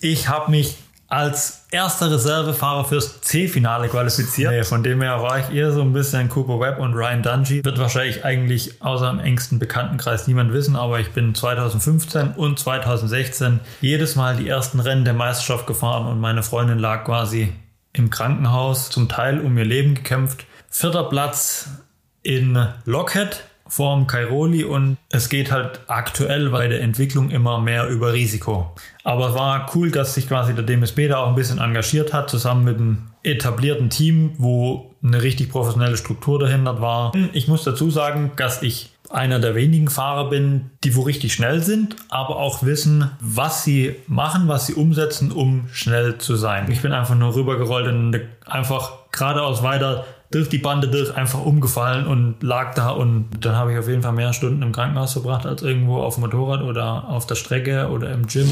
Ich 0.00 0.28
habe 0.28 0.50
mich 0.50 0.76
als 1.08 1.64
erster 1.70 2.10
Reservefahrer 2.10 2.84
fürs 2.84 3.22
C-Finale 3.22 3.88
qualifiziert. 3.88 4.52
Nee, 4.52 4.62
von 4.62 4.82
dem 4.82 5.00
her 5.00 5.22
war 5.22 5.38
ich 5.38 5.56
eher 5.56 5.72
so 5.72 5.80
ein 5.80 5.94
bisschen 5.94 6.28
Cooper 6.28 6.60
Webb 6.60 6.78
und 6.78 6.92
Ryan 6.92 7.22
Dungey. 7.22 7.64
Wird 7.64 7.78
wahrscheinlich 7.78 8.26
eigentlich 8.26 8.82
außer 8.82 9.08
im 9.08 9.18
engsten 9.18 9.58
Bekanntenkreis 9.58 10.26
niemand 10.26 10.52
wissen, 10.52 10.76
aber 10.76 11.00
ich 11.00 11.12
bin 11.12 11.34
2015 11.34 12.32
und 12.32 12.58
2016 12.58 13.60
jedes 13.80 14.16
Mal 14.16 14.36
die 14.36 14.48
ersten 14.48 14.80
Rennen 14.80 15.06
der 15.06 15.14
Meisterschaft 15.14 15.66
gefahren 15.66 16.06
und 16.06 16.20
meine 16.20 16.42
Freundin 16.42 16.78
lag 16.78 17.04
quasi 17.04 17.54
im 17.94 18.10
Krankenhaus, 18.10 18.90
zum 18.90 19.08
Teil 19.08 19.40
um 19.40 19.56
ihr 19.56 19.64
Leben 19.64 19.94
gekämpft. 19.94 20.44
Vierter 20.68 21.04
Platz 21.04 21.70
in 22.22 22.68
Lockhead 22.84 23.44
vorm 23.68 24.06
Kairoli 24.06 24.64
und 24.64 24.96
es 25.10 25.28
geht 25.28 25.52
halt 25.52 25.80
aktuell 25.86 26.50
bei 26.50 26.68
der 26.68 26.80
Entwicklung 26.80 27.30
immer 27.30 27.60
mehr 27.60 27.88
über 27.88 28.12
Risiko. 28.12 28.74
Aber 29.04 29.28
es 29.28 29.34
war 29.34 29.70
cool, 29.74 29.90
dass 29.90 30.14
sich 30.14 30.28
quasi 30.28 30.54
der 30.54 30.64
DMSB 30.64 31.08
da 31.08 31.18
auch 31.18 31.28
ein 31.28 31.34
bisschen 31.34 31.58
engagiert 31.58 32.12
hat, 32.12 32.30
zusammen 32.30 32.64
mit 32.64 32.76
einem 32.76 33.08
etablierten 33.22 33.90
Team, 33.90 34.32
wo 34.38 34.94
eine 35.02 35.22
richtig 35.22 35.50
professionelle 35.50 35.96
Struktur 35.96 36.38
dahinter 36.38 36.80
war. 36.80 37.12
Ich 37.32 37.48
muss 37.48 37.64
dazu 37.64 37.90
sagen, 37.90 38.32
dass 38.36 38.62
ich 38.62 38.90
einer 39.10 39.38
der 39.38 39.54
wenigen 39.54 39.88
Fahrer 39.88 40.28
bin, 40.28 40.70
die 40.84 40.94
wo 40.94 41.02
richtig 41.02 41.32
schnell 41.32 41.62
sind, 41.62 41.96
aber 42.08 42.36
auch 42.36 42.62
wissen, 42.62 43.10
was 43.20 43.64
sie 43.64 43.96
machen, 44.06 44.48
was 44.48 44.66
sie 44.66 44.74
umsetzen, 44.74 45.32
um 45.32 45.68
schnell 45.72 46.18
zu 46.18 46.36
sein. 46.36 46.70
Ich 46.70 46.82
bin 46.82 46.92
einfach 46.92 47.14
nur 47.14 47.34
rübergerollt 47.34 47.86
und 47.86 48.20
einfach 48.44 48.92
geradeaus 49.10 49.62
weiter 49.62 50.04
durch 50.30 50.48
die 50.48 50.58
Bande 50.58 50.88
durch 50.88 51.14
einfach 51.16 51.44
umgefallen 51.44 52.06
und 52.06 52.42
lag 52.42 52.74
da 52.74 52.90
und 52.90 53.28
dann 53.40 53.56
habe 53.56 53.72
ich 53.72 53.78
auf 53.78 53.88
jeden 53.88 54.02
Fall 54.02 54.12
mehr 54.12 54.32
Stunden 54.32 54.62
im 54.62 54.72
Krankenhaus 54.72 55.14
verbracht 55.14 55.46
als 55.46 55.62
irgendwo 55.62 55.98
auf 55.98 56.14
dem 56.14 56.22
Motorrad 56.22 56.62
oder 56.62 57.08
auf 57.08 57.26
der 57.26 57.34
Strecke 57.34 57.88
oder 57.88 58.10
im 58.12 58.26
Gym. 58.26 58.50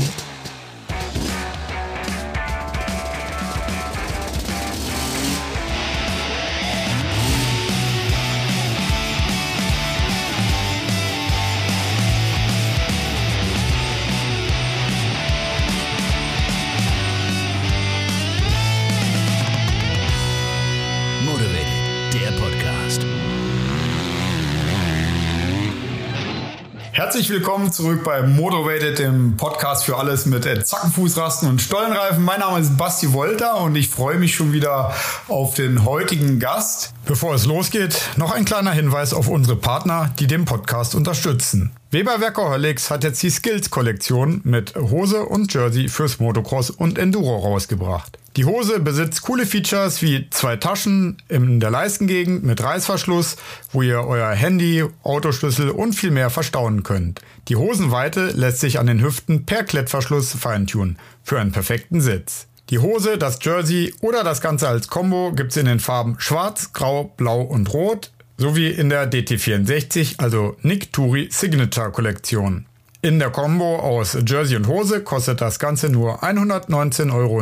Herzlich 27.17 27.31
willkommen 27.31 27.72
zurück 27.72 28.05
bei 28.05 28.20
Motivated, 28.20 28.98
dem 28.98 29.39
Podcast 29.39 29.86
für 29.86 29.97
alles 29.97 30.27
mit 30.27 30.45
Zackenfußrasten 30.45 31.48
und 31.48 31.62
Stollenreifen. 31.62 32.23
Mein 32.23 32.41
Name 32.41 32.61
ist 32.61 32.77
Basti 32.77 33.11
Wolter 33.14 33.58
und 33.62 33.75
ich 33.75 33.89
freue 33.89 34.19
mich 34.19 34.34
schon 34.34 34.53
wieder 34.53 34.95
auf 35.27 35.55
den 35.55 35.86
heutigen 35.86 36.41
Gast. 36.41 36.92
Bevor 37.06 37.34
es 37.34 37.47
losgeht, 37.47 37.98
noch 38.19 38.33
ein 38.33 38.45
kleiner 38.45 38.73
Hinweis 38.73 39.14
auf 39.14 39.28
unsere 39.28 39.56
Partner, 39.56 40.12
die 40.19 40.27
den 40.27 40.45
Podcast 40.45 40.95
unterstützen. 40.95 41.70
Weber 41.91 42.20
Workaholics 42.20 42.91
hat 42.91 43.03
jetzt 43.03 43.23
die 43.23 43.30
Skills-Kollektion 43.30 44.42
mit 44.45 44.75
Hose 44.75 45.25
und 45.25 45.55
Jersey 45.55 45.89
fürs 45.89 46.20
Motocross 46.20 46.69
und 46.69 46.98
Enduro 46.98 47.39
rausgebracht. 47.39 48.19
Die 48.37 48.45
Hose 48.45 48.81
besitzt 48.81 49.23
coole 49.23 49.47
Features 49.47 50.03
wie 50.03 50.29
zwei 50.29 50.56
Taschen 50.56 51.17
in 51.31 51.59
der 51.59 51.70
Leistengegend 51.70 52.45
mit 52.45 52.62
Reißverschluss, 52.62 53.37
wo 53.73 53.81
ihr 53.81 54.01
euer 54.01 54.31
Handy, 54.31 54.84
Autoschlüssel 55.03 55.70
und 55.70 55.95
viel 55.95 56.11
mehr 56.11 56.29
verstauen 56.29 56.83
könnt. 56.83 57.23
Die 57.48 57.57
Hosenweite 57.57 58.27
lässt 58.34 58.61
sich 58.61 58.79
an 58.79 58.89
den 58.89 59.03
Hüften 59.03 59.47
per 59.47 59.64
Klettverschluss 59.64 60.34
feintunen 60.34 60.98
für 61.25 61.41
einen 61.41 61.53
perfekten 61.53 62.03
Sitz. 62.03 62.47
Die 62.69 62.79
Hose, 62.79 63.17
das 63.17 63.39
Jersey 63.41 63.95
oder 64.03 64.23
das 64.23 64.42
Ganze 64.42 64.69
als 64.69 64.89
Combo 64.89 65.33
gibt's 65.33 65.57
in 65.57 65.64
den 65.64 65.81
Farben 65.81 66.17
Schwarz, 66.19 66.75
Grau, 66.75 67.05
Blau 67.17 67.41
und 67.41 67.73
Rot 67.73 68.11
sowie 68.37 68.69
in 68.69 68.91
der 68.91 69.11
DT64, 69.11 70.17
also 70.19 70.58
Nick 70.61 70.92
Turi 70.92 71.30
Signature 71.33 71.91
Kollektion. 71.91 72.67
In 73.01 73.19
der 73.19 73.30
Combo 73.30 73.79
aus 73.79 74.19
Jersey 74.27 74.57
und 74.57 74.67
Hose 74.67 75.02
kostet 75.02 75.41
das 75.41 75.58
Ganze 75.58 75.89
nur 75.89 76.23
119,90 76.23 77.14
Euro 77.14 77.41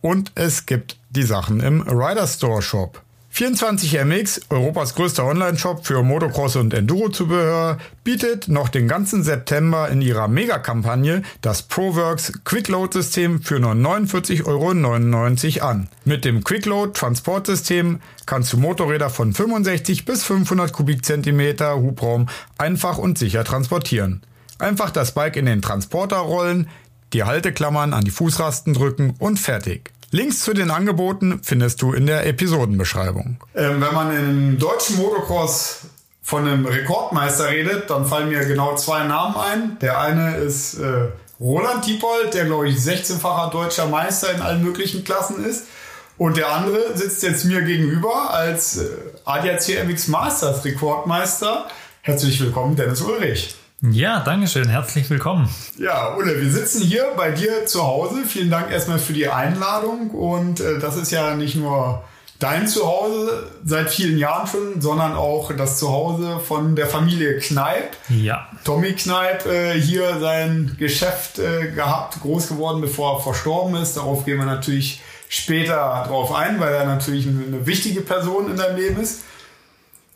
und 0.00 0.32
es 0.34 0.66
gibt 0.66 0.96
die 1.10 1.22
Sachen 1.22 1.60
im 1.60 1.82
Rider 1.82 2.26
Store 2.26 2.62
Shop. 2.62 3.02
24MX, 3.32 4.50
Europas 4.50 4.96
größter 4.96 5.24
Online-Shop 5.24 5.86
für 5.86 6.02
Motocross 6.02 6.56
und 6.56 6.74
Enduro-Zubehör, 6.74 7.78
bietet 8.02 8.48
noch 8.48 8.68
den 8.68 8.88
ganzen 8.88 9.22
September 9.22 9.88
in 9.88 10.02
ihrer 10.02 10.26
Mega-Kampagne 10.26 11.22
das 11.40 11.62
ProWorks 11.62 12.44
Quickload-System 12.44 13.40
für 13.40 13.60
nur 13.60 13.72
49,99 13.72 14.46
Euro 14.46 15.68
an. 15.68 15.88
Mit 16.04 16.24
dem 16.24 16.42
Quickload-Transportsystem 16.42 18.00
kannst 18.26 18.52
du 18.52 18.56
Motorräder 18.58 19.10
von 19.10 19.32
65 19.32 20.04
bis 20.04 20.24
500 20.24 20.72
Kubikzentimeter 20.72 21.76
Hubraum 21.76 22.28
einfach 22.58 22.98
und 22.98 23.16
sicher 23.16 23.44
transportieren. 23.44 24.22
Einfach 24.58 24.90
das 24.90 25.14
Bike 25.14 25.36
in 25.36 25.46
den 25.46 25.62
Transporter 25.62 26.18
rollen, 26.18 26.68
die 27.12 27.24
Halteklammern 27.24 27.92
an 27.94 28.04
die 28.04 28.10
Fußrasten 28.10 28.74
drücken 28.74 29.14
und 29.18 29.38
fertig. 29.38 29.90
Links 30.12 30.40
zu 30.40 30.54
den 30.54 30.70
Angeboten 30.70 31.40
findest 31.42 31.82
du 31.82 31.92
in 31.92 32.06
der 32.06 32.26
Episodenbeschreibung. 32.26 33.36
Ähm, 33.54 33.80
wenn 33.80 33.94
man 33.94 34.16
im 34.16 34.58
deutschen 34.58 34.96
Motocross 34.96 35.82
von 36.22 36.46
einem 36.46 36.66
Rekordmeister 36.66 37.48
redet, 37.48 37.90
dann 37.90 38.06
fallen 38.06 38.28
mir 38.28 38.44
genau 38.44 38.74
zwei 38.74 39.04
Namen 39.04 39.36
ein. 39.36 39.78
Der 39.80 40.00
eine 40.00 40.36
ist 40.36 40.74
äh, 40.74 41.08
Roland 41.38 41.86
Diepold, 41.86 42.34
der 42.34 42.46
glaube 42.46 42.68
ich 42.68 42.76
16-facher 42.76 43.50
deutscher 43.50 43.86
Meister 43.86 44.34
in 44.34 44.40
allen 44.40 44.64
möglichen 44.64 45.04
Klassen 45.04 45.44
ist. 45.44 45.64
Und 46.18 46.36
der 46.36 46.52
andere 46.52 46.96
sitzt 46.96 47.22
jetzt 47.22 47.44
mir 47.44 47.62
gegenüber 47.62 48.34
als 48.34 48.78
äh, 48.78 48.88
ADAC 49.24 49.86
MX 49.86 50.08
Masters 50.08 50.64
Rekordmeister. 50.64 51.66
Herzlich 52.02 52.40
willkommen, 52.40 52.76
Dennis 52.76 53.00
Ulrich. 53.00 53.54
Ja, 53.82 54.20
danke 54.20 54.46
schön. 54.46 54.68
Herzlich 54.68 55.08
willkommen. 55.08 55.48
Ja, 55.78 56.14
Ulle, 56.14 56.38
wir 56.38 56.50
sitzen 56.50 56.82
hier 56.82 57.12
bei 57.16 57.30
dir 57.30 57.64
zu 57.64 57.82
Hause. 57.82 58.24
Vielen 58.26 58.50
Dank 58.50 58.70
erstmal 58.70 58.98
für 58.98 59.14
die 59.14 59.28
Einladung. 59.28 60.10
Und 60.10 60.60
äh, 60.60 60.78
das 60.78 60.98
ist 60.98 61.10
ja 61.10 61.34
nicht 61.34 61.56
nur 61.56 62.04
dein 62.38 62.68
Zuhause 62.68 63.50
seit 63.64 63.90
vielen 63.90 64.18
Jahren 64.18 64.46
schon, 64.46 64.82
sondern 64.82 65.14
auch 65.14 65.50
das 65.56 65.78
Zuhause 65.78 66.40
von 66.40 66.76
der 66.76 66.88
Familie 66.88 67.38
Kneip. 67.38 67.96
Ja. 68.10 68.48
Tommy 68.64 68.92
Kneip 68.92 69.46
äh, 69.46 69.80
hier 69.80 70.20
sein 70.20 70.76
Geschäft 70.78 71.38
äh, 71.38 71.70
gehabt, 71.70 72.20
groß 72.20 72.48
geworden, 72.48 72.82
bevor 72.82 73.16
er 73.16 73.22
verstorben 73.22 73.76
ist. 73.76 73.96
Darauf 73.96 74.26
gehen 74.26 74.36
wir 74.36 74.44
natürlich 74.44 75.00
später 75.30 76.04
drauf 76.06 76.34
ein, 76.34 76.60
weil 76.60 76.74
er 76.74 76.84
natürlich 76.84 77.26
eine, 77.26 77.44
eine 77.46 77.66
wichtige 77.66 78.02
Person 78.02 78.50
in 78.50 78.58
deinem 78.58 78.76
Leben 78.76 79.00
ist. 79.00 79.22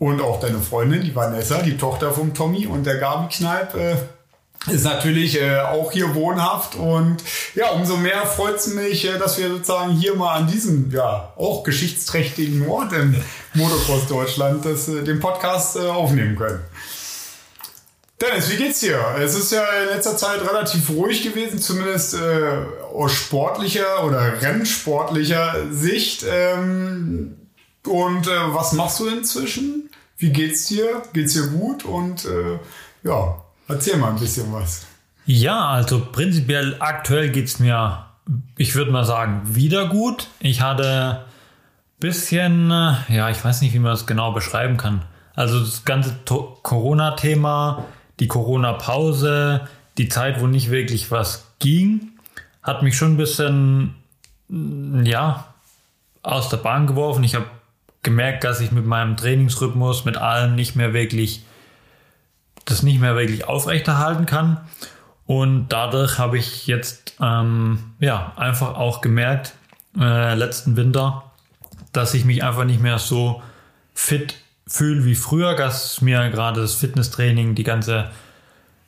Und 0.05 0.21
auch 0.21 0.39
deine 0.39 0.59
Freundin, 0.59 1.01
die 1.01 1.17
Vanessa, 1.17 1.63
die 1.63 1.79
Tochter 1.79 2.13
vom 2.13 2.35
Tommy 2.35 2.67
und 2.67 2.85
der 2.85 2.99
Gabi 2.99 3.35
Kneip, 3.35 3.75
äh, 3.75 3.97
ist 4.71 4.85
natürlich 4.85 5.41
äh, 5.41 5.61
auch 5.61 5.93
hier 5.93 6.15
wohnhaft 6.15 6.75
und 6.75 7.25
ja, 7.55 7.71
umso 7.71 7.97
mehr 7.97 8.27
freut 8.27 8.57
es 8.57 8.67
mich, 8.67 9.07
äh, 9.07 9.17
dass 9.17 9.39
wir 9.39 9.49
sozusagen 9.49 9.93
hier 9.93 10.15
mal 10.15 10.35
an 10.35 10.47
diesem 10.47 10.91
ja 10.91 11.33
auch 11.37 11.65
geschichtsträchtigen 11.65 12.69
Ort 12.69 12.93
im 12.93 13.17
Motocross 13.55 14.07
Deutschland 14.07 14.67
das, 14.67 14.89
äh, 14.89 15.05
den 15.05 15.21
Podcast 15.21 15.77
äh, 15.77 15.87
aufnehmen 15.89 16.37
können. 16.37 16.61
Dennis, 18.21 18.51
wie 18.51 18.57
geht's 18.57 18.81
dir? 18.81 19.03
Es 19.19 19.35
ist 19.35 19.53
ja 19.53 19.65
in 19.85 19.89
letzter 19.89 20.19
Zeit 20.19 20.43
relativ 20.43 20.91
ruhig 20.91 21.23
gewesen, 21.23 21.59
zumindest 21.59 22.13
äh, 22.13 22.59
aus 22.95 23.13
sportlicher 23.13 24.05
oder 24.05 24.43
rennsportlicher 24.43 25.55
Sicht. 25.71 26.27
Ähm, 26.31 27.39
und 27.87 28.27
äh, 28.27 28.55
was 28.55 28.73
machst 28.73 29.01
du 29.01 29.09
inzwischen? 29.09 29.84
Wie 30.19 30.31
geht's 30.31 30.67
dir? 30.67 31.03
Geht's 31.13 31.35
dir 31.35 31.49
gut? 31.49 31.85
Und 31.85 32.25
äh, 32.25 32.59
ja, 33.03 33.43
erzähl 33.69 33.97
mal 33.97 34.11
ein 34.11 34.19
bisschen 34.19 34.53
was. 34.53 34.87
Ja, 35.27 35.69
also 35.69 36.07
prinzipiell 36.13 36.77
aktuell 36.81 37.31
geht's 37.31 37.59
mir, 37.59 38.07
ich 38.57 38.75
würde 38.75 38.91
mal 38.91 39.05
sagen, 39.05 39.43
wieder 39.45 39.89
gut. 39.89 40.29
Ich 40.41 40.61
hatte 40.61 41.25
bisschen, 42.05 42.71
äh, 42.71 42.97
ja, 43.09 43.31
ich 43.31 43.43
weiß 43.43 43.63
nicht, 43.63 43.73
wie 43.73 43.79
man 43.79 43.93
das 43.93 44.07
genau 44.07 44.33
beschreiben 44.33 44.77
kann. 44.77 45.03
Also 45.35 45.59
das 45.61 45.87
ganze 45.87 46.15
Corona-Thema, 46.27 47.87
die 48.21 48.29
Corona-Pause, 48.29 49.67
die 49.97 50.11
Zeit, 50.11 50.41
wo 50.41 50.47
nicht 50.47 50.71
wirklich 50.71 51.11
was 51.11 51.47
ging, 51.61 52.13
hat 52.63 52.83
mich 52.83 52.97
schon 52.97 53.15
ein 53.15 53.17
bisschen, 53.17 53.95
ja, 54.51 55.47
aus 56.23 56.51
der 56.51 56.59
Bahn 56.59 56.87
geworfen. 56.87 57.25
Ich 57.25 57.35
habe 57.35 57.47
gemerkt, 58.05 58.45
dass 58.45 58.61
ich 58.61 58.71
mit 58.71 58.87
meinem 58.87 59.17
Trainingsrhythmus, 59.17 60.05
mit 60.05 60.17
allem 60.17 60.55
nicht 60.55 60.77
mehr 60.77 60.93
wirklich, 60.93 61.43
das 62.65 62.83
nicht 62.83 63.01
mehr 63.01 63.17
wirklich 63.17 63.47
aufrechterhalten 63.47 64.27
kann. 64.27 64.61
Und 65.27 65.69
dadurch 65.69 66.19
habe 66.19 66.39
ich 66.39 66.67
jetzt 66.67 67.17
ähm, 67.21 67.95
ja 67.99 68.33
einfach 68.37 68.77
auch 68.77 69.01
gemerkt, 69.01 69.55
äh, 69.99 70.35
letzten 70.35 70.77
Winter, 70.77 71.25
dass 71.93 72.15
ich 72.15 72.25
mich 72.25 72.45
einfach 72.45 72.65
nicht 72.65 72.81
mehr 72.81 72.99
so 72.99 73.43
fit 73.95 74.37
fühle 74.67 75.05
wie 75.05 75.15
früher, 75.15 75.55
dass 75.55 76.01
mir 76.01 76.31
gerade 76.31 76.61
das 76.61 76.75
Fitnesstraining, 76.75 77.55
die 77.55 77.65
ganze 77.65 78.11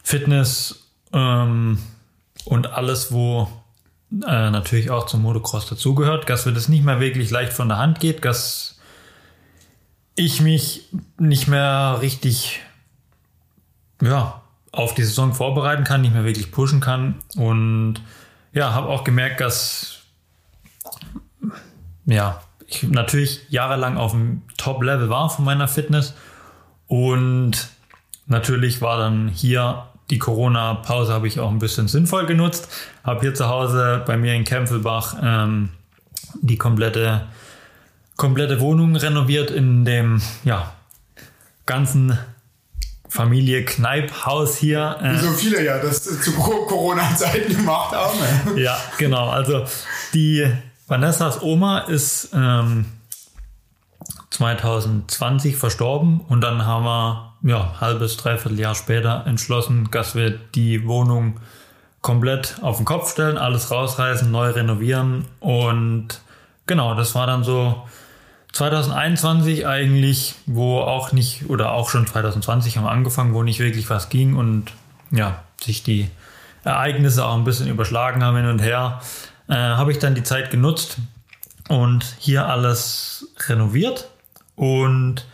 Fitness 0.02 0.88
ähm, 1.12 1.78
und 2.44 2.72
alles, 2.72 3.12
wo 3.12 3.48
äh, 4.12 4.50
natürlich 4.50 4.90
auch 4.90 5.06
zum 5.06 5.22
Motocross 5.22 5.68
dazugehört, 5.68 6.28
dass 6.28 6.46
mir 6.46 6.52
das 6.52 6.68
nicht 6.68 6.84
mehr 6.84 7.00
wirklich 7.00 7.30
leicht 7.30 7.52
von 7.52 7.68
der 7.68 7.78
Hand 7.78 8.00
geht, 8.00 8.24
dass 8.24 8.75
ich 10.16 10.40
mich 10.40 10.88
nicht 11.18 11.46
mehr 11.46 11.98
richtig 12.00 12.60
ja, 14.02 14.42
auf 14.72 14.94
die 14.94 15.04
Saison 15.04 15.34
vorbereiten 15.34 15.84
kann, 15.84 16.00
nicht 16.00 16.14
mehr 16.14 16.24
wirklich 16.24 16.50
pushen 16.50 16.80
kann 16.80 17.16
und 17.36 18.00
ja, 18.52 18.72
habe 18.72 18.88
auch 18.88 19.04
gemerkt, 19.04 19.40
dass 19.40 20.00
ja, 22.06 22.42
ich 22.66 22.82
natürlich 22.84 23.46
jahrelang 23.48 23.96
auf 23.96 24.12
dem 24.12 24.42
Top-Level 24.56 25.08
war 25.08 25.30
von 25.30 25.44
meiner 25.44 25.68
Fitness 25.68 26.14
und 26.88 27.68
natürlich 28.26 28.80
war 28.80 28.98
dann 28.98 29.28
hier 29.28 29.86
die 30.10 30.18
Corona-Pause 30.18 31.12
habe 31.12 31.26
ich 31.26 31.40
auch 31.40 31.50
ein 31.50 31.58
bisschen 31.58 31.88
sinnvoll 31.88 32.26
genutzt. 32.26 32.68
Habe 33.02 33.20
hier 33.20 33.34
zu 33.34 33.48
Hause 33.48 34.04
bei 34.06 34.16
mir 34.16 34.34
in 34.34 34.44
Kempfelbach 34.44 35.16
ähm, 35.20 35.70
die 36.40 36.56
komplette, 36.56 37.26
komplette 38.16 38.60
Wohnung 38.60 38.96
renoviert 38.96 39.50
in 39.50 39.84
dem 39.84 40.22
ja, 40.44 40.72
ganzen 41.66 42.18
Familie 43.08 43.64
Kneiphaus 43.64 44.56
hier. 44.56 44.96
Wie 45.00 45.18
so 45.18 45.30
viele 45.32 45.64
ja 45.64 45.78
das 45.78 46.02
zu 46.02 46.32
Corona-Zeiten 46.32 47.56
gemacht 47.56 47.94
haben. 47.94 48.18
ja, 48.56 48.78
genau. 48.98 49.28
Also 49.28 49.64
die 50.12 50.46
Vanessas 50.86 51.42
Oma 51.42 51.80
ist 51.80 52.30
ähm, 52.34 52.86
2020 54.30 55.56
verstorben 55.56 56.20
und 56.28 56.42
dann 56.42 56.66
haben 56.66 56.84
wir 56.84 57.32
ja 57.42 57.80
halbes 57.80 58.16
dreiviertel 58.16 58.58
Jahr 58.58 58.74
später 58.74 59.24
entschlossen, 59.26 59.88
dass 59.90 60.14
wir 60.14 60.30
die 60.30 60.86
Wohnung 60.86 61.40
komplett 62.02 62.56
auf 62.62 62.76
den 62.76 62.84
Kopf 62.84 63.10
stellen, 63.10 63.38
alles 63.38 63.70
rausreißen, 63.70 64.30
neu 64.30 64.50
renovieren 64.50 65.24
und 65.40 66.20
genau, 66.66 66.94
das 66.94 67.14
war 67.14 67.26
dann 67.26 67.44
so 67.44 67.82
2021 68.52 69.66
eigentlich, 69.66 70.34
wo 70.46 70.80
auch 70.80 71.12
nicht 71.12 71.48
oder 71.48 71.72
auch 71.72 71.90
schon 71.90 72.06
2020 72.06 72.76
haben 72.76 72.84
wir 72.84 72.90
angefangen, 72.90 73.34
wo 73.34 73.42
nicht 73.42 73.58
wirklich 73.58 73.90
was 73.90 74.08
ging 74.08 74.36
und 74.36 74.72
ja, 75.10 75.42
sich 75.60 75.82
die 75.82 76.10
Ereignisse 76.64 77.24
auch 77.24 77.36
ein 77.36 77.44
bisschen 77.44 77.68
überschlagen 77.68 78.24
haben 78.24 78.36
hin 78.36 78.46
und 78.46 78.60
her 78.60 79.00
äh, 79.48 79.54
habe 79.54 79.92
ich 79.92 79.98
dann 79.98 80.14
die 80.14 80.22
Zeit 80.22 80.50
genutzt 80.50 80.98
und 81.68 82.16
hier 82.18 82.46
alles 82.46 83.28
renoviert. 83.48 84.08
Und 84.54 85.26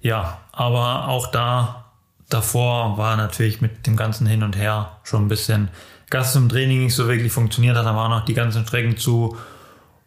ja, 0.00 0.38
aber 0.52 1.08
auch 1.08 1.28
da 1.28 1.84
davor 2.28 2.98
war 2.98 3.16
natürlich 3.16 3.60
mit 3.60 3.86
dem 3.86 3.96
ganzen 3.96 4.26
Hin 4.26 4.42
und 4.42 4.56
Her 4.56 4.98
schon 5.04 5.24
ein 5.24 5.28
bisschen 5.28 5.68
Gas 6.10 6.32
zum 6.32 6.48
Training 6.48 6.84
nicht 6.84 6.94
so 6.94 7.08
wirklich 7.08 7.32
funktioniert 7.32 7.76
hat. 7.76 7.86
Da 7.86 7.96
waren 7.96 8.10
noch 8.10 8.24
die 8.24 8.34
ganzen 8.34 8.66
Strecken 8.66 8.96
zu. 8.96 9.36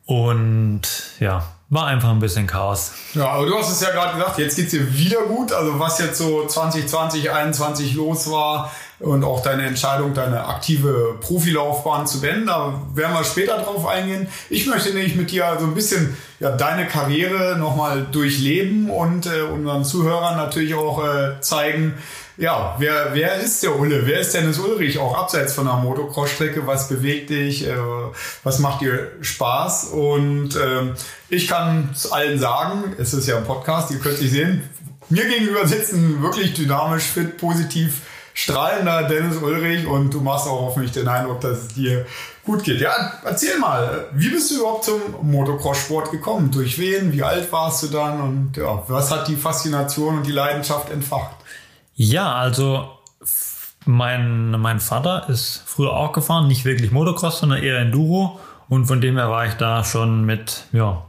Und 0.06 0.82
ja, 1.20 1.44
war 1.70 1.86
einfach 1.86 2.10
ein 2.10 2.20
bisschen 2.20 2.48
Chaos. 2.48 2.94
Ja, 3.14 3.30
aber 3.30 3.46
du 3.46 3.58
hast 3.58 3.72
es 3.72 3.82
ja 3.82 3.92
gerade 3.92 4.18
gesagt, 4.18 4.40
jetzt 4.40 4.56
geht 4.56 4.66
es 4.66 4.72
dir 4.72 4.94
wieder 4.94 5.22
gut. 5.24 5.54
Also 5.54 5.80
was 5.80 6.00
jetzt 6.00 6.18
so 6.18 6.48
2020, 6.48 7.24
2021 7.24 7.94
los 7.94 8.30
war, 8.32 8.72
und 9.00 9.24
auch 9.24 9.42
deine 9.42 9.66
Entscheidung, 9.66 10.14
deine 10.14 10.46
aktive 10.46 11.18
Profilaufbahn 11.22 12.06
zu 12.06 12.20
beenden. 12.20 12.48
Da 12.48 12.82
werden 12.94 13.14
wir 13.14 13.24
später 13.24 13.58
drauf 13.58 13.88
eingehen. 13.88 14.28
Ich 14.50 14.68
möchte 14.68 14.94
nämlich 14.94 15.16
mit 15.16 15.32
dir 15.32 15.58
so 15.60 15.66
ein 15.66 15.74
bisschen 15.74 16.18
ja, 16.40 16.52
deine 16.52 16.86
Karriere 16.86 17.58
nochmal 17.58 18.08
durchleben 18.12 18.90
und 18.90 19.26
äh, 19.26 19.42
unseren 19.42 19.86
Zuhörern 19.86 20.36
natürlich 20.36 20.74
auch 20.74 21.04
äh, 21.04 21.40
zeigen, 21.40 21.94
ja, 22.40 22.76
wer, 22.80 23.10
wer 23.14 23.36
ist 23.36 23.62
der 23.64 23.78
Ulle? 23.78 24.06
Wer 24.06 24.22
ist 24.22 24.34
Dennis 24.34 24.60
Ulrich? 24.60 24.98
Auch 24.98 25.18
abseits 25.18 25.54
von 25.54 25.66
der 25.66 25.76
Motocross-Strecke. 25.76 26.66
Was 26.66 26.88
bewegt 26.88 27.30
dich? 27.30 27.68
Äh, 27.68 27.76
was 28.44 28.60
macht 28.60 28.82
dir 28.82 29.12
Spaß? 29.20 29.86
Und 29.86 30.56
ähm, 30.56 30.94
ich 31.28 31.50
kann 31.50 31.90
es 31.94 32.12
allen 32.12 32.40
sagen, 32.40 32.96
es 32.98 33.14
ist 33.14 33.28
ja 33.28 33.38
ein 33.38 33.44
Podcast, 33.44 33.92
ihr 33.92 34.00
könnt 34.00 34.18
sich 34.18 34.32
sehen. 34.32 34.68
Mir 35.10 35.26
gegenüber 35.26 35.68
sitzen 35.68 36.24
wirklich 36.24 36.54
dynamisch, 36.54 37.04
fit, 37.04 37.38
positiv 37.38 38.02
strahlender 38.34 39.04
Dennis 39.04 39.36
Ulrich 39.38 39.86
und 39.86 40.14
du 40.14 40.22
machst 40.22 40.48
auch 40.48 40.62
hoffentlich 40.62 40.94
den 40.94 41.10
Eindruck, 41.10 41.42
dass 41.42 41.58
es 41.58 41.68
dir 41.70 42.06
gut 42.46 42.64
geht. 42.64 42.80
Ja, 42.80 43.20
erzähl 43.26 43.60
mal, 43.60 44.08
wie 44.14 44.30
bist 44.30 44.50
du 44.52 44.60
überhaupt 44.60 44.86
zum 44.86 45.02
Motocross-Sport 45.24 46.12
gekommen? 46.12 46.50
Durch 46.52 46.80
wen? 46.80 47.12
Wie 47.12 47.22
alt 47.22 47.52
warst 47.52 47.84
du 47.84 47.88
dann? 47.88 48.22
Und 48.22 48.56
ja, 48.56 48.82
was 48.88 49.12
hat 49.12 49.28
die 49.28 49.36
Faszination 49.36 50.20
und 50.20 50.26
die 50.26 50.32
Leidenschaft 50.32 50.90
entfacht? 50.90 51.39
Ja, 52.02 52.34
also 52.34 52.92
mein, 53.86 54.52
mein 54.52 54.80
Vater 54.80 55.28
ist 55.28 55.64
früher 55.66 55.92
auch 55.92 56.14
gefahren, 56.14 56.48
nicht 56.48 56.64
wirklich 56.64 56.92
Motocross, 56.92 57.40
sondern 57.40 57.62
eher 57.62 57.78
Enduro. 57.78 58.40
Und 58.70 58.86
von 58.86 59.02
dem 59.02 59.18
her 59.18 59.30
war 59.30 59.46
ich 59.48 59.56
da 59.56 59.84
schon 59.84 60.24
mit, 60.24 60.64
ja, 60.72 61.04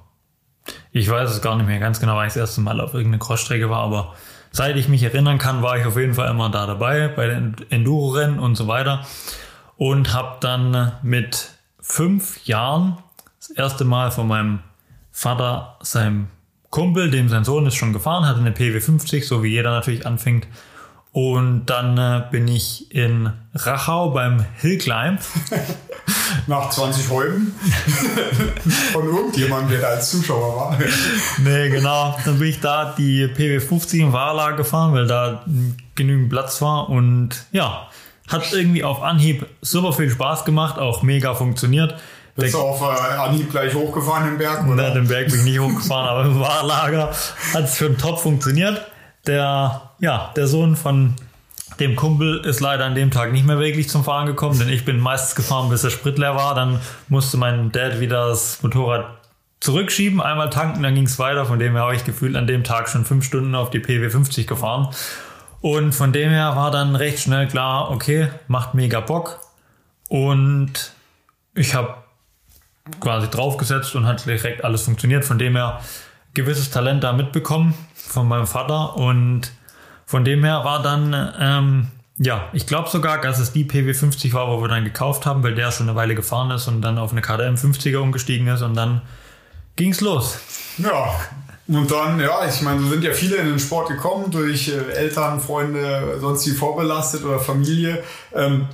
ich 0.91 1.09
weiß 1.09 1.31
es 1.31 1.43
gar 1.43 1.55
nicht 1.55 1.67
mehr 1.69 1.79
ganz 1.79 2.01
genau, 2.01 2.17
weil 2.17 2.27
ich 2.27 2.33
das 2.33 2.41
erste 2.41 2.61
Mal 2.63 2.81
auf 2.81 2.93
irgendeine 2.93 3.21
Crossstrecke 3.21 3.71
war, 3.71 3.85
aber 3.85 4.17
seit 4.51 4.77
ich 4.77 4.89
mich 4.89 5.05
erinnern 5.05 5.39
kann, 5.39 5.63
war 5.63 5.79
ich 5.79 5.87
auf 5.87 5.97
jeden 5.97 6.15
Fall 6.15 6.29
immer 6.29 6.51
da 6.51 6.67
dabei 6.67 7.07
bei 7.07 7.29
den 7.29 7.55
Enduro-Rennen 7.71 8.41
und 8.41 8.57
so 8.57 8.67
weiter. 8.67 9.07
Und 9.77 10.13
habe 10.13 10.39
dann 10.41 10.91
mit 11.05 11.51
fünf 11.79 12.45
Jahren 12.47 12.99
das 13.39 13.51
erste 13.51 13.85
Mal 13.85 14.11
von 14.11 14.27
meinem 14.27 14.59
Vater, 15.13 15.77
seinem 15.83 16.31
Kumpel, 16.71 17.13
dem 17.13 17.29
sein 17.29 17.45
Sohn 17.45 17.67
ist 17.67 17.77
schon 17.77 17.93
gefahren, 17.93 18.27
hatte 18.27 18.41
eine 18.41 18.51
PW50, 18.51 19.25
so 19.25 19.45
wie 19.45 19.51
jeder 19.51 19.71
natürlich 19.71 20.05
anfängt. 20.05 20.49
Und 21.13 21.67
dann 21.67 21.99
äh, 21.99 22.23
bin 22.31 22.47
ich 22.47 22.95
in 22.95 23.33
Rachau 23.55 24.11
beim 24.11 24.45
Hillclimb. 24.61 25.19
Nach 26.47 26.71
20 26.71 27.11
Räumen 27.11 27.55
von 28.93 29.07
irgendjemandem, 29.07 29.71
der 29.71 29.81
da 29.81 29.87
als 29.89 30.11
Zuschauer 30.11 30.57
war. 30.57 30.79
nee, 31.39 31.69
genau. 31.69 32.17
Dann 32.25 32.39
bin 32.39 32.49
ich 32.49 32.61
da 32.61 32.95
die 32.97 33.27
PW50 33.27 33.99
in 33.99 34.13
Warla 34.13 34.53
gefahren, 34.53 34.95
weil 34.95 35.07
da 35.07 35.45
genügend 35.97 36.31
Platz 36.31 36.63
war. 36.63 36.89
Und 36.89 37.47
ja, 37.51 37.89
hat 38.29 38.53
irgendwie 38.53 38.85
auf 38.85 39.03
Anhieb 39.03 39.47
super 39.61 39.93
viel 39.93 40.11
Spaß 40.11 40.45
gemacht, 40.45 40.79
auch 40.79 41.03
mega 41.03 41.35
funktioniert. 41.35 41.97
Bist 42.37 42.55
du 42.55 42.59
auf 42.59 42.81
äh, 42.81 43.17
Anhieb 43.17 43.51
gleich 43.51 43.75
hochgefahren 43.75 44.29
im 44.29 44.39
Berg? 44.39 44.65
Oder? 44.67 44.85
Nein, 44.85 44.95
den 44.95 45.09
Berg 45.09 45.29
bin 45.29 45.41
ich 45.41 45.45
nicht 45.45 45.59
hochgefahren, 45.59 46.09
aber 46.09 46.25
im 46.25 46.41
Warlager 46.41 47.11
hat 47.55 47.65
es 47.65 47.77
schon 47.77 47.99
top 47.99 48.21
funktioniert. 48.21 48.81
Der, 49.27 49.90
ja, 50.01 50.33
der 50.37 50.47
Sohn 50.47 50.77
von 50.77 51.15
dem 51.79 51.97
Kumpel 51.97 52.39
ist 52.45 52.61
leider 52.61 52.85
an 52.85 52.95
dem 52.95 53.11
Tag 53.11 53.33
nicht 53.33 53.47
mehr 53.47 53.59
wirklich 53.59 53.89
zum 53.89 54.05
Fahren 54.05 54.27
gekommen, 54.27 54.59
denn 54.59 54.69
ich 54.69 54.85
bin 54.85 54.99
meistens 54.99 55.35
gefahren, 55.35 55.71
bis 55.71 55.83
der 55.83 55.91
Sprit 55.91 56.19
leer 56.19 56.35
war. 56.35 56.55
Dann 56.55 56.81
musste 57.09 57.37
mein 57.37 57.73
Dad 57.73 58.01
wieder 58.01 58.29
das 58.29 58.63
Motorrad 58.63 59.07
zurückschieben, 59.61 60.21
einmal 60.21 60.51
tanken, 60.51 60.83
dann 60.83 60.95
ging 60.95 61.05
es 61.05 61.19
weiter. 61.19 61.47
Von 61.47 61.59
dem 61.59 61.75
her 61.75 61.83
habe 61.83 61.95
ich 61.95 62.05
gefühlt 62.05 62.37
an 62.37 62.47
dem 62.47 62.65
Tag 62.65 62.89
schon 62.89 63.05
fünf 63.05 63.25
Stunden 63.25 63.55
auf 63.55 63.71
die 63.71 63.81
PW50 63.81 64.47
gefahren. 64.47 64.89
Und 65.61 65.93
von 65.93 66.13
dem 66.13 66.31
her 66.31 66.57
war 66.57 66.71
dann 66.71 66.97
recht 66.97 67.21
schnell 67.21 67.47
klar, 67.47 67.91
okay, 67.91 68.29
macht 68.49 68.75
mega 68.75 69.01
Bock. 69.01 69.41
Und 70.09 70.93
ich 71.55 71.75
habe 71.75 71.95
quasi 72.99 73.29
draufgesetzt 73.29 73.95
und 73.95 74.07
hat 74.07 74.25
direkt 74.27 74.65
alles 74.65 74.83
funktioniert. 74.83 75.25
Von 75.25 75.39
dem 75.39 75.57
her 75.57 75.81
gewisses 76.35 76.71
Talent 76.71 77.05
da 77.05 77.13
mitbekommen 77.13 77.75
von 77.95 78.27
meinem 78.27 78.47
Vater 78.47 78.97
und 78.97 79.53
von 80.11 80.25
dem 80.25 80.43
her 80.43 80.65
war 80.65 80.83
dann, 80.83 81.33
ähm, 81.39 81.87
ja, 82.19 82.49
ich 82.53 82.67
glaube 82.67 82.91
sogar, 82.91 83.21
dass 83.21 83.39
es 83.39 83.53
die 83.53 83.65
PW50 83.65 84.33
war, 84.33 84.49
wo 84.49 84.61
wir 84.61 84.67
dann 84.67 84.83
gekauft 84.83 85.25
haben, 85.25 85.45
weil 85.45 85.55
der 85.55 85.71
schon 85.71 85.89
eine 85.89 85.97
Weile 85.97 86.17
gefahren 86.17 86.51
ist 86.51 86.67
und 86.67 86.83
dann 86.83 86.99
auf 86.99 87.13
eine 87.13 87.21
KDM 87.21 87.55
50er 87.55 87.99
umgestiegen 87.99 88.49
ist 88.49 88.63
und 88.63 88.75
dann 88.75 89.03
ging 89.77 89.93
es 89.93 90.01
los. 90.01 90.41
Ja, 90.79 91.15
und 91.69 91.89
dann, 91.93 92.19
ja, 92.19 92.45
ich 92.45 92.61
meine, 92.63 92.81
so 92.81 92.89
sind 92.89 93.05
ja 93.05 93.13
viele 93.13 93.37
in 93.37 93.47
den 93.47 93.61
Sport 93.61 93.89
gekommen 93.89 94.33
durch 94.33 94.67
äh, 94.67 94.81
Eltern, 94.95 95.39
Freunde, 95.39 96.19
sonst 96.21 96.45
die 96.45 96.51
vorbelastet 96.51 97.25
oder 97.25 97.39
Familie. 97.39 98.03
Ähm, 98.35 98.67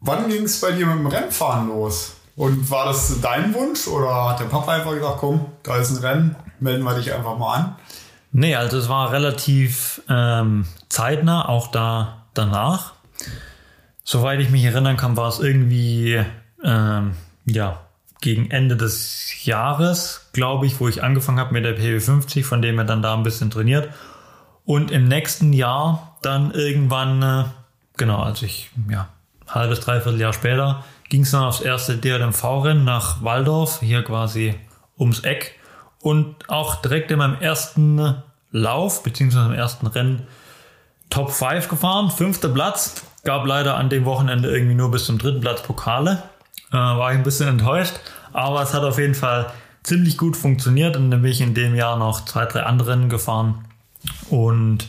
wann 0.00 0.26
ging 0.30 0.44
es 0.44 0.58
bei 0.58 0.72
dir 0.72 0.86
mit 0.86 1.00
dem 1.00 1.06
Rennfahren 1.06 1.68
los? 1.68 2.14
Und 2.34 2.70
war 2.70 2.86
das 2.86 3.20
dein 3.20 3.52
Wunsch 3.52 3.86
oder 3.86 4.30
hat 4.30 4.40
der 4.40 4.46
Papa 4.46 4.72
einfach 4.72 4.94
gesagt, 4.94 5.18
komm, 5.18 5.44
da 5.62 5.76
ist 5.76 5.90
ein 5.90 5.98
Rennen, 5.98 6.36
melden 6.60 6.82
wir 6.82 6.94
dich 6.94 7.12
einfach 7.12 7.36
mal 7.36 7.56
an? 7.56 7.76
Nee, 8.32 8.54
also 8.54 8.78
es 8.78 8.88
war 8.88 9.12
relativ 9.12 10.02
ähm, 10.08 10.66
zeitnah, 10.88 11.48
auch 11.48 11.68
da 11.68 12.26
danach. 12.34 12.94
Soweit 14.04 14.40
ich 14.40 14.50
mich 14.50 14.64
erinnern 14.64 14.96
kann, 14.96 15.16
war 15.16 15.28
es 15.28 15.40
irgendwie 15.40 16.24
ähm, 16.64 17.12
ja, 17.44 17.80
gegen 18.20 18.50
Ende 18.50 18.76
des 18.76 19.44
Jahres, 19.44 20.28
glaube 20.32 20.66
ich, 20.66 20.80
wo 20.80 20.88
ich 20.88 21.02
angefangen 21.02 21.38
habe 21.38 21.52
mit 21.52 21.64
der 21.64 21.78
PW50, 21.78 22.44
von 22.44 22.62
dem 22.62 22.78
er 22.78 22.84
dann 22.84 23.02
da 23.02 23.14
ein 23.14 23.22
bisschen 23.22 23.50
trainiert. 23.50 23.88
Und 24.64 24.90
im 24.90 25.08
nächsten 25.08 25.52
Jahr 25.52 26.18
dann 26.22 26.52
irgendwann, 26.52 27.22
äh, 27.22 27.44
genau, 27.96 28.22
also 28.22 28.46
ich, 28.46 28.70
ja, 28.88 29.08
halbes, 29.48 29.80
dreiviertel 29.80 30.20
Jahr 30.20 30.32
später, 30.32 30.84
ging 31.08 31.22
es 31.22 31.30
dann 31.32 31.44
aufs 31.44 31.60
erste 31.60 31.96
DRMV-Rennen 31.96 32.84
nach 32.84 33.22
Waldorf, 33.24 33.80
hier 33.80 34.02
quasi 34.02 34.54
ums 34.98 35.20
Eck. 35.20 35.58
Und 36.02 36.48
auch 36.48 36.76
direkt 36.76 37.10
in 37.10 37.18
meinem 37.18 37.40
ersten 37.40 38.22
Lauf, 38.52 39.02
beziehungsweise 39.02 39.46
im 39.46 39.54
ersten 39.54 39.86
Rennen, 39.86 40.26
Top 41.10 41.32
5 41.32 41.68
gefahren, 41.68 42.10
fünfter 42.10 42.48
Platz. 42.48 43.02
Gab 43.24 43.44
leider 43.46 43.76
an 43.76 43.90
dem 43.90 44.04
Wochenende 44.04 44.50
irgendwie 44.50 44.74
nur 44.74 44.90
bis 44.90 45.04
zum 45.04 45.18
dritten 45.18 45.40
Platz 45.40 45.62
Pokale. 45.62 46.22
äh, 46.72 46.76
war 46.76 47.10
ich 47.10 47.18
ein 47.18 47.24
bisschen 47.24 47.48
enttäuscht. 47.48 47.94
Aber 48.32 48.62
es 48.62 48.72
hat 48.72 48.84
auf 48.84 48.98
jeden 48.98 49.16
Fall 49.16 49.52
ziemlich 49.82 50.16
gut 50.16 50.36
funktioniert 50.36 50.96
und 50.96 51.10
dann 51.10 51.22
bin 51.22 51.32
ich 51.32 51.40
in 51.40 51.54
dem 51.54 51.74
Jahr 51.74 51.98
noch 51.98 52.24
zwei, 52.24 52.46
drei 52.46 52.62
andere 52.62 52.90
Rennen 52.92 53.08
gefahren. 53.08 53.66
Und 54.28 54.88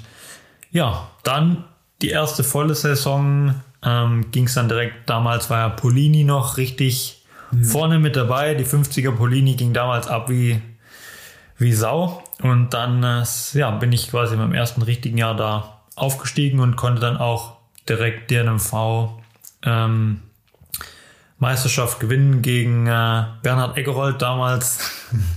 ja, 0.71 1.07
dann 1.23 1.63
die 2.01 2.09
erste 2.09 2.43
volle 2.43 2.75
Saison 2.75 3.55
ähm, 3.83 4.31
ging 4.31 4.45
es 4.45 4.53
dann 4.53 4.69
direkt, 4.69 5.09
damals 5.09 5.49
war 5.49 5.59
ja 5.59 5.69
Polini 5.69 6.23
noch 6.23 6.57
richtig 6.57 7.23
mhm. 7.51 7.63
vorne 7.63 7.99
mit 7.99 8.15
dabei. 8.15 8.53
Die 8.53 8.65
50er 8.65 9.11
Polini 9.11 9.55
ging 9.55 9.73
damals 9.73 10.07
ab 10.07 10.29
wie, 10.29 10.61
wie 11.61 11.73
Sau. 11.73 12.23
Und 12.41 12.73
dann 12.73 13.03
äh, 13.03 13.23
ja, 13.53 13.71
bin 13.71 13.91
ich 13.91 14.09
quasi 14.09 14.33
in 14.33 14.39
meinem 14.39 14.53
ersten 14.53 14.81
richtigen 14.81 15.17
Jahr 15.17 15.35
da 15.35 15.81
aufgestiegen 15.95 16.59
und 16.59 16.75
konnte 16.75 16.99
dann 16.99 17.17
auch 17.17 17.57
direkt 17.87 18.31
DNMV 18.31 19.09
ähm, 19.63 20.21
Meisterschaft 21.37 21.99
gewinnen 21.99 22.41
gegen 22.41 22.87
äh, 22.87 23.23
Bernhard 23.41 23.77
Eggerold, 23.77 24.21
damals 24.21 24.91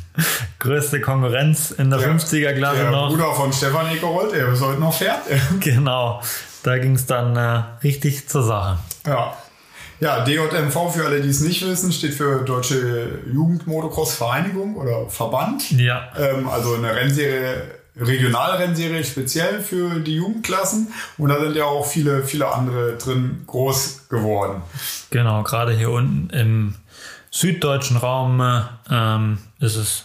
größte 0.59 1.01
Konkurrenz 1.01 1.71
in 1.71 1.91
der, 1.91 1.99
der 1.99 2.15
50er-Klasse 2.15 2.85
noch. 2.91 3.09
Der 3.09 3.17
Bruder 3.17 3.35
von 3.35 3.53
Stefan 3.53 3.89
Eggerold, 3.89 4.33
der 4.33 4.47
bis 4.47 4.61
heute 4.61 4.81
noch 4.81 4.93
fährt. 4.93 5.21
genau, 5.61 6.23
da 6.63 6.79
ging 6.79 6.95
es 6.95 7.07
dann 7.07 7.37
äh, 7.37 7.63
richtig 7.83 8.29
zur 8.29 8.43
Sache. 8.43 8.79
Ja. 9.07 9.35
Ja, 10.05 10.23
DJMV, 10.23 10.93
für 10.93 11.07
alle, 11.07 11.23
die 11.23 11.31
es 11.31 11.41
nicht 11.41 11.67
wissen, 11.67 11.91
steht 11.91 12.13
für 12.13 12.43
Deutsche 12.45 13.21
Jugendmotocross-Vereinigung 13.33 14.77
oder 14.77 15.09
Verband. 15.09 15.71
Ja. 15.71 16.13
Ähm, 16.19 16.47
also 16.47 16.75
eine 16.75 16.95
Rennserie, 16.95 17.63
Regionalrennserie 17.99 19.03
speziell 19.03 19.63
für 19.63 20.01
die 20.01 20.17
Jugendklassen. 20.17 20.93
Und 21.17 21.31
da 21.31 21.41
sind 21.41 21.57
ja 21.57 21.65
auch 21.65 21.87
viele, 21.87 22.23
viele 22.23 22.53
andere 22.53 22.99
drin 22.99 23.45
groß 23.47 24.11
geworden. 24.11 24.61
Genau, 25.09 25.43
gerade 25.43 25.73
hier 25.73 25.91
unten 25.91 26.29
im 26.29 26.75
süddeutschen 27.31 27.97
Raum 27.97 28.43
ähm, 28.91 29.39
ist 29.59 29.77
es 29.77 30.05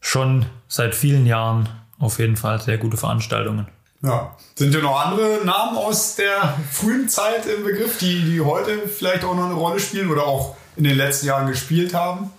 schon 0.00 0.46
seit 0.66 0.94
vielen 0.94 1.26
Jahren 1.26 1.68
auf 1.98 2.20
jeden 2.20 2.38
Fall 2.38 2.58
sehr 2.58 2.78
gute 2.78 2.96
Veranstaltungen. 2.96 3.66
Ja. 4.02 4.34
Sind 4.54 4.74
ja 4.74 4.80
noch 4.80 4.98
andere 4.98 5.44
Namen 5.44 5.76
aus 5.76 6.16
der 6.16 6.56
frühen 6.70 7.08
Zeit 7.08 7.46
im 7.46 7.64
Begriff, 7.64 7.98
die, 7.98 8.22
die 8.22 8.40
heute 8.40 8.88
vielleicht 8.88 9.24
auch 9.24 9.34
noch 9.34 9.44
eine 9.44 9.54
Rolle 9.54 9.78
spielen 9.78 10.10
oder 10.10 10.24
auch 10.24 10.56
in 10.76 10.84
den 10.84 10.96
letzten 10.96 11.26
Jahren 11.26 11.46
gespielt 11.46 11.92
haben? 11.92 12.30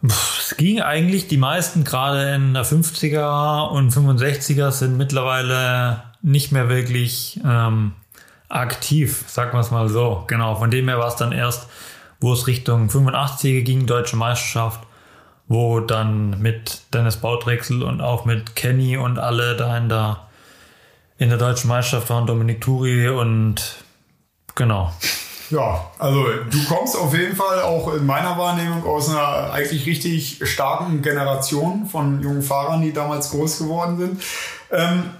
Es 0.00 0.54
ging 0.56 0.80
eigentlich, 0.80 1.28
die 1.28 1.36
meisten 1.36 1.84
gerade 1.84 2.34
in 2.34 2.54
der 2.54 2.64
50er 2.64 3.68
und 3.68 3.92
65er 3.92 4.70
sind 4.70 4.96
mittlerweile 4.96 6.02
nicht 6.22 6.52
mehr 6.52 6.68
wirklich 6.68 7.40
ähm, 7.44 7.92
aktiv, 8.48 9.24
sagen 9.26 9.52
wir 9.52 9.60
es 9.60 9.70
mal 9.70 9.88
so. 9.88 10.24
Genau, 10.28 10.54
von 10.54 10.70
dem 10.70 10.88
her 10.88 10.98
war 10.98 11.08
es 11.08 11.16
dann 11.16 11.32
erst, 11.32 11.68
wo 12.20 12.32
es 12.32 12.46
Richtung 12.46 12.88
85er 12.88 13.62
ging, 13.62 13.86
Deutsche 13.86 14.16
Meisterschaft, 14.16 14.80
wo 15.48 15.80
dann 15.80 16.40
mit 16.40 16.82
Dennis 16.94 17.16
Bauträchsel 17.16 17.82
und 17.82 18.00
auch 18.00 18.24
mit 18.24 18.54
Kenny 18.54 18.96
und 18.96 19.18
alle 19.18 19.56
da 19.56 20.27
in 21.18 21.28
der 21.28 21.38
deutschen 21.38 21.68
Meisterschaft 21.68 22.08
waren 22.10 22.26
Dominik 22.26 22.60
Turi 22.60 23.08
und 23.08 23.76
genau. 24.54 24.92
Ja, 25.50 25.90
also 25.98 26.26
du 26.50 26.64
kommst 26.68 26.96
auf 26.96 27.14
jeden 27.14 27.34
Fall 27.34 27.62
auch 27.62 27.92
in 27.94 28.04
meiner 28.04 28.36
Wahrnehmung 28.36 28.84
aus 28.84 29.08
einer 29.08 29.52
eigentlich 29.52 29.86
richtig 29.86 30.40
starken 30.42 31.02
Generation 31.02 31.86
von 31.86 32.22
jungen 32.22 32.42
Fahrern, 32.42 32.82
die 32.82 32.92
damals 32.92 33.30
groß 33.30 33.58
geworden 33.58 33.98
sind. 33.98 34.22
Ähm, 34.70 35.10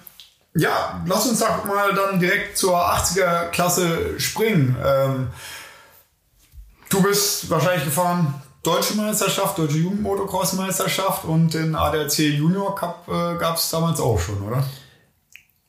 ja, 0.54 1.02
lass 1.06 1.26
uns 1.26 1.40
doch 1.40 1.64
mal 1.64 1.94
dann 1.94 2.20
direkt 2.20 2.58
zur 2.58 2.76
80er 2.76 3.48
Klasse 3.50 4.20
springen. 4.20 4.76
Ähm, 4.84 5.28
du 6.90 7.02
bist 7.02 7.48
wahrscheinlich 7.48 7.84
gefahren 7.84 8.34
Deutsche 8.62 8.94
Meisterschaft, 8.94 9.56
Deutsche 9.56 9.78
Jugendmotocross-Meisterschaft 9.78 11.24
und 11.24 11.54
den 11.54 11.74
ADAC 11.74 12.18
Junior 12.18 12.74
Cup 12.74 13.08
äh, 13.08 13.38
gab 13.38 13.56
es 13.56 13.70
damals 13.70 13.98
auch 13.98 14.18
schon, 14.18 14.42
oder? 14.42 14.62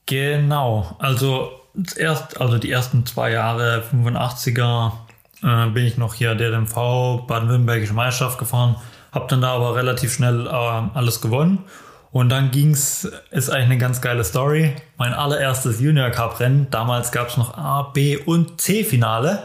Genau, 0.09 0.95
also 0.97 1.51
erst, 1.95 2.41
also 2.41 2.57
die 2.57 2.71
ersten 2.71 3.05
zwei 3.05 3.29
Jahre 3.29 3.83
85er 3.93 4.91
äh, 5.43 5.69
bin 5.69 5.85
ich 5.85 5.97
noch 5.97 6.15
hier 6.15 6.33
DMV 6.33 7.27
Baden-Württembergische 7.27 7.93
Meisterschaft 7.93 8.39
gefahren, 8.39 8.75
habe 9.11 9.27
dann 9.29 9.41
da 9.41 9.51
aber 9.53 9.75
relativ 9.75 10.11
schnell 10.11 10.47
äh, 10.47 10.49
alles 10.49 11.21
gewonnen 11.21 11.59
und 12.11 12.29
dann 12.29 12.49
ging's, 12.49 13.07
ist 13.29 13.51
eigentlich 13.51 13.65
eine 13.65 13.77
ganz 13.77 14.01
geile 14.01 14.23
Story. 14.23 14.73
Mein 14.97 15.13
allererstes 15.13 15.79
Junior 15.79 16.09
Cup 16.09 16.39
Rennen, 16.39 16.65
damals 16.71 17.11
gab 17.11 17.29
es 17.29 17.37
noch 17.37 17.55
A, 17.55 17.83
B 17.93 18.17
und 18.17 18.59
C 18.59 18.83
Finale. 18.83 19.43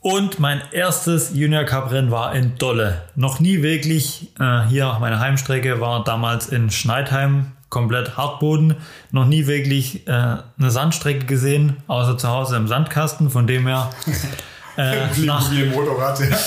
Und 0.00 0.38
mein 0.38 0.62
erstes 0.70 1.34
Junior 1.34 1.64
Cup 1.64 1.90
Rennen 1.90 2.12
war 2.12 2.32
in 2.36 2.56
Dolle. 2.56 3.02
Noch 3.16 3.40
nie 3.40 3.62
wirklich, 3.62 4.28
äh, 4.38 4.62
hier 4.68 4.96
meine 5.00 5.18
Heimstrecke 5.18 5.80
war 5.80 6.04
damals 6.04 6.46
in 6.50 6.70
Schneidheim 6.70 7.55
komplett 7.76 8.16
Hartboden. 8.16 8.76
Noch 9.10 9.26
nie 9.26 9.46
wirklich 9.46 10.08
äh, 10.08 10.10
eine 10.10 10.70
Sandstrecke 10.70 11.26
gesehen, 11.26 11.76
außer 11.88 12.16
zu 12.16 12.28
Hause 12.28 12.56
im 12.56 12.68
Sandkasten. 12.68 13.28
Von 13.28 13.46
dem 13.46 13.66
her 13.66 13.90
äh, 14.78 15.06
nach, 15.18 15.50
Motorrad, 15.74 16.18
ja. 16.20 16.38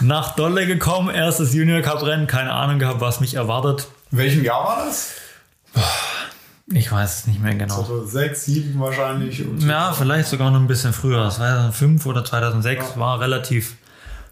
nach 0.00 0.34
Dolle 0.36 0.66
gekommen, 0.66 1.10
erstes 1.10 1.52
Junior 1.52 1.82
Cup 1.82 2.02
Rennen, 2.02 2.26
keine 2.26 2.52
Ahnung 2.52 2.78
gehabt, 2.78 3.02
was 3.02 3.20
mich 3.20 3.34
erwartet. 3.34 3.88
Welchem 4.10 4.42
Jahr 4.42 4.64
war 4.64 4.86
das? 4.86 5.10
Ich 6.72 6.90
weiß 6.90 7.20
es 7.20 7.26
nicht 7.26 7.42
mehr 7.42 7.54
genau. 7.54 7.82
So 7.82 8.06
sechs, 8.06 8.46
sieben 8.46 8.80
wahrscheinlich. 8.80 9.44
Ja, 9.58 9.92
vielleicht 9.92 10.30
sogar 10.30 10.50
noch 10.50 10.60
ein 10.60 10.66
bisschen 10.66 10.94
früher. 10.94 11.28
2005 11.28 12.06
oder 12.06 12.24
2006 12.24 12.84
ja. 12.94 13.00
war 13.00 13.20
relativ 13.20 13.76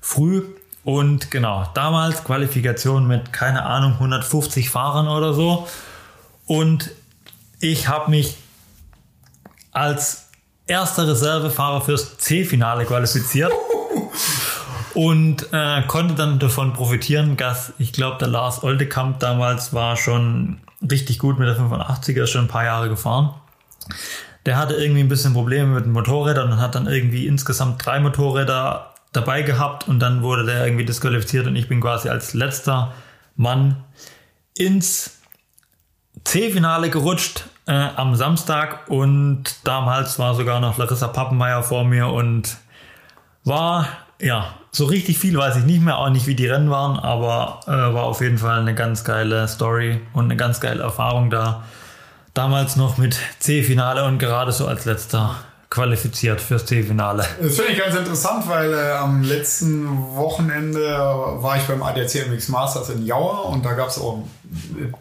früh. 0.00 0.44
Und 0.82 1.30
genau, 1.30 1.68
damals 1.74 2.24
Qualifikation 2.24 3.06
mit, 3.06 3.34
keine 3.34 3.64
Ahnung, 3.64 3.92
150 3.94 4.70
Fahrern 4.70 5.08
oder 5.08 5.34
so. 5.34 5.68
Und 6.48 6.90
ich 7.60 7.88
habe 7.88 8.10
mich 8.10 8.36
als 9.70 10.30
erster 10.66 11.06
Reservefahrer 11.06 11.82
fürs 11.82 12.18
C-Finale 12.18 12.86
qualifiziert 12.86 13.52
und 14.94 15.46
äh, 15.52 15.82
konnte 15.86 16.14
dann 16.14 16.38
davon 16.38 16.72
profitieren, 16.72 17.36
dass 17.36 17.74
ich 17.78 17.92
glaube, 17.92 18.16
der 18.18 18.28
Lars 18.28 18.62
Oldekamp 18.64 19.20
damals 19.20 19.74
war 19.74 19.96
schon 19.96 20.60
richtig 20.90 21.18
gut 21.18 21.38
mit 21.38 21.48
der 21.48 21.56
85er, 21.56 22.22
ist 22.22 22.30
schon 22.30 22.46
ein 22.46 22.48
paar 22.48 22.64
Jahre 22.64 22.88
gefahren. 22.88 23.34
Der 24.46 24.56
hatte 24.56 24.74
irgendwie 24.74 25.00
ein 25.00 25.08
bisschen 25.08 25.34
Probleme 25.34 25.74
mit 25.74 25.84
den 25.84 25.92
Motorrädern 25.92 26.50
und 26.50 26.60
hat 26.60 26.74
dann 26.74 26.86
irgendwie 26.86 27.26
insgesamt 27.26 27.84
drei 27.84 28.00
Motorräder 28.00 28.94
dabei 29.12 29.42
gehabt 29.42 29.86
und 29.86 30.00
dann 30.00 30.22
wurde 30.22 30.46
der 30.46 30.64
irgendwie 30.64 30.86
disqualifiziert 30.86 31.46
und 31.46 31.56
ich 31.56 31.68
bin 31.68 31.82
quasi 31.82 32.08
als 32.08 32.32
letzter 32.32 32.94
Mann 33.36 33.84
ins 34.56 35.17
C-Finale 36.28 36.90
gerutscht 36.90 37.46
äh, 37.66 37.72
am 37.72 38.14
Samstag 38.14 38.90
und 38.90 39.44
damals 39.64 40.18
war 40.18 40.34
sogar 40.34 40.60
noch 40.60 40.76
Larissa 40.76 41.08
Pappenmeier 41.08 41.62
vor 41.62 41.84
mir 41.84 42.08
und 42.08 42.58
war, 43.44 43.88
ja, 44.20 44.52
so 44.70 44.84
richtig 44.84 45.18
viel 45.18 45.38
weiß 45.38 45.56
ich 45.56 45.64
nicht 45.64 45.80
mehr, 45.80 45.96
auch 45.96 46.10
nicht 46.10 46.26
wie 46.26 46.34
die 46.34 46.46
Rennen 46.46 46.68
waren, 46.68 46.98
aber 46.98 47.60
äh, 47.66 47.70
war 47.70 48.02
auf 48.02 48.20
jeden 48.20 48.36
Fall 48.36 48.60
eine 48.60 48.74
ganz 48.74 49.04
geile 49.04 49.48
Story 49.48 50.02
und 50.12 50.26
eine 50.26 50.36
ganz 50.36 50.60
geile 50.60 50.82
Erfahrung 50.82 51.30
da. 51.30 51.64
Damals 52.34 52.76
noch 52.76 52.98
mit 52.98 53.18
C-Finale 53.38 54.04
und 54.04 54.18
gerade 54.18 54.52
so 54.52 54.66
als 54.66 54.84
letzter 54.84 55.34
qualifiziert 55.70 56.40
fürs 56.40 56.64
C-Finale. 56.64 57.26
Das 57.40 57.56
finde 57.56 57.72
ich 57.72 57.78
ganz 57.78 57.94
interessant, 57.94 58.48
weil 58.48 58.72
äh, 58.72 58.92
am 58.92 59.22
letzten 59.22 60.14
Wochenende 60.14 60.80
war 60.80 61.58
ich 61.58 61.64
beim 61.64 61.82
ADAC 61.82 62.26
MX 62.28 62.48
Masters 62.48 62.88
in 62.88 63.04
Jauer 63.04 63.46
und 63.50 63.66
da 63.66 63.74
gab 63.74 63.88
es 63.88 63.98
auch 63.98 64.24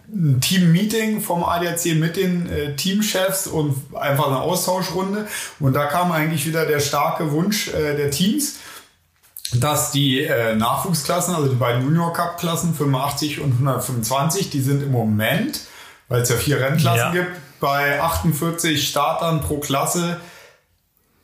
ein 0.09 0.41
Team-Meeting 0.41 1.21
vom 1.21 1.45
ADAC 1.45 1.95
mit 1.95 2.17
den 2.17 2.49
äh, 2.49 2.75
Teamchefs 2.75 3.47
und 3.47 3.75
einfach 3.95 4.27
eine 4.27 4.39
Austauschrunde. 4.39 5.27
Und 5.61 5.73
da 5.73 5.85
kam 5.85 6.11
eigentlich 6.11 6.45
wieder 6.45 6.65
der 6.65 6.81
starke 6.81 7.31
Wunsch 7.31 7.69
äh, 7.69 7.95
der 7.95 8.11
Teams, 8.11 8.57
dass 9.53 9.91
die 9.91 10.23
äh, 10.23 10.53
Nachwuchsklassen, 10.55 11.33
also 11.33 11.47
die 11.47 11.55
beiden 11.55 11.83
Junior 11.83 12.11
Cup 12.11 12.37
Klassen 12.37 12.73
85 12.73 13.39
und 13.39 13.53
125, 13.53 14.49
die 14.49 14.59
sind 14.59 14.83
im 14.83 14.91
Moment, 14.91 15.61
weil 16.09 16.23
es 16.23 16.29
ja 16.29 16.35
vier 16.35 16.59
Rennklassen 16.59 16.97
ja. 16.97 17.11
gibt, 17.11 17.31
bei 17.61 18.01
48 18.01 18.85
Startern 18.85 19.39
pro 19.39 19.59
Klasse 19.59 20.19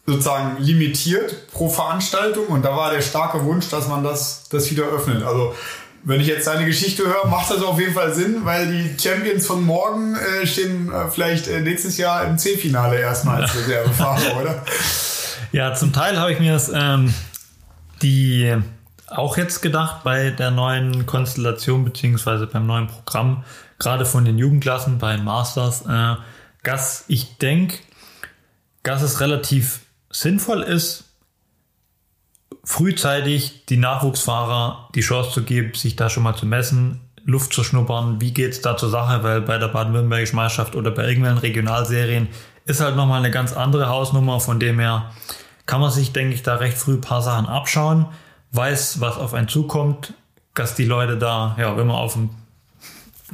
sozusagen 0.05 0.61
limitiert 0.61 1.47
pro 1.51 1.69
Veranstaltung 1.69 2.47
und 2.47 2.63
da 2.63 2.75
war 2.75 2.91
der 2.91 3.01
starke 3.01 3.43
Wunsch, 3.45 3.69
dass 3.69 3.87
man 3.87 4.03
das, 4.03 4.49
das 4.49 4.69
wieder 4.69 4.83
öffnet. 4.83 5.23
Also 5.23 5.55
wenn 6.03 6.19
ich 6.19 6.27
jetzt 6.27 6.47
deine 6.47 6.65
Geschichte 6.65 7.03
höre, 7.03 7.27
macht 7.27 7.49
das 7.49 7.63
auf 7.63 7.79
jeden 7.79 7.93
Fall 7.93 8.13
Sinn, 8.13 8.43
weil 8.43 8.67
die 8.67 9.01
Champions 9.01 9.47
von 9.47 9.63
morgen 9.63 10.15
äh, 10.15 10.45
stehen 10.45 10.91
äh, 10.91 11.09
vielleicht 11.09 11.47
äh, 11.47 11.61
nächstes 11.61 11.97
Jahr 11.97 12.25
im 12.25 12.37
C-Finale 12.37 12.99
erstmal 12.99 13.41
als 13.41 13.55
Reservefahrer, 13.55 14.37
oder? 14.41 14.63
Ja, 15.53 15.73
zum 15.73 15.93
Teil 15.93 16.19
habe 16.19 16.33
ich 16.33 16.39
mir 16.39 16.51
das 16.51 16.69
ähm, 16.73 17.13
die 18.01 18.53
auch 19.07 19.37
jetzt 19.37 19.61
gedacht 19.61 20.03
bei 20.03 20.31
der 20.31 20.51
neuen 20.51 21.05
Konstellation 21.05 21.85
beziehungsweise 21.85 22.47
beim 22.47 22.65
neuen 22.65 22.87
Programm, 22.87 23.43
gerade 23.79 24.05
von 24.05 24.25
den 24.25 24.37
Jugendklassen 24.37 24.97
bei 24.97 25.17
Masters, 25.17 25.85
äh, 25.87 26.15
dass 26.63 27.05
ich 27.07 27.37
denke, 27.37 27.77
dass 28.81 29.01
es 29.01 29.21
relativ 29.21 29.81
sinnvoll 30.13 30.61
ist, 30.61 31.05
frühzeitig 32.63 33.65
die 33.65 33.77
Nachwuchsfahrer 33.77 34.89
die 34.95 35.01
Chance 35.01 35.31
zu 35.31 35.43
geben, 35.43 35.73
sich 35.73 35.97
da 35.97 36.09
schon 36.09 36.23
mal 36.23 36.35
zu 36.35 36.45
messen, 36.45 37.01
Luft 37.25 37.53
zu 37.53 37.63
schnuppern, 37.63 38.21
wie 38.21 38.33
geht's 38.33 38.61
da 38.61 38.77
zur 38.77 38.89
Sache, 38.89 39.23
weil 39.23 39.41
bei 39.41 39.57
der 39.57 39.69
baden-württembergischen 39.69 40.35
Meisterschaft 40.35 40.75
oder 40.75 40.91
bei 40.91 41.07
irgendwelchen 41.07 41.39
Regionalserien 41.39 42.27
ist 42.65 42.81
halt 42.81 42.95
nochmal 42.95 43.19
eine 43.19 43.31
ganz 43.31 43.53
andere 43.53 43.89
Hausnummer, 43.89 44.39
von 44.39 44.59
dem 44.59 44.79
her 44.79 45.11
kann 45.65 45.81
man 45.81 45.91
sich, 45.91 46.13
denke 46.13 46.35
ich, 46.35 46.43
da 46.43 46.55
recht 46.55 46.77
früh 46.77 46.93
ein 46.93 47.01
paar 47.01 47.21
Sachen 47.21 47.47
abschauen, 47.47 48.07
weiß, 48.51 48.99
was 49.01 49.17
auf 49.17 49.33
einen 49.33 49.47
zukommt, 49.47 50.13
dass 50.53 50.75
die 50.75 50.85
Leute 50.85 51.17
da, 51.17 51.55
ja, 51.57 51.75
wenn 51.77 51.87
man 51.87 51.95
auf 51.95 52.15
eine 52.15 52.29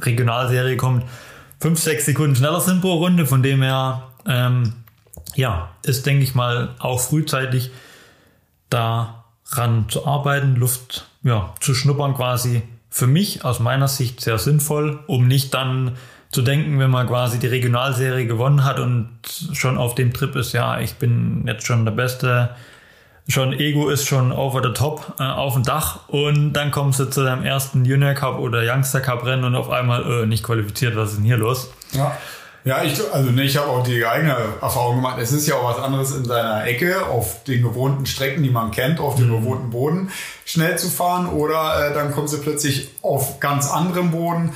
Regionalserie 0.00 0.76
kommt, 0.76 1.04
fünf, 1.60 1.78
sechs 1.80 2.06
Sekunden 2.06 2.36
schneller 2.36 2.60
sind 2.60 2.80
pro 2.80 2.94
Runde, 2.94 3.26
von 3.26 3.42
dem 3.42 3.62
her, 3.62 4.04
ähm, 4.26 4.74
ja, 5.34 5.70
ist, 5.82 6.06
denke 6.06 6.24
ich 6.24 6.34
mal, 6.34 6.74
auch 6.78 7.00
frühzeitig 7.00 7.70
daran 8.68 9.86
zu 9.88 10.06
arbeiten, 10.06 10.56
Luft 10.56 11.06
ja, 11.22 11.54
zu 11.60 11.74
schnuppern 11.74 12.14
quasi. 12.14 12.62
Für 12.88 13.06
mich 13.06 13.44
aus 13.44 13.60
meiner 13.60 13.88
Sicht 13.88 14.20
sehr 14.20 14.38
sinnvoll, 14.38 15.00
um 15.06 15.28
nicht 15.28 15.54
dann 15.54 15.96
zu 16.32 16.42
denken, 16.42 16.78
wenn 16.78 16.90
man 16.90 17.08
quasi 17.08 17.38
die 17.38 17.48
Regionalserie 17.48 18.26
gewonnen 18.26 18.64
hat 18.64 18.78
und 18.78 19.08
schon 19.52 19.78
auf 19.78 19.94
dem 19.94 20.12
Trip 20.12 20.34
ist, 20.36 20.52
ja, 20.52 20.80
ich 20.80 20.94
bin 20.94 21.44
jetzt 21.46 21.66
schon 21.66 21.84
der 21.84 21.92
Beste, 21.92 22.50
schon 23.26 23.52
Ego 23.52 23.88
ist 23.88 24.06
schon 24.06 24.32
over 24.32 24.62
the 24.62 24.72
top 24.72 25.14
äh, 25.18 25.24
auf 25.24 25.54
dem 25.54 25.64
Dach 25.64 26.08
und 26.08 26.52
dann 26.52 26.70
kommst 26.70 27.00
du 27.00 27.06
zu 27.06 27.24
deinem 27.24 27.44
ersten 27.44 27.84
Junior 27.84 28.14
Cup 28.14 28.38
oder 28.38 28.62
Youngster 28.62 29.00
Cup 29.00 29.24
Rennen 29.24 29.44
und 29.44 29.56
auf 29.56 29.70
einmal 29.70 30.22
äh, 30.22 30.26
nicht 30.26 30.44
qualifiziert, 30.44 30.96
was 30.96 31.10
ist 31.10 31.18
denn 31.18 31.24
hier 31.24 31.36
los? 31.36 31.70
Ja. 31.92 32.16
Ja, 32.64 32.82
ich, 32.82 33.00
also 33.12 33.30
ne, 33.30 33.44
ich 33.44 33.56
habe 33.56 33.68
auch 33.68 33.82
die 33.82 34.04
eigene 34.04 34.36
Erfahrung 34.60 34.96
gemacht. 34.96 35.18
Es 35.20 35.32
ist 35.32 35.46
ja 35.46 35.54
auch 35.54 35.76
was 35.76 35.82
anderes 35.82 36.14
in 36.14 36.26
seiner 36.26 36.66
Ecke, 36.66 37.06
auf 37.06 37.42
den 37.44 37.62
gewohnten 37.62 38.04
Strecken, 38.04 38.42
die 38.42 38.50
man 38.50 38.70
kennt, 38.70 39.00
auf 39.00 39.16
dem 39.16 39.28
mhm. 39.28 39.40
gewohnten 39.40 39.70
Boden 39.70 40.10
schnell 40.44 40.76
zu 40.76 40.88
fahren. 40.88 41.26
Oder 41.26 41.90
äh, 41.90 41.94
dann 41.94 42.12
kommst 42.12 42.34
du 42.34 42.38
plötzlich 42.38 42.90
auf 43.00 43.40
ganz 43.40 43.70
anderem 43.70 44.10
Boden, 44.10 44.52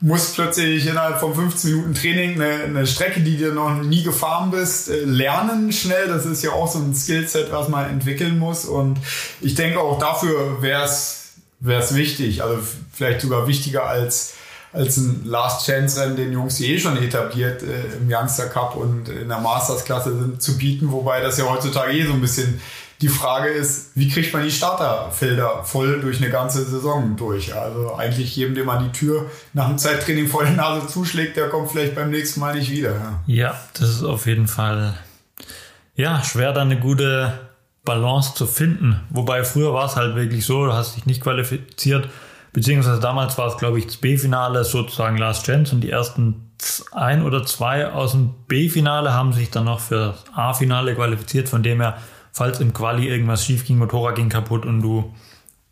musst 0.00 0.34
plötzlich 0.34 0.86
innerhalb 0.86 1.18
von 1.18 1.34
15 1.34 1.70
Minuten 1.70 1.94
Training 1.94 2.34
eine, 2.34 2.64
eine 2.64 2.86
Strecke, 2.86 3.20
die 3.20 3.38
dir 3.38 3.52
noch 3.52 3.82
nie 3.82 4.02
gefahren 4.02 4.50
bist, 4.50 4.90
äh, 4.90 5.04
lernen 5.04 5.72
schnell. 5.72 6.08
Das 6.08 6.26
ist 6.26 6.42
ja 6.42 6.50
auch 6.50 6.70
so 6.70 6.78
ein 6.78 6.94
Skillset, 6.94 7.50
was 7.52 7.68
man 7.70 7.88
entwickeln 7.88 8.38
muss. 8.38 8.66
Und 8.66 8.98
ich 9.40 9.54
denke 9.54 9.80
auch 9.80 9.98
dafür 9.98 10.60
wäre 10.60 10.84
es 10.84 11.94
wichtig, 11.94 12.42
also 12.42 12.58
vielleicht 12.92 13.22
sogar 13.22 13.48
wichtiger 13.48 13.86
als 13.86 14.35
als 14.76 14.98
ein 14.98 15.22
Last-Chance-Rennen 15.24 16.16
den 16.16 16.32
Jungs, 16.32 16.56
die 16.56 16.74
eh 16.74 16.78
schon 16.78 16.96
etabliert 17.02 17.62
äh, 17.62 17.96
im 17.96 18.08
Youngster 18.08 18.46
Cup 18.46 18.76
und 18.76 19.08
in 19.08 19.28
der 19.28 19.38
Masters-Klasse 19.38 20.18
sind, 20.18 20.42
zu 20.42 20.58
bieten. 20.58 20.92
Wobei 20.92 21.20
das 21.20 21.38
ja 21.38 21.46
heutzutage 21.48 21.92
eh 21.92 22.06
so 22.06 22.12
ein 22.12 22.20
bisschen 22.20 22.60
die 23.00 23.08
Frage 23.08 23.48
ist, 23.48 23.90
wie 23.94 24.08
kriegt 24.08 24.32
man 24.32 24.42
die 24.42 24.50
Starterfelder 24.50 25.64
voll 25.64 26.00
durch 26.00 26.18
eine 26.18 26.30
ganze 26.30 26.64
Saison 26.64 27.16
durch? 27.16 27.54
Also 27.54 27.94
eigentlich 27.94 28.36
jedem, 28.36 28.54
dem 28.54 28.66
man 28.66 28.84
die 28.84 28.92
Tür 28.92 29.30
nach 29.52 29.68
dem 29.68 29.76
Zeittraining 29.76 30.28
vor 30.28 30.44
der 30.44 30.52
Nase 30.52 30.86
zuschlägt, 30.86 31.36
der 31.36 31.48
kommt 31.48 31.70
vielleicht 31.70 31.94
beim 31.94 32.10
nächsten 32.10 32.40
Mal 32.40 32.54
nicht 32.54 32.70
wieder. 32.70 32.92
Ja, 32.92 33.22
ja 33.26 33.60
das 33.74 33.90
ist 33.90 34.02
auf 34.02 34.26
jeden 34.26 34.48
Fall 34.48 34.94
ja, 35.94 36.22
schwer, 36.22 36.52
da 36.52 36.62
eine 36.62 36.78
gute 36.78 37.38
Balance 37.84 38.34
zu 38.34 38.46
finden. 38.46 39.00
Wobei 39.10 39.44
früher 39.44 39.72
war 39.74 39.86
es 39.86 39.96
halt 39.96 40.16
wirklich 40.16 40.44
so, 40.44 40.64
du 40.64 40.72
hast 40.72 40.96
dich 40.96 41.06
nicht 41.06 41.22
qualifiziert 41.22 42.08
Beziehungsweise 42.56 43.00
damals 43.00 43.36
war 43.36 43.48
es, 43.48 43.58
glaube 43.58 43.78
ich, 43.78 43.84
das 43.84 43.98
B-Finale 43.98 44.64
sozusagen 44.64 45.18
Last 45.18 45.44
Chance 45.44 45.74
und 45.74 45.82
die 45.82 45.90
ersten 45.90 46.52
ein 46.90 47.22
oder 47.22 47.44
zwei 47.44 47.92
aus 47.92 48.12
dem 48.12 48.30
B-Finale 48.48 49.12
haben 49.12 49.34
sich 49.34 49.50
dann 49.50 49.66
noch 49.66 49.78
für 49.78 50.14
das 50.14 50.24
A-Finale 50.34 50.94
qualifiziert, 50.94 51.50
von 51.50 51.62
dem 51.62 51.82
her, 51.82 51.98
falls 52.32 52.58
im 52.60 52.72
Quali 52.72 53.08
irgendwas 53.08 53.44
schief 53.44 53.66
ging, 53.66 53.76
Motorrad 53.76 54.14
ging 54.14 54.30
kaputt 54.30 54.64
und 54.64 54.80
du 54.80 55.12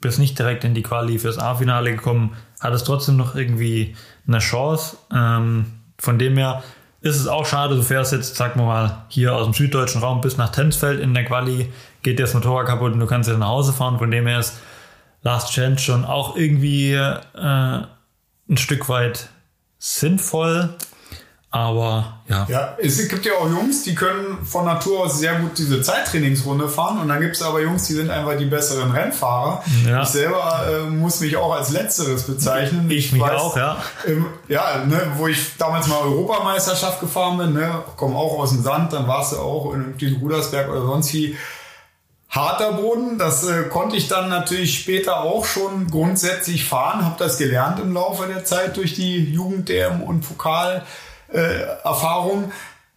bist 0.02 0.18
nicht 0.18 0.38
direkt 0.38 0.64
in 0.64 0.74
die 0.74 0.82
Quali 0.82 1.18
fürs 1.18 1.38
A-Finale 1.38 1.90
gekommen, 1.90 2.36
hat 2.60 2.74
es 2.74 2.84
trotzdem 2.84 3.16
noch 3.16 3.34
irgendwie 3.34 3.96
eine 4.28 4.40
Chance. 4.40 4.98
Ähm, 5.10 5.64
von 5.98 6.18
dem 6.18 6.36
her 6.36 6.62
ist 7.00 7.18
es 7.18 7.28
auch 7.28 7.46
schade, 7.46 7.76
du 7.76 7.82
fährst 7.82 8.12
jetzt, 8.12 8.36
sag 8.36 8.56
mal, 8.56 9.06
hier 9.08 9.34
aus 9.34 9.46
dem 9.46 9.54
süddeutschen 9.54 10.02
Raum 10.02 10.20
bis 10.20 10.36
nach 10.36 10.50
Tensfeld 10.50 11.00
in 11.00 11.14
der 11.14 11.24
Quali, 11.24 11.72
geht 12.02 12.18
dir 12.18 12.24
das 12.24 12.34
Motorrad 12.34 12.66
kaputt 12.66 12.92
und 12.92 13.00
du 13.00 13.06
kannst 13.06 13.30
jetzt 13.30 13.38
nach 13.38 13.48
Hause 13.48 13.72
fahren. 13.72 13.96
Von 13.96 14.10
dem 14.10 14.26
her 14.26 14.40
ist 14.40 14.60
Last 15.24 15.52
Chance 15.52 15.82
schon 15.82 16.04
auch 16.04 16.36
irgendwie 16.36 16.92
äh, 16.92 17.18
ein 17.34 18.56
Stück 18.56 18.88
weit 18.88 19.28
sinnvoll. 19.78 20.76
Aber 21.50 22.18
ja. 22.28 22.46
Ja, 22.50 22.76
es 22.78 23.08
gibt 23.08 23.24
ja 23.24 23.34
auch 23.34 23.48
Jungs, 23.48 23.84
die 23.84 23.94
können 23.94 24.44
von 24.44 24.64
Natur 24.64 25.04
aus 25.04 25.20
sehr 25.20 25.36
gut 25.36 25.56
diese 25.56 25.80
Zeittrainingsrunde 25.82 26.68
fahren. 26.68 26.98
Und 26.98 27.08
dann 27.08 27.20
gibt 27.20 27.36
es 27.36 27.42
aber 27.42 27.62
Jungs, 27.62 27.86
die 27.86 27.92
sind 27.92 28.10
einfach 28.10 28.36
die 28.36 28.46
besseren 28.46 28.90
Rennfahrer. 28.90 29.62
Ja. 29.86 30.02
Ich 30.02 30.08
selber 30.08 30.66
äh, 30.68 30.90
muss 30.90 31.20
mich 31.20 31.36
auch 31.36 31.52
als 31.54 31.70
Letzteres 31.70 32.24
bezeichnen. 32.24 32.90
Ich, 32.90 33.06
ich 33.06 33.12
mich 33.12 33.22
weiß, 33.22 33.40
auch, 33.40 33.56
ja. 33.56 33.76
Im, 34.04 34.26
ja, 34.48 34.84
ne, 34.84 35.00
wo 35.16 35.28
ich 35.28 35.56
damals 35.56 35.86
mal 35.86 36.00
Europameisterschaft 36.00 36.98
gefahren 36.98 37.38
bin, 37.38 37.52
ne, 37.52 37.84
komme 37.96 38.16
auch 38.16 38.36
aus 38.40 38.50
dem 38.50 38.62
Sand, 38.62 38.92
dann 38.92 39.06
warst 39.06 39.32
du 39.32 39.36
auch 39.36 39.72
in, 39.74 39.94
in 39.96 40.16
Rudersberg 40.16 40.68
oder 40.68 40.82
sonst 40.82 41.14
wie 41.14 41.36
harter 42.34 42.72
Boden. 42.72 43.18
Das 43.18 43.46
äh, 43.46 43.64
konnte 43.64 43.96
ich 43.96 44.08
dann 44.08 44.28
natürlich 44.28 44.78
später 44.78 45.22
auch 45.22 45.44
schon 45.44 45.86
grundsätzlich 45.86 46.64
fahren, 46.64 47.04
habe 47.04 47.16
das 47.18 47.38
gelernt 47.38 47.78
im 47.80 47.92
Laufe 47.92 48.26
der 48.26 48.44
Zeit 48.44 48.76
durch 48.76 48.94
die 48.94 49.32
Jugend-DM 49.32 50.02
und 50.02 50.26
Pokal-Erfahrung. 50.26 52.44
Äh, 52.44 52.48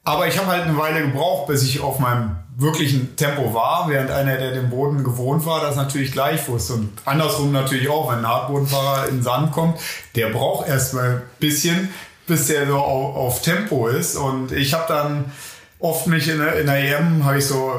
Aber 0.03 0.27
ich 0.27 0.37
habe 0.37 0.47
halt 0.47 0.63
eine 0.63 0.77
Weile 0.77 1.01
gebraucht, 1.01 1.47
bis 1.47 1.63
ich 1.63 1.81
auf 1.81 1.99
meinem 1.99 2.37
wirklichen 2.57 3.15
Tempo 3.15 3.53
war, 3.53 3.87
während 3.87 4.09
einer, 4.09 4.37
der 4.37 4.51
den 4.51 4.71
Boden 4.71 5.03
gewohnt 5.03 5.45
war, 5.45 5.61
das 5.61 5.75
natürlich 5.75 6.11
gleich 6.11 6.47
wusste. 6.47 6.73
Und 6.73 6.91
andersrum 7.05 7.51
natürlich 7.51 7.87
auch, 7.87 8.11
wenn 8.11 8.19
ein 8.19 8.27
Hartbodenfahrer 8.27 9.09
in 9.09 9.17
den 9.17 9.23
Sand 9.23 9.51
kommt, 9.51 9.79
der 10.15 10.29
braucht 10.29 10.67
erstmal 10.67 11.09
ein 11.09 11.21
bisschen, 11.39 11.93
bis 12.25 12.47
der 12.47 12.65
so 12.65 12.77
auf, 12.77 13.43
Tempo 13.43 13.87
ist. 13.87 14.15
Und 14.15 14.51
ich 14.51 14.73
habe 14.73 14.85
dann 14.87 15.31
oft 15.77 16.07
mich 16.07 16.27
in 16.27 16.39
der, 16.39 16.59
in 16.59 16.65
der 16.65 16.99
EM, 16.99 17.25
habe 17.25 17.37
ich 17.37 17.45
so 17.45 17.71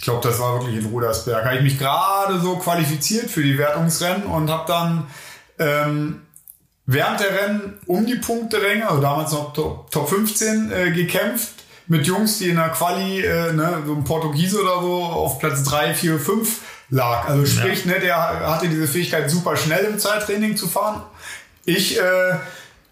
ich 0.00 0.04
glaube, 0.04 0.26
das 0.26 0.40
war 0.40 0.54
wirklich 0.54 0.82
in 0.82 0.86
Rudersberg, 0.86 1.44
habe 1.44 1.56
ich 1.56 1.62
mich 1.62 1.78
gerade 1.78 2.40
so 2.40 2.56
qualifiziert 2.56 3.30
für 3.30 3.42
die 3.42 3.58
Wertungsrennen 3.58 4.22
und 4.22 4.48
habe 4.48 4.64
dann 4.66 5.06
ähm, 5.58 6.22
während 6.86 7.20
der 7.20 7.38
Rennen 7.38 7.78
um 7.84 8.06
die 8.06 8.14
Punkteränge, 8.14 8.88
also 8.88 9.02
damals 9.02 9.30
noch 9.32 9.52
Top, 9.52 9.90
Top 9.90 10.08
15, 10.08 10.72
äh, 10.72 10.90
gekämpft 10.92 11.50
mit 11.86 12.06
Jungs, 12.06 12.38
die 12.38 12.48
in 12.48 12.56
der 12.56 12.70
Quali, 12.70 13.20
äh, 13.20 13.52
ne, 13.52 13.82
so 13.84 13.94
ein 13.94 14.04
Portugiese 14.04 14.62
oder 14.62 14.80
so, 14.80 15.02
auf 15.02 15.38
Platz 15.38 15.64
3, 15.64 15.92
4, 15.92 16.18
5 16.18 16.60
lag. 16.88 17.28
Also 17.28 17.44
sprich, 17.44 17.84
ja. 17.84 17.92
ne, 17.92 18.00
der 18.00 18.16
hatte 18.16 18.70
diese 18.70 18.88
Fähigkeit, 18.88 19.30
super 19.30 19.54
schnell 19.54 19.84
im 19.84 19.98
Zeittraining 19.98 20.56
zu 20.56 20.66
fahren. 20.66 21.02
Ich 21.66 22.00
äh, 22.00 22.36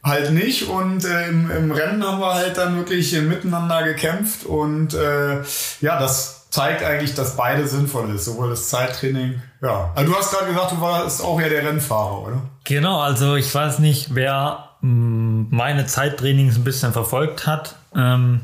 halt 0.03 0.33
nicht 0.33 0.68
und 0.68 1.07
äh, 1.07 1.29
im, 1.29 1.51
im 1.51 1.73
Rennen 1.73 2.07
haben 2.07 2.21
wir 2.21 2.35
halt 2.35 2.59
dann 2.59 2.77
wirklich 2.77 3.14
äh, 3.14 3.23
miteinander 3.23 3.83
gekämpft 3.83 4.44
und 4.44 4.92
äh, 4.92 5.40
ja, 5.81 5.99
das 5.99 6.38
zeigt 6.50 6.82
eigentlich, 6.82 7.14
dass 7.14 7.37
beide 7.37 7.66
sinnvoll 7.66 8.14
ist, 8.14 8.24
sowohl 8.24 8.50
das 8.50 8.68
Zeittraining. 8.68 9.42
Ja, 9.61 9.90
also 9.94 10.12
du 10.12 10.18
hast 10.18 10.32
gerade 10.32 10.52
gesagt, 10.52 10.72
du 10.72 10.80
warst 10.80 11.22
auch 11.22 11.40
ja 11.40 11.48
der 11.48 11.66
Rennfahrer, 11.66 12.22
oder? 12.26 12.42
Genau, 12.64 13.00
also 13.00 13.37
ich 13.37 13.54
weiß 13.54 13.80
nicht, 13.80 14.14
wer 14.14 14.70
mm, 14.80 15.46
meine 15.50 15.87
Zeittrainings 15.87 16.56
ein 16.56 16.64
bisschen 16.64 16.92
verfolgt 16.92 17.46
hat. 17.46 17.76
Ähm, 17.94 18.42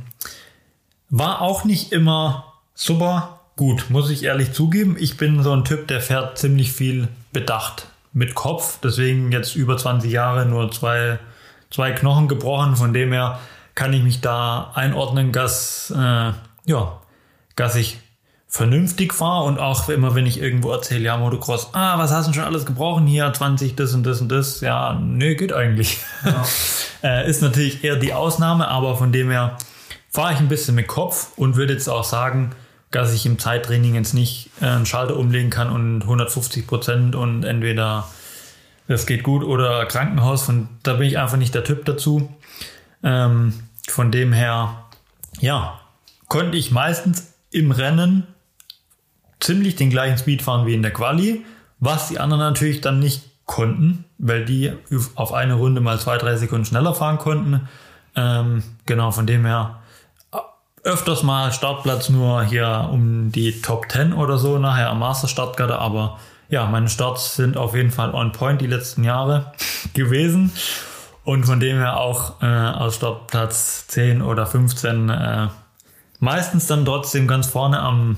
war 1.10 1.40
auch 1.40 1.64
nicht 1.64 1.92
immer 1.92 2.54
super 2.74 3.40
gut, 3.56 3.86
muss 3.88 4.10
ich 4.10 4.24
ehrlich 4.24 4.52
zugeben. 4.52 4.96
Ich 4.98 5.16
bin 5.16 5.42
so 5.42 5.52
ein 5.52 5.64
Typ, 5.64 5.88
der 5.88 6.00
fährt 6.00 6.38
ziemlich 6.38 6.72
viel 6.72 7.08
bedacht 7.32 7.86
mit 8.12 8.34
Kopf. 8.34 8.78
Deswegen 8.82 9.32
jetzt 9.32 9.54
über 9.54 9.76
20 9.76 10.10
Jahre 10.10 10.46
nur 10.46 10.70
zwei, 10.70 11.18
zwei 11.70 11.92
Knochen 11.92 12.28
gebrochen. 12.28 12.76
Von 12.76 12.92
dem 12.92 13.12
her 13.12 13.38
kann 13.74 13.92
ich 13.92 14.02
mich 14.02 14.20
da 14.20 14.72
einordnen, 14.74 15.32
dass 15.32 15.92
äh, 15.96 16.32
ja, 16.66 17.00
dass 17.56 17.76
ich 17.76 17.98
vernünftig 18.54 19.12
fahre 19.12 19.46
und 19.46 19.58
auch 19.58 19.88
immer, 19.88 20.14
wenn 20.14 20.26
ich 20.26 20.40
irgendwo 20.40 20.70
erzähle, 20.70 21.06
ja, 21.06 21.16
Motocross, 21.16 21.70
ah, 21.74 21.98
was 21.98 22.12
hast 22.12 22.28
du 22.28 22.32
schon 22.32 22.44
alles 22.44 22.64
gebrochen 22.64 23.04
hier, 23.04 23.32
20, 23.32 23.74
das 23.74 23.94
und 23.94 24.04
das 24.04 24.20
und 24.20 24.28
das, 24.28 24.60
ja, 24.60 24.94
nö, 25.02 25.34
geht 25.34 25.52
eigentlich. 25.52 25.98
Ja. 26.24 26.44
äh, 27.02 27.28
ist 27.28 27.42
natürlich 27.42 27.82
eher 27.82 27.96
die 27.96 28.12
Ausnahme, 28.12 28.68
aber 28.68 28.96
von 28.96 29.10
dem 29.10 29.28
her 29.28 29.58
fahre 30.08 30.34
ich 30.34 30.38
ein 30.38 30.46
bisschen 30.46 30.76
mit 30.76 30.86
Kopf 30.86 31.32
und 31.36 31.56
würde 31.56 31.72
jetzt 31.72 31.88
auch 31.88 32.04
sagen, 32.04 32.52
dass 32.92 33.12
ich 33.12 33.26
im 33.26 33.40
Zeittraining 33.40 33.96
jetzt 33.96 34.14
nicht 34.14 34.50
äh, 34.60 34.66
einen 34.66 34.86
Schalter 34.86 35.16
umlegen 35.16 35.50
kann 35.50 35.68
und 35.68 36.02
150 36.02 36.64
Prozent 36.68 37.16
und 37.16 37.42
entweder 37.42 38.06
es 38.86 39.06
geht 39.06 39.24
gut 39.24 39.42
oder 39.42 39.84
Krankenhaus, 39.86 40.42
von, 40.42 40.68
da 40.84 40.94
bin 40.94 41.08
ich 41.08 41.18
einfach 41.18 41.38
nicht 41.38 41.56
der 41.56 41.64
Typ 41.64 41.84
dazu. 41.86 42.32
Ähm, 43.02 43.52
von 43.88 44.12
dem 44.12 44.32
her, 44.32 44.84
ja, 45.40 45.80
konnte 46.28 46.56
ich 46.56 46.70
meistens 46.70 47.33
im 47.54 47.70
Rennen 47.70 48.26
ziemlich 49.40 49.76
den 49.76 49.90
gleichen 49.90 50.18
Speed 50.18 50.42
fahren 50.42 50.66
wie 50.66 50.74
in 50.74 50.82
der 50.82 50.92
Quali, 50.92 51.44
was 51.78 52.08
die 52.08 52.18
anderen 52.18 52.40
natürlich 52.40 52.80
dann 52.80 52.98
nicht 52.98 53.22
konnten, 53.46 54.04
weil 54.18 54.44
die 54.44 54.72
auf 55.14 55.32
eine 55.32 55.54
Runde 55.54 55.80
mal 55.80 56.00
zwei, 56.00 56.18
drei 56.18 56.36
Sekunden 56.36 56.64
schneller 56.64 56.94
fahren 56.94 57.18
konnten. 57.18 57.68
Ähm, 58.16 58.62
genau, 58.86 59.10
von 59.10 59.26
dem 59.26 59.44
her 59.44 59.80
öfters 60.82 61.22
mal 61.22 61.52
Startplatz 61.52 62.08
nur 62.08 62.42
hier 62.42 62.88
um 62.90 63.30
die 63.30 63.62
Top 63.62 63.90
10 63.90 64.12
oder 64.12 64.38
so 64.38 64.58
nachher 64.58 64.90
am 64.90 64.98
Master 64.98 65.28
Startgarde, 65.28 65.78
aber 65.78 66.18
ja, 66.48 66.66
meine 66.66 66.88
Starts 66.88 67.36
sind 67.36 67.56
auf 67.56 67.74
jeden 67.74 67.90
Fall 67.90 68.14
on 68.14 68.32
point 68.32 68.60
die 68.60 68.66
letzten 68.66 69.04
Jahre 69.04 69.52
gewesen 69.94 70.52
und 71.24 71.44
von 71.44 71.60
dem 71.60 71.78
her 71.78 71.98
auch 71.98 72.42
äh, 72.42 72.46
aus 72.46 72.96
Startplatz 72.96 73.86
10 73.88 74.22
oder 74.22 74.46
15 74.46 75.08
äh, 75.08 75.48
meistens 76.24 76.66
dann 76.66 76.84
trotzdem 76.84 77.28
ganz 77.28 77.46
vorne 77.46 77.78
am 77.78 78.16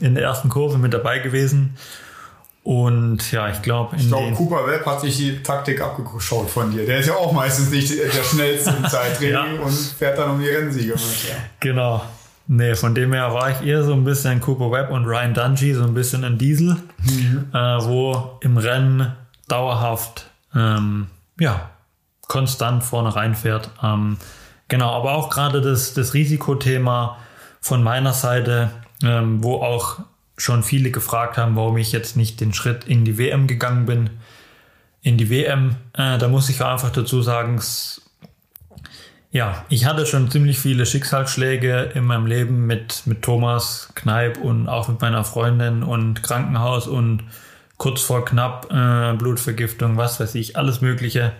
in 0.00 0.14
der 0.14 0.24
ersten 0.24 0.48
Kurve 0.48 0.78
mit 0.78 0.92
dabei 0.92 1.18
gewesen. 1.18 1.76
Und 2.62 3.30
ja, 3.30 3.50
ich 3.50 3.60
glaube, 3.60 3.96
ich 3.96 4.08
glaube, 4.08 4.32
Cooper 4.32 4.66
Webb 4.66 4.86
hat 4.86 5.02
sich 5.02 5.18
die 5.18 5.42
Taktik 5.42 5.82
abgeschaut 5.82 6.48
von 6.48 6.70
dir. 6.70 6.86
Der 6.86 6.98
ist 6.98 7.08
ja 7.08 7.14
auch 7.14 7.32
meistens 7.32 7.70
nicht 7.70 7.90
der 7.90 8.22
schnellste 8.22 8.70
im 8.70 8.84
Zeittraining 8.88 9.56
ja. 9.56 9.62
und 9.62 9.72
fährt 9.72 10.18
dann 10.18 10.30
um 10.30 10.40
die 10.40 10.48
Rennsiege 10.48 10.92
mit. 10.92 11.00
Ja. 11.28 11.36
Genau. 11.60 12.02
Nee, 12.46 12.74
von 12.74 12.94
dem 12.94 13.12
her 13.12 13.32
war 13.34 13.50
ich 13.50 13.66
eher 13.66 13.84
so 13.84 13.92
ein 13.92 14.04
bisschen 14.04 14.40
Cooper 14.40 14.70
Webb 14.70 14.90
und 14.90 15.04
Ryan 15.04 15.34
Dungey, 15.34 15.74
so 15.74 15.82
ein 15.82 15.94
bisschen 15.94 16.24
ein 16.24 16.38
Diesel, 16.38 16.76
mhm. 17.02 17.48
äh, 17.52 17.56
wo 17.56 18.38
im 18.40 18.56
Rennen 18.56 19.14
dauerhaft, 19.48 20.26
ähm, 20.54 21.08
ja, 21.38 21.70
konstant 22.28 22.82
vorne 22.82 23.14
reinfährt. 23.14 23.70
Ähm, 23.82 24.18
genau, 24.68 24.90
aber 24.90 25.14
auch 25.14 25.30
gerade 25.30 25.60
das, 25.60 25.94
das 25.94 26.14
Risikothema 26.14 27.18
von 27.64 27.82
meiner 27.82 28.12
Seite, 28.12 28.68
ähm, 29.02 29.42
wo 29.42 29.54
auch 29.54 30.00
schon 30.36 30.62
viele 30.62 30.90
gefragt 30.90 31.38
haben, 31.38 31.56
warum 31.56 31.78
ich 31.78 31.92
jetzt 31.92 32.14
nicht 32.14 32.38
den 32.42 32.52
Schritt 32.52 32.84
in 32.84 33.06
die 33.06 33.16
WM 33.16 33.46
gegangen 33.46 33.86
bin. 33.86 34.10
In 35.00 35.16
die 35.16 35.30
WM, 35.30 35.76
äh, 35.94 36.18
da 36.18 36.28
muss 36.28 36.50
ich 36.50 36.62
einfach 36.62 36.90
dazu 36.90 37.22
sagen, 37.22 37.58
ja, 39.30 39.64
ich 39.70 39.86
hatte 39.86 40.04
schon 40.04 40.30
ziemlich 40.30 40.58
viele 40.58 40.84
Schicksalsschläge 40.84 41.92
in 41.94 42.04
meinem 42.04 42.26
Leben 42.26 42.66
mit, 42.66 43.06
mit 43.06 43.22
Thomas 43.22 43.88
Kneip 43.94 44.36
und 44.36 44.68
auch 44.68 44.88
mit 44.88 45.00
meiner 45.00 45.24
Freundin 45.24 45.82
und 45.82 46.22
Krankenhaus 46.22 46.86
und 46.86 47.24
kurz 47.78 48.02
vor 48.02 48.26
knapp 48.26 48.70
äh, 48.70 49.14
Blutvergiftung, 49.16 49.96
was 49.96 50.20
weiß 50.20 50.34
ich, 50.34 50.58
alles 50.58 50.82
Mögliche. 50.82 51.32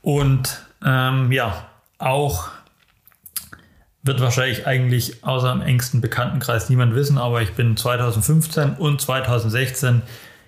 Und 0.00 0.60
ähm, 0.84 1.30
ja, 1.30 1.68
auch 1.98 2.48
wird 4.02 4.20
wahrscheinlich 4.20 4.66
eigentlich 4.66 5.24
außer 5.24 5.52
im 5.52 5.60
engsten 5.62 6.00
Bekanntenkreis 6.00 6.68
niemand 6.68 6.94
wissen, 6.94 7.18
aber 7.18 7.42
ich 7.42 7.52
bin 7.52 7.76
2015 7.76 8.74
und 8.74 9.00
2016 9.00 10.02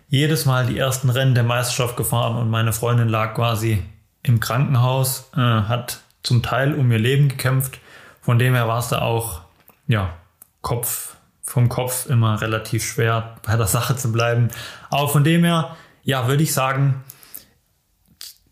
jedes 0.08 0.44
Mal 0.44 0.66
die 0.66 0.78
ersten 0.78 1.08
Rennen 1.08 1.34
der 1.34 1.44
Meisterschaft 1.44 1.96
gefahren 1.96 2.36
und 2.36 2.50
meine 2.50 2.72
Freundin 2.72 3.08
lag 3.08 3.34
quasi 3.34 3.82
im 4.22 4.40
Krankenhaus, 4.40 5.30
äh, 5.36 5.40
hat 5.40 6.00
zum 6.22 6.42
Teil 6.42 6.74
um 6.74 6.90
ihr 6.90 6.98
Leben 6.98 7.28
gekämpft. 7.28 7.78
Von 8.20 8.38
dem 8.38 8.54
her 8.54 8.66
war 8.66 8.78
es 8.78 8.88
da 8.88 9.02
auch, 9.02 9.42
ja, 9.86 10.14
Kopf, 10.62 11.16
vom 11.42 11.68
Kopf 11.68 12.06
immer 12.06 12.40
relativ 12.40 12.84
schwer 12.84 13.36
bei 13.42 13.56
der 13.56 13.66
Sache 13.66 13.96
zu 13.96 14.10
bleiben. 14.10 14.48
Aber 14.90 15.08
von 15.08 15.24
dem 15.24 15.44
her, 15.44 15.76
ja, 16.02 16.26
würde 16.26 16.42
ich 16.42 16.54
sagen, 16.54 17.04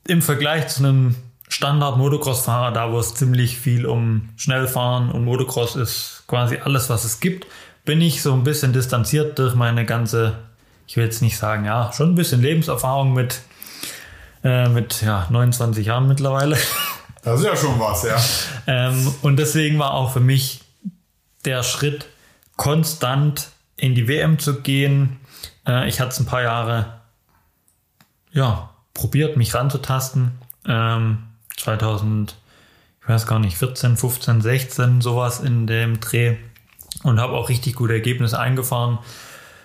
im 0.06 0.20
Vergleich 0.20 0.68
zu 0.68 0.84
einem 0.84 1.16
Standard-Motocross-Fahrer, 1.52 2.72
da 2.72 2.90
wo 2.92 2.98
es 2.98 3.14
ziemlich 3.14 3.58
viel 3.58 3.84
um 3.84 4.30
Schnellfahren 4.36 5.10
und 5.10 5.24
Motocross 5.24 5.76
ist, 5.76 6.24
quasi 6.26 6.56
alles, 6.56 6.88
was 6.88 7.04
es 7.04 7.20
gibt, 7.20 7.46
bin 7.84 8.00
ich 8.00 8.22
so 8.22 8.32
ein 8.32 8.42
bisschen 8.42 8.72
distanziert 8.72 9.38
durch 9.38 9.54
meine 9.54 9.84
ganze, 9.84 10.38
ich 10.86 10.96
will 10.96 11.04
jetzt 11.04 11.20
nicht 11.20 11.36
sagen, 11.36 11.66
ja, 11.66 11.92
schon 11.92 12.12
ein 12.12 12.14
bisschen 12.14 12.40
Lebenserfahrung 12.40 13.12
mit, 13.12 13.42
äh, 14.42 14.70
mit 14.70 15.02
ja, 15.02 15.26
29 15.28 15.86
Jahren 15.86 16.08
mittlerweile. 16.08 16.56
Das 17.24 17.38
ist 17.38 17.46
ja 17.46 17.54
schon 17.54 17.78
was, 17.78 18.02
ja. 18.02 18.16
ähm, 18.66 19.14
und 19.22 19.36
deswegen 19.36 19.78
war 19.78 19.94
auch 19.94 20.12
für 20.12 20.18
mich 20.18 20.62
der 21.44 21.62
Schritt, 21.62 22.06
konstant 22.56 23.50
in 23.76 23.94
die 23.94 24.08
WM 24.08 24.40
zu 24.40 24.60
gehen. 24.60 25.20
Äh, 25.64 25.88
ich 25.88 26.00
hatte 26.00 26.10
es 26.10 26.18
ein 26.18 26.26
paar 26.26 26.42
Jahre, 26.42 27.00
ja, 28.32 28.70
probiert, 28.92 29.36
mich 29.36 29.54
ranzutasten. 29.54 30.32
Ähm, 30.66 31.28
2000, 31.56 32.36
ich 33.02 33.08
weiß 33.08 33.26
gar 33.26 33.38
nicht, 33.38 33.56
14, 33.56 33.96
15, 33.96 34.40
16, 34.40 35.00
sowas 35.00 35.40
in 35.40 35.66
dem 35.66 36.00
Dreh 36.00 36.36
und 37.02 37.20
habe 37.20 37.34
auch 37.34 37.48
richtig 37.48 37.74
gute 37.74 37.94
Ergebnisse 37.94 38.38
eingefahren. 38.38 38.98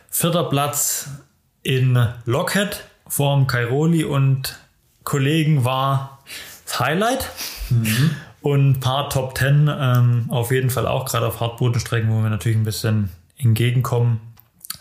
Vierter 0.10 0.46
Platz 0.46 1.10
in 1.64 2.08
Lockhead 2.26 2.84
vorm 3.08 3.48
Kairoli 3.48 4.04
und 4.04 4.60
Kollegen 5.04 5.64
war 5.64 6.20
das 6.66 6.80
Highlight. 6.80 7.30
Mhm. 7.70 8.12
Und 8.42 8.72
ein 8.72 8.80
paar 8.80 9.10
Top 9.10 9.38
10 9.38 9.70
ähm, 9.70 10.26
auf 10.30 10.52
jeden 10.52 10.70
Fall 10.70 10.88
auch, 10.88 11.06
gerade 11.06 11.28
auf 11.28 11.40
Hartbodenstrecken, 11.40 12.10
wo 12.10 12.22
wir 12.22 12.30
natürlich 12.30 12.58
ein 12.58 12.64
bisschen 12.64 13.10
entgegenkommen. 13.38 14.22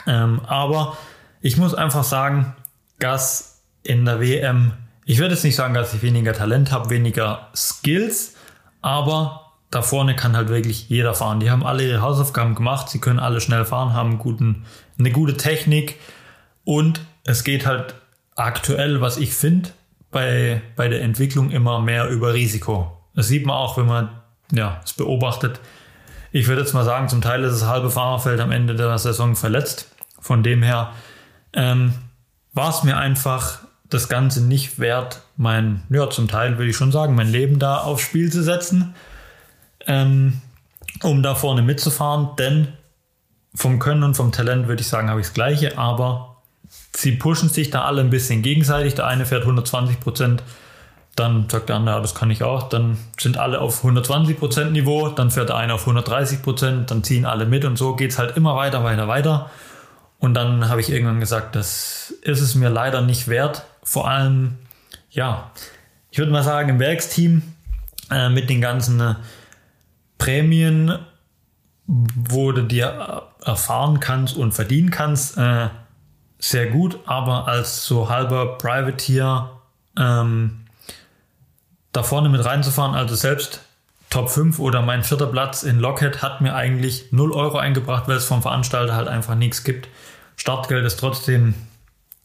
Ähm, 0.07 0.41
aber 0.47 0.97
ich 1.41 1.57
muss 1.57 1.75
einfach 1.75 2.05
sagen, 2.05 2.55
Gas 2.99 3.63
in 3.83 4.05
der 4.05 4.21
WM 4.21 4.73
ich 5.07 5.19
würde 5.19 5.35
jetzt 5.35 5.45
nicht 5.45 5.55
sagen, 5.55 5.73
dass 5.73 5.95
ich 5.95 6.03
weniger 6.03 6.33
Talent 6.33 6.73
habe, 6.73 6.91
weniger 6.91 7.49
Skills, 7.55 8.35
aber 8.83 9.53
da 9.71 9.81
vorne 9.81 10.17
kann 10.17 10.37
halt 10.37 10.49
wirklich 10.49 10.89
jeder 10.89 11.15
fahren. 11.15 11.39
Die 11.39 11.51
haben 11.51 11.65
alle 11.65 11.87
ihre 11.87 12.01
Hausaufgaben 12.03 12.57
gemacht, 12.57 12.89
sie 12.89 12.99
können 12.99 13.21
alle 13.21 13.41
schnell 13.41 13.65
fahren, 13.65 13.95
haben 13.95 14.19
guten, 14.19 14.65
eine 14.99 15.13
gute 15.13 15.37
Technik 15.37 16.01
und 16.65 17.01
es 17.23 17.45
geht 17.45 17.67
halt 17.67 17.95
aktuell, 18.35 19.01
was 19.01 19.17
ich 19.17 19.33
finde, 19.33 19.71
bei, 20.11 20.61
bei 20.75 20.89
der 20.89 21.03
Entwicklung 21.03 21.51
immer 21.51 21.81
mehr 21.81 22.09
über 22.09 22.35
Risiko. 22.35 23.01
Das 23.15 23.29
sieht 23.29 23.47
man 23.47 23.57
auch, 23.57 23.77
wenn 23.79 23.87
man 23.87 24.11
ja, 24.53 24.81
es 24.85 24.93
beobachtet. 24.93 25.61
Ich 26.33 26.49
würde 26.49 26.63
jetzt 26.63 26.75
mal 26.75 26.85
sagen, 26.85 27.09
zum 27.09 27.23
Teil 27.23 27.45
ist 27.45 27.61
das 27.61 27.69
halbe 27.69 27.91
Fahrerfeld 27.91 28.41
am 28.41 28.51
Ende 28.51 28.75
der 28.75 28.99
Saison 28.99 29.37
verletzt. 29.37 29.89
Von 30.21 30.43
dem 30.43 30.65
her 30.65 30.93
ähm, 31.53 31.95
war 32.53 32.71
es 32.71 32.83
mir 32.83 32.97
einfach 32.97 33.66
das 33.89 34.09
Ganze 34.09 34.45
nicht 34.45 34.79
wert, 34.79 35.23
mein, 35.37 35.83
ja, 35.91 36.09
zum 36.11 36.29
Teil 36.29 36.59
würde 36.59 36.71
ich 36.71 36.77
schon 36.77 36.93
sagen, 36.93 37.15
mein 37.15 37.29
Leben 37.29 37.59
da 37.59 37.79
aufs 37.79 38.03
Spiel 38.03 38.33
zu 38.33 38.43
setzen, 38.43 38.95
ähm, 39.87 40.41
um 41.03 41.23
da 41.23 41.35
vorne 41.35 41.63
mitzufahren, 41.63 42.31
denn 42.39 42.69
vom 43.55 43.79
Können 43.79 44.03
und 44.03 44.17
vom 44.17 44.33
Talent 44.33 44.69
würde 44.69 44.83
ich 44.83 44.89
sagen, 44.89 45.09
habe 45.09 45.21
ich 45.21 45.27
das 45.27 45.35
Gleiche, 45.35 45.79
aber 45.79 46.37
sie 46.95 47.13
pushen 47.13 47.49
sich 47.49 47.71
da 47.71 47.85
alle 47.85 48.01
ein 48.01 48.11
bisschen 48.11 48.43
gegenseitig. 48.43 48.95
Der 48.95 49.07
eine 49.07 49.27
fährt 49.27 49.43
120 49.43 50.01
Prozent, 50.01 50.43
dann 51.15 51.49
sagt 51.49 51.71
der 51.71 51.77
andere, 51.77 51.97
ja, 51.97 52.01
das 52.03 52.15
kann 52.15 52.31
ich 52.31 52.43
auch. 52.43 52.69
Dann 52.69 52.99
sind 53.19 53.39
alle 53.39 53.61
auf 53.61 53.79
120 53.79 54.39
Prozent 54.39 54.73
Niveau, 54.73 55.09
dann 55.09 55.31
fährt 55.31 55.49
der 55.49 55.57
eine 55.57 55.75
auf 55.75 55.83
130 55.83 56.43
Prozent, 56.43 56.91
dann 56.91 57.03
ziehen 57.03 57.25
alle 57.25 57.47
mit 57.47 57.65
und 57.65 57.77
so 57.77 57.97
geht 57.97 58.11
es 58.13 58.19
halt 58.19 58.37
immer 58.37 58.57
weiter, 58.57 58.85
weiter, 58.85 59.09
weiter. 59.09 59.51
Und 60.19 60.35
dann 60.35 60.69
habe 60.69 60.81
ich 60.81 60.91
irgendwann 60.91 61.21
gesagt, 61.21 61.57
das 61.57 62.15
ist 62.23 62.41
es 62.41 62.55
mir 62.55 62.69
leider 62.69 63.01
nicht 63.03 63.29
wert, 63.29 63.67
vor 63.87 64.11
allem, 64.11 64.59
ja, 65.11 65.53
ich 66.11 66.19
würde 66.19 66.33
mal 66.33 66.43
sagen, 66.43 66.71
im 66.71 66.81
Werksteam 66.81 67.43
äh, 68.11 68.29
mit 68.29 68.51
den 68.51 68.61
ganzen 68.61 69.01
äh, 69.01 69.15
Prämien, 70.19 70.99
wo 71.87 72.51
du 72.51 72.63
dir 72.63 73.23
erfahren 73.45 74.01
kannst 74.01 74.37
und 74.37 74.53
verdienen 74.53 74.91
kannst, 74.91 75.39
äh, 75.39 75.69
sehr 76.41 76.67
gut, 76.67 76.99
aber 77.07 77.47
als 77.47 77.87
so 77.87 78.09
halber 78.09 78.59
Privateer 78.59 79.53
ähm, 79.97 80.67
da 81.93 82.03
vorne 82.03 82.29
mit 82.29 82.45
reinzufahren, 82.45 82.97
also 82.97 83.15
selbst 83.15 83.63
Top 84.11 84.31
5 84.31 84.59
oder 84.59 84.83
mein 84.83 85.05
vierter 85.05 85.29
Platz 85.29 85.63
in 85.63 85.79
Lockhead 85.79 86.23
hat 86.23 86.41
mir 86.41 86.57
eigentlich 86.57 87.13
0 87.13 87.33
Euro 87.33 87.59
eingebracht, 87.59 88.09
weil 88.09 88.17
es 88.17 88.25
vom 88.25 88.43
Veranstalter 88.43 88.97
halt 88.97 89.07
einfach 89.07 89.37
nichts 89.37 89.63
gibt. 89.63 89.89
Startgeld 90.37 90.85
ist 90.85 90.99
trotzdem 90.99 91.55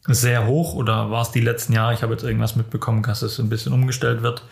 sehr 0.07 0.47
hoch 0.47 0.73
oder 0.73 1.11
war 1.11 1.21
es 1.21 1.31
die 1.31 1.41
letzten 1.41 1.73
Jahre? 1.73 1.93
Ich 1.93 2.01
habe 2.01 2.13
jetzt 2.13 2.23
irgendwas 2.23 2.55
mitbekommen, 2.55 3.03
dass 3.03 3.21
es 3.21 3.39
ein 3.39 3.49
bisschen 3.49 3.73
umgestellt 3.73 4.21
wird. 4.21 4.43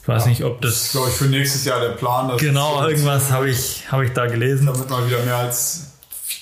Ich 0.00 0.08
weiß 0.08 0.24
ja, 0.24 0.28
nicht, 0.30 0.44
ob 0.44 0.60
das. 0.60 0.90
glaube 0.90 1.08
ich, 1.10 1.14
für 1.14 1.26
nächstes 1.26 1.64
Jahr 1.64 1.80
der 1.80 1.90
Plan. 1.90 2.36
Genau, 2.38 2.86
irgendwas 2.86 3.30
habe 3.30 3.50
ich, 3.50 3.90
hab 3.92 4.02
ich 4.02 4.12
da 4.12 4.26
gelesen. 4.26 4.66
Damit 4.66 4.90
mal 4.90 5.06
wieder 5.06 5.22
mehr 5.24 5.36
als 5.36 5.92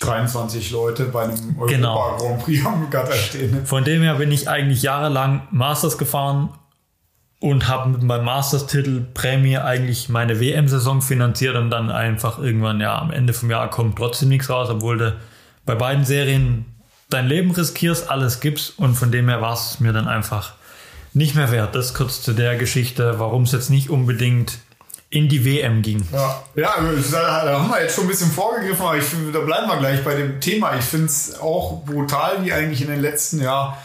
23 0.00 0.70
Leute 0.70 1.04
bei 1.06 1.24
einem 1.24 1.56
Europa 1.58 1.74
genau. 1.74 2.16
Grand 2.18 2.42
Prix 2.42 2.64
am 2.64 2.88
Gatter 2.88 3.12
stehen. 3.12 3.66
Von 3.66 3.84
dem 3.84 4.02
her 4.02 4.14
bin 4.14 4.32
ich 4.32 4.48
eigentlich 4.48 4.82
jahrelang 4.82 5.46
Masters 5.50 5.98
gefahren 5.98 6.50
und 7.38 7.68
habe 7.68 7.90
mit 7.90 8.02
meinem 8.02 8.24
Masters-Titel 8.24 9.02
Prämie 9.12 9.58
eigentlich 9.58 10.08
meine 10.08 10.40
WM-Saison 10.40 11.02
finanziert 11.02 11.56
und 11.56 11.70
dann 11.70 11.90
einfach 11.90 12.38
irgendwann, 12.38 12.80
ja, 12.80 12.98
am 12.98 13.10
Ende 13.10 13.32
vom 13.32 13.50
Jahr 13.50 13.68
kommt 13.68 13.96
trotzdem 13.96 14.28
nichts 14.30 14.48
raus, 14.48 14.68
obwohl 14.70 14.98
du 14.98 15.16
bei 15.66 15.74
beiden 15.74 16.04
Serien 16.04 16.64
dein 17.10 17.26
Leben 17.26 17.50
riskierst, 17.50 18.10
alles 18.10 18.40
gibst 18.40 18.78
und 18.78 18.94
von 18.94 19.12
dem 19.12 19.28
her 19.28 19.40
war 19.40 19.54
es 19.54 19.80
mir 19.80 19.92
dann 19.92 20.08
einfach 20.08 20.54
nicht 21.12 21.34
mehr 21.34 21.50
wert. 21.50 21.74
Das 21.74 21.94
kurz 21.94 22.22
zu 22.22 22.32
der 22.32 22.56
Geschichte, 22.56 23.18
warum 23.18 23.42
es 23.42 23.52
jetzt 23.52 23.70
nicht 23.70 23.90
unbedingt 23.90 24.58
in 25.10 25.28
die 25.28 25.44
WM 25.44 25.82
ging. 25.82 26.06
Ja, 26.12 26.42
ja 26.54 26.74
da 27.10 27.60
haben 27.60 27.68
wir 27.68 27.82
jetzt 27.82 27.96
schon 27.96 28.04
ein 28.04 28.08
bisschen 28.08 28.30
vorgegriffen, 28.30 28.86
aber 28.86 28.96
ich 28.96 29.04
da 29.32 29.40
bleiben 29.40 29.66
wir 29.66 29.78
gleich 29.78 30.04
bei 30.04 30.14
dem 30.14 30.40
Thema. 30.40 30.76
Ich 30.76 30.84
finde 30.84 31.06
es 31.06 31.38
auch 31.40 31.84
brutal, 31.84 32.44
wie 32.44 32.52
eigentlich 32.52 32.82
in 32.82 32.88
den 32.88 33.00
letzten 33.00 33.40
Jahr, 33.40 33.76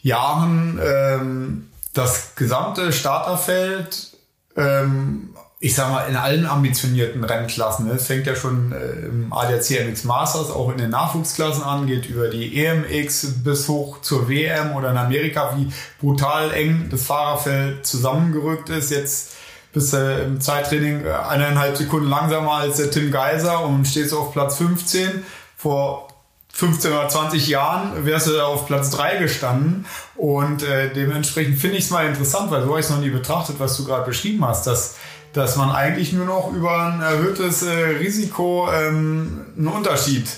Jahren 0.00 0.80
ähm, 0.82 1.70
das 1.92 2.34
gesamte 2.36 2.92
Starterfeld 2.92 4.16
ähm, 4.56 5.33
ich 5.64 5.74
sag 5.74 5.90
mal, 5.90 6.06
in 6.10 6.16
allen 6.16 6.44
ambitionierten 6.44 7.24
Rennklassen. 7.24 7.90
Es 7.90 8.06
fängt 8.06 8.26
ja 8.26 8.36
schon 8.36 8.72
äh, 8.72 9.06
im 9.06 9.32
ADAC 9.32 9.88
MX 9.88 10.04
Masters 10.04 10.50
auch 10.50 10.70
in 10.70 10.76
den 10.76 10.90
Nachwuchsklassen 10.90 11.62
an, 11.62 11.86
geht 11.86 12.04
über 12.04 12.28
die 12.28 12.62
EMX 12.62 13.42
bis 13.42 13.66
hoch 13.66 14.02
zur 14.02 14.28
WM 14.28 14.72
oder 14.76 14.90
in 14.90 14.98
Amerika, 14.98 15.56
wie 15.56 15.72
brutal 16.02 16.52
eng 16.52 16.88
das 16.90 17.04
Fahrerfeld 17.04 17.86
zusammengerückt 17.86 18.68
ist. 18.68 18.90
Jetzt 18.90 19.36
bist 19.72 19.94
du 19.94 20.22
im 20.22 20.38
Zeittraining 20.38 21.06
äh, 21.06 21.12
eineinhalb 21.12 21.78
Sekunden 21.78 22.10
langsamer 22.10 22.52
als 22.52 22.76
der 22.76 22.90
Tim 22.90 23.10
Geiser 23.10 23.64
und 23.64 23.86
stehst 23.86 24.12
auf 24.12 24.34
Platz 24.34 24.58
15. 24.58 25.24
Vor 25.56 26.08
15 26.52 26.92
oder 26.92 27.08
20 27.08 27.48
Jahren 27.48 28.04
wärst 28.04 28.26
du 28.26 28.32
da 28.32 28.44
auf 28.44 28.66
Platz 28.66 28.90
3 28.90 29.16
gestanden. 29.16 29.86
Und 30.14 30.62
äh, 30.62 30.92
dementsprechend 30.92 31.58
finde 31.58 31.78
ich 31.78 31.84
es 31.84 31.90
mal 31.90 32.06
interessant, 32.06 32.50
weil 32.50 32.60
so 32.60 32.68
habe 32.68 32.80
ich 32.80 32.84
es 32.84 32.90
noch 32.90 33.00
nie 33.00 33.08
betrachtet, 33.08 33.56
was 33.58 33.78
du 33.78 33.86
gerade 33.86 34.04
beschrieben 34.04 34.46
hast, 34.46 34.66
dass 34.66 34.96
dass 35.34 35.56
man 35.56 35.70
eigentlich 35.70 36.12
nur 36.12 36.26
noch 36.26 36.52
über 36.52 36.86
ein 36.86 37.02
erhöhtes 37.02 37.62
äh, 37.62 37.70
Risiko 37.72 38.68
ähm, 38.72 39.46
einen 39.56 39.66
Unterschied 39.66 40.28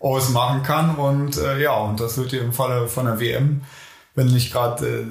ausmachen 0.00 0.62
kann. 0.62 0.96
Und 0.96 1.38
äh, 1.38 1.62
ja, 1.62 1.76
und 1.76 2.00
das 2.00 2.18
wird 2.18 2.32
dir 2.32 2.42
im 2.42 2.52
Falle 2.52 2.88
von 2.88 3.06
der 3.06 3.20
WM, 3.20 3.62
wenn 4.14 4.26
du 4.26 4.34
nicht 4.34 4.52
gerade 4.52 4.86
äh, 4.86 5.06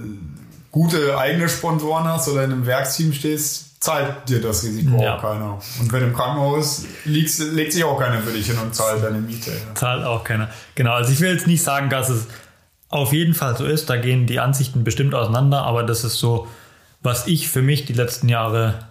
gute 0.72 1.18
eigene 1.18 1.48
Sponsoren 1.48 2.04
hast 2.04 2.28
oder 2.28 2.44
in 2.44 2.52
einem 2.52 2.66
Werksteam 2.66 3.14
stehst, 3.14 3.82
zahlt 3.82 4.28
dir 4.28 4.42
das 4.42 4.64
Risiko 4.64 5.02
ja. 5.02 5.16
auch 5.16 5.22
keiner. 5.22 5.58
Und 5.80 5.92
wenn 5.94 6.02
du 6.02 6.08
im 6.08 6.14
Krankenhaus 6.14 6.84
liegst, 7.06 7.40
legt 7.40 7.72
sich 7.72 7.86
auch 7.86 7.98
keiner 7.98 8.22
für 8.22 8.34
dich 8.34 8.48
hin 8.48 8.58
und 8.62 8.76
zahlt 8.76 9.02
deine 9.02 9.20
Miete. 9.20 9.52
Ja. 9.52 9.76
Zahlt 9.76 10.04
auch 10.04 10.26
keiner. 10.26 10.50
Genau, 10.76 10.92
also 10.92 11.14
ich 11.14 11.22
will 11.22 11.32
jetzt 11.32 11.48
nicht 11.48 11.64
sagen, 11.64 11.90
dass 11.90 12.10
es 12.10 12.28
auf 12.90 13.14
jeden 13.14 13.34
Fall 13.34 13.56
so 13.56 13.66
ist. 13.66 13.90
Da 13.90 13.96
gehen 13.96 14.28
die 14.28 14.42
Ansichten 14.42 14.84
bestimmt 14.84 15.16
auseinander, 15.16 15.64
aber 15.64 15.84
das 15.84 16.04
ist 16.04 16.16
so, 16.16 16.48
was 17.02 17.28
ich 17.28 17.48
für 17.48 17.62
mich 17.62 17.86
die 17.86 17.94
letzten 17.94 18.28
Jahre 18.28 18.89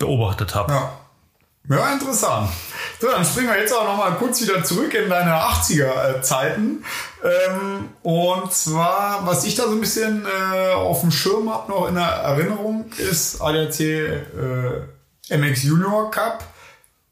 beobachtet 0.00 0.56
habe. 0.56 0.72
Ja. 0.72 0.92
Ja, 1.68 1.92
interessant. 1.92 2.48
So, 2.98 3.08
dann 3.08 3.24
springen 3.24 3.48
wir 3.48 3.60
jetzt 3.60 3.72
auch 3.72 3.84
noch 3.84 3.96
mal 3.96 4.12
kurz 4.16 4.42
wieder 4.42 4.64
zurück 4.64 4.92
in 4.94 5.08
deine 5.08 5.34
80er-Zeiten. 5.34 6.84
Ähm, 7.22 7.90
und 8.02 8.52
zwar, 8.52 9.24
was 9.24 9.44
ich 9.44 9.54
da 9.54 9.64
so 9.64 9.72
ein 9.72 9.80
bisschen 9.80 10.26
äh, 10.26 10.72
auf 10.72 11.02
dem 11.02 11.12
Schirm 11.12 11.52
habe, 11.52 11.70
noch 11.70 11.86
in 11.86 11.94
der 11.94 12.06
Erinnerung, 12.06 12.86
ist 12.96 13.40
ADAC 13.40 13.80
äh, 13.80 15.36
MX 15.36 15.62
Junior 15.62 16.10
Cup. 16.10 16.42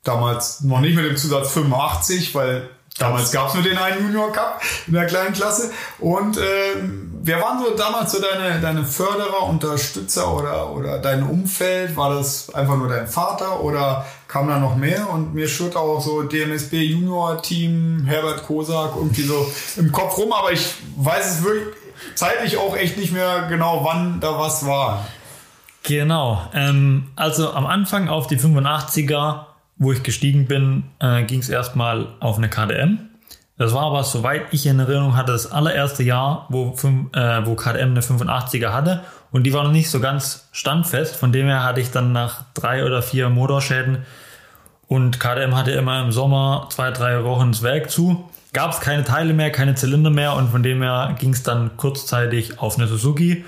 Damals 0.02 0.62
noch 0.62 0.80
nicht 0.80 0.96
mit 0.96 1.04
dem 1.04 1.16
Zusatz 1.16 1.50
85, 1.50 2.34
weil 2.34 2.68
Damals 2.98 3.30
gab 3.30 3.48
es 3.48 3.54
nur 3.54 3.62
den 3.62 3.78
einen 3.78 4.02
Junior 4.02 4.32
Cup 4.32 4.60
in 4.86 4.94
der 4.94 5.06
kleinen 5.06 5.32
Klasse. 5.32 5.70
Und 6.00 6.36
äh, 6.36 6.74
wer 7.22 7.40
waren 7.40 7.58
so 7.62 7.76
damals 7.76 8.12
so 8.12 8.18
deine, 8.20 8.60
deine 8.60 8.84
Förderer, 8.84 9.48
Unterstützer 9.48 10.34
oder, 10.34 10.72
oder 10.72 10.98
dein 10.98 11.22
Umfeld? 11.22 11.96
War 11.96 12.14
das 12.14 12.52
einfach 12.54 12.76
nur 12.76 12.88
dein 12.88 13.06
Vater 13.06 13.62
oder 13.62 14.06
kam 14.26 14.48
da 14.48 14.58
noch 14.58 14.76
mehr? 14.76 15.10
Und 15.10 15.34
mir 15.34 15.48
schwirrt 15.48 15.76
auch 15.76 16.00
so 16.00 16.22
DMSB 16.22 16.74
Junior 16.82 17.42
Team, 17.42 18.04
Herbert 18.06 18.44
Kosak 18.46 18.92
irgendwie 18.96 19.22
so 19.22 19.50
im 19.76 19.92
Kopf 19.92 20.16
rum, 20.18 20.32
aber 20.32 20.52
ich 20.52 20.74
weiß 20.96 21.38
es 21.38 21.44
wirklich 21.44 21.74
zeitlich 22.14 22.56
auch 22.56 22.76
echt 22.76 22.96
nicht 22.96 23.12
mehr 23.12 23.46
genau, 23.48 23.84
wann 23.84 24.20
da 24.20 24.38
was 24.38 24.66
war. 24.66 25.06
Genau. 25.82 26.42
Ähm, 26.54 27.08
also 27.16 27.52
am 27.52 27.66
Anfang 27.66 28.08
auf 28.08 28.26
die 28.26 28.38
85er 28.38 29.46
wo 29.78 29.92
ich 29.92 30.02
gestiegen 30.02 30.46
bin, 30.46 30.84
äh, 30.98 31.22
ging 31.22 31.40
es 31.40 31.48
erstmal 31.48 32.08
auf 32.20 32.36
eine 32.36 32.48
KDM. 32.48 33.07
Das 33.58 33.74
war 33.74 33.82
aber, 33.82 34.04
soweit 34.04 34.42
ich 34.52 34.66
in 34.66 34.78
Erinnerung 34.78 35.16
hatte, 35.16 35.32
das 35.32 35.50
allererste 35.50 36.02
Jahr, 36.02 36.46
wo, 36.48 36.74
äh, 37.12 37.46
wo 37.46 37.54
KDM 37.54 37.90
eine 37.90 38.00
85er 38.00 38.72
hatte. 38.72 39.02
Und 39.30 39.44
die 39.44 39.52
war 39.52 39.64
noch 39.64 39.72
nicht 39.72 39.90
so 39.90 40.00
ganz 40.00 40.48
standfest. 40.52 41.16
Von 41.16 41.32
dem 41.32 41.46
her 41.46 41.64
hatte 41.64 41.80
ich 41.80 41.90
dann 41.90 42.12
nach 42.12 42.44
drei 42.54 42.84
oder 42.84 43.02
vier 43.02 43.28
Motorschäden 43.28 44.06
und 44.86 45.20
KDM 45.20 45.54
hatte 45.54 45.72
immer 45.72 46.02
im 46.02 46.12
Sommer 46.12 46.68
zwei, 46.70 46.90
drei 46.92 47.24
Wochen 47.24 47.52
das 47.52 47.62
Werk 47.62 47.90
zu. 47.90 48.30
Gab 48.54 48.72
es 48.72 48.80
keine 48.80 49.04
Teile 49.04 49.34
mehr, 49.34 49.52
keine 49.52 49.74
Zylinder 49.74 50.08
mehr 50.08 50.34
und 50.34 50.48
von 50.48 50.62
dem 50.62 50.80
her 50.80 51.14
ging 51.18 51.34
es 51.34 51.42
dann 51.42 51.76
kurzzeitig 51.76 52.58
auf 52.60 52.78
eine 52.78 52.86
Suzuki 52.86 53.44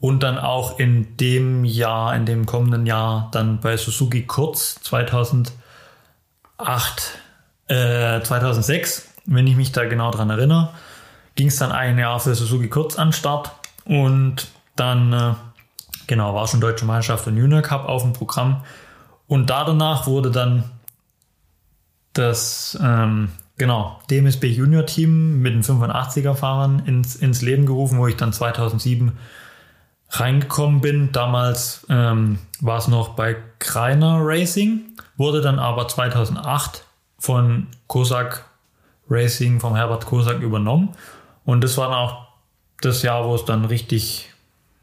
und 0.00 0.24
dann 0.24 0.38
auch 0.38 0.80
in 0.80 1.16
dem 1.18 1.64
Jahr, 1.64 2.16
in 2.16 2.26
dem 2.26 2.46
kommenden 2.46 2.86
Jahr, 2.86 3.28
dann 3.30 3.60
bei 3.60 3.76
Suzuki 3.76 4.22
kurz 4.26 4.80
2000 4.82 5.52
2008, 6.60 7.18
äh, 7.68 8.20
2006, 8.22 9.09
wenn 9.26 9.46
ich 9.46 9.56
mich 9.56 9.72
da 9.72 9.84
genau 9.84 10.10
dran 10.10 10.30
erinnere, 10.30 10.70
ging 11.34 11.48
es 11.48 11.56
dann 11.56 11.72
ein 11.72 11.98
Jahr 11.98 12.20
für 12.20 12.34
Suzuki 12.34 12.68
kurz 12.68 12.98
an 12.98 13.12
Start 13.12 13.52
und 13.84 14.48
dann, 14.76 15.12
äh, 15.12 15.34
genau, 16.06 16.34
war 16.34 16.46
schon 16.48 16.60
Deutsche 16.60 16.84
Meisterschaft 16.84 17.26
und 17.26 17.36
Junior 17.36 17.62
Cup 17.62 17.88
auf 17.88 18.02
dem 18.02 18.12
Programm. 18.12 18.62
Und 19.26 19.50
da 19.50 19.64
danach 19.64 20.06
wurde 20.06 20.30
dann 20.30 20.64
das, 22.12 22.78
ähm, 22.82 23.30
genau, 23.56 24.00
DMSB 24.10 24.48
Junior 24.48 24.86
Team 24.86 25.40
mit 25.40 25.54
den 25.54 25.62
85er 25.62 26.34
Fahrern 26.34 26.82
ins, 26.86 27.16
ins 27.16 27.42
Leben 27.42 27.66
gerufen, 27.66 27.98
wo 27.98 28.06
ich 28.06 28.16
dann 28.16 28.32
2007 28.32 29.12
reingekommen 30.10 30.80
bin. 30.80 31.12
Damals 31.12 31.86
ähm, 31.88 32.38
war 32.60 32.78
es 32.78 32.88
noch 32.88 33.10
bei 33.10 33.36
Kreiner 33.58 34.18
Racing 34.20 34.90
wurde 35.20 35.42
dann 35.42 35.58
aber 35.58 35.86
2008 35.86 36.84
von 37.18 37.66
Kosak 37.88 38.46
Racing, 39.10 39.60
vom 39.60 39.74
Herbert 39.74 40.06
Kosak 40.06 40.40
übernommen. 40.40 40.90
Und 41.44 41.62
das 41.62 41.76
war 41.76 41.88
dann 41.88 41.98
auch 41.98 42.28
das 42.80 43.02
Jahr, 43.02 43.24
wo 43.26 43.34
es 43.34 43.44
dann 43.44 43.64
richtig 43.64 44.30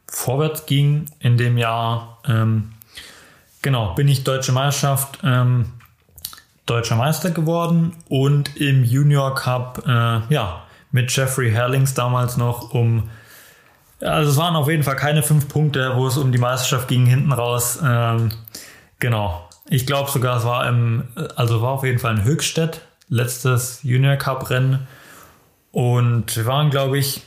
vorwärts 0.08 0.66
ging. 0.66 1.06
In 1.20 1.38
dem 1.38 1.58
Jahr, 1.58 2.20
ähm, 2.28 2.74
genau, 3.62 3.94
bin 3.96 4.08
ich 4.08 4.24
Deutsche 4.24 4.52
Meisterschaft, 4.52 5.20
ähm, 5.24 5.74
Deutscher 6.66 6.98
Meister 6.98 7.32
geworden 7.32 7.96
und 8.10 8.58
im 8.58 8.84
Junior 8.84 9.34
Cup, 9.36 9.84
äh, 9.88 10.34
ja, 10.34 10.64
mit 10.92 11.16
Jeffrey 11.16 11.52
Herlings 11.52 11.94
damals 11.94 12.38
noch 12.38 12.74
um, 12.74 13.10
also 14.02 14.32
es 14.32 14.38
waren 14.38 14.56
auf 14.56 14.70
jeden 14.70 14.84
Fall 14.84 14.96
keine 14.96 15.24
fünf 15.24 15.48
Punkte, 15.48 15.94
wo 15.96 16.08
es 16.08 16.18
um 16.18 16.32
die 16.32 16.38
Meisterschaft 16.38 16.88
ging, 16.88 17.06
hinten 17.06 17.32
raus. 17.32 17.80
Ähm, 17.84 18.32
genau, 19.00 19.48
ich 19.70 19.86
glaube 19.86 20.12
sogar, 20.12 20.38
es 20.38 20.44
war 20.44 20.68
im, 20.68 21.08
also 21.36 21.62
war 21.62 21.72
auf 21.72 21.84
jeden 21.84 22.00
Fall 22.00 22.18
in 22.18 22.24
Höchstädt, 22.24 22.82
letztes 23.10 23.84
Junior 23.84 24.16
Cup 24.16 24.50
Rennen. 24.50 24.88
Und 25.72 26.36
wir 26.36 26.46
waren, 26.46 26.70
glaube 26.70 26.98
ich, 26.98 27.22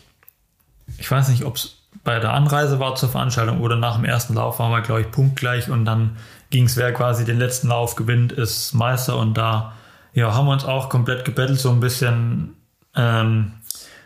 ich 0.98 1.10
weiß 1.10 1.28
nicht, 1.28 1.44
ob 1.44 1.56
es 1.56 1.76
bei 2.04 2.18
der 2.18 2.32
Anreise 2.32 2.80
war 2.80 2.94
zur 2.94 3.08
Veranstaltung 3.08 3.60
oder 3.60 3.76
nach 3.76 3.96
dem 3.96 4.04
ersten 4.04 4.34
Lauf 4.34 4.58
waren 4.58 4.70
wir, 4.70 4.80
glaube 4.80 5.02
ich, 5.02 5.10
punktgleich. 5.10 5.70
Und 5.70 5.84
dann 5.84 6.16
ging 6.50 6.64
es, 6.64 6.76
wer 6.76 6.92
quasi 6.92 7.24
den 7.24 7.38
letzten 7.38 7.68
Lauf 7.68 7.96
gewinnt, 7.96 8.32
ist 8.32 8.72
Meister. 8.72 9.16
Und 9.16 9.34
da 9.34 9.74
ja, 10.12 10.34
haben 10.34 10.46
wir 10.46 10.52
uns 10.52 10.64
auch 10.64 10.88
komplett 10.88 11.24
gebettelt, 11.24 11.60
so 11.60 11.70
ein 11.70 11.80
bisschen 11.80 12.56
ähm, 12.96 13.52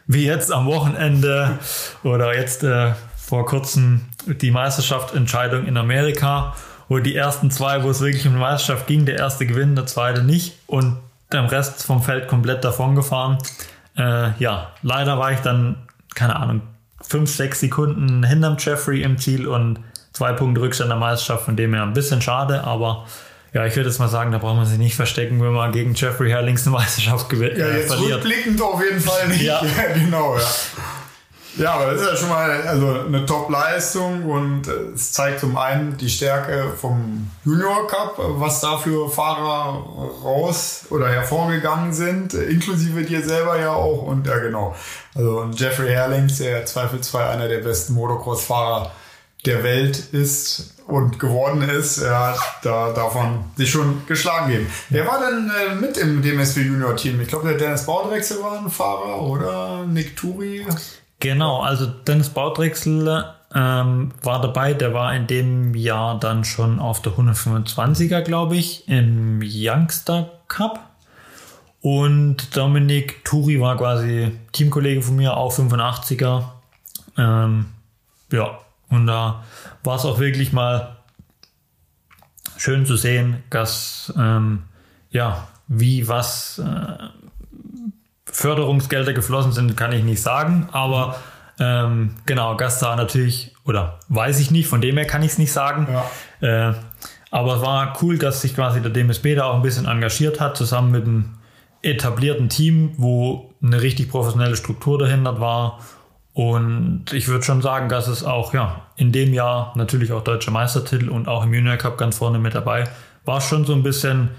wie 0.06 0.26
jetzt 0.26 0.52
am 0.52 0.66
Wochenende 0.66 1.58
oder 2.02 2.36
jetzt 2.36 2.62
äh, 2.62 2.92
vor 3.16 3.46
kurzem 3.46 4.02
die 4.26 4.50
Meisterschaftsentscheidung 4.50 5.66
in 5.66 5.76
Amerika 5.76 6.54
wo 6.88 6.98
die 6.98 7.14
ersten 7.14 7.50
zwei, 7.50 7.82
wo 7.82 7.90
es 7.90 8.00
wirklich 8.00 8.26
um 8.26 8.34
die 8.34 8.40
Meisterschaft 8.40 8.86
ging, 8.86 9.06
der 9.06 9.18
erste 9.18 9.46
gewinnt, 9.46 9.78
der 9.78 9.86
zweite 9.86 10.22
nicht. 10.22 10.54
Und 10.66 10.98
der 11.34 11.50
Rest 11.50 11.84
vom 11.84 12.02
Feld 12.02 12.28
komplett 12.28 12.64
davon 12.64 12.94
gefahren. 12.94 13.38
Äh, 13.96 14.30
ja, 14.38 14.72
leider 14.82 15.18
war 15.18 15.32
ich 15.32 15.40
dann, 15.40 15.76
keine 16.14 16.36
Ahnung, 16.36 16.62
fünf, 17.00 17.30
sechs 17.30 17.60
Sekunden 17.60 18.24
hinterm 18.24 18.56
Jeffrey 18.58 19.02
im 19.02 19.18
Ziel 19.18 19.46
und 19.46 19.80
zwei 20.12 20.32
Punkte 20.32 20.62
Rückstand 20.62 20.90
der 20.90 20.96
Meisterschaft, 20.96 21.44
von 21.44 21.56
dem 21.56 21.74
her 21.74 21.82
ein 21.82 21.92
bisschen 21.92 22.22
schade, 22.22 22.64
aber 22.64 23.06
ja, 23.52 23.64
ich 23.66 23.76
würde 23.76 23.88
jetzt 23.88 24.00
mal 24.00 24.08
sagen, 24.08 24.32
da 24.32 24.38
braucht 24.38 24.56
man 24.56 24.66
sich 24.66 24.78
nicht 24.78 24.96
verstecken, 24.96 25.40
wenn 25.40 25.52
man 25.52 25.70
gegen 25.70 25.94
Jeffrey 25.94 26.28
Herlings 26.28 26.66
eine 26.66 26.74
Meisterschaft 26.74 27.28
gewinnt. 27.28 27.56
Ja, 27.56 27.68
jetzt 27.68 27.92
verliert. 27.94 28.16
rückblickend 28.16 28.60
auf 28.60 28.82
jeden 28.82 29.00
Fall 29.00 29.28
nicht. 29.28 29.42
Ja, 29.42 29.62
ja 29.76 29.94
genau, 29.94 30.36
ja. 30.36 30.42
Ja, 31.56 31.74
aber 31.74 31.92
das 31.92 32.00
ist 32.00 32.08
ja 32.08 32.16
schon 32.16 32.28
mal 32.30 32.50
also 32.62 33.00
eine 33.06 33.26
Top-Leistung 33.26 34.24
und 34.24 34.66
es 34.66 35.12
zeigt 35.12 35.40
zum 35.40 35.56
einen 35.56 35.96
die 35.96 36.10
Stärke 36.10 36.72
vom 36.76 37.30
Junior 37.44 37.86
Cup, 37.86 38.16
was 38.18 38.60
da 38.60 38.76
für 38.76 39.08
Fahrer 39.08 39.84
raus 40.24 40.86
oder 40.90 41.08
hervorgegangen 41.08 41.92
sind, 41.92 42.34
inklusive 42.34 43.02
dir 43.02 43.22
selber 43.22 43.58
ja 43.60 43.72
auch 43.72 44.02
und 44.02 44.26
ja 44.26 44.38
genau. 44.38 44.74
Also 45.14 45.48
Jeffrey 45.54 45.90
Herlings, 45.90 46.38
der 46.38 46.66
zweifelsfrei 46.66 47.28
einer 47.28 47.46
der 47.46 47.58
besten 47.58 47.94
Motocross-Fahrer 47.94 48.90
der 49.46 49.62
Welt 49.62 49.96
ist 50.12 50.74
und 50.86 51.18
geworden 51.18 51.62
ist, 51.62 52.02
ja, 52.02 52.36
da 52.62 53.10
man 53.14 53.44
sich 53.56 53.70
schon 53.70 54.02
geschlagen 54.06 54.50
geben. 54.50 54.66
Wer 54.90 55.06
war 55.06 55.20
denn 55.20 55.50
äh, 55.50 55.74
mit 55.74 55.96
im 55.98 56.20
DMSB 56.22 56.62
Junior 56.62 56.96
Team? 56.96 57.20
Ich 57.20 57.28
glaube, 57.28 57.48
der 57.48 57.58
Dennis 57.58 57.86
Baudrechsel 57.86 58.42
war 58.42 58.58
ein 58.58 58.70
Fahrer 58.70 59.22
oder 59.22 59.84
Nick 59.86 60.16
Turi? 60.16 60.66
Genau, 61.24 61.62
also 61.62 61.86
Dennis 61.86 62.28
Baudrechsel 62.28 63.24
ähm, 63.54 64.12
war 64.22 64.42
dabei, 64.42 64.74
der 64.74 64.92
war 64.92 65.14
in 65.14 65.26
dem 65.26 65.74
Jahr 65.74 66.20
dann 66.20 66.44
schon 66.44 66.78
auf 66.78 67.00
der 67.00 67.14
125er, 67.14 68.20
glaube 68.20 68.56
ich, 68.56 68.86
im 68.88 69.40
Youngster 69.42 70.30
Cup. 70.48 70.80
Und 71.80 72.54
Dominik 72.54 73.24
Turi 73.24 73.58
war 73.58 73.78
quasi 73.78 74.38
Teamkollege 74.52 75.00
von 75.00 75.16
mir, 75.16 75.38
auch 75.38 75.50
85er. 75.54 76.44
Ähm, 77.16 77.68
ja, 78.30 78.58
und 78.90 79.06
da 79.06 79.44
war 79.82 79.96
es 79.96 80.04
auch 80.04 80.18
wirklich 80.18 80.52
mal 80.52 80.98
schön 82.58 82.84
zu 82.84 82.96
sehen, 82.96 83.42
dass 83.48 84.12
ähm, 84.18 84.64
ja, 85.08 85.48
wie 85.68 86.06
was 86.06 86.58
äh, 86.58 86.98
Förderungsgelder 88.34 89.12
geflossen 89.12 89.52
sind, 89.52 89.76
kann 89.76 89.92
ich 89.92 90.02
nicht 90.02 90.20
sagen, 90.20 90.68
aber 90.72 91.16
ähm, 91.60 92.16
genau, 92.26 92.56
Gastar 92.56 92.96
natürlich, 92.96 93.54
oder 93.64 94.00
weiß 94.08 94.40
ich 94.40 94.50
nicht, 94.50 94.66
von 94.66 94.80
dem 94.80 94.96
her 94.96 95.06
kann 95.06 95.22
ich 95.22 95.32
es 95.32 95.38
nicht 95.38 95.52
sagen. 95.52 95.86
Ja. 96.40 96.70
Äh, 96.70 96.74
aber 97.30 97.56
es 97.56 97.62
war 97.62 97.96
cool, 98.02 98.18
dass 98.18 98.40
sich 98.40 98.54
quasi 98.54 98.80
der 98.80 98.90
DMSB 98.90 99.36
da 99.36 99.44
auch 99.44 99.54
ein 99.54 99.62
bisschen 99.62 99.86
engagiert 99.86 100.40
hat, 100.40 100.56
zusammen 100.56 100.90
mit 100.90 101.04
einem 101.04 101.34
etablierten 101.82 102.48
Team, 102.48 102.94
wo 102.96 103.52
eine 103.62 103.80
richtig 103.82 104.08
professionelle 104.08 104.56
Struktur 104.56 104.98
dahinter 104.98 105.40
war. 105.40 105.78
Und 106.32 107.12
ich 107.12 107.28
würde 107.28 107.44
schon 107.44 107.62
sagen, 107.62 107.88
dass 107.88 108.08
es 108.08 108.24
auch 108.24 108.52
ja 108.52 108.82
in 108.96 109.12
dem 109.12 109.32
Jahr 109.32 109.72
natürlich 109.76 110.12
auch 110.12 110.24
deutsche 110.24 110.50
Meistertitel 110.50 111.08
und 111.08 111.28
auch 111.28 111.44
im 111.44 111.54
Junior 111.54 111.76
Cup 111.76 111.98
ganz 111.98 112.18
vorne 112.18 112.40
mit 112.40 112.54
dabei 112.54 112.88
war 113.24 113.40
schon 113.40 113.64
so 113.64 113.72
ein 113.72 113.82
bisschen 113.82 114.30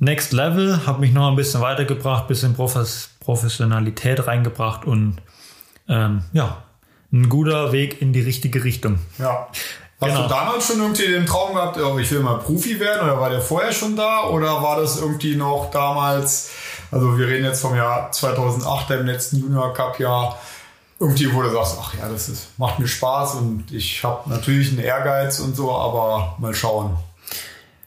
Next 0.00 0.32
Level, 0.32 0.86
habe 0.86 1.00
mich 1.00 1.12
noch 1.12 1.28
ein 1.28 1.36
bisschen 1.36 1.60
weitergebracht, 1.60 2.28
bisschen 2.28 2.54
Profes 2.54 3.10
Professionalität 3.20 4.26
reingebracht 4.26 4.86
und 4.86 5.18
ähm, 5.88 6.22
ja, 6.32 6.62
ein 7.12 7.28
guter 7.28 7.72
Weg 7.72 8.00
in 8.00 8.12
die 8.12 8.20
richtige 8.20 8.64
Richtung. 8.64 9.00
Ja. 9.18 9.48
Hast 10.00 10.10
genau. 10.10 10.22
du 10.22 10.28
damals 10.28 10.68
schon 10.68 10.80
irgendwie 10.80 11.08
den 11.08 11.26
Traum 11.26 11.54
gehabt, 11.54 11.76
oh, 11.78 11.98
ich 11.98 12.10
will 12.12 12.20
mal 12.20 12.38
Profi 12.38 12.78
werden 12.78 13.02
oder 13.02 13.20
war 13.20 13.30
der 13.30 13.40
vorher 13.40 13.72
schon 13.72 13.96
da 13.96 14.28
oder 14.28 14.62
war 14.62 14.80
das 14.80 15.00
irgendwie 15.00 15.34
noch 15.34 15.70
damals, 15.72 16.50
also 16.92 17.18
wir 17.18 17.26
reden 17.26 17.44
jetzt 17.44 17.60
vom 17.60 17.74
Jahr 17.74 18.12
2008, 18.12 18.90
im 18.92 19.06
letzten 19.06 19.38
Junior 19.38 19.74
Cup 19.74 19.98
Jahr, 19.98 20.38
irgendwie 21.00 21.32
wo 21.34 21.42
du 21.42 21.50
sagst, 21.50 21.76
ach 21.80 21.94
ja, 21.98 22.08
das 22.08 22.28
ist, 22.28 22.58
macht 22.58 22.78
mir 22.78 22.86
Spaß 22.86 23.34
und 23.36 23.72
ich 23.72 24.04
habe 24.04 24.30
natürlich 24.30 24.70
einen 24.70 24.78
Ehrgeiz 24.78 25.40
und 25.40 25.56
so, 25.56 25.72
aber 25.72 26.36
mal 26.38 26.54
schauen. 26.54 26.96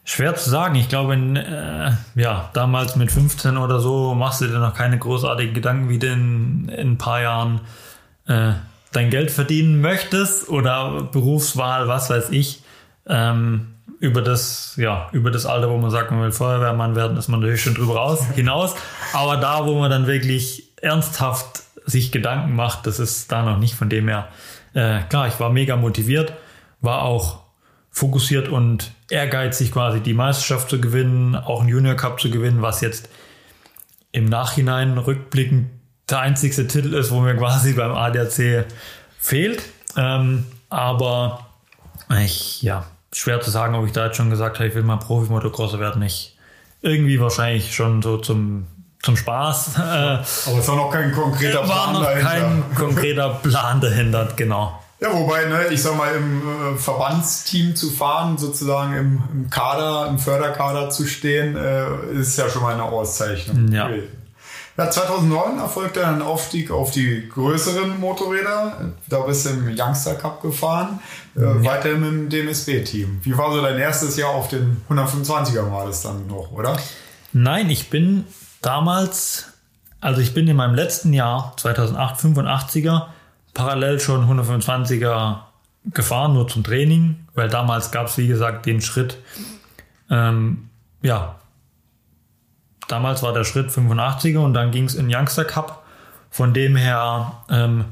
Schwer 0.04 0.34
zu 0.34 0.50
sagen. 0.50 0.74
Ich 0.74 0.88
glaube, 0.88 1.14
in, 1.14 1.36
äh, 1.36 1.92
ja, 2.16 2.50
damals 2.54 2.96
mit 2.96 3.12
15 3.12 3.56
oder 3.56 3.78
so 3.78 4.14
machst 4.14 4.40
du 4.40 4.46
dir 4.46 4.58
noch 4.58 4.74
keine 4.74 4.98
großartigen 4.98 5.54
Gedanken, 5.54 5.88
wie 5.88 5.98
du 5.98 6.08
in, 6.08 6.68
in 6.68 6.92
ein 6.92 6.98
paar 6.98 7.20
Jahren 7.20 7.60
äh, 8.26 8.52
dein 8.92 9.10
Geld 9.10 9.30
verdienen 9.30 9.80
möchtest 9.80 10.48
oder 10.48 11.04
Berufswahl, 11.04 11.88
was 11.88 12.10
weiß 12.10 12.30
ich. 12.30 12.62
Ähm, 13.06 13.68
über 14.00 14.22
das, 14.22 14.74
ja, 14.76 15.08
über 15.12 15.30
das 15.30 15.46
Alter, 15.46 15.70
wo 15.70 15.76
man 15.78 15.92
sagt, 15.92 16.10
man 16.10 16.22
will 16.22 16.32
Feuerwehrmann 16.32 16.96
werden, 16.96 17.16
ist 17.16 17.28
man 17.28 17.38
natürlich 17.38 17.62
schon 17.62 17.74
drüber 17.74 17.94
raus, 17.94 18.24
hinaus. 18.34 18.74
Aber 19.12 19.36
da, 19.36 19.66
wo 19.66 19.78
man 19.78 19.90
dann 19.90 20.08
wirklich 20.08 20.72
ernsthaft 20.80 21.62
sich 21.86 22.10
Gedanken 22.10 22.56
macht, 22.56 22.86
das 22.86 22.98
ist 22.98 23.30
da 23.30 23.42
noch 23.42 23.58
nicht 23.58 23.74
von 23.74 23.88
dem 23.88 24.08
her. 24.08 24.28
Äh, 24.74 25.02
klar, 25.08 25.28
ich 25.28 25.38
war 25.38 25.50
mega 25.50 25.76
motiviert, 25.76 26.32
war 26.80 27.02
auch 27.02 27.40
fokussiert 27.90 28.48
und 28.48 28.90
ehrgeizig, 29.12 29.72
quasi 29.72 30.00
die 30.00 30.14
Meisterschaft 30.14 30.70
zu 30.70 30.80
gewinnen, 30.80 31.36
auch 31.36 31.60
einen 31.60 31.68
Junior 31.68 31.94
Cup 31.94 32.20
zu 32.20 32.30
gewinnen, 32.30 32.62
was 32.62 32.80
jetzt 32.80 33.08
im 34.10 34.24
Nachhinein 34.24 34.98
rückblickend 34.98 35.70
der 36.08 36.20
einzigste 36.20 36.66
Titel 36.66 36.94
ist, 36.94 37.10
wo 37.10 37.20
mir 37.20 37.36
quasi 37.36 37.74
beim 37.74 37.92
ADAC 37.92 38.66
fehlt. 39.18 39.62
Ähm, 39.96 40.46
aber 40.68 41.46
ich, 42.22 42.62
ja, 42.62 42.84
schwer 43.12 43.40
zu 43.40 43.50
sagen, 43.50 43.74
ob 43.74 43.86
ich 43.86 43.92
da 43.92 44.06
jetzt 44.06 44.16
schon 44.16 44.30
gesagt 44.30 44.58
habe, 44.58 44.68
ich 44.68 44.74
will 44.74 44.82
mal 44.82 44.96
Profi-Motocrosser 44.96 45.78
werden. 45.78 46.02
Ich 46.02 46.36
irgendwie 46.80 47.20
wahrscheinlich 47.20 47.74
schon 47.74 48.02
so 48.02 48.18
zum, 48.18 48.66
zum 49.02 49.16
Spaß. 49.16 49.76
aber 49.76 50.20
es 50.20 50.68
war 50.68 50.76
noch 50.76 50.90
kein 50.90 51.12
konkreter 51.12 51.62
Plan 51.62 51.68
war 51.68 51.92
noch 51.92 52.02
dahinter. 52.02 52.28
Kein 52.28 52.74
konkreter 52.74 53.28
Plan 53.42 53.80
dahinter, 53.80 54.28
genau. 54.36 54.81
Ja, 55.02 55.12
wobei, 55.12 55.46
ne, 55.46 55.66
ich 55.72 55.82
sag 55.82 55.96
mal, 55.96 56.14
im 56.14 56.42
äh, 56.42 56.78
Verbandsteam 56.78 57.74
zu 57.74 57.90
fahren, 57.90 58.38
sozusagen 58.38 58.96
im, 58.96 59.22
im, 59.32 59.50
Kader, 59.50 60.06
im 60.08 60.20
Förderkader 60.20 60.90
zu 60.90 61.08
stehen, 61.08 61.56
äh, 61.56 62.20
ist 62.20 62.38
ja 62.38 62.48
schon 62.48 62.62
mal 62.62 62.74
eine 62.74 62.84
Auszeichnung. 62.84 63.72
Ja. 63.72 63.90
Ja, 64.78 64.90
2009 64.90 65.58
erfolgte 65.58 66.06
ein 66.06 66.22
Aufstieg 66.22 66.70
auf 66.70 66.92
die 66.92 67.28
größeren 67.28 67.98
Motorräder. 67.98 68.92
Da 69.08 69.20
bist 69.20 69.44
du 69.44 69.50
im 69.50 69.76
Youngster 69.76 70.14
Cup 70.14 70.40
gefahren, 70.40 71.00
äh, 71.36 71.42
ja. 71.42 71.64
weiterhin 71.64 72.04
im 72.04 72.28
DMSB-Team. 72.28 73.20
Wie 73.24 73.36
war 73.36 73.52
so 73.52 73.60
dein 73.60 73.78
erstes 73.78 74.16
Jahr 74.16 74.30
auf 74.30 74.48
den 74.48 74.82
125er 74.88 75.70
war 75.70 75.86
das 75.86 76.02
dann 76.02 76.28
noch, 76.28 76.52
oder? 76.52 76.78
Nein, 77.32 77.68
ich 77.70 77.90
bin 77.90 78.24
damals, 78.62 79.48
also 80.00 80.20
ich 80.20 80.32
bin 80.32 80.46
in 80.46 80.56
meinem 80.56 80.76
letzten 80.76 81.12
Jahr, 81.12 81.54
2008, 81.56 82.20
85er, 82.20 83.08
parallel 83.54 84.00
schon 84.00 84.28
125er 84.28 85.38
gefahren, 85.86 86.34
nur 86.34 86.48
zum 86.48 86.64
Training, 86.64 87.26
weil 87.34 87.48
damals 87.48 87.90
gab 87.90 88.06
es, 88.06 88.18
wie 88.18 88.28
gesagt, 88.28 88.66
den 88.66 88.80
Schritt, 88.80 89.18
ähm, 90.10 90.68
ja, 91.02 91.36
damals 92.88 93.22
war 93.22 93.32
der 93.32 93.44
Schritt 93.44 93.70
85er 93.70 94.38
und 94.38 94.54
dann 94.54 94.70
ging 94.70 94.84
es 94.84 94.94
in 94.94 95.12
Youngster 95.12 95.44
Cup. 95.44 95.82
Von 96.30 96.54
dem 96.54 96.76
her 96.76 97.42
ähm, 97.50 97.84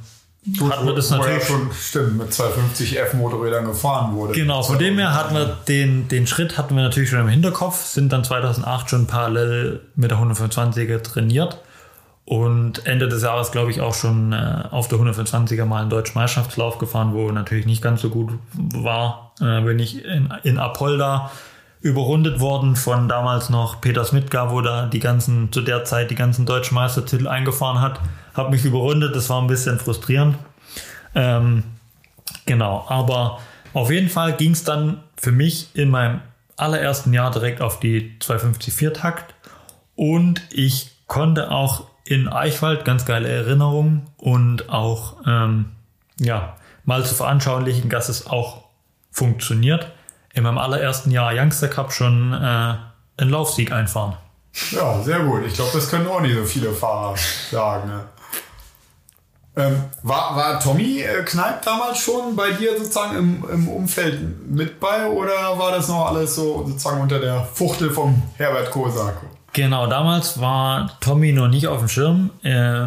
Gut, 0.58 0.72
hatten 0.72 0.86
wir 0.86 0.94
das 0.94 1.10
natürlich. 1.10 1.44
Schon 1.44 1.70
stimmt, 1.72 2.16
mit 2.16 2.32
250 2.32 2.98
F-Motorrädern 2.98 3.66
gefahren 3.66 4.14
wurde. 4.14 4.32
Genau, 4.32 4.62
von 4.62 4.78
dem 4.78 4.96
her 4.96 5.14
hatten 5.14 5.34
wir 5.34 5.58
den, 5.68 6.08
den 6.08 6.26
Schritt 6.26 6.56
hatten 6.56 6.74
wir 6.74 6.82
natürlich 6.82 7.10
schon 7.10 7.20
im 7.20 7.28
Hinterkopf, 7.28 7.84
sind 7.84 8.10
dann 8.10 8.24
2008 8.24 8.88
schon 8.88 9.06
parallel 9.06 9.82
mit 9.96 10.10
der 10.10 10.18
125er 10.18 11.02
trainiert 11.02 11.60
und 12.30 12.86
Ende 12.86 13.08
des 13.08 13.24
Jahres, 13.24 13.50
glaube 13.50 13.72
ich, 13.72 13.80
auch 13.80 13.92
schon 13.92 14.32
äh, 14.32 14.62
auf 14.70 14.86
der 14.86 15.00
125er 15.00 15.64
mal 15.64 15.80
einen 15.80 15.90
deutschen 15.90 16.14
Meisterschaftslauf 16.14 16.78
gefahren, 16.78 17.12
wo 17.12 17.32
natürlich 17.32 17.66
nicht 17.66 17.82
ganz 17.82 18.02
so 18.02 18.08
gut 18.08 18.30
war. 18.54 19.32
Äh, 19.40 19.62
bin 19.62 19.80
ich 19.80 20.04
in, 20.04 20.32
in 20.44 20.56
Apolda 20.56 21.32
überrundet 21.80 22.38
worden 22.38 22.76
von 22.76 23.08
damals 23.08 23.50
noch 23.50 23.80
Peter 23.80 24.04
Smitka, 24.04 24.52
wo 24.52 24.60
da 24.60 24.86
die 24.86 25.00
ganzen, 25.00 25.50
zu 25.50 25.60
der 25.60 25.84
Zeit 25.84 26.12
die 26.12 26.14
ganzen 26.14 26.46
deutschen 26.46 26.76
Meistertitel 26.76 27.26
eingefahren 27.26 27.80
hat. 27.80 27.98
Hab 28.32 28.52
mich 28.52 28.64
überrundet, 28.64 29.16
das 29.16 29.28
war 29.28 29.42
ein 29.42 29.48
bisschen 29.48 29.80
frustrierend. 29.80 30.36
Ähm, 31.16 31.64
genau, 32.46 32.84
aber 32.86 33.40
auf 33.72 33.90
jeden 33.90 34.08
Fall 34.08 34.34
ging 34.34 34.52
es 34.52 34.62
dann 34.62 35.02
für 35.16 35.32
mich 35.32 35.70
in 35.74 35.90
meinem 35.90 36.20
allerersten 36.56 37.12
Jahr 37.12 37.32
direkt 37.32 37.60
auf 37.60 37.80
die 37.80 38.16
250 38.20 38.72
Viertakt 38.72 39.34
und 39.96 40.42
ich 40.52 40.92
konnte 41.08 41.50
auch 41.50 41.89
in 42.04 42.28
Eichwald, 42.28 42.84
ganz 42.84 43.04
geile 43.04 43.28
Erinnerung 43.28 44.06
und 44.16 44.68
auch 44.68 45.16
ähm, 45.26 45.72
ja, 46.18 46.56
mal 46.84 47.04
zu 47.04 47.14
veranschaulichen, 47.14 47.88
dass 47.88 48.08
es 48.08 48.26
auch 48.26 48.64
funktioniert. 49.10 49.90
In 50.32 50.44
meinem 50.44 50.58
allerersten 50.58 51.10
Jahr 51.10 51.32
Youngster 51.34 51.68
Cup 51.68 51.92
schon 51.92 52.32
äh, 52.32 52.36
einen 52.36 53.30
Laufsieg 53.30 53.72
einfahren. 53.72 54.16
Ja, 54.70 55.00
sehr 55.02 55.20
gut. 55.20 55.44
Ich 55.46 55.54
glaube, 55.54 55.70
das 55.74 55.90
können 55.90 56.06
auch 56.06 56.20
nicht 56.20 56.34
so 56.34 56.44
viele 56.44 56.72
Fahrer 56.72 57.14
sagen. 57.50 57.88
Ne? 57.88 58.04
Ähm, 59.56 59.84
war, 60.02 60.36
war 60.36 60.60
Tommy 60.60 61.00
äh, 61.00 61.22
Kneip 61.24 61.62
damals 61.62 61.98
schon 61.98 62.36
bei 62.36 62.52
dir 62.52 62.78
sozusagen 62.78 63.16
im, 63.16 63.50
im 63.50 63.68
Umfeld 63.68 64.48
mit 64.48 64.78
bei 64.78 65.08
oder 65.08 65.58
war 65.58 65.72
das 65.72 65.88
noch 65.88 66.06
alles 66.06 66.36
so 66.36 66.64
sozusagen 66.66 67.00
unter 67.00 67.18
der 67.18 67.44
Fuchtel 67.44 67.90
vom 67.90 68.22
Herbert 68.36 68.70
Kosak? 68.70 69.16
Genau, 69.52 69.86
damals 69.86 70.40
war 70.40 70.98
Tommy 71.00 71.32
noch 71.32 71.48
nicht 71.48 71.66
auf 71.66 71.80
dem 71.80 71.88
Schirm. 71.88 72.30
Äh, 72.42 72.86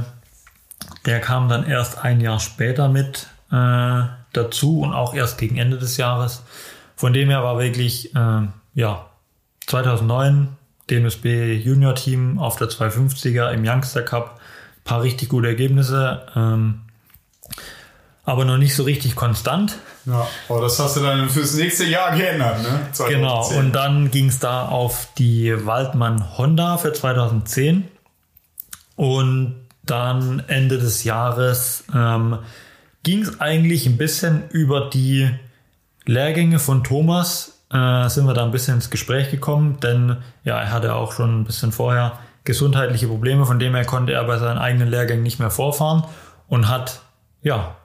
der 1.06 1.20
kam 1.20 1.50
dann 1.50 1.66
erst 1.66 2.04
ein 2.04 2.22
Jahr 2.22 2.40
später 2.40 2.88
mit 2.88 3.28
äh, 3.52 4.04
dazu 4.32 4.80
und 4.82 4.94
auch 4.94 5.14
erst 5.14 5.38
gegen 5.38 5.58
Ende 5.58 5.78
des 5.78 5.98
Jahres. 5.98 6.44
Von 6.96 7.14
dem 7.14 7.30
her 7.30 7.44
war 7.44 7.60
wirklich, 7.60 8.16
äh, 8.16 8.48
ja, 8.76 9.06
2009 9.68 10.50
DMSB 10.90 11.56
Junior 11.56 11.96
Team 11.96 12.40
auf 12.40 12.56
der 12.56 12.70
250er 12.70 13.52
im 13.52 13.66
Youngster 13.66 14.02
Cup. 14.02 14.40
Paar 14.84 15.02
richtig 15.02 15.30
gute 15.30 15.48
Ergebnisse. 15.48 16.26
Ähm, 16.36 16.82
aber 18.24 18.46
noch 18.46 18.58
nicht 18.58 18.76
so 18.76 18.84
richtig 18.84 19.16
konstant. 19.16 19.78
Ja, 20.06 20.28
aber 20.48 20.62
das 20.62 20.80
hast 20.80 20.96
du 20.96 21.02
dann 21.02 21.30
fürs 21.30 21.56
nächste 21.56 21.86
Jahr 21.86 22.16
geändert, 22.16 22.62
ne? 22.62 22.88
2010. 22.92 23.20
Genau, 23.20 23.48
und 23.60 23.74
dann 23.74 24.12
ging 24.12 24.30
es 24.30 24.40
da 24.40 24.66
auf 24.68 25.10
die 25.18 25.66
Waldmann 25.66 26.38
Honda 26.38 26.78
für 26.78 26.94
2010. 26.94 27.86
Und 28.96 29.56
dann 29.86 30.44
Ende 30.48 30.78
des 30.78 31.04
Jahres 31.04 31.84
ähm, 31.94 32.40
ging 33.04 33.24
es 33.24 33.42
eigentlich 33.42 33.86
ein 33.86 33.98
bisschen 33.98 34.50
über 34.50 34.90
die 34.90 35.30
Lehrgänge 36.06 36.60
von 36.60 36.84
Thomas. 36.84 37.60
Äh, 37.72 38.08
sind 38.08 38.26
wir 38.26 38.34
da 38.34 38.46
ein 38.46 38.52
bisschen 38.52 38.76
ins 38.76 38.90
Gespräch 38.90 39.32
gekommen, 39.32 39.80
denn 39.82 40.18
ja, 40.46 40.60
er 40.60 40.72
hatte 40.72 40.96
auch 40.96 41.12
schon 41.12 41.42
ein 41.42 41.44
bisschen 41.44 41.74
vorher 41.74 42.20
gesundheitliche 42.46 43.08
Probleme, 43.08 43.46
von 43.46 43.60
dem 43.60 43.76
her 43.76 43.86
konnte 43.86 44.14
er 44.14 44.24
bei 44.26 44.38
seinen 44.38 44.58
eigenen 44.58 44.90
Lehrgängen 44.90 45.24
nicht 45.24 45.40
mehr 45.40 45.50
vorfahren 45.50 46.04
und 46.48 46.70
hat 46.70 47.02
ja 47.42 47.76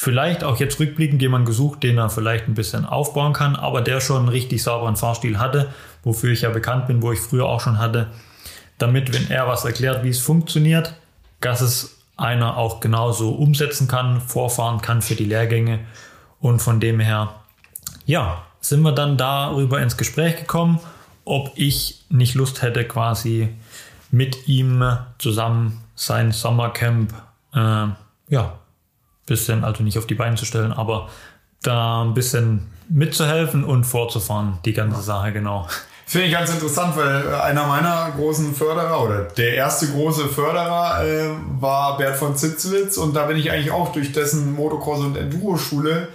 vielleicht 0.00 0.44
auch 0.44 0.60
jetzt 0.60 0.78
rückblickend 0.78 1.20
jemand 1.20 1.44
gesucht, 1.44 1.82
den 1.82 1.98
er 1.98 2.08
vielleicht 2.08 2.46
ein 2.46 2.54
bisschen 2.54 2.84
aufbauen 2.84 3.32
kann, 3.32 3.56
aber 3.56 3.80
der 3.80 4.00
schon 4.00 4.18
einen 4.18 4.28
richtig 4.28 4.62
sauberen 4.62 4.94
Fahrstil 4.94 5.40
hatte, 5.40 5.74
wofür 6.04 6.30
ich 6.30 6.42
ja 6.42 6.50
bekannt 6.50 6.86
bin, 6.86 7.02
wo 7.02 7.10
ich 7.10 7.18
früher 7.18 7.46
auch 7.46 7.60
schon 7.60 7.80
hatte, 7.80 8.06
damit, 8.78 9.12
wenn 9.12 9.28
er 9.28 9.48
was 9.48 9.64
erklärt, 9.64 10.04
wie 10.04 10.10
es 10.10 10.20
funktioniert, 10.20 10.94
dass 11.40 11.62
es 11.62 11.96
einer 12.16 12.58
auch 12.58 12.78
genauso 12.78 13.30
umsetzen 13.30 13.88
kann, 13.88 14.20
vorfahren 14.20 14.80
kann 14.80 15.02
für 15.02 15.16
die 15.16 15.24
Lehrgänge. 15.24 15.80
Und 16.38 16.60
von 16.60 16.78
dem 16.78 17.00
her, 17.00 17.34
ja, 18.06 18.44
sind 18.60 18.82
wir 18.82 18.92
dann 18.92 19.16
darüber 19.16 19.82
ins 19.82 19.96
Gespräch 19.96 20.36
gekommen, 20.36 20.78
ob 21.24 21.50
ich 21.56 22.04
nicht 22.08 22.36
Lust 22.36 22.62
hätte, 22.62 22.84
quasi 22.84 23.48
mit 24.12 24.46
ihm 24.46 24.96
zusammen 25.18 25.82
sein 25.96 26.30
Sommercamp, 26.30 27.12
äh, 27.52 27.86
ja, 28.28 28.58
bisschen, 29.28 29.64
also 29.64 29.82
nicht 29.82 29.98
auf 29.98 30.06
die 30.06 30.14
Beine 30.14 30.36
zu 30.36 30.44
stellen, 30.44 30.72
aber 30.72 31.08
da 31.62 32.02
ein 32.02 32.14
bisschen 32.14 32.70
mitzuhelfen 32.88 33.64
und 33.64 33.84
vorzufahren, 33.84 34.58
die 34.64 34.72
ganze 34.72 35.02
Sache, 35.02 35.32
genau. 35.32 35.68
Finde 36.06 36.28
ich 36.28 36.32
ganz 36.32 36.50
interessant, 36.50 36.96
weil 36.96 37.34
einer 37.34 37.66
meiner 37.66 38.10
großen 38.16 38.54
Förderer 38.54 39.04
oder 39.04 39.24
der 39.24 39.54
erste 39.54 39.88
große 39.88 40.28
Förderer 40.28 41.04
äh, 41.04 41.28
war 41.60 41.98
Bert 41.98 42.16
von 42.16 42.34
Zitzwitz 42.34 42.96
und 42.96 43.14
da 43.14 43.26
bin 43.26 43.36
ich 43.36 43.50
eigentlich 43.50 43.70
auch 43.70 43.92
durch 43.92 44.12
dessen 44.12 44.56
Motocross- 44.56 45.04
und 45.04 45.18
Enduro-Schule 45.18 46.08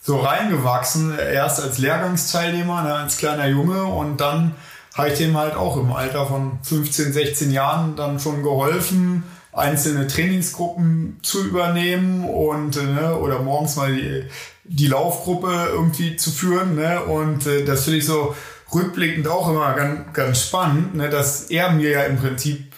so 0.00 0.20
reingewachsen. 0.20 1.18
Erst 1.18 1.60
als 1.60 1.78
Lehrgangsteilnehmer, 1.78 2.82
ne, 2.82 2.94
als 2.94 3.16
kleiner 3.16 3.48
Junge 3.48 3.82
und 3.82 4.20
dann 4.20 4.54
habe 4.94 5.08
ich 5.08 5.18
dem 5.18 5.36
halt 5.36 5.56
auch 5.56 5.76
im 5.76 5.92
Alter 5.92 6.26
von 6.26 6.60
15, 6.62 7.12
16 7.12 7.50
Jahren 7.50 7.96
dann 7.96 8.20
schon 8.20 8.44
geholfen, 8.44 9.24
einzelne 9.52 10.06
Trainingsgruppen 10.06 11.18
zu 11.22 11.44
übernehmen 11.44 12.24
und 12.24 12.76
äh, 12.76 12.82
ne, 12.82 13.16
oder 13.16 13.40
morgens 13.40 13.76
mal 13.76 13.94
die, 13.94 14.24
die 14.64 14.86
Laufgruppe 14.86 15.68
irgendwie 15.72 16.16
zu 16.16 16.30
führen. 16.30 16.74
Ne? 16.74 17.02
Und 17.02 17.46
äh, 17.46 17.64
das 17.64 17.84
finde 17.84 17.98
ich 17.98 18.06
so 18.06 18.34
rückblickend 18.74 19.28
auch 19.28 19.50
immer 19.50 19.74
ganz, 19.74 20.12
ganz 20.14 20.42
spannend, 20.42 20.94
ne, 20.94 21.10
dass 21.10 21.50
er 21.50 21.72
mir 21.72 21.90
ja 21.90 22.02
im 22.04 22.16
Prinzip 22.16 22.72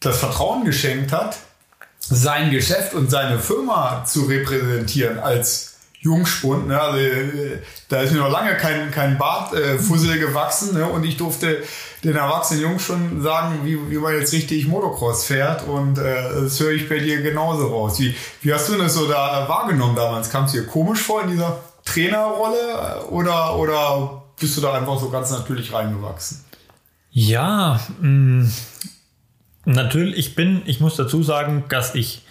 das 0.00 0.18
Vertrauen 0.18 0.64
geschenkt 0.64 1.12
hat, 1.12 1.36
sein 2.00 2.50
Geschäft 2.50 2.94
und 2.94 3.10
seine 3.10 3.38
Firma 3.38 4.04
zu 4.04 4.24
repräsentieren 4.24 5.18
als 5.18 5.69
Jungspund. 6.00 6.68
Ne? 6.68 6.80
Also, 6.80 6.98
äh, 6.98 7.58
da 7.88 8.00
ist 8.00 8.12
mir 8.12 8.18
noch 8.18 8.30
lange 8.30 8.56
kein, 8.56 8.90
kein 8.90 9.18
Bartfussel 9.18 10.16
äh, 10.16 10.18
gewachsen 10.18 10.74
ne? 10.74 10.86
und 10.86 11.04
ich 11.04 11.16
durfte 11.16 11.62
den 12.02 12.16
erwachsenen 12.16 12.62
Jungs 12.62 12.82
schon 12.82 13.22
sagen, 13.22 13.60
wie, 13.64 13.90
wie 13.90 13.98
man 13.98 14.14
jetzt 14.14 14.32
richtig 14.32 14.66
Motocross 14.66 15.26
fährt 15.26 15.66
und 15.68 15.98
äh, 15.98 16.42
das 16.42 16.58
höre 16.58 16.72
ich 16.72 16.88
bei 16.88 16.98
dir 16.98 17.20
genauso 17.20 17.68
raus. 17.68 18.00
Wie, 18.00 18.14
wie 18.40 18.52
hast 18.52 18.70
du 18.70 18.78
das 18.78 18.94
so 18.94 19.06
da 19.06 19.46
wahrgenommen 19.46 19.94
damals? 19.94 20.30
Kam 20.30 20.44
es 20.44 20.52
dir 20.52 20.66
komisch 20.66 21.00
vor 21.00 21.22
in 21.22 21.30
dieser 21.30 21.60
Trainerrolle 21.84 23.04
oder, 23.10 23.56
oder 23.56 24.22
bist 24.38 24.56
du 24.56 24.62
da 24.62 24.72
einfach 24.72 24.98
so 24.98 25.10
ganz 25.10 25.30
natürlich 25.30 25.72
reingewachsen? 25.72 26.44
Ja, 27.10 27.78
mh, 28.00 28.44
mm, 28.44 28.52
natürlich, 29.66 30.16
ich 30.16 30.34
bin, 30.34 30.62
ich 30.64 30.80
muss 30.80 30.96
dazu 30.96 31.22
sagen, 31.22 31.64
dass 31.68 31.94
ich 31.94 32.22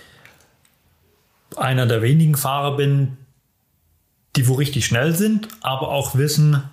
einer 1.56 1.86
der 1.86 2.02
wenigen 2.02 2.36
Fahrer 2.36 2.76
bin, 2.78 3.18
die 4.40 4.48
wo 4.48 4.54
richtig 4.54 4.86
schnell 4.86 5.14
sind, 5.14 5.50
aber 5.60 5.90
auch 5.90 6.16
wissen, 6.16 6.64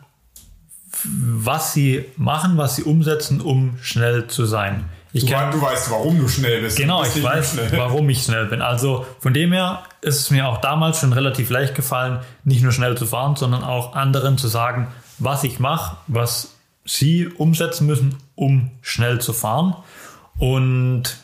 was 1.04 1.72
sie 1.72 2.04
machen, 2.16 2.56
was 2.56 2.76
sie 2.76 2.84
umsetzen, 2.84 3.40
um 3.40 3.76
schnell 3.82 4.28
zu 4.28 4.46
sein. 4.46 4.84
Ich 5.12 5.24
du, 5.24 5.32
kann, 5.32 5.50
du 5.50 5.60
weißt, 5.60 5.90
warum 5.90 6.16
du 6.16 6.28
schnell 6.28 6.60
bist. 6.60 6.76
Genau, 6.76 7.02
bist 7.02 7.16
ich 7.16 7.24
weiß, 7.24 7.58
warum 7.72 8.08
ich 8.08 8.22
schnell 8.22 8.46
bin. 8.46 8.62
Also 8.62 9.04
von 9.18 9.34
dem 9.34 9.52
her 9.52 9.82
ist 10.00 10.20
es 10.20 10.30
mir 10.30 10.46
auch 10.46 10.58
damals 10.58 11.00
schon 11.00 11.12
relativ 11.12 11.50
leicht 11.50 11.74
gefallen, 11.74 12.20
nicht 12.44 12.62
nur 12.62 12.70
schnell 12.70 12.96
zu 12.96 13.04
fahren, 13.04 13.34
sondern 13.34 13.64
auch 13.64 13.94
anderen 13.96 14.38
zu 14.38 14.46
sagen, 14.46 14.86
was 15.18 15.42
ich 15.42 15.58
mache, 15.58 15.96
was 16.06 16.54
sie 16.84 17.26
umsetzen 17.26 17.88
müssen, 17.88 18.16
um 18.36 18.70
schnell 18.80 19.20
zu 19.20 19.32
fahren. 19.32 19.74
Und 20.38 21.16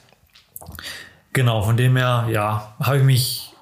genau, 1.33 1.63
von 1.63 1.77
dem 1.77 1.97
her, 1.97 2.27
ja, 2.33 2.75
habe 2.81 2.99
ich 2.99 3.05
mich 3.05 3.53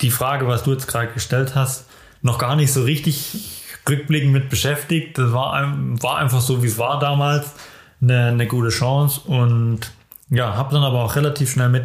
die 0.00 0.10
Frage, 0.10 0.46
was 0.46 0.62
du 0.62 0.72
jetzt 0.72 0.86
gerade 0.86 1.08
gestellt 1.12 1.54
hast, 1.54 1.86
noch 2.22 2.38
gar 2.38 2.56
nicht 2.56 2.72
so 2.72 2.82
richtig 2.82 3.62
rückblickend 3.88 4.32
mit 4.32 4.50
beschäftigt. 4.50 5.18
Das 5.18 5.32
war, 5.32 5.52
war 6.00 6.18
einfach 6.18 6.40
so, 6.40 6.62
wie 6.62 6.66
es 6.66 6.78
war 6.78 6.98
damals, 6.98 7.54
eine, 8.00 8.26
eine 8.26 8.46
gute 8.46 8.68
Chance 8.68 9.20
und 9.26 9.90
ja, 10.30 10.54
habe 10.54 10.74
dann 10.74 10.84
aber 10.84 11.02
auch 11.02 11.16
relativ 11.16 11.50
schnell 11.50 11.68
mit 11.68 11.84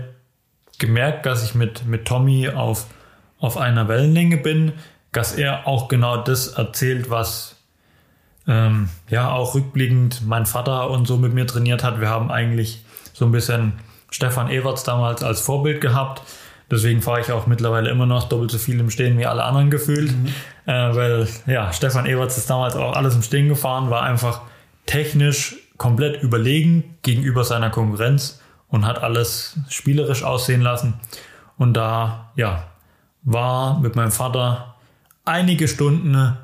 gemerkt, 0.78 1.26
dass 1.26 1.44
ich 1.44 1.56
mit, 1.56 1.86
mit 1.86 2.06
Tommy 2.06 2.50
auf, 2.50 2.88
auf 3.40 3.58
einer 3.58 3.88
Wellenlänge 3.88 4.38
bin, 4.38 4.74
dass 5.12 5.34
er 5.34 5.68
auch 5.68 5.88
genau 5.88 6.18
das 6.18 6.50
erzählt, 6.50 7.10
was 7.10 7.56
ähm, 8.48 8.90
ja 9.10 9.32
auch 9.32 9.56
rückblickend 9.56 10.26
mein 10.26 10.46
Vater 10.46 10.90
und 10.90 11.08
so 11.08 11.18
mit 11.18 11.34
mir 11.34 11.48
trainiert 11.48 11.84
hat. 11.84 12.02
Wir 12.02 12.10
haben 12.10 12.32
eigentlich 12.32 12.84
so 13.14 13.26
ein 13.26 13.32
bisschen 13.32 13.74
Stefan 14.12 14.50
Everts 14.50 14.84
damals 14.84 15.24
als 15.24 15.42
Vorbild 15.42 15.82
gehabt 15.82 16.22
Deswegen 16.74 17.02
fahre 17.02 17.22
ich 17.22 17.32
auch 17.32 17.46
mittlerweile 17.46 17.90
immer 17.90 18.08
noch 18.08 18.28
doppelt 18.28 18.50
so 18.50 18.58
viel 18.58 18.80
im 18.80 18.90
Stehen 18.90 19.18
wie 19.20 19.26
alle 19.28 19.44
anderen 19.44 19.70
gefühlt. 19.70 20.12
Mhm. 20.12 20.28
Äh, 20.66 20.96
weil 20.96 21.28
ja, 21.46 21.72
Stefan 21.72 22.06
Eberts 22.08 22.38
ist 22.38 22.50
damals 22.50 22.76
auch 22.76 22.96
alles 22.96 23.16
im 23.16 23.22
Stehen 23.22 23.48
gefahren, 23.48 23.92
war 23.92 24.02
einfach 24.02 24.42
technisch 24.86 25.56
komplett 25.78 26.22
überlegen 26.24 26.98
gegenüber 27.04 27.44
seiner 27.44 27.70
Konkurrenz 27.70 28.42
und 28.70 28.86
hat 28.86 29.04
alles 29.04 29.58
spielerisch 29.70 30.24
aussehen 30.24 30.62
lassen. 30.62 30.96
Und 31.58 31.76
da, 31.76 32.32
ja, 32.36 32.64
war 33.22 33.80
mit 33.80 33.96
meinem 33.96 34.12
Vater 34.12 34.76
einige 35.26 35.68
Stunden 35.68 36.38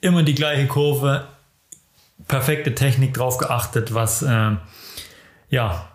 immer 0.00 0.22
die 0.22 0.34
gleiche 0.34 0.66
Kurve, 0.66 1.24
perfekte 2.26 2.74
Technik 2.74 3.14
drauf 3.14 3.36
geachtet, 3.36 3.92
was, 3.92 4.22
äh, 4.22 4.56
ja, 5.50 5.88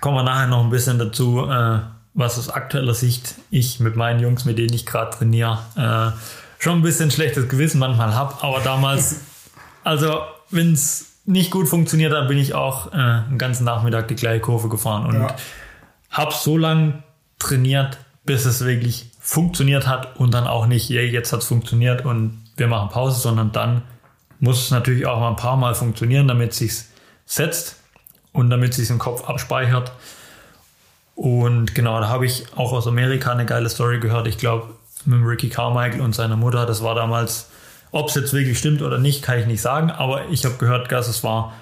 kommen 0.00 0.16
wir 0.16 0.22
nachher 0.22 0.48
noch 0.48 0.62
ein 0.62 0.70
bisschen 0.70 0.98
dazu, 0.98 1.48
äh, 1.48 1.78
was 2.14 2.38
aus 2.38 2.50
aktueller 2.50 2.94
Sicht 2.94 3.34
ich 3.50 3.80
mit 3.80 3.96
meinen 3.96 4.20
Jungs, 4.20 4.44
mit 4.44 4.58
denen 4.58 4.74
ich 4.74 4.86
gerade 4.86 5.16
trainiere, 5.16 5.58
äh, 5.76 6.62
schon 6.62 6.78
ein 6.78 6.82
bisschen 6.82 7.10
schlechtes 7.10 7.48
Gewissen 7.48 7.78
manchmal 7.78 8.14
habe. 8.14 8.42
Aber 8.42 8.60
damals, 8.60 9.20
also 9.84 10.20
wenn 10.50 10.72
es 10.72 11.12
nicht 11.24 11.50
gut 11.50 11.68
funktioniert, 11.68 12.12
dann 12.12 12.28
bin 12.28 12.38
ich 12.38 12.54
auch 12.54 12.92
äh, 12.92 12.96
einen 12.96 13.38
ganzen 13.38 13.64
Nachmittag 13.64 14.08
die 14.08 14.16
gleiche 14.16 14.40
Kurve 14.40 14.68
gefahren 14.68 15.06
und 15.06 15.22
ja. 15.22 15.36
habe 16.10 16.32
so 16.34 16.58
lange 16.58 17.02
trainiert, 17.38 17.98
bis 18.24 18.44
es 18.44 18.64
wirklich 18.64 19.10
funktioniert 19.20 19.86
hat 19.86 20.16
und 20.16 20.34
dann 20.34 20.46
auch 20.46 20.66
nicht, 20.66 20.90
yeah, 20.90 21.02
jetzt 21.02 21.32
hat 21.32 21.40
es 21.40 21.46
funktioniert 21.46 22.04
und 22.04 22.42
wir 22.56 22.66
machen 22.66 22.88
Pause, 22.88 23.20
sondern 23.20 23.52
dann 23.52 23.82
muss 24.40 24.64
es 24.64 24.70
natürlich 24.70 25.06
auch 25.06 25.20
mal 25.20 25.30
ein 25.30 25.36
paar 25.36 25.56
Mal 25.56 25.74
funktionieren, 25.74 26.26
damit 26.26 26.50
es 26.50 26.58
sich 26.58 26.72
setzt 27.24 27.76
und 28.32 28.50
damit 28.50 28.70
es 28.70 28.76
sich 28.76 28.90
im 28.90 28.98
Kopf 28.98 29.24
abspeichert. 29.28 29.92
Und 31.14 31.74
genau, 31.74 32.00
da 32.00 32.08
habe 32.08 32.26
ich 32.26 32.44
auch 32.56 32.72
aus 32.72 32.86
Amerika 32.86 33.32
eine 33.32 33.46
geile 33.46 33.68
Story 33.68 34.00
gehört. 34.00 34.26
Ich 34.26 34.38
glaube, 34.38 34.74
mit 35.04 35.20
Ricky 35.24 35.48
Carmichael 35.48 36.00
und 36.00 36.14
seiner 36.14 36.36
Mutter, 36.36 36.66
das 36.66 36.82
war 36.82 36.94
damals, 36.94 37.50
ob 37.90 38.08
es 38.08 38.14
jetzt 38.14 38.32
wirklich 38.32 38.58
stimmt 38.58 38.82
oder 38.82 38.98
nicht, 38.98 39.22
kann 39.22 39.38
ich 39.38 39.46
nicht 39.46 39.60
sagen, 39.60 39.90
aber 39.90 40.28
ich 40.30 40.44
habe 40.44 40.56
gehört, 40.56 40.90
dass 40.90 41.08
es 41.08 41.22
war, 41.24 41.52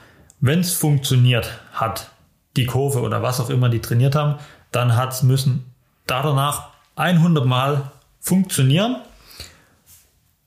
wenn 0.41 0.61
es 0.61 0.75
funktioniert 0.75 1.51
hat, 1.73 2.11
die 2.57 2.67
Kurve 2.67 3.01
oder 3.01 3.23
was 3.23 3.41
auch 3.41 3.51
immer 3.51 3.69
die 3.69 3.81
trainiert 3.81 4.15
haben, 4.15 4.37
dann 4.73 4.97
hat 4.97 5.13
es 5.13 5.23
müssen 5.23 5.73
da 6.07 6.23
danach 6.23 6.69
100 6.97 7.45
Mal 7.47 7.91
funktionieren 8.21 8.97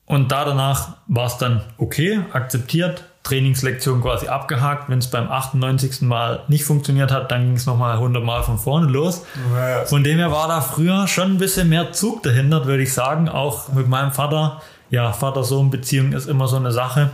und 0.05 0.31
da 0.31 0.45
danach 0.45 0.97
war 1.07 1.27
es 1.27 1.37
dann 1.37 1.61
okay, 1.77 2.21
akzeptiert, 2.31 3.05
Trainingslektion 3.23 4.01
quasi 4.01 4.27
abgehakt. 4.27 4.89
Wenn 4.89 4.99
es 4.99 5.09
beim 5.09 5.29
98. 5.29 6.01
Mal 6.01 6.43
nicht 6.49 6.65
funktioniert 6.65 7.11
hat, 7.11 7.31
dann 7.31 7.45
ging 7.45 7.55
es 7.55 7.65
nochmal 7.65 7.93
100 7.93 8.23
Mal 8.23 8.43
von 8.43 8.57
vorne 8.57 8.87
los. 8.87 9.25
Ja. 9.55 9.85
Von 9.85 10.03
dem 10.03 10.17
her 10.17 10.31
war 10.31 10.49
da 10.49 10.61
früher 10.61 11.07
schon 11.07 11.31
ein 11.31 11.37
bisschen 11.37 11.69
mehr 11.69 11.93
Zug 11.93 12.23
dahinter, 12.23 12.65
würde 12.65 12.83
ich 12.83 12.93
sagen. 12.93 13.29
Auch 13.29 13.69
mit 13.69 13.87
meinem 13.87 14.11
Vater. 14.11 14.61
Ja, 14.89 15.11
Vater-Sohn-Beziehung 15.13 16.11
ist 16.11 16.27
immer 16.27 16.47
so 16.47 16.57
eine 16.57 16.71
Sache. 16.71 17.11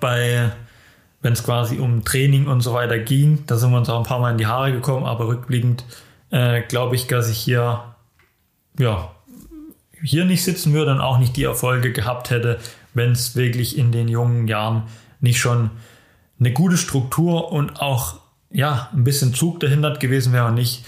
Bei, 0.00 0.50
wenn 1.20 1.34
es 1.34 1.44
quasi 1.44 1.78
um 1.78 2.04
Training 2.04 2.46
und 2.46 2.62
so 2.62 2.72
weiter 2.72 2.98
ging, 2.98 3.44
da 3.46 3.56
sind 3.56 3.70
wir 3.70 3.78
uns 3.78 3.90
auch 3.90 3.98
ein 3.98 4.06
paar 4.06 4.18
Mal 4.18 4.32
in 4.32 4.38
die 4.38 4.46
Haare 4.46 4.72
gekommen, 4.72 5.04
aber 5.04 5.28
rückblickend 5.28 5.84
äh, 6.30 6.62
glaube 6.62 6.96
ich, 6.96 7.06
dass 7.06 7.28
ich 7.28 7.38
hier, 7.38 7.84
ja, 8.78 9.10
hier 10.02 10.24
nicht 10.24 10.42
sitzen 10.42 10.72
würde 10.72 10.90
und 10.90 11.00
auch 11.00 11.18
nicht 11.18 11.36
die 11.36 11.44
Erfolge 11.44 11.92
gehabt 11.92 12.30
hätte, 12.30 12.58
wenn 12.94 13.12
es 13.12 13.36
wirklich 13.36 13.78
in 13.78 13.92
den 13.92 14.08
jungen 14.08 14.48
Jahren 14.48 14.84
nicht 15.24 15.40
schon 15.40 15.70
eine 16.38 16.52
gute 16.52 16.76
Struktur 16.76 17.50
und 17.50 17.80
auch 17.80 18.20
ja, 18.50 18.88
ein 18.92 19.02
bisschen 19.02 19.34
Zug 19.34 19.58
dahinter 19.58 19.96
gewesen 19.96 20.32
wäre 20.32 20.46
und 20.46 20.54
nicht, 20.54 20.84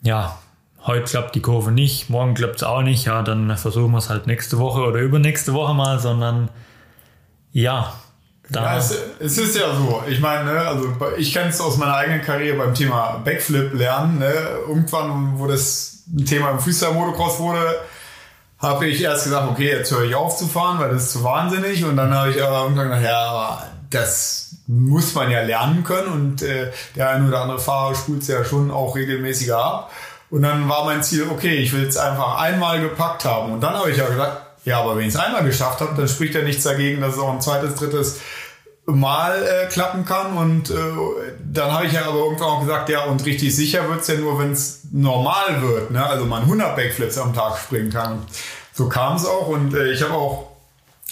ja, 0.00 0.38
heute 0.86 1.04
klappt 1.04 1.34
die 1.34 1.42
Kurve 1.42 1.70
nicht, 1.70 2.08
morgen 2.08 2.34
klappt 2.34 2.56
es 2.56 2.62
auch 2.62 2.80
nicht, 2.80 3.04
ja, 3.04 3.22
dann 3.22 3.54
versuchen 3.58 3.92
wir 3.92 3.98
es 3.98 4.08
halt 4.08 4.26
nächste 4.26 4.58
Woche 4.58 4.80
oder 4.80 5.00
übernächste 5.00 5.52
Woche 5.52 5.74
mal, 5.74 5.98
sondern 6.00 6.48
ja, 7.52 7.92
da. 8.50 8.62
Ja, 8.62 8.78
es, 8.78 8.96
es, 9.18 9.38
ist 9.38 9.56
ja 9.56 9.74
so. 9.74 10.02
Ich 10.08 10.20
meine, 10.20 10.52
ne, 10.52 10.60
also 10.60 10.92
ich 11.16 11.32
kenne 11.32 11.50
es 11.50 11.60
aus 11.60 11.76
meiner 11.76 11.94
eigenen 11.94 12.22
Karriere 12.22 12.56
beim 12.56 12.74
Thema 12.74 13.20
Backflip 13.24 13.74
lernen. 13.74 14.18
Ne? 14.18 14.32
Irgendwann, 14.66 15.38
wo 15.38 15.46
das 15.46 16.04
ein 16.12 16.24
Thema 16.24 16.50
im 16.50 16.58
Freestyle-Motocross 16.58 17.38
wurde, 17.38 17.76
habe 18.60 18.86
ich 18.86 19.02
erst 19.02 19.24
gesagt, 19.24 19.50
okay, 19.50 19.70
jetzt 19.70 19.90
höre 19.90 20.04
ich 20.04 20.14
auf 20.14 20.36
zu 20.36 20.46
fahren, 20.46 20.78
weil 20.78 20.90
das 20.90 21.04
ist 21.04 21.12
zu 21.12 21.24
wahnsinnig. 21.24 21.84
Und 21.84 21.96
dann 21.96 22.14
habe 22.14 22.30
ich 22.30 22.42
aber 22.42 22.62
irgendwann 22.62 22.90
gedacht, 22.90 23.04
ja, 23.04 23.66
das 23.88 24.54
muss 24.66 25.14
man 25.14 25.30
ja 25.30 25.42
lernen 25.42 25.82
können. 25.82 26.12
Und 26.12 26.42
äh, 26.42 26.70
der 26.94 27.10
eine 27.10 27.26
oder 27.26 27.40
andere 27.40 27.58
Fahrer 27.58 27.94
spult 27.94 28.22
es 28.22 28.28
ja 28.28 28.44
schon 28.44 28.70
auch 28.70 28.94
regelmäßiger 28.94 29.58
ab. 29.58 29.90
Und 30.28 30.42
dann 30.42 30.68
war 30.68 30.84
mein 30.84 31.02
Ziel, 31.02 31.26
okay, 31.30 31.56
ich 31.56 31.72
will 31.72 31.86
es 31.86 31.96
einfach 31.96 32.38
einmal 32.38 32.80
gepackt 32.80 33.24
haben. 33.24 33.52
Und 33.52 33.62
dann 33.62 33.74
habe 33.74 33.90
ich 33.90 33.96
ja 33.96 34.06
gesagt, 34.06 34.42
Ja, 34.64 34.80
aber 34.80 34.94
wenn 34.96 35.08
ich 35.08 35.14
es 35.14 35.20
einmal 35.20 35.42
geschafft 35.44 35.80
habe, 35.80 35.94
dann 35.96 36.06
spricht 36.06 36.34
ja 36.34 36.42
nichts 36.42 36.64
dagegen, 36.64 37.00
dass 37.00 37.14
es 37.14 37.18
auch 37.18 37.32
ein 37.32 37.40
zweites, 37.40 37.76
drittes 37.76 38.20
Mal 38.92 39.42
äh, 39.42 39.66
klappen 39.66 40.04
kann. 40.04 40.36
Und 40.36 40.70
äh, 40.70 40.74
dann 41.52 41.72
habe 41.72 41.86
ich 41.86 41.92
ja 41.92 42.06
aber 42.06 42.18
irgendwann 42.18 42.48
auch 42.48 42.60
gesagt, 42.60 42.88
ja, 42.88 43.04
und 43.04 43.24
richtig 43.24 43.54
sicher 43.54 43.88
wird's 43.88 44.08
ja 44.08 44.16
nur, 44.16 44.38
wenn 44.38 44.52
es 44.52 44.82
normal 44.92 45.62
wird. 45.62 45.90
Ne? 45.90 46.04
Also 46.04 46.26
man 46.26 46.42
100 46.42 46.76
Backflips 46.76 47.18
am 47.18 47.34
Tag 47.34 47.58
springen 47.58 47.90
kann. 47.90 48.24
So 48.72 48.88
kam 48.88 49.16
es 49.16 49.26
auch. 49.26 49.48
Und 49.48 49.74
äh, 49.74 49.92
ich 49.92 50.02
habe 50.02 50.14
auch 50.14 50.50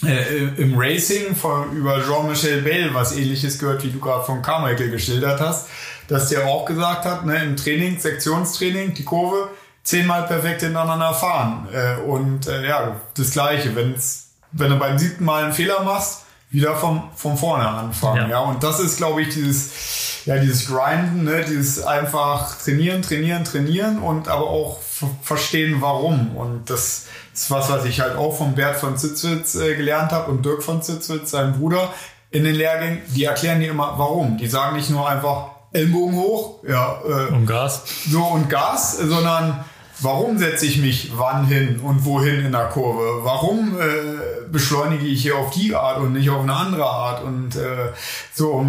äh, 0.03 0.45
im 0.57 0.77
Racing 0.77 1.35
von, 1.35 1.71
über 1.73 2.01
Jean-Michel 2.01 2.61
Bell 2.61 2.93
was 2.93 3.15
ähnliches 3.15 3.59
gehört, 3.59 3.83
wie 3.83 3.91
du 3.91 3.99
gerade 3.99 4.23
von 4.23 4.41
Carmichael 4.41 4.91
geschildert 4.91 5.41
hast, 5.41 5.67
dass 6.07 6.29
der 6.29 6.47
auch 6.47 6.65
gesagt 6.65 7.05
hat, 7.05 7.25
ne, 7.25 7.43
im 7.43 7.55
Training, 7.55 7.99
Sektionstraining, 7.99 8.93
die 8.93 9.03
Kurve, 9.03 9.49
zehnmal 9.83 10.23
perfekt 10.23 10.61
hintereinander 10.61 11.13
fahren. 11.13 11.67
Äh, 11.73 12.01
und 12.01 12.47
äh, 12.47 12.67
ja, 12.67 12.95
das 13.15 13.31
Gleiche, 13.31 13.75
wenn's, 13.75 14.31
wenn 14.51 14.71
du 14.71 14.77
beim 14.77 14.97
siebten 14.97 15.25
Mal 15.25 15.43
einen 15.45 15.53
Fehler 15.53 15.83
machst, 15.83 16.25
wieder 16.49 16.75
vom, 16.75 17.09
von 17.15 17.37
vorne 17.37 17.67
anfangen. 17.67 18.23
Ja. 18.23 18.29
ja. 18.29 18.39
Und 18.39 18.63
das 18.63 18.79
ist, 18.79 18.97
glaube 18.97 19.21
ich, 19.21 19.29
dieses, 19.29 20.25
ja, 20.25 20.37
dieses 20.37 20.67
Grinden, 20.67 21.23
ne, 21.23 21.45
dieses 21.47 21.83
einfach 21.83 22.57
trainieren, 22.57 23.01
trainieren, 23.01 23.43
trainieren 23.43 23.99
und 23.99 24.27
aber 24.27 24.49
auch 24.49 24.79
verstehen, 25.21 25.77
warum. 25.79 26.35
Und 26.35 26.69
das 26.69 27.05
ist 27.33 27.51
was, 27.51 27.69
was 27.69 27.85
ich 27.85 27.99
halt 28.01 28.17
auch 28.17 28.35
von 28.35 28.55
Bert 28.55 28.77
von 28.77 28.97
Zitzwitz 28.97 29.55
äh, 29.55 29.75
gelernt 29.75 30.11
habe 30.11 30.31
und 30.31 30.43
Dirk 30.43 30.63
von 30.63 30.81
Zitzwitz, 30.81 31.31
sein 31.31 31.53
Bruder, 31.57 31.93
in 32.31 32.43
den 32.43 32.55
Lehrgängen, 32.55 33.01
die 33.15 33.23
erklären 33.23 33.59
dir 33.59 33.71
immer, 33.71 33.93
warum. 33.97 34.37
Die 34.37 34.47
sagen 34.47 34.75
nicht 34.75 34.89
nur 34.89 35.07
einfach 35.07 35.51
Ellenbogen 35.71 36.15
hoch, 36.15 36.63
ja, 36.67 36.99
äh, 37.05 37.33
und 37.33 37.45
Gas. 37.45 37.83
So 38.09 38.23
und 38.23 38.49
Gas, 38.49 38.97
sondern 38.97 39.63
Warum 40.01 40.37
setze 40.37 40.65
ich 40.65 40.77
mich 40.77 41.11
wann 41.15 41.45
hin 41.45 41.79
und 41.81 42.05
wohin 42.05 42.45
in 42.45 42.51
der 42.51 42.67
Kurve? 42.67 43.23
Warum 43.23 43.79
äh, 43.79 44.49
beschleunige 44.49 45.05
ich 45.05 45.21
hier 45.21 45.37
auf 45.37 45.51
die 45.51 45.75
Art 45.75 45.99
und 45.99 46.13
nicht 46.13 46.29
auf 46.29 46.41
eine 46.41 46.53
andere 46.53 46.85
Art? 46.85 47.23
Und 47.23 47.55
äh, 47.55 47.91
so, 48.33 48.65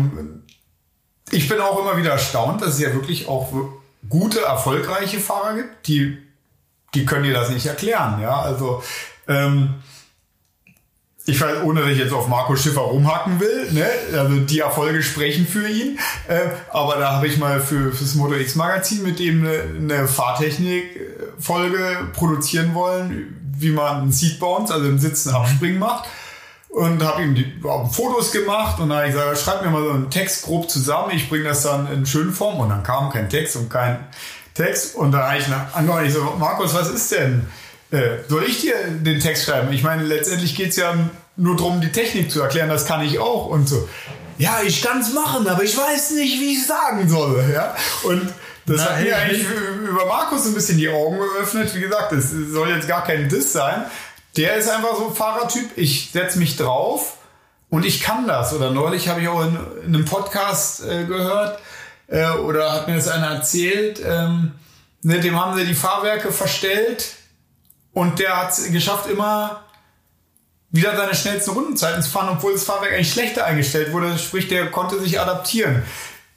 ich 1.30 1.48
bin 1.48 1.60
auch 1.60 1.78
immer 1.80 1.96
wieder 1.96 2.12
erstaunt, 2.12 2.62
dass 2.62 2.74
es 2.74 2.80
ja 2.80 2.92
wirklich 2.94 3.28
auch 3.28 3.52
gute, 4.08 4.40
erfolgreiche 4.40 5.20
Fahrer 5.20 5.54
gibt, 5.54 5.86
die, 5.86 6.18
die 6.94 7.04
können 7.04 7.24
dir 7.24 7.34
das 7.34 7.50
nicht 7.50 7.66
erklären. 7.66 8.20
Ja, 8.20 8.40
also 8.40 8.82
ähm, 9.28 9.74
ich 11.30 11.40
weiß, 11.40 11.62
ohne 11.64 11.82
dass 11.82 11.90
ich 11.90 11.98
jetzt 11.98 12.12
auf 12.12 12.28
Marco 12.28 12.56
Schiffer 12.56 12.80
rumhacken 12.80 13.40
will, 13.40 13.72
ne? 13.72 13.86
also 14.12 14.40
die 14.40 14.58
Erfolge 14.58 15.02
sprechen 15.02 15.46
für 15.46 15.68
ihn, 15.68 15.98
äh, 16.28 16.40
aber 16.70 16.96
da 16.96 17.12
habe 17.12 17.26
ich 17.26 17.38
mal 17.38 17.60
für 17.60 17.92
fürs 17.92 18.14
Moto 18.14 18.34
X 18.34 18.56
Magazin 18.56 19.02
mit 19.02 19.18
dem 19.18 19.46
eine, 19.46 19.94
eine 19.94 20.08
Fahrtechnik-Folge 20.08 22.08
produzieren 22.12 22.74
wollen, 22.74 23.36
wie 23.56 23.70
man 23.70 24.02
einen 24.02 24.12
Seat 24.12 24.40
Bounce, 24.40 24.72
also 24.72 24.86
im 24.86 24.98
Sitzen 24.98 25.30
abspringen 25.30 25.78
macht. 25.78 26.08
Und 26.68 27.02
habe 27.02 27.22
ihm 27.22 27.34
die 27.34 27.52
Fotos 27.90 28.30
gemacht 28.30 28.78
und 28.78 28.90
dann 28.90 28.98
habe 28.98 29.08
ich 29.08 29.14
gesagt, 29.14 29.38
schreib 29.38 29.64
mir 29.64 29.70
mal 29.70 29.82
so 29.82 29.90
einen 29.90 30.08
Text 30.08 30.44
grob 30.44 30.70
zusammen, 30.70 31.10
ich 31.12 31.28
bringe 31.28 31.44
das 31.44 31.64
dann 31.64 31.92
in 31.92 32.06
schönen 32.06 32.32
Form. 32.32 32.60
Und 32.60 32.68
dann 32.68 32.84
kam 32.84 33.10
kein 33.10 33.28
Text 33.28 33.56
und 33.56 33.68
kein 33.68 33.98
Text. 34.54 34.94
Und 34.94 35.10
dann 35.10 35.22
habe 35.22 35.38
ich 35.38 35.46
angehört, 35.74 36.06
ich 36.06 36.12
so, 36.12 36.36
Markus, 36.38 36.72
was 36.72 36.88
ist 36.88 37.10
denn? 37.10 37.44
Äh, 37.90 38.18
soll 38.28 38.44
ich 38.44 38.60
dir 38.60 38.74
den 38.88 39.18
Text 39.18 39.46
schreiben? 39.46 39.72
Ich 39.72 39.82
meine, 39.82 40.04
letztendlich 40.04 40.54
geht 40.54 40.70
es 40.70 40.76
ja 40.76 40.94
nur 41.36 41.56
darum, 41.56 41.80
die 41.80 41.92
Technik 41.92 42.30
zu 42.30 42.42
erklären, 42.42 42.68
das 42.68 42.84
kann 42.84 43.02
ich 43.02 43.18
auch 43.18 43.46
und 43.46 43.68
so. 43.68 43.88
Ja, 44.38 44.60
ich 44.64 44.82
kann 44.82 45.00
es 45.00 45.12
machen, 45.12 45.46
aber 45.46 45.62
ich 45.62 45.76
weiß 45.76 46.12
nicht, 46.12 46.40
wie 46.40 46.52
ich 46.52 46.66
sagen 46.66 47.08
soll. 47.08 47.44
Ja? 47.52 47.76
Und 48.04 48.32
das 48.66 48.76
Na, 48.78 48.84
hat 48.84 49.02
mir 49.02 49.16
eigentlich 49.16 49.46
über 49.88 50.06
Markus 50.06 50.46
ein 50.46 50.54
bisschen 50.54 50.78
die 50.78 50.88
Augen 50.88 51.18
geöffnet. 51.18 51.74
Wie 51.74 51.80
gesagt, 51.80 52.12
es 52.12 52.30
soll 52.30 52.70
jetzt 52.70 52.88
gar 52.88 53.04
kein 53.04 53.28
Diss 53.28 53.52
sein. 53.52 53.84
Der 54.36 54.56
ist 54.56 54.68
einfach 54.70 54.96
so 54.96 55.08
ein 55.08 55.14
Fahrertyp. 55.14 55.70
Ich 55.76 56.10
setze 56.12 56.38
mich 56.38 56.56
drauf 56.56 57.18
und 57.68 57.84
ich 57.84 58.00
kann 58.00 58.26
das. 58.26 58.54
Oder 58.54 58.70
neulich 58.70 59.08
habe 59.08 59.20
ich 59.20 59.28
auch 59.28 59.42
in, 59.42 59.58
in 59.84 59.94
einem 59.94 60.04
Podcast 60.04 60.84
äh, 60.84 61.04
gehört 61.04 61.58
äh, 62.06 62.30
oder 62.30 62.72
hat 62.72 62.88
mir 62.88 62.96
das 62.96 63.08
einer 63.08 63.34
erzählt. 63.34 64.00
Ähm, 64.04 64.52
ne, 65.02 65.20
dem 65.20 65.38
haben 65.38 65.56
sie 65.58 65.66
die 65.66 65.74
Fahrwerke 65.74 66.32
verstellt 66.32 67.14
und 67.92 68.18
der 68.18 68.36
hat 68.36 68.52
es 68.52 68.70
geschafft, 68.70 69.08
immer 69.10 69.64
wieder 70.72 70.96
seine 70.96 71.14
schnellsten 71.14 71.50
Rundenzeiten 71.50 72.02
zu 72.02 72.10
fahren, 72.10 72.28
obwohl 72.36 72.52
das 72.52 72.64
Fahrwerk 72.64 72.92
eigentlich 72.92 73.12
schlechter 73.12 73.44
eingestellt 73.44 73.92
wurde. 73.92 74.18
Sprich, 74.18 74.48
der 74.48 74.66
konnte 74.70 75.00
sich 75.00 75.20
adaptieren. 75.20 75.82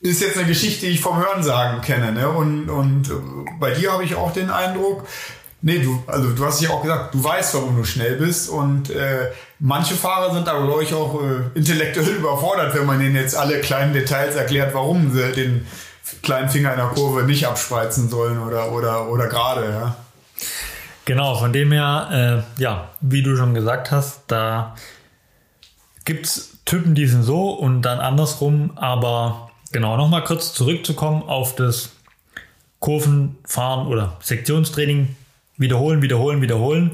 Ist 0.01 0.21
jetzt 0.21 0.37
eine 0.37 0.47
Geschichte, 0.47 0.85
die 0.85 0.93
ich 0.93 1.01
vom 1.01 1.17
Hörensagen 1.17 1.81
kenne. 1.81 2.11
Ne? 2.11 2.27
Und, 2.29 2.69
und 2.69 3.09
bei 3.59 3.71
dir 3.71 3.93
habe 3.93 4.03
ich 4.03 4.15
auch 4.15 4.33
den 4.33 4.49
Eindruck, 4.49 5.07
nee, 5.61 5.79
du, 5.79 6.03
also 6.07 6.29
du 6.31 6.45
hast 6.45 6.61
ja 6.61 6.71
auch 6.71 6.81
gesagt, 6.81 7.13
du 7.13 7.23
weißt, 7.23 7.53
warum 7.53 7.77
du 7.77 7.85
schnell 7.85 8.17
bist. 8.17 8.49
Und 8.49 8.89
äh, 8.89 9.31
manche 9.59 9.95
Fahrer 9.95 10.33
sind 10.33 10.47
aber, 10.49 10.65
glaube 10.65 10.83
ich, 10.83 10.93
auch 10.93 11.21
äh, 11.21 11.57
intellektuell 11.57 12.07
überfordert, 12.17 12.75
wenn 12.75 12.85
man 12.85 13.01
ihnen 13.01 13.15
jetzt 13.15 13.35
alle 13.35 13.61
kleinen 13.61 13.93
Details 13.93 14.35
erklärt, 14.35 14.73
warum 14.73 15.13
sie 15.13 15.31
den 15.31 15.65
kleinen 16.21 16.49
Finger 16.49 16.71
in 16.71 16.77
der 16.77 16.87
Kurve 16.87 17.23
nicht 17.23 17.47
abspreizen 17.47 18.09
sollen 18.09 18.39
oder, 18.41 18.71
oder, 18.71 19.09
oder 19.09 19.27
gerade. 19.27 19.69
Ja? 19.69 19.95
Genau, 21.05 21.35
von 21.35 21.51
dem 21.51 21.71
her, 21.71 22.45
äh, 22.57 22.61
ja, 22.61 22.89
wie 23.01 23.23
du 23.23 23.35
schon 23.35 23.53
gesagt 23.53 23.91
hast, 23.91 24.23
da 24.27 24.75
gibt 26.05 26.25
es 26.25 26.59
Typen, 26.65 26.95
die 26.95 27.07
sind 27.07 27.23
so 27.23 27.49
und 27.51 27.81
dann 27.81 27.99
andersrum. 27.99 28.71
Aber 28.77 29.51
genau, 29.71 29.97
nochmal 29.97 30.23
kurz 30.23 30.53
zurückzukommen 30.53 31.23
auf 31.23 31.55
das 31.55 31.91
Kurvenfahren 32.79 33.87
oder 33.87 34.17
Sektionstraining. 34.21 35.15
Wiederholen, 35.57 36.01
wiederholen, 36.01 36.41
wiederholen. 36.41 36.91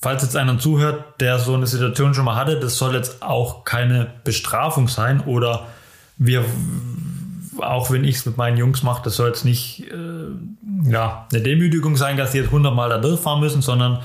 Falls 0.00 0.22
jetzt 0.22 0.36
einer 0.36 0.58
zuhört, 0.58 1.20
der 1.20 1.38
so 1.38 1.54
eine 1.54 1.66
Situation 1.66 2.14
schon 2.14 2.24
mal 2.24 2.36
hatte, 2.36 2.58
das 2.58 2.76
soll 2.76 2.94
jetzt 2.94 3.22
auch 3.22 3.64
keine 3.64 4.10
Bestrafung 4.24 4.88
sein 4.88 5.20
oder 5.20 5.68
wir 6.16 6.44
auch 7.58 7.90
wenn 7.90 8.04
ich 8.04 8.16
es 8.16 8.26
mit 8.26 8.36
meinen 8.36 8.56
Jungs 8.56 8.82
mache, 8.82 9.02
das 9.04 9.16
soll 9.16 9.28
jetzt 9.28 9.44
nicht 9.44 9.90
äh, 9.90 10.90
ja, 10.90 11.26
eine 11.32 11.42
Demütigung 11.42 11.96
sein, 11.96 12.16
dass 12.16 12.32
die 12.32 12.38
jetzt 12.38 12.46
100 12.46 12.74
Mal 12.74 12.88
da 12.88 12.98
durchfahren 12.98 13.40
müssen, 13.40 13.62
sondern 13.62 14.02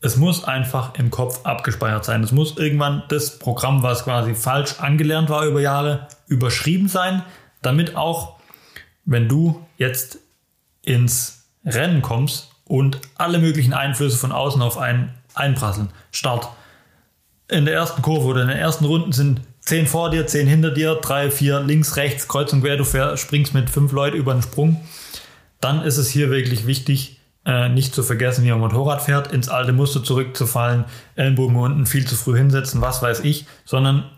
es 0.00 0.16
muss 0.16 0.44
einfach 0.44 0.94
im 0.94 1.10
Kopf 1.10 1.44
abgespeichert 1.44 2.04
sein. 2.04 2.22
Es 2.22 2.32
muss 2.32 2.56
irgendwann 2.56 3.04
das 3.08 3.38
Programm, 3.38 3.82
was 3.82 4.04
quasi 4.04 4.34
falsch 4.34 4.80
angelernt 4.80 5.30
war 5.30 5.46
über 5.46 5.60
Jahre, 5.60 6.08
überschrieben 6.26 6.88
sein, 6.88 7.22
damit 7.62 7.94
auch, 7.96 8.36
wenn 9.04 9.28
du 9.28 9.64
jetzt 9.78 10.18
ins 10.84 11.44
Rennen 11.64 12.02
kommst 12.02 12.50
und 12.64 13.00
alle 13.14 13.38
möglichen 13.38 13.72
Einflüsse 13.72 14.16
von 14.16 14.32
außen 14.32 14.60
auf 14.60 14.76
einen 14.76 15.14
einprasseln. 15.34 15.90
Start. 16.10 16.48
In 17.48 17.64
der 17.64 17.74
ersten 17.74 18.02
Kurve 18.02 18.26
oder 18.26 18.42
in 18.42 18.48
den 18.48 18.58
ersten 18.58 18.84
Runden 18.84 19.12
sind 19.12 19.42
zehn 19.62 19.86
vor 19.86 20.10
dir, 20.10 20.26
zehn 20.26 20.46
hinter 20.46 20.70
dir, 20.70 20.96
drei, 20.96 21.30
vier 21.30 21.60
links, 21.60 21.96
rechts, 21.96 22.28
kreuz 22.28 22.52
und 22.52 22.62
quer, 22.62 22.76
du 22.76 22.84
springst 22.84 23.54
mit 23.54 23.70
fünf 23.70 23.92
Leuten 23.92 24.16
über 24.16 24.34
den 24.34 24.42
Sprung, 24.42 24.80
dann 25.60 25.82
ist 25.82 25.96
es 25.96 26.10
hier 26.10 26.30
wirklich 26.30 26.66
wichtig, 26.66 27.20
äh, 27.44 27.68
nicht 27.68 27.94
zu 27.94 28.02
vergessen, 28.02 28.44
wie 28.44 28.50
man 28.50 28.60
Motorrad 28.60 29.02
fährt, 29.02 29.32
ins 29.32 29.48
alte 29.48 29.72
Muster 29.72 30.04
zurückzufallen, 30.04 30.84
Ellenbogen 31.16 31.56
unten 31.56 31.86
viel 31.86 32.06
zu 32.06 32.16
früh 32.16 32.36
hinsetzen, 32.36 32.80
was 32.80 33.02
weiß 33.02 33.20
ich, 33.20 33.46
sondern 33.64 34.10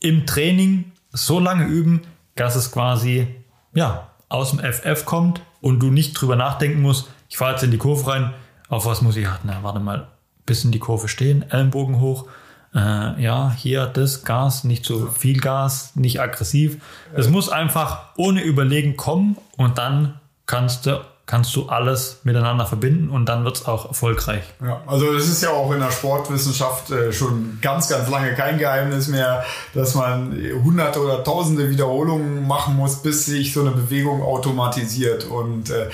im 0.00 0.26
Training 0.26 0.92
so 1.10 1.40
lange 1.40 1.66
üben, 1.66 2.02
dass 2.34 2.54
es 2.54 2.70
quasi 2.70 3.26
ja, 3.74 4.10
aus 4.28 4.50
dem 4.50 4.60
FF 4.60 5.04
kommt 5.04 5.40
und 5.60 5.80
du 5.80 5.90
nicht 5.90 6.14
drüber 6.14 6.36
nachdenken 6.36 6.82
musst, 6.82 7.08
ich 7.28 7.36
fahre 7.36 7.52
jetzt 7.52 7.62
in 7.64 7.70
die 7.70 7.78
Kurve 7.78 8.10
rein, 8.10 8.34
auf 8.68 8.86
was 8.86 9.02
muss 9.02 9.16
ich 9.16 9.26
achten? 9.26 9.48
Na, 9.48 9.62
warte 9.62 9.80
mal, 9.80 10.08
bis 10.44 10.64
in 10.64 10.72
die 10.72 10.78
Kurve 10.78 11.08
stehen, 11.08 11.48
Ellenbogen 11.50 12.00
hoch, 12.00 12.28
äh, 12.76 13.22
ja, 13.22 13.52
hier 13.56 13.86
das 13.86 14.24
Gas, 14.24 14.64
nicht 14.64 14.84
zu 14.84 15.08
viel 15.08 15.40
Gas, 15.40 15.92
nicht 15.94 16.20
aggressiv. 16.20 16.76
Es 17.14 17.28
muss 17.28 17.48
einfach 17.48 18.10
ohne 18.16 18.42
Überlegen 18.42 18.96
kommen 18.96 19.38
und 19.56 19.78
dann 19.78 20.20
kannst 20.46 20.86
du 20.86 21.00
kannst 21.26 21.56
du 21.56 21.68
alles 21.68 22.20
miteinander 22.22 22.66
verbinden 22.66 23.10
und 23.10 23.26
dann 23.26 23.44
wird 23.44 23.56
es 23.56 23.66
auch 23.66 23.88
erfolgreich. 23.88 24.44
Ja, 24.64 24.80
also 24.86 25.12
es 25.12 25.28
ist 25.28 25.42
ja 25.42 25.50
auch 25.50 25.72
in 25.72 25.80
der 25.80 25.90
Sportwissenschaft 25.90 26.92
äh, 26.92 27.12
schon 27.12 27.58
ganz, 27.60 27.88
ganz 27.88 28.08
lange 28.08 28.34
kein 28.34 28.58
Geheimnis 28.58 29.08
mehr, 29.08 29.44
dass 29.74 29.96
man 29.96 30.40
hunderte 30.62 31.00
oder 31.00 31.24
tausende 31.24 31.68
Wiederholungen 31.68 32.46
machen 32.46 32.76
muss, 32.76 33.02
bis 33.02 33.26
sich 33.26 33.52
so 33.52 33.62
eine 33.62 33.72
Bewegung 33.72 34.22
automatisiert. 34.22 35.24
Und 35.24 35.70
äh, 35.70 35.88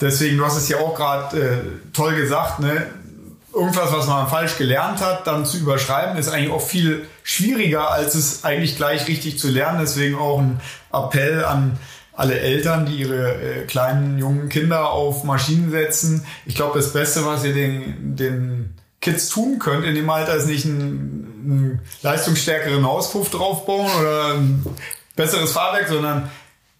deswegen, 0.00 0.38
du 0.38 0.44
hast 0.44 0.56
es 0.56 0.68
ja 0.68 0.78
auch 0.78 0.94
gerade 0.94 1.36
äh, 1.36 1.58
toll 1.92 2.14
gesagt, 2.14 2.60
ne? 2.60 2.86
Irgendwas, 3.56 3.90
was 3.90 4.06
man 4.06 4.28
falsch 4.28 4.58
gelernt 4.58 5.00
hat, 5.00 5.26
dann 5.26 5.46
zu 5.46 5.56
überschreiben, 5.56 6.18
ist 6.18 6.28
eigentlich 6.28 6.52
auch 6.52 6.60
viel 6.60 7.08
schwieriger, 7.22 7.90
als 7.90 8.14
es 8.14 8.44
eigentlich 8.44 8.76
gleich 8.76 9.08
richtig 9.08 9.38
zu 9.38 9.48
lernen. 9.48 9.78
Deswegen 9.80 10.16
auch 10.16 10.38
ein 10.38 10.60
Appell 10.92 11.44
an 11.44 11.78
alle 12.12 12.38
Eltern, 12.38 12.86
die 12.86 12.96
ihre 12.96 13.34
äh, 13.34 13.64
kleinen 13.64 14.18
jungen 14.18 14.48
Kinder 14.48 14.90
auf 14.90 15.24
Maschinen 15.24 15.70
setzen. 15.70 16.24
Ich 16.44 16.54
glaube, 16.54 16.78
das 16.78 16.92
Beste, 16.92 17.24
was 17.24 17.44
ihr 17.44 17.54
den, 17.54 18.16
den 18.16 18.74
Kids 19.00 19.28
tun 19.28 19.58
könnt 19.58 19.84
in 19.84 19.94
dem 19.94 20.08
Alter, 20.08 20.34
ist 20.34 20.46
nicht 20.46 20.66
einen, 20.66 21.42
einen 21.44 21.80
leistungsstärkeren 22.02 22.84
Auspuff 22.84 23.30
draufbauen 23.30 23.90
oder 24.00 24.34
ein 24.34 24.64
besseres 25.14 25.52
Fahrwerk, 25.52 25.88
sondern 25.88 26.30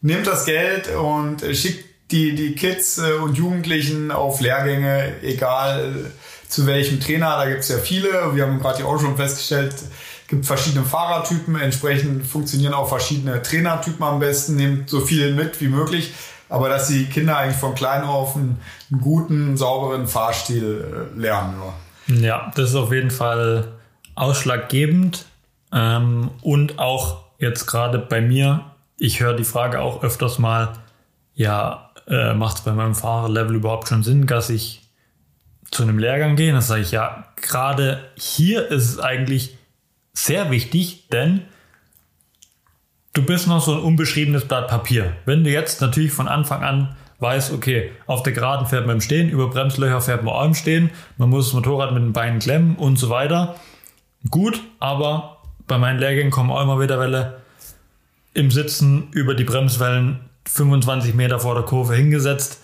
nehmt 0.00 0.26
das 0.26 0.44
Geld 0.44 0.88
und 0.94 1.42
schickt 1.52 1.84
die, 2.10 2.34
die 2.34 2.54
Kids 2.54 2.98
äh, 2.98 3.12
und 3.12 3.36
Jugendlichen 3.36 4.10
auf 4.10 4.40
Lehrgänge, 4.40 5.14
egal 5.22 6.12
zu 6.48 6.66
welchem 6.66 7.00
Trainer. 7.00 7.36
Da 7.36 7.46
gibt 7.46 7.60
es 7.60 7.68
ja 7.68 7.78
viele. 7.78 8.34
Wir 8.34 8.44
haben 8.44 8.58
gerade 8.60 8.84
auch 8.84 9.00
schon 9.00 9.16
festgestellt, 9.16 9.74
es 9.74 10.28
gibt 10.28 10.46
verschiedene 10.46 10.84
Fahrertypen. 10.84 11.56
Entsprechend 11.56 12.26
funktionieren 12.26 12.74
auch 12.74 12.88
verschiedene 12.88 13.42
Trainertypen 13.42 14.02
am 14.02 14.18
besten. 14.18 14.56
Nehmt 14.56 14.90
so 14.90 15.00
viel 15.00 15.34
mit 15.34 15.60
wie 15.60 15.68
möglich. 15.68 16.12
Aber 16.48 16.68
dass 16.68 16.88
die 16.88 17.06
Kinder 17.06 17.38
eigentlich 17.38 17.56
von 17.56 17.74
klein 17.74 18.02
auf 18.04 18.36
einen, 18.36 18.60
guten, 19.00 19.56
sauberen 19.56 20.06
Fahrstil 20.06 21.08
äh, 21.16 21.20
lernen. 21.20 21.56
Ja. 22.08 22.14
ja, 22.14 22.52
das 22.54 22.70
ist 22.70 22.76
auf 22.76 22.92
jeden 22.92 23.10
Fall 23.10 23.72
ausschlaggebend. 24.14 25.26
Ähm, 25.72 26.30
und 26.42 26.78
auch 26.78 27.24
jetzt 27.38 27.66
gerade 27.66 27.98
bei 27.98 28.20
mir, 28.20 28.64
ich 28.96 29.20
höre 29.20 29.34
die 29.34 29.44
Frage 29.44 29.80
auch 29.80 30.02
öfters 30.02 30.38
mal, 30.38 30.72
ja, 31.34 31.90
äh, 32.08 32.34
macht 32.34 32.58
es 32.58 32.62
bei 32.62 32.72
meinem 32.72 32.94
Fahrerlevel 32.94 33.56
überhaupt 33.56 33.88
schon 33.88 34.02
Sinn, 34.02 34.26
dass 34.26 34.48
ich 34.48 34.85
zu 35.70 35.82
einem 35.82 35.98
Lehrgang 35.98 36.36
gehe? 36.36 36.52
Das 36.52 36.68
sage 36.68 36.82
ich 36.82 36.92
ja, 36.92 37.26
gerade 37.36 38.04
hier 38.16 38.68
ist 38.68 38.88
es 38.90 38.98
eigentlich 38.98 39.56
sehr 40.12 40.50
wichtig, 40.50 41.08
denn 41.08 41.42
du 43.12 43.22
bist 43.22 43.46
noch 43.46 43.62
so 43.62 43.72
ein 43.72 43.80
unbeschriebenes 43.80 44.46
Blatt 44.46 44.68
Papier. 44.68 45.16
Wenn 45.24 45.44
du 45.44 45.50
jetzt 45.50 45.80
natürlich 45.80 46.12
von 46.12 46.28
Anfang 46.28 46.62
an 46.62 46.96
weißt, 47.18 47.52
okay, 47.52 47.90
auf 48.06 48.22
der 48.22 48.32
Geraden 48.32 48.66
fährt 48.66 48.86
man 48.86 48.96
im 48.96 49.00
Stehen, 49.00 49.30
über 49.30 49.48
Bremslöcher 49.48 50.00
fährt 50.00 50.22
man 50.22 50.34
auch 50.34 50.44
im 50.44 50.54
Stehen, 50.54 50.90
man 51.16 51.30
muss 51.30 51.46
das 51.46 51.54
Motorrad 51.54 51.92
mit 51.92 52.02
den 52.02 52.12
Beinen 52.12 52.40
klemmen 52.40 52.76
und 52.76 52.96
so 52.96 53.08
weiter. 53.08 53.56
Gut, 54.30 54.60
aber 54.80 55.38
bei 55.66 55.78
meinen 55.78 55.98
Lehrgängen 55.98 56.30
kommen 56.30 56.50
auch 56.50 56.62
immer 56.62 56.80
wieder 56.80 57.00
Welle 57.00 57.40
im 58.34 58.50
Sitzen 58.50 59.08
über 59.12 59.34
die 59.34 59.44
Bremswellen 59.44 60.20
25 60.46 61.14
Meter 61.14 61.40
vor 61.40 61.54
der 61.54 61.64
Kurve 61.64 61.94
hingesetzt 61.94 62.60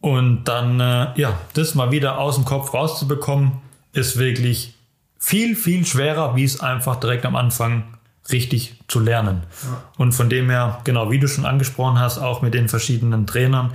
und 0.00 0.44
dann, 0.44 0.80
äh, 0.80 1.08
ja, 1.16 1.38
das 1.54 1.74
mal 1.74 1.90
wieder 1.90 2.18
aus 2.18 2.36
dem 2.36 2.44
Kopf 2.44 2.72
rauszubekommen, 2.74 3.52
ist 3.92 4.18
wirklich 4.18 4.74
viel, 5.18 5.56
viel 5.56 5.84
schwerer, 5.84 6.36
wie 6.36 6.44
es 6.44 6.60
einfach 6.60 6.96
direkt 6.96 7.24
am 7.24 7.36
Anfang 7.36 7.84
richtig 8.30 8.78
zu 8.88 9.00
lernen. 9.00 9.42
Ja. 9.62 9.82
Und 9.96 10.12
von 10.12 10.28
dem 10.28 10.50
her, 10.50 10.80
genau, 10.84 11.10
wie 11.10 11.18
du 11.18 11.28
schon 11.28 11.46
angesprochen 11.46 11.98
hast, 11.98 12.18
auch 12.18 12.42
mit 12.42 12.54
den 12.54 12.68
verschiedenen 12.68 13.26
Trainern. 13.26 13.72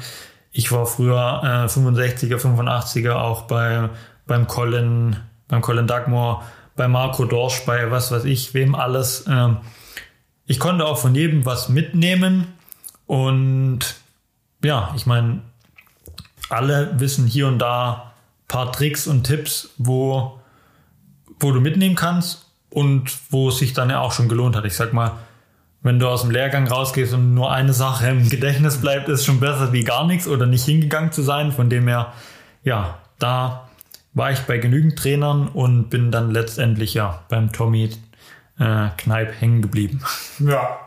Ich 0.52 0.72
war 0.72 0.86
früher 0.86 1.42
äh, 1.44 1.68
65er, 1.68 2.38
85er 2.38 3.14
auch 3.14 3.44
bei, 3.44 3.90
beim 4.28 4.48
Colin, 4.48 5.16
beim 5.48 5.62
Colin 5.62 5.88
Dugmore, 5.88 6.42
bei 6.76 6.88
Marco 6.88 7.26
Dorsch, 7.26 7.66
bei 7.66 7.92
was 7.92 8.12
weiß 8.12 8.26
ich, 8.26 8.54
wem 8.54 8.76
alles. 8.76 9.26
Ähm, 9.28 9.58
ich 10.46 10.60
konnte 10.60 10.86
auch 10.86 10.98
von 10.98 11.16
jedem 11.16 11.46
was 11.46 11.70
mitnehmen 11.70 12.48
und 13.08 13.96
ja, 14.64 14.94
ich 14.96 15.06
meine, 15.06 15.42
alle 16.52 17.00
wissen 17.00 17.26
hier 17.26 17.48
und 17.48 17.60
da 17.60 18.12
paar 18.48 18.72
Tricks 18.72 19.08
und 19.08 19.24
Tipps, 19.24 19.70
wo, 19.78 20.40
wo 21.40 21.52
du 21.52 21.62
mitnehmen 21.62 21.96
kannst 21.96 22.46
und 22.70 23.12
wo 23.30 23.50
es 23.50 23.58
sich 23.58 23.74
dann 23.74 23.90
ja 23.90 24.00
auch 24.00 24.12
schon 24.12 24.28
gelohnt 24.28 24.56
hat. 24.56 24.66
Ich 24.66 24.76
sag 24.76 24.94
mal, 24.94 25.14
wenn 25.84 26.00
du 26.00 26.08
aus 26.08 26.22
dem 26.22 26.32
Lehrgang 26.32 26.68
rausgehst 26.68 27.14
und 27.14 27.34
nur 27.34 27.52
eine 27.52 27.74
Sache 27.74 28.08
im 28.10 28.30
Gedächtnis 28.30 28.80
bleibt, 28.80 29.10
ist 29.10 29.26
schon 29.26 29.40
besser 29.40 29.74
wie 29.74 29.84
gar 29.84 30.06
nichts 30.06 30.28
oder 30.28 30.46
nicht 30.46 30.66
hingegangen 30.66 31.12
zu 31.12 31.22
sein. 31.22 31.52
Von 31.52 31.70
dem 31.70 31.88
her, 31.88 32.14
ja, 32.64 33.00
da 33.20 33.70
war 34.14 34.32
ich 34.32 34.40
bei 34.42 34.58
genügend 34.58 35.00
Trainern 35.00 35.48
und 35.48 35.90
bin 35.90 36.12
dann 36.12 36.32
letztendlich 36.32 36.94
ja 36.94 37.24
beim 37.30 37.52
Tommy 37.52 37.90
äh, 38.60 38.90
Kneip 38.98 39.34
hängen 39.40 39.62
geblieben. 39.62 40.02
Ja. 40.40 40.78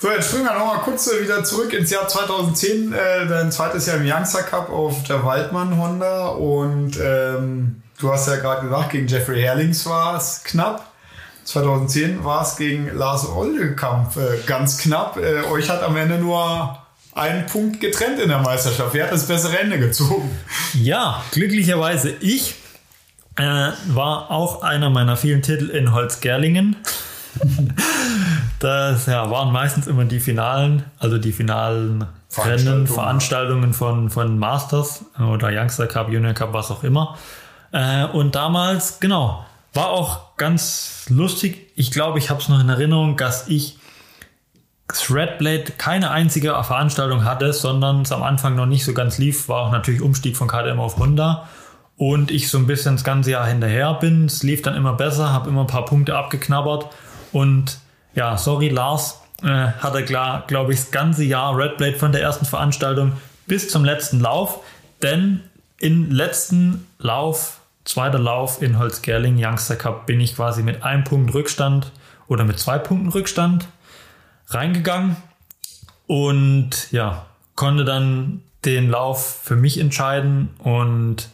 So, 0.00 0.10
jetzt 0.10 0.28
springen 0.28 0.46
wir 0.46 0.54
nochmal 0.54 0.78
kurz 0.78 1.08
wieder 1.08 1.44
zurück 1.44 1.72
ins 1.72 1.90
Jahr 1.90 2.08
2010, 2.08 2.92
äh, 2.92 3.26
dein 3.28 3.52
zweites 3.52 3.86
Jahr 3.86 3.98
im 3.98 4.10
Youngster 4.10 4.42
Cup 4.42 4.70
auf 4.70 5.04
der 5.04 5.24
Waldmann 5.24 5.78
Honda 5.78 6.28
und 6.28 6.98
ähm, 7.00 7.82
du 7.98 8.12
hast 8.12 8.26
ja 8.26 8.36
gerade 8.36 8.66
gesagt, 8.66 8.90
gegen 8.90 9.06
Jeffrey 9.06 9.40
Herlings 9.40 9.86
war 9.86 10.16
es 10.16 10.42
knapp. 10.44 10.92
2010 11.44 12.24
war 12.24 12.42
es 12.42 12.56
gegen 12.56 12.96
Lars 12.96 13.28
Oldekamp 13.28 14.16
äh, 14.16 14.38
ganz 14.46 14.78
knapp. 14.78 15.16
Äh, 15.16 15.44
euch 15.50 15.68
hat 15.68 15.82
am 15.82 15.96
Ende 15.96 16.18
nur 16.18 16.78
ein 17.14 17.46
Punkt 17.46 17.80
getrennt 17.80 18.18
in 18.20 18.28
der 18.28 18.38
Meisterschaft. 18.38 18.94
Wer 18.94 19.04
hat 19.04 19.12
das 19.12 19.26
bessere 19.26 19.58
Ende 19.58 19.78
gezogen? 19.78 20.30
Ja, 20.74 21.22
glücklicherweise 21.32 22.14
ich. 22.20 22.54
Äh, 23.36 23.70
war 23.88 24.30
auch 24.30 24.62
einer 24.62 24.90
meiner 24.90 25.16
vielen 25.16 25.42
Titel 25.42 25.70
in 25.70 25.92
Holzgerlingen. 25.92 26.76
das 28.58 29.06
ja, 29.06 29.30
waren 29.30 29.52
meistens 29.52 29.86
immer 29.86 30.04
die 30.04 30.20
Finalen, 30.20 30.84
also 30.98 31.18
die 31.18 31.32
finalen 31.32 32.06
Rennen, 32.36 32.86
Veranstaltungen 32.86 33.74
von, 33.74 34.10
von 34.10 34.38
Masters 34.38 35.04
oder 35.18 35.50
Youngster 35.52 35.86
Cup, 35.86 36.10
Junior 36.10 36.34
Cup, 36.34 36.52
was 36.52 36.70
auch 36.70 36.82
immer. 36.82 37.16
Äh, 37.72 38.04
und 38.06 38.34
damals, 38.34 39.00
genau, 39.00 39.44
war 39.74 39.88
auch 39.88 40.36
ganz 40.36 41.06
lustig. 41.08 41.70
Ich 41.76 41.90
glaube, 41.90 42.18
ich 42.18 42.30
habe 42.30 42.40
es 42.40 42.48
noch 42.48 42.60
in 42.60 42.68
Erinnerung, 42.68 43.16
dass 43.16 43.48
ich 43.48 43.78
Threadblade 44.88 45.72
keine 45.78 46.10
einzige 46.10 46.50
Veranstaltung 46.62 47.24
hatte, 47.24 47.52
sondern 47.52 48.02
es 48.02 48.12
am 48.12 48.22
Anfang 48.22 48.54
noch 48.54 48.66
nicht 48.66 48.84
so 48.84 48.92
ganz 48.92 49.18
lief. 49.18 49.48
War 49.48 49.66
auch 49.66 49.72
natürlich 49.72 50.02
Umstieg 50.02 50.36
von 50.36 50.48
KTM 50.48 50.78
auf 50.78 50.98
Honda. 50.98 51.48
Und 51.96 52.30
ich 52.30 52.50
so 52.50 52.58
ein 52.58 52.66
bisschen 52.66 52.96
das 52.96 53.04
ganze 53.04 53.30
Jahr 53.30 53.46
hinterher 53.46 53.94
bin. 53.94 54.26
Es 54.26 54.42
lief 54.42 54.60
dann 54.62 54.74
immer 54.74 54.94
besser, 54.94 55.32
habe 55.32 55.48
immer 55.48 55.62
ein 55.62 55.66
paar 55.66 55.84
Punkte 55.84 56.16
abgeknabbert. 56.16 56.90
Und 57.32 57.78
ja, 58.14 58.36
sorry, 58.36 58.68
Lars, 58.68 59.20
äh, 59.42 59.48
hatte 59.48 60.04
klar, 60.04 60.44
glaube 60.46 60.72
ich, 60.72 60.80
das 60.80 60.90
ganze 60.90 61.24
Jahr 61.24 61.56
Redblade 61.56 61.96
von 61.96 62.12
der 62.12 62.22
ersten 62.22 62.44
Veranstaltung 62.44 63.12
bis 63.46 63.68
zum 63.68 63.84
letzten 63.84 64.20
Lauf. 64.20 64.60
Denn 65.02 65.40
im 65.78 66.10
letzten 66.10 66.86
Lauf 66.98 67.60
zweiter 67.84 68.18
Lauf 68.18 68.62
in 68.62 68.78
Holzgerling, 68.78 69.36
Youngster 69.38 69.76
Cup, 69.76 70.06
bin 70.06 70.20
ich 70.20 70.36
quasi 70.36 70.62
mit 70.62 70.82
einem 70.84 71.04
Punkt 71.04 71.34
Rückstand 71.34 71.90
oder 72.28 72.44
mit 72.44 72.58
zwei 72.58 72.78
Punkten 72.78 73.08
Rückstand 73.08 73.66
reingegangen 74.48 75.16
und 76.06 76.92
ja, 76.92 77.26
konnte 77.56 77.84
dann 77.84 78.42
den 78.64 78.90
Lauf 78.90 79.40
für 79.42 79.56
mich 79.56 79.78
entscheiden 79.78 80.50
und 80.58 81.28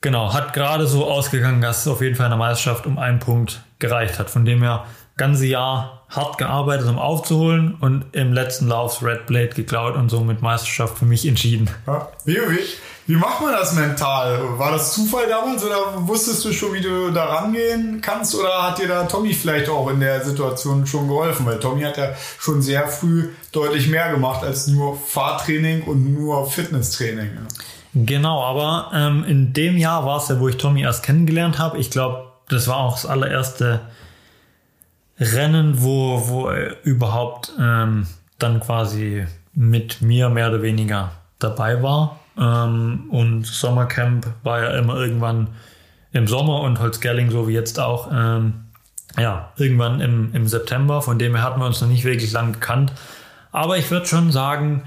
genau, 0.00 0.34
hat 0.34 0.52
gerade 0.52 0.86
so 0.86 1.06
ausgegangen, 1.10 1.62
dass 1.62 1.82
es 1.82 1.88
auf 1.88 2.02
jeden 2.02 2.16
Fall 2.16 2.26
in 2.26 2.32
der 2.32 2.38
Meisterschaft 2.38 2.86
um 2.86 2.98
einen 2.98 3.18
Punkt 3.18 3.62
gereicht 3.78 4.18
hat. 4.18 4.30
Von 4.30 4.44
dem 4.44 4.62
her 4.62 4.86
ganze 5.16 5.46
Jahr 5.46 6.04
hart 6.08 6.38
gearbeitet, 6.38 6.88
um 6.88 6.98
aufzuholen 6.98 7.76
und 7.80 8.04
im 8.12 8.32
letzten 8.32 8.68
Lauf 8.68 9.02
Red 9.02 9.26
Blade 9.26 9.48
geklaut 9.48 9.94
und 9.94 10.08
somit 10.08 10.40
Meisterschaft 10.40 10.98
für 10.98 11.04
mich 11.04 11.26
entschieden. 11.26 11.68
Ja, 11.86 12.08
wie, 12.24 12.36
wie, 12.36 12.60
wie 13.06 13.16
macht 13.16 13.42
man 13.42 13.52
das 13.52 13.74
mental? 13.74 14.58
War 14.58 14.72
das 14.72 14.94
Zufall 14.94 15.26
damals 15.28 15.62
oder 15.64 16.06
wusstest 16.06 16.44
du 16.44 16.52
schon, 16.52 16.72
wie 16.72 16.80
du 16.80 17.10
da 17.10 17.24
rangehen 17.24 18.00
kannst 18.00 18.34
oder 18.34 18.62
hat 18.62 18.78
dir 18.78 18.88
da 18.88 19.04
Tommy 19.04 19.34
vielleicht 19.34 19.68
auch 19.68 19.90
in 19.90 20.00
der 20.00 20.24
Situation 20.24 20.86
schon 20.86 21.08
geholfen? 21.08 21.44
Weil 21.44 21.58
Tommy 21.58 21.82
hat 21.82 21.98
ja 21.98 22.10
schon 22.38 22.62
sehr 22.62 22.88
früh 22.88 23.30
deutlich 23.52 23.88
mehr 23.88 24.10
gemacht 24.10 24.42
als 24.44 24.66
nur 24.68 24.96
Fahrtraining 24.96 25.82
und 25.82 26.14
nur 26.14 26.50
Fitnesstraining. 26.50 27.30
Ja. 27.34 27.42
Genau, 27.94 28.42
aber 28.42 28.90
ähm, 28.94 29.24
in 29.24 29.52
dem 29.52 29.76
Jahr 29.76 30.06
war 30.06 30.18
es 30.18 30.28
ja, 30.28 30.38
wo 30.40 30.48
ich 30.48 30.56
Tommy 30.56 30.82
erst 30.82 31.02
kennengelernt 31.02 31.58
habe. 31.58 31.78
Ich 31.78 31.90
glaube, 31.90 32.27
das 32.48 32.68
war 32.68 32.76
auch 32.76 32.94
das 32.94 33.06
allererste 33.06 33.80
Rennen, 35.18 35.82
wo, 35.82 36.28
wo 36.28 36.48
er 36.48 36.84
überhaupt 36.84 37.52
ähm, 37.58 38.06
dann 38.38 38.60
quasi 38.60 39.26
mit 39.52 40.00
mir 40.00 40.28
mehr 40.28 40.48
oder 40.48 40.62
weniger 40.62 41.12
dabei 41.38 41.82
war. 41.82 42.20
Ähm, 42.38 43.08
und 43.10 43.46
Sommercamp 43.46 44.26
war 44.42 44.62
ja 44.62 44.78
immer 44.78 44.96
irgendwann 44.96 45.48
im 46.12 46.26
Sommer 46.26 46.60
und 46.60 46.80
Holzgerling, 46.80 47.30
so 47.30 47.48
wie 47.48 47.52
jetzt 47.52 47.80
auch, 47.80 48.10
ähm, 48.12 48.64
ja, 49.18 49.52
irgendwann 49.56 50.00
im, 50.00 50.34
im 50.34 50.46
September. 50.46 51.02
Von 51.02 51.18
dem 51.18 51.34
her 51.34 51.42
hatten 51.44 51.60
wir 51.60 51.66
uns 51.66 51.80
noch 51.80 51.88
nicht 51.88 52.04
wirklich 52.04 52.32
lang 52.32 52.52
gekannt. 52.52 52.92
Aber 53.50 53.76
ich 53.78 53.90
würde 53.90 54.06
schon 54.06 54.30
sagen, 54.30 54.84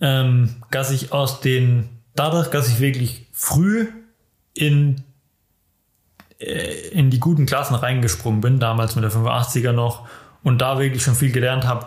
ähm, 0.00 0.56
dass 0.70 0.90
ich 0.90 1.12
aus 1.12 1.40
den, 1.40 1.88
dadurch, 2.14 2.48
dass 2.48 2.68
ich 2.68 2.80
wirklich 2.80 3.26
früh 3.32 3.88
in, 4.54 5.02
in 6.42 7.10
die 7.10 7.20
guten 7.20 7.46
Klassen 7.46 7.74
reingesprungen 7.74 8.40
bin, 8.40 8.58
damals 8.58 8.96
mit 8.96 9.04
der 9.04 9.12
85er 9.12 9.72
noch, 9.72 10.06
und 10.42 10.58
da 10.58 10.78
wirklich 10.78 11.02
schon 11.02 11.14
viel 11.14 11.32
gelernt 11.32 11.66
habe, 11.66 11.86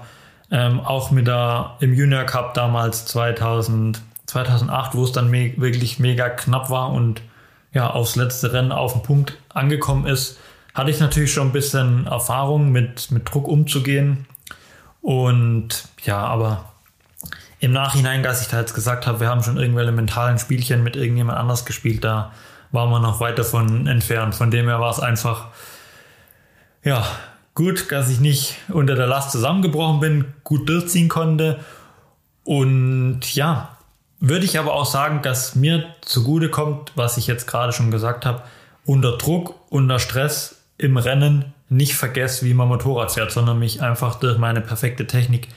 ähm, 0.51 0.79
auch 0.79 1.11
mit 1.11 1.27
der 1.27 1.75
im 1.79 1.93
Junior 1.93 2.23
Cup 2.23 2.53
damals 2.53 3.05
2000, 3.05 4.01
2008, 4.25 4.95
wo 4.95 5.03
es 5.03 5.11
dann 5.11 5.29
me 5.29 5.53
wirklich 5.57 5.99
mega 5.99 6.29
knapp 6.29 6.69
war 6.69 6.91
und 6.91 7.21
ja, 7.73 7.89
aufs 7.89 8.15
letzte 8.15 8.53
Rennen 8.53 8.71
auf 8.71 8.93
den 8.93 9.01
Punkt 9.01 9.37
angekommen 9.49 10.05
ist, 10.07 10.39
hatte 10.73 10.91
ich 10.91 10.99
natürlich 10.99 11.33
schon 11.33 11.47
ein 11.47 11.53
bisschen 11.53 12.07
Erfahrung 12.07 12.71
mit, 12.71 13.11
mit 13.11 13.31
Druck 13.31 13.47
umzugehen. 13.47 14.25
Und 15.01 15.87
ja, 16.03 16.17
aber 16.17 16.71
im 17.59 17.73
Nachhinein, 17.73 18.23
dass 18.23 18.41
ich 18.41 18.47
da 18.47 18.59
jetzt 18.59 18.73
gesagt 18.73 19.07
habe, 19.07 19.19
wir 19.19 19.29
haben 19.29 19.43
schon 19.43 19.57
irgendwelche 19.57 19.91
mentalen 19.91 20.39
Spielchen 20.39 20.83
mit 20.83 20.95
irgendjemand 20.95 21.37
anders 21.37 21.65
gespielt, 21.65 22.03
da 22.03 22.31
war 22.75 22.87
man 22.87 23.01
noch 23.01 23.19
weit 23.19 23.39
davon 23.39 23.87
entfernt. 23.87 24.35
Von 24.35 24.51
dem 24.51 24.67
her 24.67 24.79
war 24.79 24.91
es 24.91 24.99
einfach, 24.99 25.47
ja, 26.83 27.03
gut, 27.55 27.91
dass 27.91 28.09
ich 28.09 28.19
nicht 28.19 28.57
unter 28.69 28.93
der 28.93 29.07
Last 29.07 29.31
zusammengebrochen 29.31 29.99
bin, 29.99 30.33
gut 30.43 30.69
durchziehen 30.69 31.09
konnte. 31.09 31.59
Und 32.43 33.33
ja, 33.33 33.75
würde 34.19 34.45
ich 34.45 34.59
aber 34.59 34.73
auch 34.73 34.85
sagen, 34.85 35.21
dass 35.23 35.55
mir 35.55 35.85
zugute 36.01 36.49
kommt, 36.49 36.91
was 36.95 37.17
ich 37.17 37.25
jetzt 37.25 37.47
gerade 37.47 37.73
schon 37.73 37.89
gesagt 37.89 38.25
habe, 38.25 38.43
unter 38.85 39.17
Druck, 39.17 39.55
unter 39.69 39.97
Stress 39.97 40.61
im 40.77 40.97
Rennen 40.97 41.53
nicht 41.69 41.95
vergesse, 41.95 42.45
wie 42.45 42.53
man 42.53 42.67
Motorrad 42.67 43.11
fährt, 43.11 43.31
sondern 43.31 43.57
mich 43.57 43.81
einfach 43.81 44.15
durch 44.15 44.37
meine 44.37 44.61
perfekte 44.61 45.07
Technik 45.07 45.47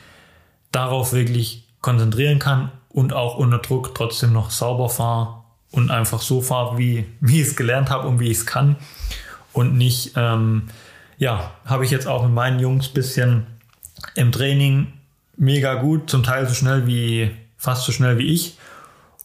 darauf 0.72 1.12
wirklich 1.12 1.68
konzentrieren 1.82 2.38
kann 2.38 2.70
und 2.88 3.12
auch 3.12 3.36
unter 3.36 3.58
Druck 3.58 3.94
trotzdem 3.94 4.32
noch 4.32 4.50
sauber 4.50 4.88
fahre 4.88 5.37
und 5.70 5.90
einfach 5.90 6.20
so 6.20 6.40
fahre, 6.40 6.78
wie, 6.78 7.06
wie 7.20 7.40
ich 7.40 7.48
es 7.48 7.56
gelernt 7.56 7.90
habe 7.90 8.08
und 8.08 8.20
wie 8.20 8.30
ich 8.30 8.38
es 8.38 8.46
kann. 8.46 8.76
Und 9.52 9.76
nicht, 9.76 10.12
ähm, 10.16 10.68
ja, 11.18 11.52
habe 11.64 11.84
ich 11.84 11.90
jetzt 11.90 12.06
auch 12.06 12.22
mit 12.24 12.32
meinen 12.32 12.60
Jungs 12.60 12.88
bisschen 12.88 13.46
im 14.14 14.32
Training 14.32 14.92
mega 15.36 15.74
gut, 15.74 16.10
zum 16.10 16.22
Teil 16.22 16.46
so 16.46 16.54
schnell 16.54 16.86
wie, 16.86 17.30
fast 17.56 17.84
so 17.84 17.92
schnell 17.92 18.18
wie 18.18 18.32
ich. 18.32 18.56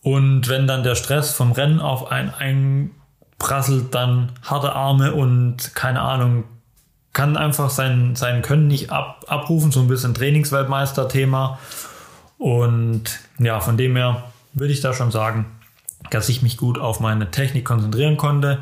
Und 0.02 0.50
wenn 0.50 0.68
dann 0.68 0.84
der 0.84 0.96
Stress 0.96 1.34
vom 1.34 1.54
Rennen 1.54 1.80
auf 1.80 2.12
einen 2.12 2.90
einprasselt, 3.40 3.96
dann 3.96 4.34
harte 4.44 4.74
Arme 4.74 5.14
und 5.14 5.76
keine 5.76 6.02
Ahnung, 6.02 6.44
kann 7.14 7.38
einfach 7.38 7.70
sein, 7.70 8.16
sein 8.16 8.42
Können 8.42 8.68
nicht 8.68 8.92
ab, 8.92 9.24
abrufen, 9.28 9.72
so 9.72 9.80
ein 9.80 9.88
bisschen 9.88 10.14
Trainingsweltmeister-Thema. 10.16 11.60
Und 12.40 13.20
ja, 13.38 13.60
von 13.60 13.78
dem 13.78 13.96
her 13.96 14.24
würde 14.54 14.74
ich 14.74 14.82
da 14.82 14.94
schon 14.94 15.12
sagen, 15.12 15.46
dass 16.14 16.30
ich 16.30 16.42
mich 16.42 16.58
gut 16.58 16.80
auf 16.80 17.00
meine 17.00 17.32
Technik 17.32 17.66
konzentrieren 17.66 18.18
konnte 18.18 18.60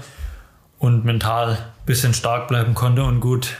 und 0.80 1.06
mental 1.06 1.52
ein 1.52 1.86
bisschen 1.86 2.14
stark 2.14 2.48
bleiben 2.48 2.74
konnte 2.74 3.04
und 3.04 3.20
gut 3.20 3.58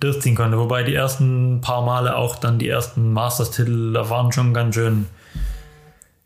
durchziehen 0.00 0.34
konnte. 0.34 0.58
Wobei 0.58 0.82
die 0.82 0.94
ersten 0.94 1.60
paar 1.60 1.82
Male 1.82 2.16
auch 2.16 2.36
dann 2.36 2.58
die 2.58 2.68
ersten 2.68 3.12
Masters-Titel, 3.12 3.92
da 3.92 4.08
waren 4.10 4.32
schon 4.32 4.54
ganz 4.54 4.74
schön, 4.74 5.06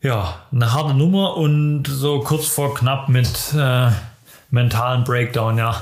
ja, 0.01 0.35
eine 0.51 0.73
harte 0.73 0.93
Nummer 0.93 1.37
und 1.37 1.85
so 1.87 2.19
kurz 2.19 2.47
vor 2.47 2.75
knapp 2.75 3.09
mit 3.09 3.53
äh, 3.57 3.89
mentalen 4.51 5.03
Breakdown, 5.03 5.57
ja. 5.57 5.81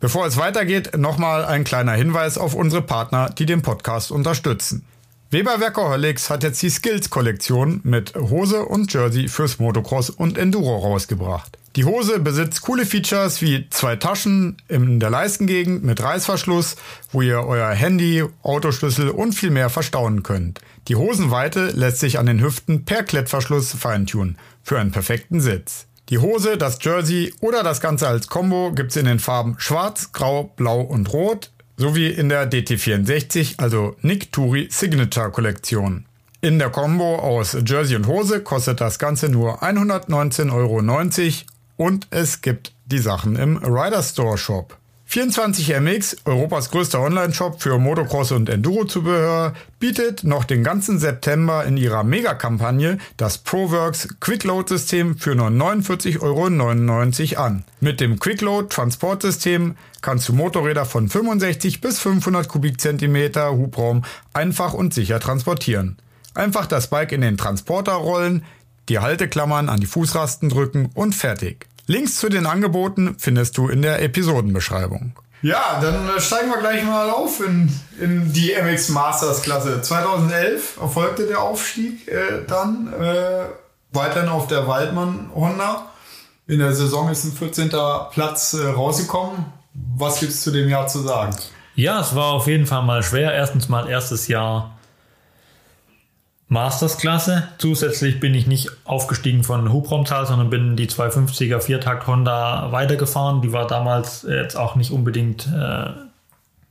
Bevor 0.00 0.26
es 0.26 0.36
weitergeht, 0.36 0.96
nochmal 0.96 1.44
ein 1.44 1.64
kleiner 1.64 1.92
Hinweis 1.92 2.38
auf 2.38 2.54
unsere 2.54 2.82
Partner, 2.82 3.30
die 3.30 3.46
den 3.46 3.62
Podcast 3.62 4.12
unterstützen. 4.12 4.84
Weber 5.30 5.60
Workaholics 5.60 6.30
hat 6.30 6.42
jetzt 6.42 6.62
die 6.62 6.70
Skills-Kollektion 6.70 7.82
mit 7.84 8.14
Hose 8.14 8.64
und 8.64 8.90
Jersey 8.90 9.28
fürs 9.28 9.58
Motocross 9.58 10.08
und 10.08 10.38
Enduro 10.38 10.78
rausgebracht. 10.78 11.58
Die 11.76 11.84
Hose 11.84 12.18
besitzt 12.18 12.62
coole 12.62 12.86
Features 12.86 13.42
wie 13.42 13.68
zwei 13.68 13.96
Taschen 13.96 14.56
in 14.68 15.00
der 15.00 15.10
Leistengegend 15.10 15.84
mit 15.84 16.02
Reißverschluss, 16.02 16.76
wo 17.12 17.20
ihr 17.20 17.40
euer 17.40 17.68
Handy, 17.68 18.24
Autoschlüssel 18.42 19.10
und 19.10 19.34
viel 19.34 19.50
mehr 19.50 19.68
verstauen 19.68 20.22
könnt. 20.22 20.62
Die 20.88 20.96
Hosenweite 20.96 21.72
lässt 21.72 22.00
sich 22.00 22.18
an 22.18 22.24
den 22.24 22.40
Hüften 22.40 22.86
per 22.86 23.02
Klettverschluss 23.02 23.74
feintunen 23.74 24.38
für 24.62 24.78
einen 24.78 24.92
perfekten 24.92 25.42
Sitz. 25.42 25.88
Die 26.08 26.16
Hose, 26.16 26.56
das 26.56 26.78
Jersey 26.80 27.34
oder 27.42 27.62
das 27.62 27.82
Ganze 27.82 28.08
als 28.08 28.28
Combo 28.28 28.72
gibt's 28.72 28.96
in 28.96 29.04
den 29.04 29.18
Farben 29.18 29.56
Schwarz, 29.58 30.14
Grau, 30.14 30.44
Blau 30.56 30.80
und 30.80 31.12
Rot 31.12 31.50
sowie 31.78 32.08
in 32.08 32.28
der 32.28 32.50
DT64, 32.50 33.54
also 33.58 33.96
Nick 34.02 34.32
Turi 34.32 34.68
Signature 34.70 35.30
Kollektion. 35.30 36.04
In 36.40 36.58
der 36.58 36.70
Combo 36.70 37.16
aus 37.16 37.56
Jersey 37.66 37.96
und 37.96 38.06
Hose 38.06 38.40
kostet 38.42 38.80
das 38.80 38.98
Ganze 38.98 39.28
nur 39.28 39.62
119,90 39.62 40.52
Euro 40.52 40.82
und 41.76 42.06
es 42.10 42.42
gibt 42.42 42.72
die 42.86 42.98
Sachen 42.98 43.36
im 43.36 43.56
Rider 43.56 44.02
Store 44.02 44.38
Shop. 44.38 44.77
24MX, 45.10 46.18
Europas 46.26 46.70
größter 46.70 47.00
Online-Shop 47.00 47.62
für 47.62 47.78
Motocross 47.78 48.30
und 48.30 48.50
Enduro-Zubehör, 48.50 49.54
bietet 49.78 50.22
noch 50.22 50.44
den 50.44 50.62
ganzen 50.62 50.98
September 50.98 51.64
in 51.64 51.78
ihrer 51.78 52.04
Mega-Kampagne 52.04 52.98
das 53.16 53.38
ProWorks 53.38 54.16
Quickload-System 54.20 55.16
für 55.16 55.34
nur 55.34 55.48
49,99 55.48 56.20
Euro 56.20 57.42
an. 57.42 57.64
Mit 57.80 58.00
dem 58.00 58.18
Quickload-Transportsystem 58.18 59.76
kannst 60.02 60.28
du 60.28 60.34
Motorräder 60.34 60.84
von 60.84 61.08
65 61.08 61.80
bis 61.80 61.98
500 62.00 62.46
Kubikzentimeter 62.46 63.52
Hubraum 63.52 64.04
einfach 64.34 64.74
und 64.74 64.92
sicher 64.92 65.20
transportieren. 65.20 65.96
Einfach 66.34 66.66
das 66.66 66.90
Bike 66.90 67.12
in 67.12 67.22
den 67.22 67.38
Transporter 67.38 67.92
rollen, 67.92 68.44
die 68.90 68.98
Halteklammern 68.98 69.70
an 69.70 69.80
die 69.80 69.86
Fußrasten 69.86 70.50
drücken 70.50 70.90
und 70.92 71.14
fertig. 71.14 71.66
Links 71.88 72.16
zu 72.16 72.28
den 72.28 72.44
Angeboten 72.44 73.16
findest 73.18 73.56
du 73.56 73.68
in 73.68 73.80
der 73.80 74.02
Episodenbeschreibung. 74.02 75.14
Ja, 75.40 75.80
dann 75.80 76.06
äh, 76.10 76.20
steigen 76.20 76.50
wir 76.50 76.58
gleich 76.58 76.84
mal 76.84 77.08
auf 77.08 77.40
in, 77.40 77.72
in 77.98 78.30
die 78.34 78.52
MX 78.52 78.90
Masters 78.90 79.40
Klasse. 79.40 79.80
2011 79.80 80.76
erfolgte 80.82 81.26
der 81.26 81.40
Aufstieg 81.40 82.06
äh, 82.06 82.44
dann 82.46 82.92
äh, 82.92 83.46
weiterhin 83.92 84.28
auf 84.28 84.48
der 84.48 84.68
Waldmann 84.68 85.30
Honda. 85.34 85.86
In 86.46 86.58
der 86.58 86.74
Saison 86.74 87.10
ist 87.10 87.24
ein 87.24 87.32
14. 87.32 87.70
Platz 88.10 88.52
äh, 88.52 88.66
rausgekommen. 88.66 89.46
Was 89.96 90.20
gibt 90.20 90.32
es 90.32 90.42
zu 90.42 90.50
dem 90.50 90.68
Jahr 90.68 90.88
zu 90.88 90.98
sagen? 91.00 91.34
Ja, 91.74 92.00
es 92.00 92.14
war 92.14 92.32
auf 92.32 92.48
jeden 92.48 92.66
Fall 92.66 92.82
mal 92.82 93.02
schwer. 93.02 93.32
Erstens 93.32 93.70
mal 93.70 93.88
erstes 93.88 94.28
Jahr 94.28 94.77
Masters-Klasse. 96.48 97.48
Zusätzlich 97.58 98.20
bin 98.20 98.34
ich 98.34 98.46
nicht 98.46 98.70
aufgestiegen 98.84 99.44
von 99.44 99.70
Hubraumzahl, 99.70 100.26
sondern 100.26 100.48
bin 100.48 100.76
die 100.76 100.88
250er 100.88 101.60
Viertakt 101.60 102.06
Honda 102.06 102.72
weitergefahren. 102.72 103.42
Die 103.42 103.52
war 103.52 103.66
damals 103.66 104.26
jetzt 104.28 104.56
auch 104.56 104.74
nicht 104.74 104.90
unbedingt 104.90 105.46
äh, 105.46 105.90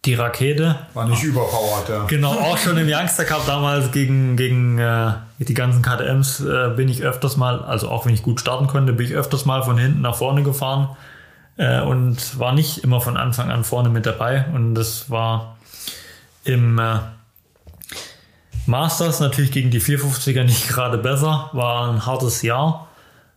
die 0.06 0.16
Rakete. 0.16 0.78
War 0.96 1.08
nicht 1.08 1.24
überpowered, 1.24 1.90
ja. 1.90 2.06
Genau, 2.06 2.32
auch 2.40 2.58
schon 2.58 2.78
im 2.78 2.88
Youngster 2.88 3.26
Cup 3.26 3.46
damals 3.46 3.92
gegen, 3.92 4.36
gegen 4.36 4.80
äh, 4.80 5.12
die 5.38 5.54
ganzen 5.54 5.84
KTMs 5.84 6.40
äh, 6.40 6.70
bin 6.76 6.90
ich 6.90 7.04
öfters 7.04 7.38
mal, 7.38 7.62
also 7.62 7.90
auch 7.90 8.06
wenn 8.08 8.14
ich 8.14 8.24
gut 8.24 8.40
starten 8.40 8.66
konnte, 8.66 8.94
bin 8.94 9.06
ich 9.06 9.14
öfters 9.14 9.46
mal 9.46 9.62
von 9.62 9.78
hinten 9.78 10.02
nach 10.02 10.16
vorne 10.16 10.42
gefahren 10.42 10.90
äh, 11.58 11.82
und 11.82 12.40
war 12.40 12.54
nicht 12.54 12.80
immer 12.80 13.00
von 13.00 13.16
Anfang 13.16 13.52
an 13.52 13.64
vorne 13.64 13.90
mit 13.90 14.08
dabei. 14.08 14.46
Und 14.56 14.74
das 14.74 15.12
war 15.12 15.58
im 16.46 16.80
äh, 16.80 16.98
Masters 18.68 19.20
natürlich 19.20 19.52
gegen 19.52 19.72
die 19.72 19.82
450er 19.82 20.44
nicht 20.44 20.68
gerade 20.68 20.98
besser, 20.98 21.50
war 21.54 21.92
ein 21.92 22.06
hartes 22.06 22.42
Jahr, 22.42 22.88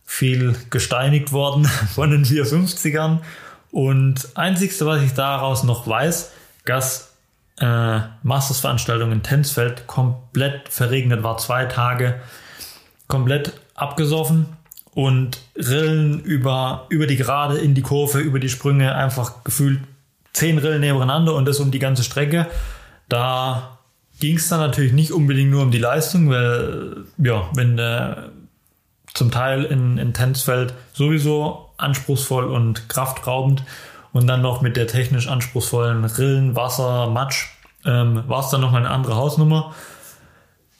viel 0.03 0.55
gesteinigt 0.69 1.31
worden 1.31 1.65
von 1.95 2.11
den 2.11 2.25
450ern 2.25 3.19
und 3.71 4.29
einzigste, 4.35 4.85
was 4.85 5.01
ich 5.01 5.13
daraus 5.13 5.63
noch 5.63 5.87
weiß, 5.87 6.31
dass 6.65 7.13
äh, 7.59 7.99
Masters-Veranstaltung 8.23 9.11
in 9.11 9.23
Tensfeld 9.23 9.87
komplett 9.87 10.69
verregnet 10.69 11.23
war, 11.23 11.37
zwei 11.37 11.65
Tage 11.65 12.19
komplett 13.07 13.53
abgesoffen 13.75 14.47
und 14.93 15.41
Rillen 15.55 16.21
über, 16.21 16.85
über 16.89 17.07
die 17.07 17.17
Gerade 17.17 17.57
in 17.57 17.73
die 17.73 17.81
Kurve, 17.81 18.19
über 18.19 18.39
die 18.39 18.49
Sprünge, 18.49 18.95
einfach 18.95 19.43
gefühlt 19.43 19.79
zehn 20.33 20.57
Rillen 20.57 20.81
nebeneinander 20.81 21.35
und 21.35 21.45
das 21.45 21.59
um 21.59 21.71
die 21.71 21.79
ganze 21.79 22.03
Strecke. 22.03 22.47
Da 23.07 23.77
ging 24.21 24.37
es 24.37 24.47
dann 24.47 24.61
natürlich 24.61 24.93
nicht 24.93 25.11
unbedingt 25.11 25.51
nur 25.51 25.63
um 25.63 25.71
die 25.71 25.79
Leistung, 25.79 26.29
weil, 26.29 27.05
ja, 27.17 27.49
wenn 27.55 27.75
der 27.75 28.29
zum 29.13 29.31
Teil 29.31 29.65
in, 29.65 29.97
in 29.97 30.13
Tänzfeld 30.13 30.73
sowieso 30.93 31.69
anspruchsvoll 31.77 32.45
und 32.45 32.87
kraftraubend 32.87 33.63
und 34.13 34.27
dann 34.27 34.41
noch 34.41 34.61
mit 34.61 34.77
der 34.77 34.87
technisch 34.87 35.27
anspruchsvollen 35.27 36.05
Rillen, 36.05 36.55
Wasser, 36.55 37.09
Matsch, 37.09 37.49
ähm, 37.83 38.23
war 38.27 38.41
es 38.41 38.49
dann 38.49 38.61
noch 38.61 38.73
eine 38.73 38.89
andere 38.89 39.15
Hausnummer. 39.15 39.73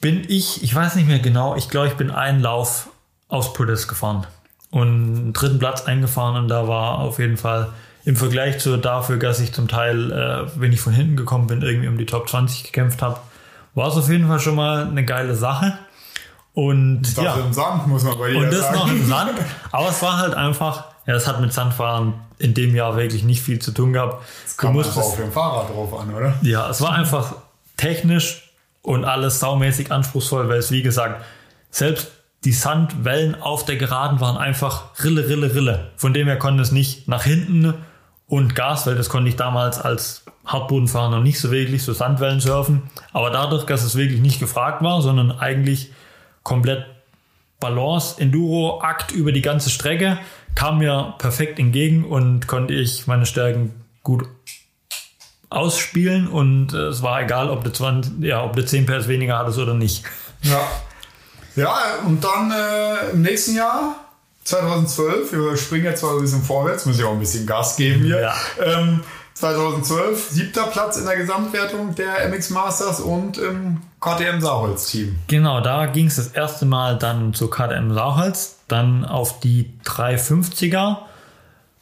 Bin 0.00 0.24
ich, 0.28 0.62
ich 0.62 0.74
weiß 0.74 0.94
nicht 0.94 1.08
mehr 1.08 1.18
genau, 1.18 1.56
ich 1.56 1.68
glaube, 1.68 1.88
ich 1.88 1.94
bin 1.94 2.10
einen 2.10 2.40
Lauf 2.40 2.88
aus 3.28 3.52
Podest 3.52 3.88
gefahren 3.88 4.26
und 4.70 4.88
einen 4.88 5.32
dritten 5.32 5.58
Platz 5.58 5.84
eingefahren 5.84 6.36
und 6.36 6.48
da 6.48 6.68
war 6.68 7.00
auf 7.00 7.18
jeden 7.18 7.36
Fall 7.36 7.72
im 8.04 8.16
Vergleich 8.16 8.58
zu 8.58 8.76
dafür, 8.76 9.16
dass 9.16 9.40
ich 9.40 9.52
zum 9.52 9.68
Teil, 9.68 10.12
äh, 10.12 10.60
wenn 10.60 10.72
ich 10.72 10.80
von 10.80 10.92
hinten 10.92 11.16
gekommen 11.16 11.48
bin, 11.48 11.62
irgendwie 11.62 11.88
um 11.88 11.98
die 11.98 12.06
Top 12.06 12.28
20 12.28 12.64
gekämpft 12.64 13.02
habe, 13.02 13.20
war 13.74 13.88
es 13.88 13.96
auf 13.96 14.08
jeden 14.08 14.28
Fall 14.28 14.40
schon 14.40 14.54
mal 14.54 14.86
eine 14.86 15.04
geile 15.04 15.34
Sache. 15.34 15.78
Und 16.54 17.02
das 17.02 17.24
ja, 17.24 17.34
im 17.34 17.52
Sand, 17.52 17.86
muss 17.86 18.04
man 18.04 18.18
bei 18.18 18.30
dir 18.30 18.38
und 18.38 18.52
das 18.52 18.60
sagen. 18.60 18.76
noch 18.76 18.90
im 18.90 19.06
Sand. 19.06 19.32
Aber 19.72 19.88
es 19.88 20.02
war 20.02 20.18
halt 20.18 20.34
einfach, 20.34 20.84
ja, 21.06 21.14
es 21.14 21.26
hat 21.26 21.40
mit 21.40 21.52
Sandfahren 21.52 22.14
in 22.38 22.52
dem 22.52 22.74
Jahr 22.74 22.96
wirklich 22.96 23.24
nicht 23.24 23.40
viel 23.40 23.58
zu 23.58 23.72
tun 23.72 23.92
gehabt. 23.92 24.22
Das 24.44 24.56
kam 24.56 24.76
einfach 24.76 24.96
auf 24.96 25.16
dem 25.16 25.32
Fahrrad 25.32 25.70
drauf 25.70 25.98
an, 25.98 26.14
oder? 26.14 26.34
Ja, 26.42 26.68
es 26.68 26.80
war 26.82 26.92
einfach 26.92 27.36
technisch 27.76 28.50
und 28.82 29.04
alles 29.04 29.40
saumäßig 29.40 29.90
anspruchsvoll, 29.90 30.48
weil 30.48 30.58
es, 30.58 30.70
wie 30.70 30.82
gesagt, 30.82 31.24
selbst 31.70 32.10
die 32.44 32.52
Sandwellen 32.52 33.40
auf 33.40 33.64
der 33.64 33.76
Geraden 33.76 34.20
waren 34.20 34.36
einfach 34.36 35.02
Rille, 35.02 35.28
Rille, 35.28 35.54
Rille. 35.54 35.92
Von 35.96 36.12
dem 36.12 36.26
her 36.26 36.38
konnte 36.38 36.62
es 36.62 36.72
nicht 36.72 37.08
nach 37.08 37.22
hinten 37.22 37.74
und 38.32 38.54
Gas, 38.54 38.86
weil 38.86 38.94
das 38.94 39.10
konnte 39.10 39.28
ich 39.28 39.36
damals 39.36 39.78
als 39.78 40.24
Hartbodenfahrer 40.46 41.10
noch 41.10 41.22
nicht 41.22 41.38
so 41.38 41.50
wirklich, 41.50 41.82
so 41.82 41.92
Sandwellen 41.92 42.40
surfen. 42.40 42.84
Aber 43.12 43.28
dadurch, 43.28 43.66
dass 43.66 43.84
es 43.84 43.94
wirklich 43.94 44.22
nicht 44.22 44.40
gefragt 44.40 44.82
war, 44.82 45.02
sondern 45.02 45.32
eigentlich 45.32 45.92
komplett 46.42 46.86
Balance, 47.60 48.18
Enduro, 48.18 48.80
Akt 48.80 49.12
über 49.12 49.32
die 49.32 49.42
ganze 49.42 49.68
Strecke, 49.68 50.18
kam 50.54 50.78
mir 50.78 51.12
perfekt 51.18 51.58
entgegen 51.58 52.06
und 52.06 52.48
konnte 52.48 52.72
ich 52.72 53.06
meine 53.06 53.26
Stärken 53.26 53.74
gut 54.02 54.24
ausspielen 55.50 56.26
und 56.26 56.72
äh, 56.72 56.86
es 56.86 57.02
war 57.02 57.20
egal, 57.20 57.50
ob 57.50 57.64
du 57.64 57.70
20, 57.70 58.24
ja, 58.24 58.42
ob 58.42 58.56
du 58.56 58.64
10 58.64 58.86
PS 58.86 59.08
weniger 59.08 59.36
hattest 59.36 59.58
oder 59.58 59.74
nicht. 59.74 60.04
Ja. 60.40 60.58
Ja, 61.54 61.76
und 62.06 62.24
dann 62.24 62.50
äh, 62.50 63.10
im 63.10 63.20
nächsten 63.20 63.56
Jahr, 63.56 63.94
2012, 64.44 65.32
wir 65.32 65.56
springen 65.56 65.84
jetzt 65.84 66.02
mal 66.02 66.16
ein 66.16 66.20
bisschen 66.20 66.42
vorwärts, 66.42 66.86
muss 66.86 66.98
ich 66.98 67.04
auch 67.04 67.12
ein 67.12 67.20
bisschen 67.20 67.46
Gas 67.46 67.76
geben 67.76 68.04
hier. 68.04 68.20
Ja. 68.20 68.34
Ähm, 68.64 69.00
2012, 69.34 70.30
siebter 70.30 70.64
Platz 70.64 70.96
in 70.98 71.06
der 71.06 71.16
Gesamtwertung 71.16 71.94
der 71.94 72.28
MX 72.28 72.50
Masters 72.50 73.00
und 73.00 73.38
im 73.38 73.80
KTM 74.00 74.40
Saarholz-Team. 74.40 75.18
Genau, 75.26 75.60
da 75.60 75.86
ging 75.86 76.06
es 76.06 76.16
das 76.16 76.28
erste 76.28 76.66
Mal 76.66 76.98
dann 76.98 77.32
zu 77.32 77.48
KTM 77.48 77.92
Saarholz, 77.92 78.58
dann 78.68 79.04
auf 79.04 79.40
die 79.40 79.72
350er 79.84 80.98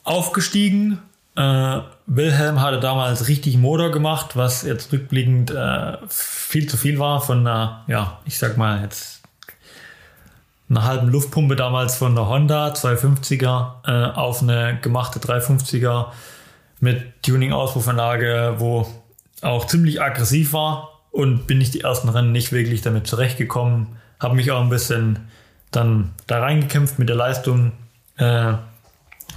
aufgestiegen. 0.05 1.01
Äh, 1.37 1.81
Wilhelm 2.07 2.61
hatte 2.61 2.81
damals 2.81 3.29
richtig 3.29 3.57
Motor 3.57 3.91
gemacht, 3.91 4.37
was 4.37 4.63
jetzt 4.63 4.93
rückblickend 4.93 5.51
äh, 5.51 5.97
viel 6.09 6.69
zu 6.69 6.77
viel 6.77 6.99
war 6.99 7.21
von 7.21 7.47
einer, 7.47 7.85
ja, 7.89 8.19
ich 8.25 8.39
sag 8.39 8.57
mal 8.57 8.83
jetzt 8.83 9.20
einer 10.71 10.85
halben 10.85 11.09
Luftpumpe 11.09 11.57
damals 11.57 11.97
von 11.97 12.14
der 12.14 12.29
Honda 12.29 12.68
250er 12.68 13.73
äh, 13.87 14.12
auf 14.14 14.41
eine 14.41 14.79
gemachte 14.81 15.18
350er 15.18 16.07
mit 16.79 17.23
Tuning-Auspuffanlage, 17.23 18.55
wo 18.59 18.87
auch 19.43 19.66
ziemlich 19.66 20.01
aggressiv 20.01 20.53
war 20.53 21.01
und 21.11 21.47
bin 21.49 21.61
ich 21.61 21.73
die 21.73 21.81
ersten 21.81 22.09
Rennen 22.09 22.31
nicht 22.31 22.53
wirklich 22.53 22.83
damit 22.83 23.09
zurechtgekommen. 23.09 23.89
Habe 24.21 24.37
mich 24.37 24.51
auch 24.53 24.61
ein 24.61 24.68
bisschen 24.68 25.18
dann 25.73 26.12
da 26.27 26.39
reingekämpft 26.41 26.99
mit 26.99 27.09
der 27.09 27.16
Leistung, 27.16 27.73
äh, 28.16 28.55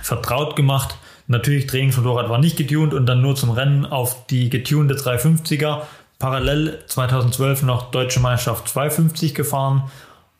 vertraut 0.01 0.55
gemacht. 0.55 0.95
Natürlich 1.27 1.67
Trainingsmotorrad 1.67 2.29
war 2.29 2.37
nicht 2.37 2.57
getuned 2.57 2.93
und 2.93 3.07
dann 3.07 3.21
nur 3.21 3.35
zum 3.35 3.49
Rennen 3.49 3.85
auf 3.85 4.27
die 4.27 4.49
getunte 4.49 4.95
350er. 4.95 5.81
Parallel 6.19 6.79
2012 6.87 7.63
noch 7.63 7.91
Deutsche 7.91 8.19
Meisterschaft 8.19 8.69
250 8.69 9.33
gefahren 9.33 9.89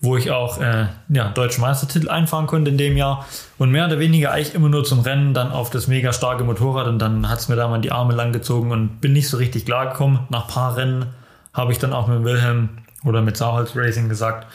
wo 0.03 0.17
ich 0.17 0.31
auch 0.31 0.59
äh, 0.59 0.87
ja, 1.07 1.29
deutschen 1.29 1.61
Meistertitel 1.61 2.09
einfahren 2.09 2.45
konnte 2.45 2.69
in 2.69 2.77
dem 2.77 2.97
Jahr. 2.97 3.25
Und 3.57 3.71
mehr 3.71 3.85
oder 3.85 3.99
weniger 3.99 4.31
eigentlich 4.31 4.53
immer 4.53 4.67
nur 4.67 4.83
zum 4.83 4.99
Rennen, 4.99 5.33
dann 5.33 5.53
auf 5.53 5.69
das 5.69 5.87
mega 5.87 6.11
starke 6.11 6.43
Motorrad 6.43 6.87
und 6.87 6.99
dann 6.99 7.29
hat 7.29 7.39
es 7.39 7.47
mir 7.47 7.55
da 7.55 7.69
mal 7.69 7.79
die 7.79 7.93
Arme 7.93 8.13
lang 8.13 8.33
gezogen 8.33 8.71
und 8.71 8.99
bin 8.99 9.13
nicht 9.13 9.29
so 9.29 9.37
richtig 9.37 9.65
klar 9.65 9.87
gekommen. 9.87 10.27
Nach 10.29 10.43
ein 10.43 10.53
paar 10.53 10.75
Rennen 10.75 11.05
habe 11.53 11.71
ich 11.71 11.79
dann 11.79 11.93
auch 11.93 12.07
mit 12.07 12.25
Wilhelm 12.25 12.69
oder 13.05 13.21
mit 13.21 13.37
Sauholz 13.37 13.77
Racing 13.77 14.09
gesagt, 14.09 14.45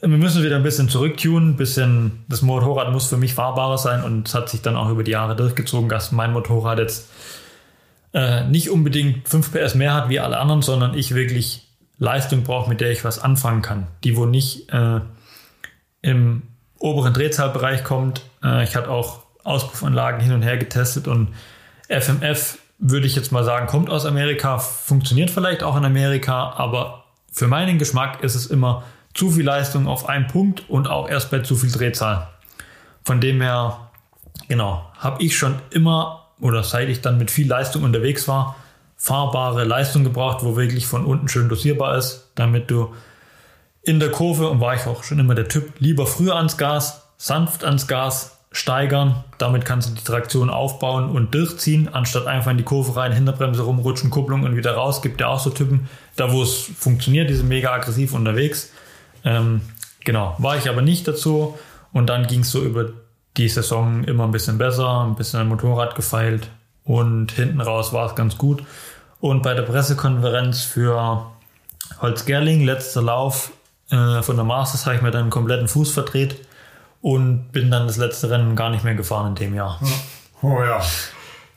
wir 0.00 0.08
müssen 0.08 0.42
wieder 0.42 0.56
ein 0.56 0.62
bisschen 0.62 0.88
zurücktunen, 0.88 1.56
bisschen, 1.56 2.24
das 2.26 2.40
Motorrad 2.40 2.90
muss 2.92 3.08
für 3.08 3.18
mich 3.18 3.34
fahrbarer 3.34 3.76
sein 3.76 4.02
und 4.02 4.26
es 4.26 4.34
hat 4.34 4.48
sich 4.48 4.62
dann 4.62 4.74
auch 4.74 4.88
über 4.88 5.04
die 5.04 5.10
Jahre 5.10 5.36
durchgezogen, 5.36 5.90
dass 5.90 6.12
mein 6.12 6.32
Motorrad 6.32 6.78
jetzt 6.78 7.10
äh, 8.14 8.44
nicht 8.44 8.70
unbedingt 8.70 9.28
5 9.28 9.52
PS 9.52 9.74
mehr 9.74 9.92
hat 9.92 10.08
wie 10.08 10.18
alle 10.18 10.38
anderen, 10.38 10.62
sondern 10.62 10.94
ich 10.94 11.14
wirklich 11.14 11.69
Leistung 12.00 12.42
brauche, 12.42 12.68
mit 12.68 12.80
der 12.80 12.90
ich 12.90 13.04
was 13.04 13.20
anfangen 13.20 13.62
kann, 13.62 13.86
die 14.02 14.16
wo 14.16 14.26
nicht 14.26 14.72
äh, 14.72 15.00
im 16.02 16.42
oberen 16.78 17.12
Drehzahlbereich 17.12 17.84
kommt. 17.84 18.22
Äh, 18.42 18.64
ich 18.64 18.74
hatte 18.74 18.90
auch 18.90 19.20
Auspuffanlagen 19.44 20.20
hin 20.20 20.32
und 20.32 20.42
her 20.42 20.56
getestet 20.56 21.06
und 21.06 21.28
FMF 21.88 22.58
würde 22.78 23.06
ich 23.06 23.14
jetzt 23.14 23.30
mal 23.30 23.44
sagen, 23.44 23.66
kommt 23.66 23.90
aus 23.90 24.06
Amerika, 24.06 24.58
funktioniert 24.58 25.30
vielleicht 25.30 25.62
auch 25.62 25.76
in 25.76 25.84
Amerika, 25.84 26.54
aber 26.56 27.04
für 27.30 27.46
meinen 27.46 27.78
Geschmack 27.78 28.22
ist 28.22 28.34
es 28.34 28.46
immer 28.46 28.82
zu 29.12 29.30
viel 29.30 29.44
Leistung 29.44 29.86
auf 29.86 30.08
einen 30.08 30.26
Punkt 30.26 30.68
und 30.70 30.88
auch 30.88 31.08
erst 31.08 31.30
bei 31.30 31.40
zu 31.40 31.54
viel 31.56 31.70
Drehzahl. 31.70 32.28
Von 33.04 33.20
dem 33.20 33.42
her, 33.42 33.90
genau, 34.48 34.90
habe 34.96 35.22
ich 35.22 35.36
schon 35.36 35.56
immer 35.70 36.28
oder 36.40 36.62
seit 36.62 36.88
ich 36.88 37.02
dann 37.02 37.18
mit 37.18 37.30
viel 37.30 37.46
Leistung 37.46 37.82
unterwegs 37.82 38.26
war, 38.26 38.56
fahrbare 39.02 39.64
Leistung 39.64 40.04
gebraucht, 40.04 40.44
wo 40.44 40.58
wirklich 40.58 40.86
von 40.86 41.06
unten 41.06 41.26
schön 41.26 41.48
dosierbar 41.48 41.96
ist, 41.96 42.32
damit 42.34 42.70
du 42.70 42.92
in 43.82 43.98
der 43.98 44.10
Kurve, 44.10 44.50
und 44.50 44.60
war 44.60 44.74
ich 44.74 44.86
auch 44.86 45.04
schon 45.04 45.18
immer 45.18 45.34
der 45.34 45.48
Typ, 45.48 45.72
lieber 45.78 46.06
früher 46.06 46.36
ans 46.36 46.58
Gas, 46.58 47.08
sanft 47.16 47.64
ans 47.64 47.86
Gas 47.86 48.36
steigern. 48.52 49.24
Damit 49.38 49.64
kannst 49.64 49.88
du 49.88 49.94
die 49.94 50.04
Traktion 50.04 50.50
aufbauen 50.50 51.08
und 51.08 51.34
durchziehen, 51.34 51.88
anstatt 51.90 52.26
einfach 52.26 52.50
in 52.50 52.58
die 52.58 52.62
Kurve 52.62 52.94
rein, 52.94 53.12
Hinterbremse 53.12 53.62
rumrutschen, 53.62 54.10
Kupplung 54.10 54.42
und 54.42 54.54
wieder 54.54 54.74
raus. 54.74 55.00
Gibt 55.00 55.22
ja 55.22 55.28
auch 55.28 55.40
so 55.40 55.48
Typen, 55.48 55.88
da 56.16 56.30
wo 56.30 56.42
es 56.42 56.70
funktioniert, 56.78 57.30
die 57.30 57.34
sind 57.34 57.48
mega 57.48 57.72
aggressiv 57.72 58.12
unterwegs. 58.12 58.70
Ähm, 59.24 59.62
genau, 60.04 60.34
war 60.36 60.58
ich 60.58 60.68
aber 60.68 60.82
nicht 60.82 61.08
dazu. 61.08 61.58
Und 61.94 62.08
dann 62.10 62.26
ging 62.26 62.40
es 62.40 62.50
so 62.50 62.62
über 62.62 62.90
die 63.38 63.48
Saison 63.48 64.04
immer 64.04 64.24
ein 64.24 64.30
bisschen 64.30 64.58
besser, 64.58 65.06
ein 65.06 65.14
bisschen 65.14 65.40
am 65.40 65.48
Motorrad 65.48 65.94
gefeilt 65.94 66.50
und 66.84 67.32
hinten 67.32 67.62
raus 67.62 67.92
war 67.92 68.06
es 68.06 68.14
ganz 68.14 68.36
gut. 68.36 68.62
Und 69.20 69.42
bei 69.42 69.54
der 69.54 69.62
Pressekonferenz 69.62 70.62
für 70.62 71.26
Holzgerling, 72.00 72.64
letzter 72.64 73.02
Lauf 73.02 73.52
äh, 73.90 74.22
von 74.22 74.36
der 74.36 74.44
Masters, 74.44 74.86
habe 74.86 74.96
ich 74.96 75.02
mir 75.02 75.10
dann 75.10 75.22
einen 75.22 75.30
kompletten 75.30 75.68
Fuß 75.68 75.92
verdreht 75.92 76.36
und 77.02 77.52
bin 77.52 77.70
dann 77.70 77.86
das 77.86 77.96
letzte 77.96 78.30
Rennen 78.30 78.56
gar 78.56 78.70
nicht 78.70 78.84
mehr 78.84 78.94
gefahren 78.94 79.28
in 79.28 79.34
dem 79.34 79.54
Jahr. 79.54 79.80
Oh 80.42 80.62
ja. 80.62 80.80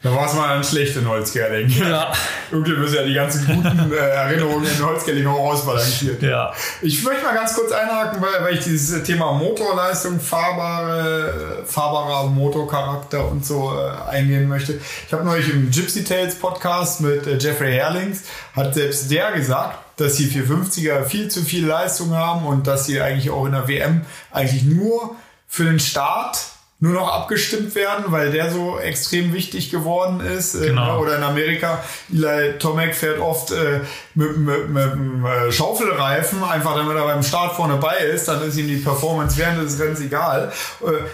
Da 0.03 0.13
war 0.13 0.27
es 0.27 0.33
mal 0.33 0.57
ein 0.57 0.65
schlecht 0.65 0.97
in 0.97 1.07
Holzgerling. 1.07 1.69
Ja. 1.69 2.11
Irgendwie 2.51 2.73
müssen 2.73 2.95
ja 2.95 3.03
die 3.03 3.13
ganzen 3.13 3.45
guten 3.45 3.93
äh, 3.93 3.95
Erinnerungen 3.95 4.65
in 4.65 4.85
Holzgerling 4.85 5.25
auch 5.25 5.53
ausbalanciert. 5.53 6.21
Ja. 6.21 6.53
Ich 6.81 7.01
möchte 7.03 7.23
mal 7.23 7.33
ganz 7.33 7.53
kurz 7.53 7.71
einhaken, 7.71 8.21
weil, 8.21 8.43
weil 8.43 8.53
ich 8.55 8.65
dieses 8.65 9.01
Thema 9.03 9.31
Motorleistung, 9.31 10.19
fahrbare, 10.19 11.63
fahrbarer 11.65 12.27
Motorcharakter 12.27 13.25
und 13.29 13.45
so 13.45 13.73
äh, 13.73 14.09
eingehen 14.11 14.49
möchte. 14.49 14.77
Ich 15.07 15.13
habe 15.13 15.23
neulich 15.23 15.49
im 15.49 15.71
Gypsy 15.71 16.03
Tales 16.03 16.35
Podcast 16.35 16.99
mit 16.99 17.25
äh, 17.25 17.37
Jeffrey 17.37 17.71
Herlings, 17.71 18.23
hat 18.57 18.73
selbst 18.73 19.09
der 19.09 19.31
gesagt, 19.31 19.79
dass 19.95 20.15
die 20.15 20.27
450er 20.27 21.05
viel 21.05 21.29
zu 21.29 21.43
viel 21.43 21.65
Leistung 21.65 22.13
haben 22.13 22.45
und 22.45 22.67
dass 22.67 22.87
sie 22.87 22.99
eigentlich 22.99 23.29
auch 23.29 23.45
in 23.45 23.53
der 23.53 23.69
WM 23.69 24.01
eigentlich 24.31 24.63
nur 24.63 25.15
für 25.47 25.63
den 25.63 25.79
Start 25.79 26.39
nur 26.83 26.91
noch 26.91 27.07
abgestimmt 27.07 27.75
werden, 27.75 28.03
weil 28.09 28.29
der 28.31 28.51
so 28.51 28.77
extrem 28.77 29.31
wichtig 29.31 29.71
geworden 29.71 30.19
ist. 30.19 30.53
Äh, 30.53 30.67
Genau. 30.73 30.99
Oder 30.99 31.15
in 31.15 31.23
Amerika, 31.23 31.81
Eli 32.11 32.57
Tomek 32.59 32.93
fährt 32.93 33.21
oft 33.21 33.51
äh, 33.51 33.79
mit, 34.15 34.35
mit, 34.35 34.69
mit 34.69 34.91
einem 34.91 35.25
äh, 35.25 35.49
Schaufelreifen, 35.49 36.43
einfach 36.43 36.75
damit 36.75 36.97
er 36.97 37.05
beim 37.05 37.23
Start 37.23 37.55
vorne 37.55 37.77
bei 37.77 37.95
ist, 37.95 38.27
dann 38.27 38.41
ist 38.45 38.57
ihm 38.57 38.67
die 38.67 38.75
Performance 38.75 39.37
während 39.37 39.63
des 39.63 39.79
Rennens 39.79 40.01
egal. 40.01 40.51
Äh, 40.81 41.05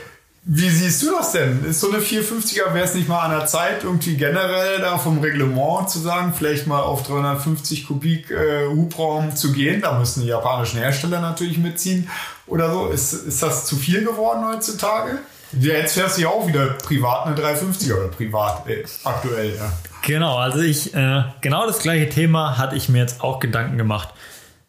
wie 0.44 0.70
siehst 0.70 1.04
du 1.04 1.12
das 1.12 1.34
denn? 1.34 1.64
Ist 1.64 1.82
so 1.82 1.92
eine 1.92 2.00
450er, 2.00 2.74
wäre 2.74 2.86
es 2.86 2.96
nicht 2.96 3.08
mal 3.08 3.20
an 3.20 3.38
der 3.38 3.46
Zeit, 3.46 3.84
irgendwie 3.84 4.18
generell 4.18 4.80
da 4.80 4.98
vom 4.98 5.20
Reglement 5.20 5.88
zu 5.88 6.00
sagen, 6.00 6.34
vielleicht 6.36 6.66
mal 6.66 6.82
auf 6.82 7.04
350 7.04 7.86
Kubik 7.86 8.32
äh, 8.32 8.66
Hubraum 8.66 9.36
zu 9.36 9.52
gehen? 9.52 9.82
Da 9.82 10.00
müssen 10.00 10.22
die 10.22 10.30
japanischen 10.30 10.80
Hersteller 10.80 11.22
natürlich 11.22 11.60
mitziehen 11.60 12.10
oder 12.48 12.72
so. 12.74 12.88
Ist, 12.88 13.14
ist 13.14 13.44
das 13.44 13.68
zu 13.68 13.76
viel 13.76 14.04
geworden 14.04 14.44
heutzutage? 14.52 15.20
Ja, 15.54 15.74
Jetzt 15.74 15.94
fährst 15.94 16.18
du 16.18 16.22
ja 16.22 16.30
auch 16.30 16.48
wieder 16.48 16.68
privat 16.68 17.26
eine 17.26 17.36
350er 17.36 17.94
oder 17.96 18.08
privat 18.10 18.68
äh, 18.68 18.84
aktuell, 19.04 19.56
ja. 19.56 19.72
Genau, 20.04 20.38
also 20.38 20.60
ich, 20.60 20.94
äh, 20.94 21.24
genau 21.42 21.66
das 21.66 21.80
gleiche 21.80 22.10
Thema 22.10 22.58
hatte 22.58 22.76
ich 22.76 22.90
mir 22.90 23.00
jetzt 23.00 23.22
auch 23.22 23.40
Gedanken 23.40 23.78
gemacht. 23.78 24.10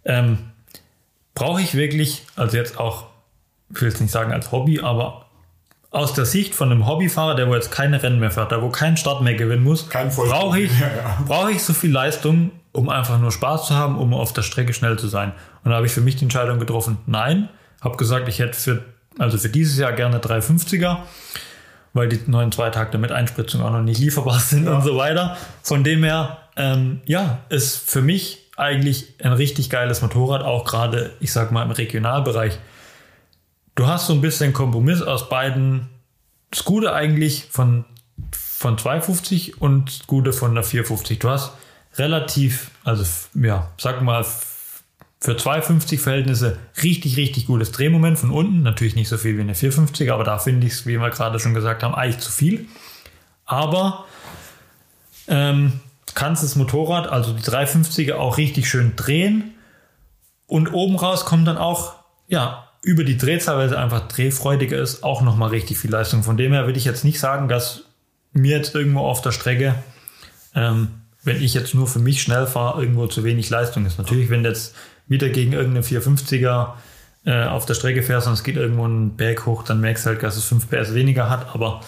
Ähm, 0.05 0.39
Brauche 1.35 1.62
ich 1.62 1.74
wirklich, 1.74 2.26
also 2.37 2.57
jetzt 2.57 2.78
auch, 2.78 3.07
ich 3.74 3.81
will 3.81 3.89
es 3.89 4.01
nicht 4.01 4.11
sagen 4.11 4.33
als 4.33 4.53
Hobby, 4.53 4.81
aber 4.81 5.26
aus 5.91 6.12
der 6.12 6.24
Sicht 6.24 6.55
von 6.55 6.70
einem 6.70 6.87
Hobbyfahrer, 6.87 7.35
der 7.35 7.49
wo 7.49 7.55
jetzt 7.55 7.70
keine 7.72 8.03
Rennen 8.03 8.20
mehr 8.20 8.31
fährt, 8.31 8.51
der 8.51 8.62
wo 8.62 8.68
keinen 8.68 8.97
Start 8.97 9.22
mehr 9.22 9.35
gewinnen 9.35 9.62
muss, 9.62 9.89
brauche 9.89 10.61
ich, 10.61 10.70
Ja, 10.78 10.87
ja. 10.97 11.18
brauche 11.26 11.53
ich 11.53 11.62
so 11.62 11.72
viel 11.72 11.91
Leistung, 11.93 12.51
um 12.72 12.89
einfach 12.89 13.18
nur 13.18 13.33
Spaß 13.33 13.66
zu 13.66 13.74
haben, 13.74 13.99
um 13.99 14.12
auf 14.12 14.33
der 14.33 14.43
Strecke 14.43 14.72
schnell 14.74 14.99
zu 14.99 15.09
sein. 15.09 15.33
Und 15.64 15.70
da 15.70 15.76
habe 15.76 15.87
ich 15.87 15.93
für 15.93 16.01
mich 16.01 16.16
die 16.16 16.24
Entscheidung 16.24 16.59
getroffen, 16.59 16.99
nein, 17.07 17.49
habe 17.81 17.97
gesagt, 17.97 18.28
ich 18.28 18.39
hätte 18.39 18.59
für, 18.59 18.85
also 19.18 19.38
für 19.38 19.48
dieses 19.48 19.78
Jahr 19.78 19.92
gerne 19.92 20.18
350er, 20.18 20.98
weil 21.92 22.08
die 22.08 22.20
neuen 22.26 22.52
Zweitakte 22.52 22.98
mit 22.98 23.12
Einspritzung 23.12 23.62
auch 23.62 23.72
noch 23.72 23.82
nicht 23.82 24.00
lieferbar 24.00 24.38
sind 24.40 24.68
und 24.68 24.82
so 24.82 24.96
weiter. 24.96 25.36
Von 25.62 25.84
dem 25.84 26.04
her, 26.04 26.38
ähm, 26.56 27.00
ja, 27.04 27.40
ist 27.48 27.90
für 27.90 28.02
mich 28.02 28.50
eigentlich 28.56 29.14
ein 29.22 29.32
richtig 29.32 29.70
geiles 29.70 30.02
Motorrad, 30.02 30.42
auch 30.42 30.64
gerade, 30.64 31.14
ich 31.20 31.32
sag 31.32 31.50
mal, 31.50 31.62
im 31.62 31.70
Regionalbereich. 31.70 32.58
Du 33.74 33.86
hast 33.86 34.06
so 34.06 34.12
ein 34.12 34.20
bisschen 34.20 34.52
Kompromiss 34.52 35.00
aus 35.00 35.28
beiden. 35.28 35.88
Das 36.50 36.64
Gute 36.64 36.92
eigentlich 36.92 37.46
von, 37.50 37.84
von 38.32 38.76
250 38.76 39.62
und 39.62 39.88
das 39.88 40.06
Gute 40.06 40.32
von 40.32 40.54
der 40.54 40.64
450. 40.64 41.18
Du 41.18 41.30
hast 41.30 41.52
relativ, 41.96 42.70
also 42.84 43.04
ja, 43.34 43.70
sag 43.78 44.02
mal, 44.02 44.24
für 45.20 45.36
250 45.36 46.00
Verhältnisse 46.00 46.58
richtig, 46.82 47.16
richtig 47.18 47.46
gutes 47.46 47.72
Drehmoment 47.72 48.18
von 48.18 48.30
unten. 48.30 48.62
Natürlich 48.62 48.96
nicht 48.96 49.08
so 49.08 49.18
viel 49.18 49.36
wie 49.36 49.42
eine 49.42 49.54
450, 49.54 50.10
aber 50.12 50.24
da 50.24 50.38
finde 50.38 50.66
ich 50.66 50.72
es, 50.72 50.86
wie 50.86 50.98
wir 50.98 51.10
gerade 51.10 51.38
schon 51.38 51.52
gesagt 51.52 51.82
haben, 51.82 51.94
eigentlich 51.94 52.20
zu 52.20 52.32
viel. 52.32 52.66
Aber 53.44 54.06
ähm, 55.28 55.80
kannst 56.14 56.42
das 56.42 56.56
Motorrad, 56.56 57.06
also 57.08 57.32
die 57.32 57.42
350er, 57.42 58.14
auch 58.14 58.38
richtig 58.38 58.68
schön 58.68 58.96
drehen. 58.96 59.54
Und 60.46 60.72
oben 60.72 60.96
raus 60.96 61.26
kommt 61.26 61.46
dann 61.46 61.58
auch, 61.58 61.94
ja, 62.26 62.66
über 62.82 63.04
die 63.04 63.18
Drehzahl, 63.18 63.58
weil 63.58 63.68
sie 63.68 63.78
einfach 63.78 64.08
drehfreudiger 64.08 64.78
ist, 64.78 65.04
auch 65.04 65.20
nochmal 65.20 65.50
richtig 65.50 65.78
viel 65.78 65.90
Leistung. 65.90 66.22
Von 66.22 66.38
dem 66.38 66.52
her 66.52 66.64
würde 66.64 66.78
ich 66.78 66.86
jetzt 66.86 67.04
nicht 67.04 67.20
sagen, 67.20 67.48
dass 67.48 67.84
mir 68.32 68.56
jetzt 68.56 68.74
irgendwo 68.74 69.00
auf 69.00 69.20
der 69.20 69.32
Strecke, 69.32 69.74
ähm, 70.54 70.88
wenn 71.22 71.42
ich 71.42 71.52
jetzt 71.52 71.74
nur 71.74 71.86
für 71.86 71.98
mich 71.98 72.22
schnell 72.22 72.46
fahre, 72.46 72.80
irgendwo 72.80 73.06
zu 73.06 73.22
wenig 73.22 73.50
Leistung 73.50 73.84
ist. 73.84 73.98
Natürlich, 73.98 74.30
wenn 74.30 74.44
jetzt 74.44 74.74
wieder 75.11 75.28
gegen 75.28 75.52
irgendeine 75.52 75.84
450er 75.84 76.68
äh, 77.26 77.44
auf 77.44 77.66
der 77.66 77.74
Strecke 77.74 78.02
fährst 78.02 78.26
und 78.26 78.32
es 78.32 78.42
geht 78.42 78.56
irgendwo 78.56 78.84
einen 78.84 79.16
Berg 79.16 79.44
hoch, 79.44 79.62
dann 79.62 79.80
merkst 79.80 80.06
du 80.06 80.11
halt, 80.11 80.22
dass 80.22 80.36
es 80.36 80.44
5 80.44 80.70
PS 80.70 80.94
weniger 80.94 81.28
hat. 81.28 81.54
Aber 81.54 81.80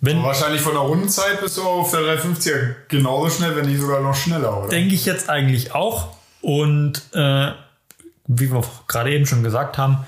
wenn. 0.00 0.22
Wahrscheinlich 0.22 0.62
von 0.62 0.72
der 0.72 0.82
Rundenzeit 0.82 1.40
bist 1.42 1.58
du 1.58 1.62
auf 1.62 1.90
der 1.90 2.00
350er 2.00 2.74
genauso 2.88 3.28
schnell, 3.28 3.56
wenn 3.56 3.66
nicht 3.66 3.80
sogar 3.80 4.00
noch 4.00 4.14
schneller, 4.14 4.56
oder? 4.58 4.68
Denke 4.68 4.94
ich 4.94 5.04
jetzt 5.04 5.28
eigentlich 5.28 5.74
auch. 5.74 6.16
Und 6.40 7.02
äh, 7.12 7.52
wie 8.26 8.52
wir 8.52 8.62
gerade 8.86 9.12
eben 9.12 9.26
schon 9.26 9.42
gesagt 9.42 9.76
haben, 9.76 10.06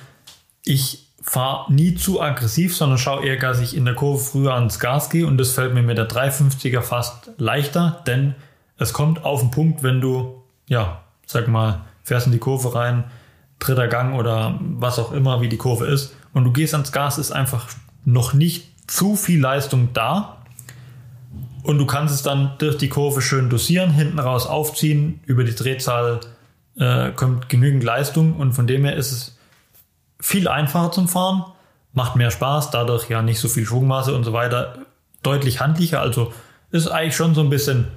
ich 0.65 1.07
fahre 1.23 1.73
nie 1.73 1.97
zu 1.97 2.21
aggressiv, 2.21 2.77
sondern 2.77 2.99
schaue 2.99 3.27
eher, 3.27 3.37
dass 3.37 3.61
ich 3.61 3.77
in 3.77 3.85
der 3.85 3.95
Kurve 3.95 4.23
früher 4.23 4.55
ans 4.55 4.79
Gas 4.79 5.11
gehe 5.11 5.27
und 5.27 5.39
das 5.39 5.53
fällt 5.53 5.75
mir 5.75 5.83
mit 5.83 5.99
der 5.99 6.09
350er 6.09 6.83
fast 6.83 7.31
leichter, 7.37 8.03
denn 8.07 8.37
es 8.79 8.93
kommt 8.93 9.25
auf 9.25 9.41
den 9.41 9.51
Punkt, 9.51 9.83
wenn 9.83 10.01
du, 10.01 10.43
ja, 10.69 11.03
sag 11.27 11.49
mal, 11.49 11.81
fährst 12.07 12.27
in 12.27 12.33
die 12.33 12.39
Kurve 12.39 12.77
rein, 12.77 13.05
dritter 13.59 13.89
Gang 13.89 14.15
oder 14.15 14.61
was 14.61 15.01
auch 15.01 15.11
immer, 15.11 15.41
wie 15.41 15.49
die 15.49 15.57
Kurve 15.57 15.87
ist, 15.87 16.15
und 16.33 16.45
du 16.45 16.53
gehst 16.53 16.73
ans 16.73 16.93
Gas, 16.93 17.19
ist 17.19 17.33
einfach 17.33 17.67
noch 18.05 18.33
nicht 18.33 18.69
zu 18.87 19.17
viel 19.17 19.41
Leistung 19.41 19.89
da. 19.93 20.45
Und 21.65 21.79
du 21.79 21.87
kannst 21.87 22.15
es 22.15 22.23
dann 22.23 22.53
durch 22.59 22.79
die 22.79 22.89
Kurve 22.89 23.23
schön 23.23 23.51
dosieren, 23.51 23.91
hinten 23.91 24.21
raus 24.21 24.47
aufziehen, 24.47 25.19
über 25.27 25.43
die 25.43 25.55
Drehzahl 25.55 26.21
äh, 26.79 27.11
kommt 27.11 27.49
genügend 27.49 27.83
Leistung 27.83 28.37
und 28.37 28.53
von 28.53 28.69
dem 28.69 28.85
her 28.85 28.95
ist 28.95 29.11
es 29.11 29.39
viel 30.21 30.47
einfacher 30.47 30.93
zum 30.93 31.09
Fahren, 31.09 31.45
macht 31.93 32.15
mehr 32.15 32.31
Spaß, 32.31 32.71
dadurch 32.71 33.11
ja 33.11 33.23
nicht 33.23 33.41
so 33.41 33.49
viel 33.49 33.67
Schwungmasse 33.67 34.15
und 34.15 34.23
so 34.23 34.33
weiter, 34.33 34.79
deutlich 35.25 35.61
handlicher, 35.61 36.01
also 36.01 36.33
ist 36.71 36.87
eigentlich 36.87 37.17
schon 37.17 37.35
so 37.35 37.41
ein 37.41 37.51
bisschen 37.51 37.89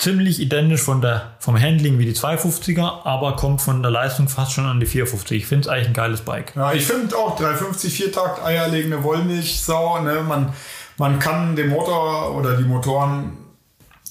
ziemlich 0.00 0.40
identisch 0.40 0.80
von 0.80 1.00
der, 1.00 1.32
vom 1.38 1.60
Handling 1.60 1.98
wie 1.98 2.06
die 2.06 2.14
250er, 2.14 3.04
aber 3.04 3.36
kommt 3.36 3.60
von 3.60 3.82
der 3.82 3.90
Leistung 3.90 4.28
fast 4.28 4.52
schon 4.52 4.64
an 4.66 4.80
die 4.80 4.86
450. 4.86 5.42
Ich 5.42 5.46
finde 5.46 5.68
es 5.68 5.68
eigentlich 5.68 5.88
ein 5.88 5.94
geiles 5.94 6.22
Bike. 6.22 6.54
Ja, 6.56 6.72
ich 6.72 6.84
finde 6.84 7.16
auch 7.16 7.36
350 7.36 7.92
Viertakt 7.92 8.44
eierlegende 8.44 9.02
Wollmilchsau. 9.04 10.00
Ne? 10.02 10.22
Man, 10.26 10.52
man 10.96 11.18
kann 11.18 11.54
den 11.54 11.68
Motor 11.68 12.34
oder 12.34 12.56
die 12.56 12.64
Motoren 12.64 13.36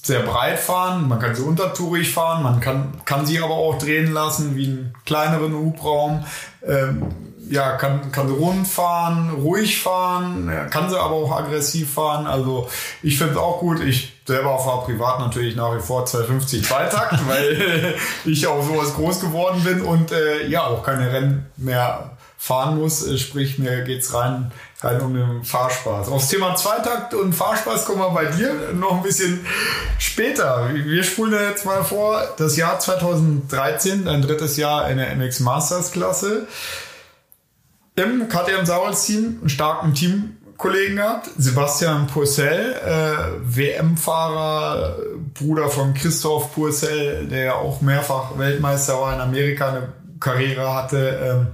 sehr 0.02 0.20
breit 0.20 0.58
fahren, 0.58 1.08
man 1.08 1.18
kann 1.18 1.34
sie 1.34 1.42
untertourig 1.42 2.10
fahren, 2.10 2.42
man 2.42 2.60
kann, 2.60 2.92
kann 3.04 3.26
sie 3.26 3.38
aber 3.38 3.54
auch 3.54 3.76
drehen 3.76 4.12
lassen 4.12 4.56
wie 4.56 4.66
einen 4.66 4.94
kleineren 5.04 5.52
Hubraum. 5.52 6.24
Ähm, 6.66 7.29
ja, 7.50 7.72
kann, 7.72 8.12
kann 8.12 8.28
sie 8.28 8.34
rund 8.34 8.66
fahren, 8.66 9.30
ruhig 9.30 9.82
fahren, 9.82 10.68
kann 10.70 10.88
sie 10.88 10.98
aber 10.98 11.16
auch 11.16 11.36
aggressiv 11.36 11.94
fahren. 11.94 12.28
Also 12.28 12.68
ich 13.02 13.18
finde 13.18 13.34
es 13.34 13.38
auch 13.38 13.58
gut. 13.58 13.80
Ich 13.80 14.20
selber 14.24 14.56
fahre 14.60 14.84
privat 14.84 15.18
natürlich 15.18 15.56
nach 15.56 15.76
wie 15.76 15.80
vor 15.80 16.06
250 16.06 16.64
Zweitakt, 16.64 17.18
weil 17.28 17.96
ich 18.24 18.46
auf 18.46 18.64
sowas 18.66 18.94
groß 18.94 19.20
geworden 19.20 19.62
bin 19.64 19.82
und 19.82 20.12
äh, 20.12 20.46
ja 20.46 20.64
auch 20.64 20.84
keine 20.84 21.12
Rennen 21.12 21.46
mehr 21.56 22.16
fahren 22.38 22.78
muss. 22.78 23.04
Sprich, 23.20 23.58
mir 23.58 23.82
geht's 23.82 24.14
rein, 24.14 24.52
rein 24.80 25.00
um 25.00 25.14
den 25.14 25.42
Fahrspaß. 25.42 26.08
Aufs 26.08 26.28
Thema 26.28 26.54
Zweitakt 26.54 27.14
und 27.14 27.32
Fahrspaß 27.32 27.84
kommen 27.84 27.98
wir 27.98 28.10
bei 28.10 28.26
dir 28.26 28.72
noch 28.74 28.92
ein 28.92 29.02
bisschen 29.02 29.44
später. 29.98 30.70
Wir 30.72 31.02
spulen 31.02 31.32
jetzt 31.32 31.66
mal 31.66 31.82
vor, 31.82 32.22
das 32.38 32.56
Jahr 32.56 32.78
2013, 32.78 34.06
ein 34.06 34.22
drittes 34.22 34.56
Jahr 34.56 34.88
in 34.88 34.98
der 34.98 35.14
MX 35.16 35.40
Masters 35.40 35.90
Klasse 35.90 36.46
im 38.02 38.28
KTM 38.28 38.64
Team, 38.94 39.38
einen 39.40 39.48
starken 39.48 39.94
Teamkollegen 39.94 40.96
gehabt. 40.96 41.30
Sebastian 41.36 42.06
Purcell, 42.06 42.74
äh, 42.84 43.56
WM-Fahrer, 43.56 44.96
Bruder 45.34 45.68
von 45.68 45.94
Christoph 45.94 46.54
Purcell, 46.54 47.26
der 47.26 47.56
auch 47.56 47.80
mehrfach 47.80 48.36
Weltmeister 48.36 49.00
war 49.00 49.14
in 49.14 49.20
Amerika, 49.20 49.68
eine 49.68 49.88
Karriere 50.18 50.74
hatte. 50.74 51.20
Ähm, 51.22 51.46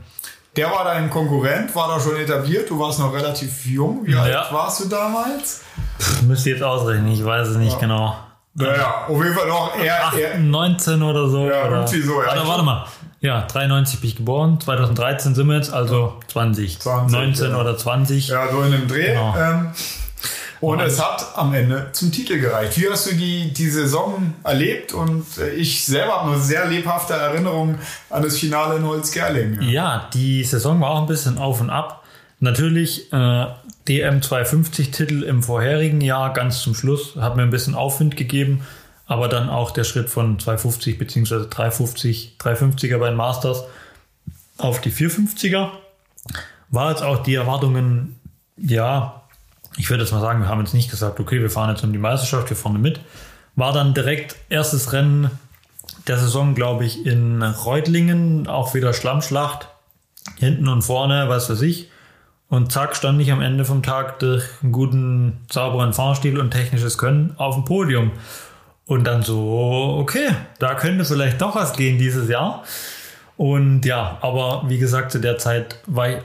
der 0.57 0.71
war 0.71 0.85
dein 0.85 1.11
Konkurrent, 1.11 1.75
war 1.75 1.89
da 1.89 2.01
schon 2.01 2.17
etabliert. 2.17 2.71
Du 2.71 2.79
warst 2.79 2.99
noch 2.99 3.13
relativ 3.13 3.67
jung. 3.67 4.07
Wie 4.07 4.13
ja. 4.13 4.23
alt 4.23 4.53
warst 4.53 4.85
du 4.85 4.89
damals? 4.89 5.63
Pff, 6.01 6.23
müsst 6.23 6.47
ihr 6.47 6.55
jetzt 6.55 6.63
ausrechnen, 6.63 7.09
ich 7.13 7.25
weiß 7.25 7.49
es 7.49 7.57
nicht 7.57 7.75
ja. 7.75 7.79
genau. 7.79 8.17
Naja, 8.55 9.05
auf 9.07 9.23
jeden 9.23 9.35
Fall 9.35 9.49
noch 9.49 9.79
eher, 9.79 10.13
eher 10.19 10.39
19 10.39 11.03
oder 11.03 11.29
so. 11.29 11.47
Ja, 11.47 11.67
oder, 11.67 11.77
irgendwie 11.81 12.01
so. 12.01 12.23
Ja. 12.23 12.29
Warte, 12.29 12.49
warte 12.49 12.63
mal. 12.63 12.87
Ja, 13.27 13.43
93 13.43 14.01
bin 14.01 14.11
ich 14.11 14.17
geboren, 14.17 14.61
2013 14.61 15.35
sind 15.35 15.49
wir 15.49 15.57
jetzt, 15.57 15.73
also 15.73 16.15
20. 16.29 16.79
20 16.79 17.13
19 17.13 17.51
ja. 17.51 17.61
oder 17.61 17.77
20. 17.77 18.29
Ja, 18.29 18.49
so 18.53 18.63
in 18.63 18.71
dem 18.71 18.87
Dreh. 18.87 19.09
Genau. 19.09 19.37
Ähm, 19.37 19.71
und 20.61 20.79
es 20.79 21.05
hat 21.05 21.27
am 21.35 21.53
Ende 21.53 21.89
zum 21.91 22.13
Titel 22.13 22.39
gereicht. 22.39 22.81
Wie 22.81 22.89
hast 22.89 23.11
du 23.11 23.17
die, 23.17 23.53
die 23.53 23.69
Saison 23.69 24.33
erlebt? 24.45 24.93
Und 24.93 25.27
äh, 25.39 25.51
ich 25.51 25.85
selber 25.85 26.21
habe 26.21 26.35
eine 26.35 26.41
sehr 26.41 26.67
lebhafte 26.67 27.15
Erinnerung 27.15 27.75
an 28.11 28.23
das 28.23 28.39
Finale 28.39 28.77
in 28.77 28.85
Holzgerling. 28.85 29.61
Ja. 29.63 29.71
ja, 29.71 30.11
die 30.15 30.45
Saison 30.45 30.81
war 30.81 30.91
auch 30.91 31.01
ein 31.01 31.07
bisschen 31.07 31.37
auf 31.37 31.61
und 31.61 31.69
ab. 31.69 32.05
Natürlich 32.39 33.13
äh, 33.13 33.47
DM 33.89 34.23
250 34.23 34.93
Titel 34.93 35.25
im 35.25 35.43
vorherigen 35.43 36.01
Jahr 36.01 36.33
ganz 36.33 36.61
zum 36.61 36.77
Schluss 36.77 37.17
hat 37.17 37.35
mir 37.35 37.43
ein 37.43 37.51
bisschen 37.51 37.75
Aufwind 37.75 38.17
gegeben 38.17 38.63
aber 39.07 39.29
dann 39.29 39.49
auch 39.49 39.71
der 39.71 39.85
Schritt 39.85 40.11
von 40.11 40.39
250 40.39 40.99
bzw. 40.99 41.47
350, 41.49 42.37
350er 42.39 42.99
bei 42.99 43.09
den 43.09 43.17
Masters 43.17 43.65
auf 44.59 44.81
die 44.81 44.91
450er 44.91 45.71
war 46.69 46.91
jetzt 46.91 47.03
auch 47.03 47.23
die 47.23 47.35
Erwartungen, 47.35 48.19
ja, 48.57 49.23
ich 49.77 49.91
würde 49.91 50.03
jetzt 50.03 50.13
mal 50.13 50.21
sagen, 50.21 50.41
wir 50.41 50.49
haben 50.49 50.61
jetzt 50.61 50.75
nicht 50.75 50.91
gesagt, 50.91 51.21
okay, 51.21 51.41
wir 51.41 51.51
fahren 51.51 51.71
jetzt 51.71 51.85
um 51.85 51.93
die 51.93 51.99
Meisterschaft 51.99 52.49
hier 52.49 52.57
vorne 52.57 52.79
mit. 52.79 53.01
War 53.55 53.73
dann 53.73 53.95
direkt 53.95 54.37
erstes 54.49 54.93
Rennen 54.93 55.31
der 56.07 56.19
Saison, 56.19 56.55
glaube 56.55 56.85
ich, 56.85 57.05
in 57.07 57.43
Reutlingen, 57.43 58.47
auch 58.47 58.75
wieder 58.75 58.93
Schlammschlacht, 58.93 59.69
hinten 60.39 60.69
und 60.69 60.83
vorne, 60.83 61.29
was 61.29 61.51
weiß 61.51 61.63
ich. 61.63 61.91
Und 62.49 62.71
zack, 62.71 62.95
stand 62.95 63.21
ich 63.21 63.33
am 63.33 63.43
Ende 63.43 63.65
vom 63.65 63.83
Tag 63.83 64.21
durch 64.21 64.45
einen 64.63 64.73
guten, 64.73 65.45
sauberen 65.51 65.93
Fahrstil 65.93 66.39
und 66.39 66.53
technisches 66.53 66.97
Können 66.97 67.35
auf 67.39 67.57
dem 67.57 67.65
Podium. 67.65 68.13
Und 68.87 69.05
dann 69.05 69.23
so, 69.23 69.99
okay, 70.01 70.29
da 70.59 70.75
könnte 70.75 71.05
vielleicht 71.05 71.41
doch 71.41 71.57
was 71.57 71.73
gehen 71.73 71.99
dieses 71.99 72.29
Jahr. 72.29 72.63
Und 73.37 73.85
ja, 73.85 74.19
aber 74.21 74.65
wie 74.69 74.79
gesagt, 74.79 75.11
zu 75.11 75.19
der 75.19 75.39
Zeit 75.39 75.81
war 75.87 76.09
ich 76.09 76.19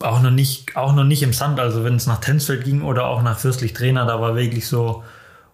auch 0.00 0.20
noch 0.20 0.32
nicht, 0.32 0.76
auch 0.76 0.94
noch 0.94 1.04
nicht 1.04 1.22
im 1.22 1.32
Sand. 1.32 1.60
Also 1.60 1.84
wenn 1.84 1.94
es 1.94 2.06
nach 2.06 2.20
Tensfeld 2.20 2.64
ging 2.64 2.82
oder 2.82 3.06
auch 3.06 3.22
nach 3.22 3.38
Fürstlich 3.38 3.72
Trainer, 3.72 4.06
da 4.06 4.20
war 4.20 4.34
wirklich 4.34 4.66
so, 4.66 5.04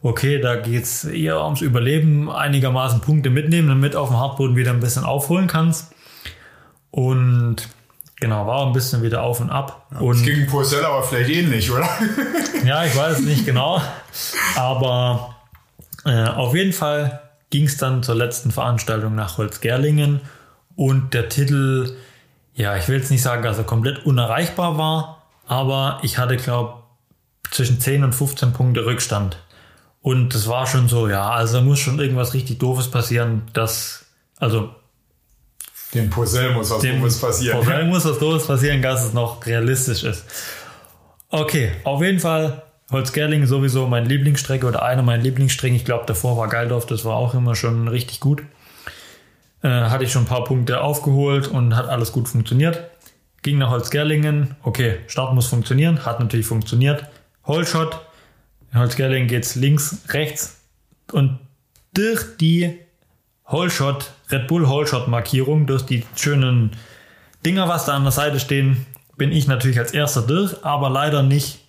okay, 0.03 0.41
da 0.41 0.57
geht's 0.57 1.05
eher 1.05 1.45
ums 1.45 1.61
Überleben, 1.61 2.31
einigermaßen 2.31 3.01
Punkte 3.01 3.31
mitnehmen, 3.31 3.69
damit 3.69 3.95
auf 3.95 4.09
dem 4.09 4.19
Hartboden 4.19 4.57
wieder 4.57 4.71
ein 4.71 4.81
bisschen 4.81 5.05
aufholen 5.05 5.47
kannst. 5.47 5.93
Und 6.91 7.69
genau, 8.19 8.47
war 8.47 8.67
ein 8.67 8.73
bisschen 8.73 9.03
wieder 9.03 9.23
auf 9.23 9.41
und 9.41 9.51
ab. 9.51 9.87
Ja, 9.93 10.01
und 10.01 10.17
es 10.17 10.23
ging 10.23 10.47
Purcell 10.47 10.85
aber 10.85 11.03
vielleicht 11.03 11.31
ähnlich, 11.31 11.71
oder? 11.71 11.89
ja, 12.65 12.85
ich 12.85 12.97
weiß 12.97 13.21
nicht 13.21 13.45
genau. 13.45 13.81
Aber 14.57 15.37
äh, 16.05 16.25
auf 16.25 16.55
jeden 16.55 16.73
Fall 16.73 17.21
ging 17.51 17.65
es 17.65 17.77
dann 17.77 18.03
zur 18.03 18.15
letzten 18.15 18.51
Veranstaltung 18.51 19.15
nach 19.15 19.39
Holzgerlingen 19.39 20.21
und 20.77 21.15
der 21.15 21.29
Titel, 21.29 21.97
ja, 22.55 22.77
ich 22.77 22.89
will 22.89 22.99
jetzt 22.99 23.11
nicht 23.11 23.23
sagen, 23.23 23.43
dass 23.43 23.59
er 23.59 23.65
komplett 23.65 24.07
unerreichbar 24.07 24.79
war, 24.79 25.23
aber 25.47 25.99
ich 26.03 26.19
hatte, 26.19 26.37
glaube 26.37 26.81
zwischen 27.51 27.81
10 27.81 28.05
und 28.05 28.15
15 28.15 28.53
Punkte 28.53 28.87
Rückstand. 28.87 29.39
Und 30.03 30.35
das 30.35 30.49
war 30.49 30.67
schon 30.67 30.89
so, 30.89 31.09
ja, 31.09 31.29
also 31.31 31.61
muss 31.61 31.81
schon 31.81 31.99
irgendwas 31.99 32.33
richtig 32.33 32.59
Doofes 32.59 32.91
passieren, 32.91 33.43
dass, 33.53 34.07
also. 34.39 34.75
Dem 35.93 36.09
Purcell 36.09 36.55
muss 36.55 36.71
was 36.71 36.81
Doofes 36.81 37.21
passieren. 37.21 37.59
Purcell 37.59 37.87
muss 37.87 38.05
was 38.05 38.19
Doofes 38.19 38.47
passieren, 38.47 38.81
dass 38.81 39.05
es 39.05 39.13
noch 39.13 39.45
realistisch 39.45 40.05
ist. 40.05 40.25
Okay, 41.29 41.73
auf 41.85 42.01
jeden 42.01 42.21
Fall 42.21 42.63
Holzgerling 42.91 43.47
sowieso 43.47 43.87
meine 43.87 44.07
Lieblingsstrecke 44.07 44.67
oder 44.67 44.83
eine 44.83 45.03
meiner 45.03 45.23
Lieblingsstrecken. 45.23 45.77
Ich 45.77 45.85
glaube, 45.85 46.05
davor 46.07 46.37
war 46.37 46.49
Geildorf, 46.49 46.87
das 46.87 47.05
war 47.05 47.17
auch 47.17 47.35
immer 47.35 47.55
schon 47.55 47.89
richtig 47.89 48.21
gut. 48.21 48.43
Äh, 49.63 49.69
hatte 49.69 50.05
ich 50.05 50.13
schon 50.13 50.23
ein 50.23 50.29
paar 50.29 50.45
Punkte 50.45 50.81
aufgeholt 50.81 51.47
und 51.49 51.77
hat 51.77 51.89
alles 51.89 52.13
gut 52.13 52.29
funktioniert. 52.29 52.91
Ging 53.43 53.59
nach 53.59 53.71
Holzgerlingen. 53.71 54.57
Okay, 54.63 54.99
Start 55.07 55.35
muss 55.35 55.47
funktionieren. 55.47 56.05
Hat 56.05 56.21
natürlich 56.21 56.47
funktioniert. 56.47 57.05
Holshot. 57.45 58.01
In 58.73 58.79
Holzgerlingen 58.79 59.29
geht's 59.29 59.55
links, 59.55 60.03
rechts. 60.09 60.61
Und 61.13 61.39
durch 61.95 62.37
die 62.39 62.79
Holshot, 63.47 64.13
Red 64.31 64.47
Bull 64.47 64.69
Holshot 64.69 65.09
Markierung, 65.09 65.67
durch 65.67 65.83
die 65.83 66.05
schönen 66.17 66.73
Dinger, 67.45 67.69
was 67.69 67.87
da 67.87 67.95
an 67.95 68.03
der 68.03 68.13
Seite 68.13 68.39
stehen, 68.39 68.87
bin 69.17 69.33
ich 69.33 69.47
natürlich 69.47 69.79
als 69.79 69.93
erster 69.93 70.23
durch, 70.23 70.65
aber 70.65 70.89
leider 70.89 71.23
nicht 71.23 71.60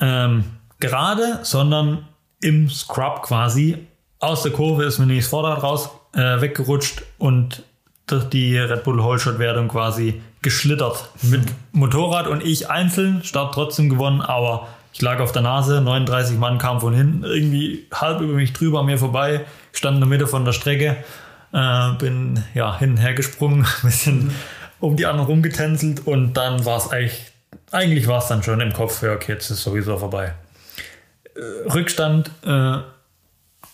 ähm, 0.00 0.44
gerade, 0.78 1.40
sondern 1.42 2.06
im 2.40 2.68
Scrub 2.70 3.22
quasi. 3.22 3.86
Aus 4.18 4.42
der 4.42 4.52
Kurve 4.52 4.84
ist 4.84 4.98
mir 4.98 5.06
nicht 5.06 5.24
das 5.24 5.30
Vorderrad 5.30 5.62
raus 5.62 5.90
äh, 6.14 6.40
weggerutscht 6.40 7.02
und 7.18 7.62
durch 8.06 8.24
die 8.24 8.58
Red 8.58 8.84
Bull 8.84 9.02
Holshot-Wertung 9.02 9.68
quasi 9.68 10.20
geschlittert 10.42 11.10
mit 11.22 11.42
Motorrad 11.72 12.26
und 12.26 12.42
ich 12.44 12.70
einzeln, 12.70 13.22
Start 13.24 13.54
trotzdem 13.54 13.88
gewonnen, 13.88 14.20
aber 14.20 14.68
ich 14.92 15.02
lag 15.02 15.20
auf 15.20 15.32
der 15.32 15.42
Nase, 15.42 15.80
39 15.80 16.38
Mann 16.38 16.58
kamen 16.58 16.80
von 16.80 16.94
hinten 16.94 17.24
irgendwie 17.24 17.86
halb 17.92 18.20
über 18.20 18.34
mich 18.34 18.52
drüber, 18.52 18.82
mir 18.82 18.98
vorbei, 18.98 19.44
stand 19.72 19.96
in 19.96 20.00
der 20.00 20.08
Mitte 20.08 20.26
von 20.26 20.44
der 20.44 20.52
Strecke. 20.52 20.96
Äh, 21.52 21.92
bin 21.98 22.42
ja 22.54 22.78
hin 22.78 22.92
und 22.92 22.96
her 22.98 23.14
gesprungen, 23.14 23.64
ein 23.82 23.88
bisschen 23.88 24.30
um 24.80 24.96
die 24.96 25.06
anderen 25.06 25.26
rumgetänzelt 25.26 26.06
und 26.06 26.34
dann 26.34 26.64
war 26.64 26.78
es 26.78 26.90
eigentlich, 26.90 27.32
eigentlich 27.70 28.06
war 28.06 28.18
es 28.18 28.28
dann 28.28 28.42
schon 28.42 28.60
im 28.60 28.72
Kopf, 28.72 29.02
ja, 29.02 29.12
okay, 29.12 29.32
jetzt 29.32 29.50
ist 29.50 29.62
sowieso 29.62 29.96
vorbei. 29.96 30.34
Äh, 31.34 31.68
Rückstand, 31.70 32.30
äh, 32.44 32.78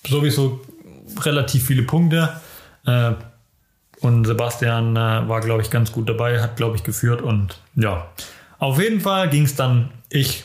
sowieso 0.06 0.60
relativ 1.20 1.66
viele 1.66 1.82
Punkte. 1.82 2.40
Äh, 2.86 3.12
und 4.00 4.26
Sebastian 4.26 4.94
äh, 4.96 5.28
war, 5.28 5.40
glaube 5.40 5.62
ich, 5.62 5.70
ganz 5.70 5.92
gut 5.92 6.08
dabei, 6.08 6.40
hat, 6.42 6.56
glaube 6.56 6.76
ich, 6.76 6.82
geführt. 6.82 7.22
Und 7.22 7.58
ja, 7.74 8.06
auf 8.58 8.80
jeden 8.80 9.00
Fall 9.00 9.30
ging 9.30 9.44
es 9.44 9.54
dann, 9.54 9.90
ich, 10.10 10.44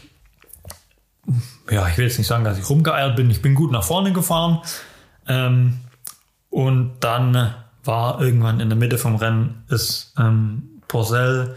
ja, 1.69 1.87
ich 1.87 1.97
will 1.97 2.05
jetzt 2.05 2.17
nicht 2.17 2.27
sagen, 2.27 2.43
dass 2.43 2.57
ich 2.57 2.69
rumgeeiert 2.69 3.15
bin. 3.15 3.29
Ich 3.29 3.41
bin 3.41 3.55
gut 3.55 3.71
nach 3.71 3.83
vorne 3.83 4.13
gefahren. 4.13 4.61
Ähm, 5.27 5.79
und 6.49 6.93
dann 7.01 7.53
war 7.83 8.21
irgendwann 8.21 8.59
in 8.59 8.69
der 8.69 8.77
Mitte 8.77 8.97
vom 8.97 9.15
Rennen 9.15 9.63
ist 9.69 10.13
ähm, 10.17 10.81
Porcel 10.87 11.55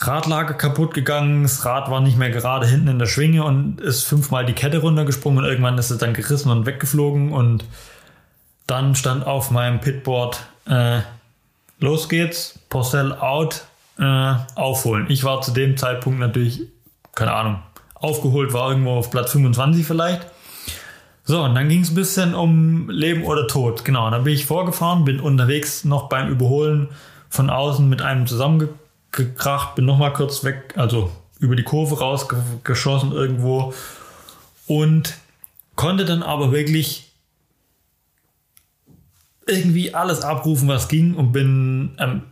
Radlager 0.00 0.54
kaputt 0.54 0.94
gegangen, 0.94 1.42
das 1.42 1.64
Rad 1.66 1.90
war 1.90 2.00
nicht 2.00 2.16
mehr 2.16 2.30
gerade 2.30 2.66
hinten 2.66 2.88
in 2.88 2.98
der 2.98 3.06
Schwinge 3.06 3.44
und 3.44 3.80
ist 3.80 4.04
fünfmal 4.04 4.46
die 4.46 4.54
Kette 4.54 4.78
runtergesprungen 4.78 5.44
und 5.44 5.50
irgendwann 5.50 5.76
ist 5.76 5.90
es 5.90 5.98
dann 5.98 6.14
gerissen 6.14 6.50
und 6.50 6.64
weggeflogen 6.64 7.32
und 7.32 7.64
dann 8.66 8.94
stand 8.94 9.26
auf 9.26 9.50
meinem 9.50 9.80
Pitboard, 9.80 10.40
äh, 10.66 11.00
los 11.80 12.08
geht's, 12.08 12.58
Porcel 12.70 13.12
out, 13.12 13.64
äh, 13.98 14.34
aufholen. 14.54 15.06
Ich 15.10 15.24
war 15.24 15.42
zu 15.42 15.50
dem 15.50 15.76
Zeitpunkt 15.76 16.18
natürlich, 16.18 16.62
keine 17.14 17.32
Ahnung, 17.32 17.58
aufgeholt 17.94 18.54
war 18.54 18.70
irgendwo 18.70 18.92
auf 18.92 19.10
Platz 19.10 19.32
25 19.32 19.86
vielleicht. 19.86 20.26
So, 21.24 21.42
und 21.42 21.54
dann 21.54 21.68
ging 21.68 21.82
es 21.82 21.90
ein 21.90 21.94
bisschen 21.94 22.34
um 22.34 22.88
Leben 22.88 23.24
oder 23.24 23.46
Tod. 23.46 23.84
Genau, 23.84 24.10
dann 24.10 24.24
bin 24.24 24.32
ich 24.32 24.46
vorgefahren, 24.46 25.04
bin 25.04 25.20
unterwegs 25.20 25.84
noch 25.84 26.08
beim 26.08 26.28
Überholen 26.28 26.88
von 27.28 27.50
außen 27.50 27.86
mit 27.86 28.00
einem 28.00 28.26
zusammengekracht, 29.12 29.74
bin 29.74 29.84
nochmal 29.84 30.12
kurz 30.12 30.44
weg, 30.44 30.74
also 30.76 31.10
über 31.38 31.56
die 31.56 31.62
Kurve 31.62 31.98
rausgeschossen 31.98 33.12
irgendwo 33.12 33.72
und 34.66 35.14
konnte 35.76 36.04
dann 36.04 36.22
aber 36.22 36.52
wirklich 36.52 37.12
irgendwie 39.46 39.94
alles 39.94 40.22
abrufen, 40.22 40.68
was 40.68 40.88
ging 40.88 41.14
und 41.14 41.32
bin, 41.32 41.96
ähm, 41.98 42.22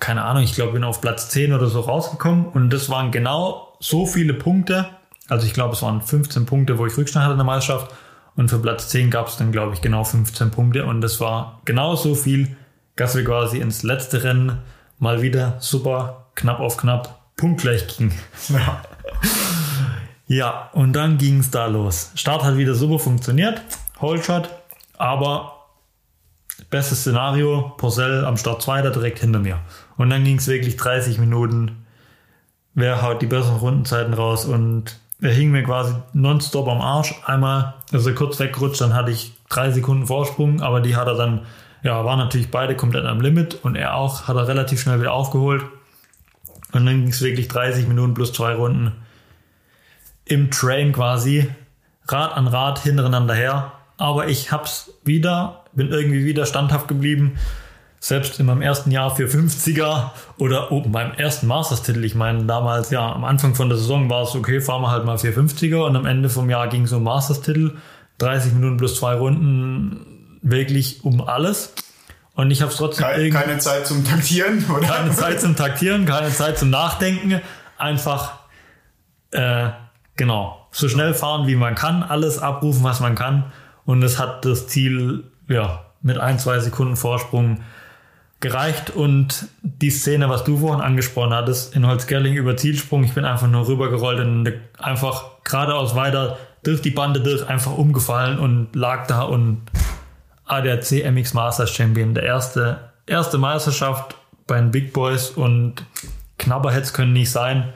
keine 0.00 0.24
Ahnung, 0.24 0.42
ich 0.42 0.54
glaube, 0.54 0.72
bin 0.72 0.84
auf 0.84 1.00
Platz 1.00 1.28
10 1.28 1.52
oder 1.52 1.68
so 1.68 1.80
rausgekommen 1.80 2.46
und 2.46 2.70
das 2.70 2.88
waren 2.88 3.12
genau 3.12 3.76
so 3.80 4.06
viele 4.06 4.34
Punkte. 4.34 4.88
Also 5.28 5.46
ich 5.46 5.54
glaube, 5.54 5.74
es 5.74 5.82
waren 5.82 6.00
15 6.00 6.46
Punkte, 6.46 6.78
wo 6.78 6.86
ich 6.86 6.96
Rückstand 6.96 7.24
hatte 7.24 7.32
in 7.32 7.38
der 7.38 7.44
Meisterschaft 7.44 7.94
und 8.34 8.48
für 8.48 8.58
Platz 8.58 8.88
10 8.88 9.10
gab 9.10 9.28
es 9.28 9.36
dann, 9.36 9.52
glaube 9.52 9.74
ich, 9.74 9.82
genau 9.82 10.02
15 10.04 10.50
Punkte 10.50 10.86
und 10.86 11.00
das 11.00 11.20
war 11.20 11.60
genau 11.64 11.94
so 11.94 12.14
viel, 12.14 12.56
dass 12.96 13.14
wir 13.14 13.24
quasi 13.24 13.58
ins 13.58 13.82
letzte 13.82 14.24
Rennen 14.24 14.58
mal 15.02 15.20
wieder 15.20 15.56
super 15.58 16.28
knapp 16.36 16.60
auf 16.60 16.76
knapp 16.76 17.18
punktgleich 17.36 17.88
ging. 17.88 18.12
Ja. 18.48 18.82
ja, 20.28 20.70
und 20.74 20.92
dann 20.92 21.18
ging 21.18 21.40
es 21.40 21.50
da 21.50 21.66
los. 21.66 22.12
Start 22.14 22.44
hat 22.44 22.56
wieder 22.56 22.74
super 22.74 23.00
funktioniert, 23.00 23.60
Holeshot, 24.00 24.48
aber 24.96 25.66
bestes 26.70 27.00
Szenario, 27.00 27.72
Porcel 27.78 28.24
am 28.24 28.36
Start 28.36 28.62
2, 28.62 28.82
da 28.82 28.90
direkt 28.90 29.18
hinter 29.18 29.40
mir. 29.40 29.58
Und 29.96 30.08
dann 30.10 30.22
ging 30.22 30.38
es 30.38 30.46
wirklich 30.46 30.76
30 30.76 31.18
Minuten, 31.18 31.84
wer 32.74 33.02
haut 33.02 33.20
die 33.20 33.26
besseren 33.26 33.58
Rundenzeiten 33.58 34.14
raus 34.14 34.44
und 34.44 35.00
er 35.20 35.32
hing 35.32 35.50
mir 35.50 35.64
quasi 35.64 35.94
nonstop 36.12 36.68
am 36.68 36.80
Arsch. 36.80 37.12
Einmal 37.26 37.74
ist 37.90 38.06
er 38.06 38.14
kurz 38.14 38.38
weggerutscht, 38.38 38.80
dann 38.80 38.94
hatte 38.94 39.10
ich 39.10 39.32
drei 39.48 39.72
Sekunden 39.72 40.06
Vorsprung, 40.06 40.60
aber 40.60 40.80
die 40.80 40.94
hat 40.94 41.08
er 41.08 41.16
dann, 41.16 41.40
ja, 41.82 42.04
waren 42.04 42.18
natürlich 42.18 42.50
beide 42.50 42.76
komplett 42.76 43.04
am 43.04 43.20
Limit 43.20 43.56
und 43.62 43.74
er 43.74 43.94
auch, 43.94 44.28
hat 44.28 44.36
er 44.36 44.46
relativ 44.46 44.80
schnell 44.80 45.00
wieder 45.00 45.12
aufgeholt. 45.12 45.64
Und 46.72 46.86
dann 46.86 47.00
ging 47.00 47.08
es 47.08 47.20
wirklich 47.20 47.48
30 47.48 47.88
Minuten 47.88 48.14
plus 48.14 48.32
zwei 48.32 48.54
Runden 48.54 48.92
im 50.24 50.50
Train 50.50 50.92
quasi, 50.92 51.50
Rad 52.08 52.36
an 52.36 52.46
Rad 52.46 52.78
hintereinander 52.78 53.34
her. 53.34 53.72
Aber 53.98 54.28
ich 54.28 54.50
hab's 54.50 54.92
wieder, 55.04 55.64
bin 55.72 55.88
irgendwie 55.88 56.24
wieder 56.24 56.46
standhaft 56.46 56.88
geblieben. 56.88 57.38
Selbst 58.00 58.40
in 58.40 58.46
meinem 58.46 58.62
ersten 58.62 58.90
Jahr 58.90 59.14
für 59.14 59.26
50er 59.26 60.10
oder 60.38 60.72
oh, 60.72 60.80
beim 60.80 61.12
ersten 61.12 61.46
Masters-Titel, 61.46 62.02
ich 62.04 62.16
meine, 62.16 62.44
damals, 62.46 62.90
ja, 62.90 63.12
am 63.12 63.24
Anfang 63.24 63.54
von 63.54 63.68
der 63.68 63.78
Saison 63.78 64.10
war 64.10 64.22
es 64.22 64.34
okay, 64.34 64.60
fahren 64.60 64.82
wir 64.82 64.90
halt 64.90 65.04
mal 65.04 65.16
450er 65.16 65.86
und 65.86 65.94
am 65.94 66.06
Ende 66.06 66.28
vom 66.28 66.50
Jahr 66.50 66.66
ging 66.66 66.82
es 66.82 66.92
um 66.92 67.04
Masters-Titel, 67.04 67.76
30 68.18 68.54
Minuten 68.54 68.76
plus 68.76 68.96
zwei 68.96 69.14
Runden, 69.14 70.11
wirklich 70.42 71.04
um 71.04 71.20
alles. 71.20 71.72
Und 72.34 72.50
ich 72.50 72.62
habe 72.62 72.70
es 72.70 72.78
trotzdem. 72.78 73.06
Keine, 73.06 73.30
keine 73.30 73.58
Zeit 73.58 73.86
zum 73.86 74.04
Taktieren, 74.04 74.64
oder? 74.76 74.86
Keine 74.86 75.10
Zeit 75.12 75.40
zum 75.40 75.56
Taktieren, 75.56 76.06
keine 76.06 76.30
Zeit 76.30 76.58
zum 76.58 76.70
Nachdenken. 76.70 77.40
Einfach, 77.78 78.40
äh, 79.30 79.70
genau, 80.16 80.66
so 80.70 80.88
schnell 80.88 81.14
fahren, 81.14 81.46
wie 81.46 81.56
man 81.56 81.74
kann, 81.74 82.02
alles 82.02 82.38
abrufen, 82.38 82.82
was 82.84 83.00
man 83.00 83.14
kann. 83.14 83.52
Und 83.84 84.02
es 84.02 84.18
hat 84.18 84.44
das 84.44 84.68
Ziel, 84.68 85.24
ja, 85.48 85.84
mit 86.00 86.18
ein, 86.18 86.38
zwei 86.38 86.58
Sekunden 86.60 86.96
Vorsprung 86.96 87.62
gereicht 88.40 88.90
und 88.90 89.48
die 89.62 89.90
Szene, 89.90 90.28
was 90.28 90.42
du 90.42 90.58
vorhin 90.58 90.80
angesprochen 90.80 91.32
hattest, 91.32 91.76
in 91.76 91.86
Holzgerling 91.86 92.34
über 92.34 92.56
Zielsprung, 92.56 93.04
ich 93.04 93.14
bin 93.14 93.24
einfach 93.24 93.46
nur 93.46 93.68
rübergerollt 93.68 94.18
und 94.18 94.52
einfach 94.78 95.24
geradeaus 95.44 95.94
weiter 95.94 96.38
durch 96.64 96.82
die 96.82 96.90
Bande 96.90 97.20
durch 97.20 97.48
einfach 97.48 97.76
umgefallen 97.76 98.38
und 98.38 98.74
lag 98.74 99.06
da 99.06 99.22
und 99.22 99.62
ADAC 100.52 101.04
MX 101.10 101.34
Masters 101.34 101.70
Champion, 101.70 102.14
der 102.14 102.24
erste, 102.24 102.90
erste 103.06 103.38
Meisterschaft 103.38 104.16
bei 104.46 104.58
den 104.58 104.70
Big 104.70 104.92
Boys 104.92 105.30
und 105.30 105.84
es 106.38 106.92
können 106.92 107.12
nicht 107.12 107.30
sein. 107.30 107.72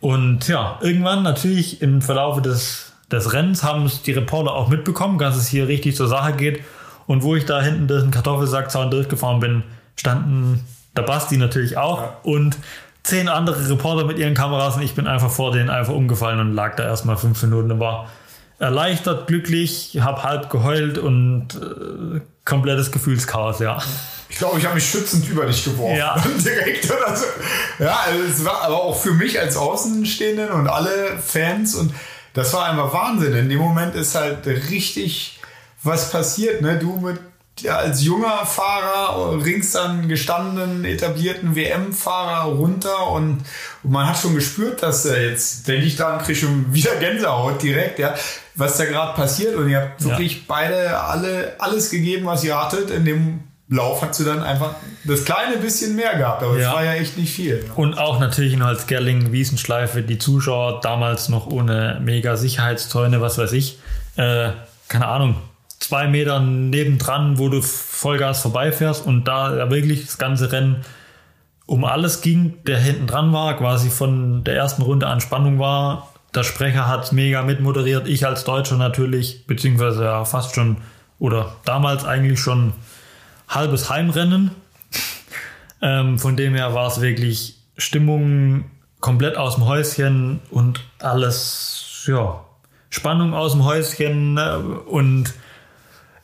Und 0.00 0.48
ja, 0.48 0.78
irgendwann 0.82 1.22
natürlich 1.22 1.80
im 1.80 2.02
Verlauf 2.02 2.42
des, 2.42 2.92
des 3.10 3.32
Rennens 3.32 3.62
haben 3.62 3.86
es 3.86 4.02
die 4.02 4.12
Reporter 4.12 4.52
auch 4.52 4.68
mitbekommen, 4.68 5.18
dass 5.18 5.36
es 5.36 5.46
hier 5.46 5.68
richtig 5.68 5.96
zur 5.96 6.08
Sache 6.08 6.32
geht. 6.32 6.62
Und 7.06 7.22
wo 7.22 7.36
ich 7.36 7.44
da 7.44 7.60
hinten 7.62 7.88
durch 7.88 8.02
den 8.02 8.10
Kartoffelsackzaun 8.10 8.90
durchgefahren 8.90 9.40
bin, 9.40 9.62
standen 9.96 10.64
der 10.96 11.02
Basti 11.02 11.36
natürlich 11.36 11.76
auch 11.76 12.02
ja. 12.02 12.16
und 12.22 12.56
zehn 13.02 13.28
andere 13.28 13.68
Reporter 13.68 14.04
mit 14.04 14.18
ihren 14.18 14.34
Kameras 14.34 14.76
und 14.76 14.82
ich 14.82 14.94
bin 14.94 15.06
einfach 15.06 15.30
vor 15.30 15.52
denen 15.52 15.70
einfach 15.70 15.94
umgefallen 15.94 16.40
und 16.40 16.52
lag 16.52 16.76
da 16.76 16.84
erstmal 16.84 17.16
fünf 17.16 17.42
Minuten 17.42 17.72
und 17.72 17.80
war 17.80 18.08
erleichtert, 18.62 19.26
glücklich, 19.26 19.98
hab 20.00 20.22
halb 20.22 20.48
geheult 20.48 20.96
und 20.96 21.48
äh, 21.54 22.20
komplettes 22.44 22.92
Gefühlschaos, 22.92 23.58
ja. 23.58 23.82
Ich 24.28 24.38
glaube, 24.38 24.58
ich 24.58 24.64
habe 24.64 24.76
mich 24.76 24.88
schützend 24.88 25.28
über 25.28 25.44
dich 25.44 25.64
geworfen. 25.64 25.96
Ja. 25.96 26.16
Direkt 26.38 26.86
oder 26.86 27.14
so. 27.14 27.26
Ja, 27.80 28.00
also 28.06 28.22
es 28.22 28.44
war 28.44 28.62
aber 28.62 28.82
auch 28.82 28.98
für 28.98 29.12
mich 29.12 29.38
als 29.38 29.56
Außenstehenden 29.56 30.50
und 30.50 30.68
alle 30.68 31.18
Fans 31.18 31.74
und 31.74 31.92
das 32.34 32.54
war 32.54 32.66
einfach 32.70 32.94
Wahnsinn. 32.94 33.34
In 33.34 33.48
dem 33.50 33.58
Moment 33.58 33.94
ist 33.94 34.14
halt 34.14 34.46
richtig 34.46 35.40
was 35.82 36.10
passiert, 36.10 36.62
ne? 36.62 36.78
Du 36.78 36.98
mit 36.98 37.18
ja, 37.60 37.76
als 37.76 38.02
junger 38.02 38.46
Fahrer 38.46 39.44
rings 39.44 39.76
an 39.76 40.08
gestandenen, 40.08 40.84
etablierten 40.84 41.54
WM-Fahrer 41.54 42.44
runter 42.44 43.10
und, 43.10 43.44
und, 43.82 43.90
man 43.90 44.08
hat 44.08 44.18
schon 44.18 44.34
gespürt, 44.34 44.82
dass 44.82 45.04
er 45.04 45.30
jetzt, 45.30 45.68
denke 45.68 45.86
ich 45.86 45.96
daran, 45.96 46.20
kriege 46.20 46.32
ich 46.32 46.40
schon 46.40 46.72
wieder 46.72 46.96
Gänsehaut 46.96 47.62
direkt, 47.62 47.98
ja, 47.98 48.14
was 48.54 48.76
da 48.76 48.84
gerade 48.84 49.14
passiert 49.14 49.56
und 49.56 49.68
ihr 49.68 49.80
habt 49.80 50.04
wirklich 50.04 50.34
ja. 50.34 50.40
beide 50.46 51.00
alle 51.00 51.54
alles 51.58 51.90
gegeben, 51.90 52.26
was 52.26 52.44
ihr 52.44 52.60
hattet. 52.60 52.90
In 52.90 53.04
dem 53.04 53.40
Lauf 53.68 54.02
hat 54.02 54.14
sie 54.14 54.24
dann 54.24 54.42
einfach 54.42 54.74
das 55.04 55.24
kleine 55.24 55.56
bisschen 55.56 55.96
mehr 55.96 56.16
gehabt, 56.16 56.42
aber 56.42 56.56
es 56.56 56.62
ja. 56.62 56.74
war 56.74 56.84
ja 56.84 56.92
echt 56.92 57.16
nicht 57.16 57.32
viel. 57.32 57.64
Und 57.74 57.96
auch 57.96 58.20
natürlich 58.20 58.52
in 58.52 58.64
Holzgerling, 58.64 59.32
Wiesenschleife, 59.32 60.02
die 60.02 60.18
Zuschauer 60.18 60.80
damals 60.82 61.30
noch 61.30 61.46
ohne 61.46 61.98
mega 62.02 62.36
Sicherheitszäune, 62.36 63.20
was 63.22 63.38
weiß 63.38 63.52
ich, 63.52 63.78
äh, 64.16 64.50
keine 64.88 65.08
Ahnung, 65.08 65.36
zwei 65.80 66.06
Meter 66.06 66.40
nebendran, 66.40 67.38
wo 67.38 67.48
du 67.48 67.62
Vollgas 67.62 68.42
vorbeifährst 68.42 69.06
und 69.06 69.24
da 69.24 69.70
wirklich 69.70 70.04
das 70.04 70.18
ganze 70.18 70.52
Rennen 70.52 70.84
um 71.66 71.84
alles 71.84 72.20
ging, 72.20 72.58
der 72.66 72.78
hinten 72.78 73.06
dran 73.06 73.32
war, 73.32 73.56
quasi 73.56 73.88
von 73.88 74.44
der 74.44 74.56
ersten 74.56 74.82
Runde 74.82 75.06
an 75.06 75.20
Spannung 75.20 75.58
war. 75.58 76.11
Der 76.34 76.44
Sprecher 76.44 76.88
hat 76.88 77.12
mega 77.12 77.42
mitmoderiert, 77.42 78.08
ich 78.08 78.26
als 78.26 78.44
Deutscher 78.44 78.76
natürlich, 78.76 79.46
beziehungsweise 79.46 80.04
ja 80.04 80.24
fast 80.24 80.54
schon 80.54 80.78
oder 81.18 81.56
damals 81.64 82.04
eigentlich 82.04 82.40
schon 82.40 82.72
halbes 83.48 83.90
Heimrennen. 83.90 84.50
ähm, 85.82 86.18
von 86.18 86.36
dem 86.36 86.54
her 86.54 86.74
war 86.74 86.88
es 86.88 87.00
wirklich 87.00 87.58
Stimmung 87.76 88.64
komplett 89.00 89.36
aus 89.36 89.56
dem 89.56 89.66
Häuschen 89.66 90.40
und 90.50 90.80
alles, 91.00 92.04
ja, 92.06 92.44
Spannung 92.88 93.34
aus 93.34 93.52
dem 93.52 93.64
Häuschen 93.64 94.38
äh, 94.38 94.54
und 94.88 95.34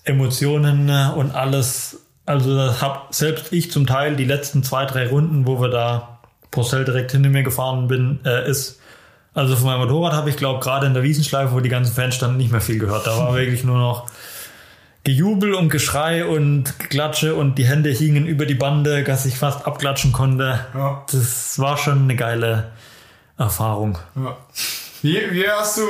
Emotionen 0.04 0.88
äh, 0.88 1.10
und 1.14 1.34
alles. 1.34 2.00
Also 2.24 2.56
das 2.56 2.80
habe 2.80 3.00
selbst 3.10 3.52
ich 3.52 3.70
zum 3.70 3.86
Teil 3.86 4.16
die 4.16 4.24
letzten 4.24 4.62
zwei, 4.62 4.84
drei 4.84 5.08
Runden, 5.08 5.46
wo 5.46 5.60
wir 5.60 5.68
da 5.68 6.20
Porcel 6.50 6.84
direkt 6.84 7.12
hinter 7.12 7.28
mir 7.28 7.42
gefahren 7.42 7.88
bin, 7.88 8.20
äh, 8.24 8.48
ist. 8.50 8.80
Also 9.38 9.54
von 9.54 9.66
meinem 9.66 9.78
Motorrad 9.82 10.14
habe 10.14 10.30
ich 10.30 10.36
glaube 10.36 10.58
gerade 10.58 10.86
in 10.86 10.94
der 10.94 11.04
Wiesenschleife, 11.04 11.52
wo 11.52 11.60
die 11.60 11.68
ganzen 11.68 11.94
Fans 11.94 12.16
standen, 12.16 12.38
nicht 12.38 12.50
mehr 12.50 12.60
viel 12.60 12.80
gehört. 12.80 13.06
Da 13.06 13.16
war 13.16 13.36
wirklich 13.36 13.62
nur 13.62 13.78
noch 13.78 14.06
Gejubel 15.04 15.54
und 15.54 15.68
Geschrei 15.68 16.24
und 16.26 16.76
Klatsche 16.90 17.36
und 17.36 17.56
die 17.56 17.64
Hände 17.64 17.90
hingen 17.90 18.26
über 18.26 18.46
die 18.46 18.56
Bande, 18.56 19.04
dass 19.04 19.26
ich 19.26 19.38
fast 19.38 19.64
abklatschen 19.64 20.12
konnte. 20.12 20.58
Ja. 20.74 21.04
Das 21.12 21.56
war 21.60 21.76
schon 21.76 22.02
eine 22.02 22.16
geile 22.16 22.72
Erfahrung. 23.38 23.96
Ja. 24.16 24.36
Wie, 25.02 25.20
wie 25.30 25.48
hast 25.48 25.78
du 25.78 25.82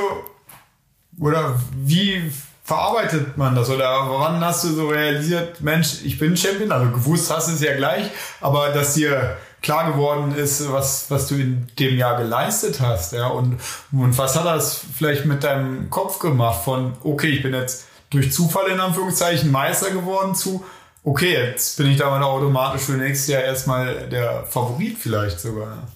oder 1.19 1.59
wie 1.73 2.31
verarbeitet 2.63 3.35
man 3.35 3.55
das? 3.55 3.67
Oder 3.71 4.07
wann 4.11 4.39
hast 4.45 4.63
du 4.63 4.67
so 4.69 4.89
realisiert, 4.89 5.59
Mensch, 5.61 6.03
ich 6.03 6.19
bin 6.19 6.37
Champion? 6.37 6.71
Also 6.71 6.91
gewusst 6.91 7.33
hast 7.35 7.49
du 7.49 7.53
es 7.53 7.61
ja 7.61 7.75
gleich, 7.75 8.05
aber 8.41 8.69
dass 8.69 8.93
dir 8.93 9.37
klar 9.61 9.91
geworden 9.91 10.33
ist, 10.35 10.71
was, 10.71 11.09
was 11.09 11.27
du 11.27 11.35
in 11.35 11.67
dem 11.79 11.97
Jahr 11.97 12.17
geleistet 12.17 12.79
hast, 12.79 13.13
ja, 13.13 13.27
und, 13.27 13.59
und 13.91 14.17
was 14.17 14.35
hat 14.35 14.45
das 14.45 14.81
vielleicht 14.95 15.25
mit 15.25 15.43
deinem 15.43 15.89
Kopf 15.89 16.19
gemacht 16.19 16.63
von, 16.63 16.93
okay, 17.03 17.29
ich 17.29 17.43
bin 17.43 17.53
jetzt 17.53 17.87
durch 18.09 18.31
Zufall 18.31 18.69
in 18.71 18.79
Anführungszeichen 18.79 19.51
Meister 19.51 19.91
geworden 19.91 20.33
zu, 20.35 20.63
okay, 21.03 21.33
jetzt 21.33 21.77
bin 21.77 21.87
ich 21.87 21.97
da 21.97 22.09
mal 22.09 22.23
automatisch 22.23 22.81
für 22.81 22.93
nächstes 22.93 23.27
Jahr 23.27 23.43
erstmal 23.43 24.07
der 24.09 24.43
Favorit 24.43 24.97
vielleicht 24.97 25.39
sogar. 25.39 25.87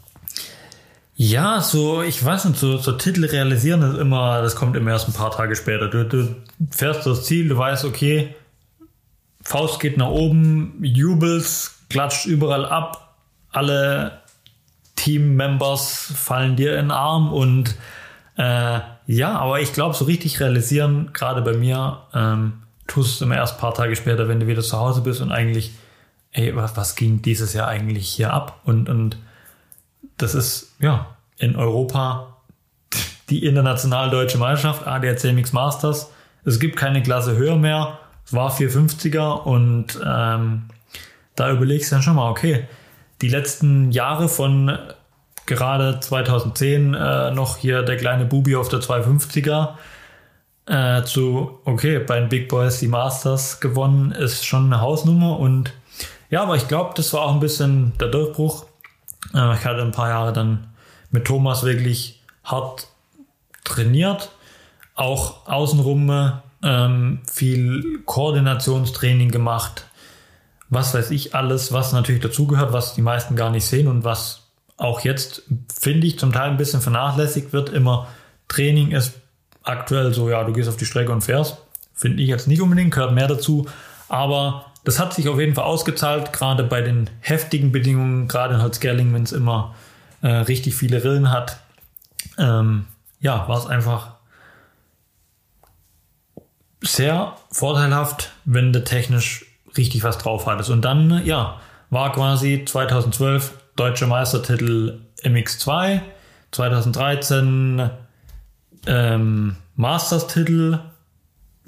Ja, 1.16 1.62
so, 1.62 2.02
ich 2.02 2.24
weiß 2.24 2.46
nicht, 2.46 2.60
so, 2.60 2.78
so 2.78 2.94
Titel 2.94 3.26
realisieren 3.26 3.82
ist 3.84 4.00
immer, 4.00 4.42
das 4.42 4.56
kommt 4.56 4.76
immer 4.76 4.92
erst 4.92 5.08
ein 5.08 5.14
paar 5.14 5.32
Tage 5.32 5.56
später. 5.56 5.88
Du, 5.88 6.06
du 6.06 6.36
fährst 6.72 7.06
das 7.06 7.26
Ziel, 7.26 7.50
du 7.50 7.58
weißt, 7.58 7.86
okay, 7.86 8.36
Faust 9.44 9.80
geht 9.80 9.98
nach 9.98 10.10
oben, 10.10 10.80
jubelst, 10.82 11.90
klatscht 11.90 12.26
überall 12.26 12.66
ab, 12.66 13.03
alle 13.54 14.20
Team-Members 14.96 16.14
fallen 16.16 16.56
dir 16.56 16.72
in 16.72 16.86
den 16.86 16.92
Arm 16.92 17.32
und 17.32 17.76
äh, 18.38 18.80
ja, 19.06 19.38
aber 19.38 19.60
ich 19.60 19.74
glaube, 19.74 19.96
so 19.96 20.06
richtig 20.06 20.40
realisieren, 20.40 21.12
gerade 21.14 21.42
bei 21.42 21.54
mir, 21.54 22.02
ähm, 22.14 22.64
tust 22.88 23.12
du 23.12 23.16
es 23.16 23.22
immer 23.22 23.36
erst 23.36 23.56
ein 23.56 23.60
paar 23.60 23.74
Tage 23.74 23.96
später, 23.96 24.28
wenn 24.28 24.40
du 24.40 24.48
wieder 24.48 24.62
zu 24.62 24.78
Hause 24.78 25.02
bist 25.02 25.22
und 25.22 25.32
eigentlich, 25.32 25.72
ey, 26.32 26.56
was, 26.56 26.76
was 26.78 26.96
ging 26.96 27.22
dieses 27.22 27.54
Jahr 27.54 27.68
eigentlich 27.68 28.10
hier 28.10 28.34
ab? 28.34 28.62
Und, 28.64 28.90
und 28.90 29.18
das 30.18 30.36
ist, 30.36 30.74
ja, 30.80 31.08
in 31.38 31.56
Europa 31.56 32.34
die 33.30 33.46
international 33.46 34.10
deutsche 34.10 34.38
Meisterschaft, 34.38 34.86
ADAC 34.86 35.34
Mix 35.34 35.54
Masters. 35.54 36.12
Es 36.46 36.60
gibt 36.60 36.76
keine 36.76 37.02
Klasse 37.02 37.36
höher 37.36 37.56
mehr. 37.56 38.00
Es 38.26 38.34
war 38.34 38.52
450er 38.52 39.44
und 39.44 40.00
ähm, 40.06 40.64
da 41.36 41.52
überlegst 41.52 41.92
du 41.92 41.96
dann 41.96 42.04
schon 42.04 42.16
mal, 42.16 42.30
okay, 42.30 42.68
die 43.24 43.30
letzten 43.30 43.90
Jahre 43.94 44.28
von 44.28 44.78
gerade 45.46 45.98
2010 46.02 46.94
äh, 46.94 47.32
noch 47.32 47.56
hier 47.56 47.82
der 47.82 47.96
kleine 47.96 48.26
Bubi 48.26 48.58
auf 48.58 48.68
der 48.68 48.82
250er 48.82 49.76
äh, 50.66 51.04
zu, 51.04 51.58
okay, 51.64 52.00
bei 52.00 52.20
den 52.20 52.28
Big 52.28 52.50
Boys 52.50 52.80
die 52.80 52.90
Masters 52.90 53.62
gewonnen, 53.62 54.12
ist 54.12 54.46
schon 54.46 54.66
eine 54.66 54.82
Hausnummer 54.82 55.40
und 55.40 55.72
ja, 56.30 56.44
aber 56.44 56.58
ich 56.58 56.68
glaube, 56.68 56.96
das 56.98 57.14
war 57.14 57.22
auch 57.22 57.34
ein 57.34 57.40
bisschen 57.40 57.94
der 57.98 58.10
Durchbruch. 58.10 58.66
Äh, 59.34 59.54
ich 59.54 59.64
hatte 59.64 59.84
ein 59.84 59.92
paar 59.92 60.10
Jahre 60.10 60.34
dann 60.34 60.68
mit 61.10 61.24
Thomas 61.24 61.64
wirklich 61.64 62.22
hart 62.44 62.90
trainiert, 63.64 64.32
auch 64.96 65.48
außenrum 65.48 66.34
ähm, 66.62 67.22
viel 67.32 68.02
Koordinationstraining 68.06 69.32
gemacht, 69.32 69.86
was 70.74 70.94
weiß 70.94 71.12
ich 71.12 71.36
alles, 71.36 71.72
was 71.72 71.92
natürlich 71.92 72.22
dazugehört, 72.22 72.74
was 72.74 72.94
die 72.94 73.02
meisten 73.02 73.36
gar 73.36 73.50
nicht 73.50 73.66
sehen 73.66 73.88
und 73.88 74.04
was 74.04 74.44
auch 74.78 75.02
jetzt, 75.02 75.44
finde 75.74 76.08
ich, 76.08 76.20
zum 76.20 76.32
Teil 76.32 76.50
ein 76.50 76.58
bisschen 76.58 76.82
vernachlässigt 76.82 77.54
wird. 77.54 77.70
Immer 77.70 78.08
Training 78.48 78.92
ist 78.92 79.14
aktuell 79.64 80.14
so, 80.14 80.30
ja, 80.30 80.44
du 80.44 80.54
gehst 80.54 80.70
auf 80.70 80.78
die 80.78 80.86
Strecke 80.86 81.12
und 81.12 81.22
fährst. 81.22 81.58
Finde 81.94 82.24
ich 82.24 82.30
jetzt 82.30 82.48
nicht 82.48 82.62
unbedingt, 82.62 82.94
gehört 82.94 83.14
mehr 83.14 83.28
dazu. 83.28 83.68
Aber 84.10 84.66
das 84.84 85.00
hat 85.00 85.14
sich 85.14 85.30
auf 85.30 85.40
jeden 85.40 85.56
Fall 85.56 85.64
ausgezahlt, 85.66 86.34
gerade 86.34 86.64
bei 86.64 86.82
den 86.82 87.10
heftigen 87.20 87.72
Bedingungen, 87.72 88.28
gerade 88.28 88.56
in 88.56 88.62
Holzgerling, 88.62 89.14
wenn 89.14 89.24
es 89.24 89.32
immer 89.32 89.76
äh, 90.22 90.28
richtig 90.28 90.76
viele 90.76 91.04
Rillen 91.04 91.32
hat. 91.32 91.60
Ähm, 92.38 92.88
ja, 93.20 93.48
war 93.48 93.58
es 93.58 93.66
einfach 93.66 94.16
sehr 96.82 97.38
vorteilhaft, 97.52 98.32
wenn 98.44 98.74
du 98.74 98.84
technisch 98.84 99.46
richtig 99.78 100.04
was 100.04 100.18
drauf 100.18 100.46
hattest. 100.46 100.70
Und 100.70 100.84
dann, 100.84 101.26
ja, 101.26 101.60
war 101.90 102.12
quasi 102.12 102.66
2012 102.66 103.54
deutscher 103.76 104.08
Meistertitel 104.08 105.00
MX2, 105.24 106.02
2013 106.52 107.90
ähm, 108.86 109.56
Masters-Titel 109.76 110.80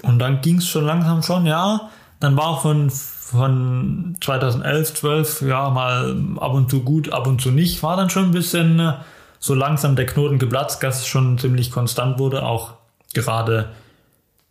und 0.04 0.20
dann 0.20 0.42
ging 0.42 0.58
es 0.58 0.68
schon 0.68 0.86
langsam 0.86 1.24
schon, 1.24 1.46
ja. 1.46 1.90
Dann 2.20 2.38
war 2.38 2.62
von, 2.62 2.90
von 2.90 4.18
2011, 4.22 4.94
12, 4.94 5.42
ja, 5.44 5.70
mal 5.70 6.16
ab 6.40 6.54
und 6.54 6.70
zu 6.70 6.84
gut, 6.84 7.12
ab 7.12 7.28
und 7.28 7.42
zu 7.42 7.52
nicht. 7.52 7.82
War 7.84 7.98
dann 7.98 8.10
schon 8.10 8.26
ein 8.26 8.32
bisschen 8.32 8.94
so 9.40 9.54
langsam 9.54 9.96
der 9.96 10.06
Knoten 10.06 10.40
geplatzt, 10.40 10.82
dass 10.82 11.02
es 11.02 11.08
schon 11.08 11.38
ziemlich 11.38 11.72
konstant 11.72 12.20
wurde, 12.20 12.44
auch 12.44 12.74
gerade 13.14 13.70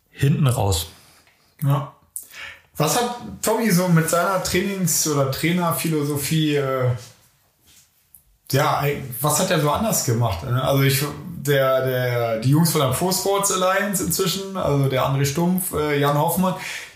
hinten 0.09 0.47
raus. 0.47 0.87
Ja. 1.63 1.94
Was 2.77 2.95
hat 2.95 3.17
Tommy 3.41 3.71
so 3.71 3.87
mit 3.87 4.09
seiner 4.09 4.43
Trainings- 4.43 5.07
oder 5.07 5.31
Trainerphilosophie 5.31 6.55
äh, 6.55 6.89
ja, 8.51 8.83
was 9.21 9.39
hat 9.39 9.51
er 9.51 9.59
so 9.59 9.71
anders 9.71 10.05
gemacht? 10.05 10.43
Ne? 10.43 10.61
Also 10.61 10.83
ich, 10.83 11.03
der, 11.37 11.85
der, 11.85 12.39
die 12.39 12.49
Jungs 12.49 12.71
von 12.71 12.81
der 12.81 12.89
Pro 12.89 13.11
Sports 13.11 13.51
Alliance 13.51 14.03
inzwischen, 14.03 14.55
also 14.57 14.87
der 14.87 15.03
André 15.05 15.25
Stumpf, 15.25 15.73
äh, 15.73 15.99
Jan 15.99 16.17
Hoffmann, 16.17 16.55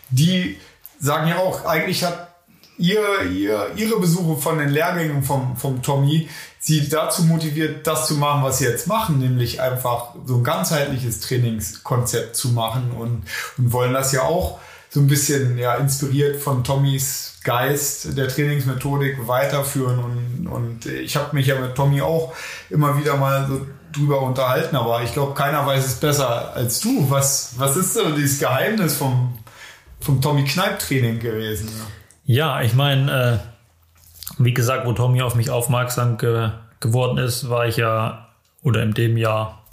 die 0.10 0.58
sagen 1.00 1.28
ja 1.28 1.38
auch, 1.38 1.66
eigentlich 1.66 2.04
hat 2.04 2.30
ihr, 2.78 3.02
ihr, 3.32 3.72
ihre 3.76 4.00
Besuche 4.00 4.40
von 4.40 4.58
den 4.58 4.70
Lehrgängen 4.70 5.24
vom, 5.24 5.58
vom 5.58 5.82
Tommy 5.82 6.30
sie 6.60 6.88
dazu 6.88 7.24
motiviert, 7.24 7.88
das 7.88 8.08
zu 8.08 8.16
machen, 8.16 8.44
was 8.44 8.60
sie 8.60 8.66
jetzt 8.66 8.88
machen, 8.88 9.20
nämlich 9.20 9.62
einfach 9.62 10.16
so 10.26 10.38
ein 10.38 10.44
ganzheitliches 10.44 11.22
Trainingskonzept 11.22 12.36
zu 12.36 12.50
machen 12.50 12.92
und, 12.92 13.24
und 13.58 13.74
wollen 13.74 13.94
das 13.94 14.12
ja 14.12 14.24
auch 14.24 14.60
so 14.90 15.00
ein 15.00 15.08
bisschen 15.08 15.58
ja, 15.58 15.76
inspiriert 15.76 16.42
von 16.42 16.64
Tommys 16.64 17.30
Geist 17.44 18.18
der 18.18 18.28
Trainingsmethodik 18.28 19.28
weiterführen. 19.28 20.00
Und, 20.00 20.48
und 20.48 20.86
ich 20.88 21.16
habe 21.16 21.36
mich 21.36 21.48
ja 21.48 21.60
mit 21.60 21.76
Tommy 21.76 22.02
auch 22.02 22.34
immer 22.70 22.98
wieder 22.98 23.16
mal 23.18 23.48
so 23.48 23.66
drüber 23.92 24.22
unterhalten, 24.22 24.76
aber 24.76 25.04
ich 25.04 25.14
glaube, 25.14 25.34
keiner 25.34 25.66
weiß 25.66 25.86
es 25.86 25.96
besser 25.96 26.54
als 26.54 26.80
du. 26.80 27.10
Was, 27.10 27.54
was 27.58 27.78
ist 27.78 27.94
so 27.94 28.12
dieses 28.12 28.40
Geheimnis 28.40 28.98
vom, 28.98 29.38
vom 30.00 30.22
Tommy 30.22 30.44
Kneip-Training 30.44 31.20
gewesen? 31.20 31.70
Ja, 32.26 32.62
ich 32.62 32.74
meine, 32.74 33.42
äh, 33.42 34.34
wie 34.38 34.54
gesagt, 34.54 34.86
wo 34.86 34.94
Tommy 34.94 35.22
auf 35.22 35.36
mich 35.36 35.50
aufmerksam 35.50 36.18
ge 36.18 36.52
geworden 36.82 37.18
ist, 37.18 37.50
war 37.50 37.68
ich 37.68 37.76
ja, 37.76 38.30
oder 38.64 38.84
in 38.84 38.94
dem 38.94 39.18
Jahr 39.18 39.66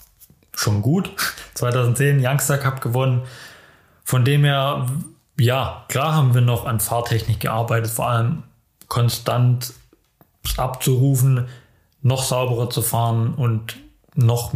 schon 0.53 0.81
gut. 0.81 1.09
2010 1.53 2.25
Youngster 2.25 2.57
Cup 2.57 2.81
gewonnen 2.81 3.21
von 4.07 4.23
dem 4.23 4.45
her, 4.45 4.87
ja, 5.37 5.83
klar 5.89 6.15
haben 6.15 6.33
wir 6.33 6.39
noch 6.39 6.65
an 6.65 6.79
Fahrtechnik 6.79 7.41
gearbeitet, 7.41 7.91
vor 7.91 8.07
allem 8.07 8.43
konstant 8.87 9.73
abzurufen, 10.55 11.49
noch 12.03 12.23
sauberer 12.23 12.69
zu 12.69 12.81
fahren 12.81 13.33
und 13.33 13.75
noch 14.15 14.53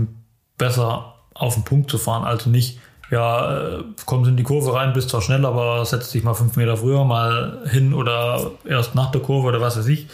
besser 0.58 1.16
auf 1.34 1.56
den 1.56 1.66
Punkt 1.66 1.92
zu 1.92 1.98
fahren. 1.98 2.24
Also 2.24 2.50
nicht, 2.50 2.80
ja, 3.10 3.80
äh, 3.80 3.84
kommst 4.06 4.30
in 4.30 4.38
die 4.38 4.44
Kurve 4.44 4.74
rein, 4.74 4.94
bist 4.94 5.10
zwar 5.10 5.22
schnell, 5.22 5.46
aber 5.46 5.84
setz 5.86 6.12
dich 6.12 6.24
mal 6.24 6.34
fünf 6.34 6.56
Meter 6.56 6.78
früher 6.78 7.04
mal 7.04 7.68
hin 7.70 7.94
oder 7.94 8.52
erst 8.64 8.96
nach 8.96 9.12
der 9.12 9.20
Kurve 9.20 9.50
oder 9.50 9.60
was 9.60 9.78
weiß 9.78 9.88
ich. 9.88 10.08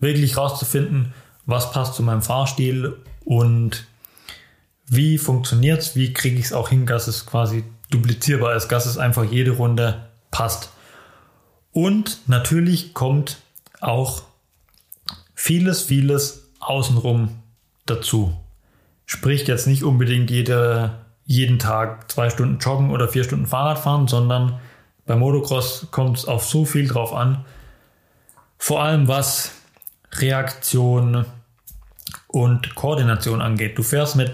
Wirklich 0.00 0.36
rauszufinden, 0.36 1.14
was 1.46 1.72
passt 1.72 1.94
zu 1.94 2.02
meinem 2.02 2.20
Fahrstil 2.20 2.94
und 3.24 3.86
wie 4.86 5.16
funktioniert 5.16 5.80
es, 5.80 5.96
wie 5.96 6.12
kriege 6.12 6.38
ich 6.38 6.44
es 6.44 6.52
auch 6.52 6.68
hin, 6.68 6.84
dass 6.84 7.08
es 7.08 7.24
quasi 7.24 7.64
duplizierbar 7.92 8.54
ist, 8.54 8.68
dass 8.68 8.86
es 8.86 8.98
einfach 8.98 9.24
jede 9.24 9.52
Runde 9.52 10.06
passt. 10.30 10.70
Und 11.72 12.20
natürlich 12.26 12.94
kommt 12.94 13.38
auch 13.80 14.22
vieles, 15.34 15.82
vieles 15.82 16.50
außenrum 16.60 17.40
dazu. 17.86 18.36
Spricht 19.06 19.48
jetzt 19.48 19.66
nicht 19.66 19.82
unbedingt 19.82 20.30
jede, 20.30 20.98
jeden 21.24 21.58
Tag 21.58 22.10
zwei 22.10 22.30
Stunden 22.30 22.58
joggen 22.58 22.90
oder 22.90 23.08
vier 23.08 23.24
Stunden 23.24 23.46
Fahrrad 23.46 23.78
fahren, 23.78 24.08
sondern 24.08 24.60
beim 25.06 25.18
Motocross 25.18 25.88
kommt 25.90 26.18
es 26.18 26.24
auf 26.26 26.44
so 26.44 26.64
viel 26.64 26.86
drauf 26.86 27.12
an. 27.12 27.44
Vor 28.58 28.82
allem 28.82 29.08
was 29.08 29.52
Reaktion 30.12 31.26
und 32.28 32.74
Koordination 32.74 33.42
angeht. 33.42 33.76
Du 33.76 33.82
fährst 33.82 34.16
mit 34.16 34.32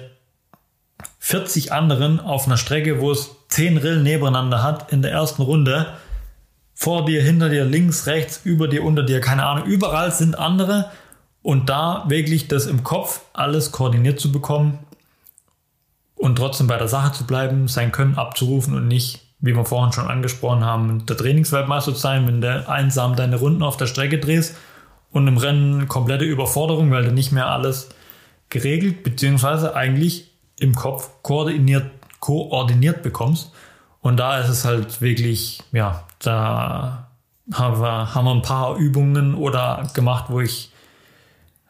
40 1.21 1.73
anderen 1.73 2.21
auf 2.21 2.47
einer 2.47 2.57
Strecke, 2.57 3.01
wo 3.01 3.11
es 3.13 3.31
10 3.49 3.79
Rillen 3.79 4.03
nebeneinander 4.03 4.63
hat 4.63 4.93
in 4.93 5.03
der 5.03 5.13
ersten 5.13 5.43
Runde. 5.43 5.95
Vor 6.75 7.05
dir, 7.05 7.23
hinter 7.23 7.49
dir, 7.49 7.65
links, 7.65 8.07
rechts, 8.07 8.41
über 8.45 8.69
dir, 8.69 8.85
unter 8.85 9.03
dir, 9.03 9.21
keine 9.21 9.45
Ahnung. 9.47 9.67
Überall 9.67 10.13
sind 10.13 10.39
andere. 10.39 10.91
Und 11.43 11.69
da 11.69 12.05
wirklich 12.09 12.49
das 12.49 12.67
im 12.67 12.85
Kopf 12.85 13.23
alles 13.33 13.73
koordiniert 13.73 14.21
zu 14.21 14.31
bekommen 14.33 14.79
und 16.17 16.37
trotzdem 16.37 16.67
bei 16.67 16.77
der 16.77 16.89
Sache 16.89 17.13
zu 17.13 17.27
bleiben, 17.27 17.69
sein 17.69 17.93
Können 17.93 18.17
abzurufen 18.17 18.75
und 18.75 18.89
nicht 18.89 19.21
wie 19.41 19.55
wir 19.55 19.65
vorhin 19.65 19.93
schon 19.93 20.09
angesprochen 20.09 20.65
haben, 20.65 21.07
der 21.07 21.17
Trainingsweltmeister 21.17 21.95
zu 21.95 22.01
sein, 22.01 22.27
wenn 22.27 22.41
du 22.41 22.69
einsam 22.69 23.15
deine 23.15 23.37
Runden 23.37 23.63
auf 23.63 23.77
der 23.77 23.87
Strecke 23.87 24.19
drehst 24.19 24.57
und 25.13 25.29
im 25.29 25.39
Rennen 25.39 25.87
komplette 25.87 26.25
Überforderung, 26.25 26.91
weil 26.91 27.05
du 27.05 27.13
nicht 27.13 27.33
mehr 27.33 27.47
alles 27.47 27.91
geregelt, 28.49 29.05
beziehungsweise 29.05 29.77
eigentlich 29.77 30.33
im 30.59 30.75
Kopf 30.75 31.11
koordiniert, 31.23 31.87
koordiniert 32.29 33.03
bekommst. 33.03 33.53
Und 34.03 34.19
da 34.19 34.39
ist 34.39 34.51
es 34.51 34.67
halt 34.67 35.01
wirklich, 35.01 35.63
ja, 35.73 36.05
da 36.19 37.09
haben 37.55 37.81
wir, 37.81 38.15
haben 38.15 38.27
wir 38.27 38.33
ein 38.33 38.43
paar 38.43 38.77
Übungen 38.77 39.35
oder 39.35 39.89
gemacht, 39.95 40.27
wo 40.29 40.41
ich 40.41 40.71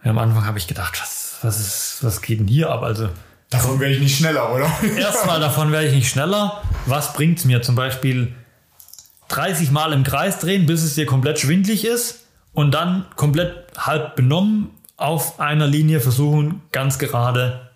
am 0.02 0.18
Anfang 0.18 0.44
habe 0.44 0.59
ich 0.59 0.66
gedacht, 0.66 1.01
was, 1.01 1.39
was, 1.43 1.60
ist, 1.60 1.98
was 2.02 2.22
geht 2.22 2.40
denn 2.40 2.48
hier 2.48 2.70
ab? 2.70 2.82
Also 2.82 3.09
Davon 3.51 3.78
werde 3.78 3.94
ich 3.94 4.01
nicht 4.01 4.18
schneller, 4.18 4.52
oder? 4.52 4.68
Erstmal 4.98 5.39
davon 5.39 5.70
werde 5.70 5.86
ich 5.86 5.94
nicht 5.94 6.10
schneller. 6.10 6.60
Was 6.86 7.12
bringt 7.12 7.39
es 7.39 7.44
mir? 7.44 7.62
Zum 7.62 7.76
Beispiel 7.76 8.35
30 9.28 9.70
Mal 9.70 9.93
im 9.93 10.02
Kreis 10.02 10.40
drehen, 10.40 10.66
bis 10.66 10.82
es 10.82 10.97
dir 10.97 11.06
komplett 11.06 11.39
schwindlig 11.39 11.86
ist 11.86 12.24
und 12.52 12.72
dann 12.72 13.06
komplett 13.14 13.55
halb 13.78 14.16
benommen 14.16 14.70
auf 14.97 15.39
einer 15.39 15.68
Linie 15.68 16.01
versuchen, 16.01 16.62
ganz 16.72 16.98
gerade 16.98 17.68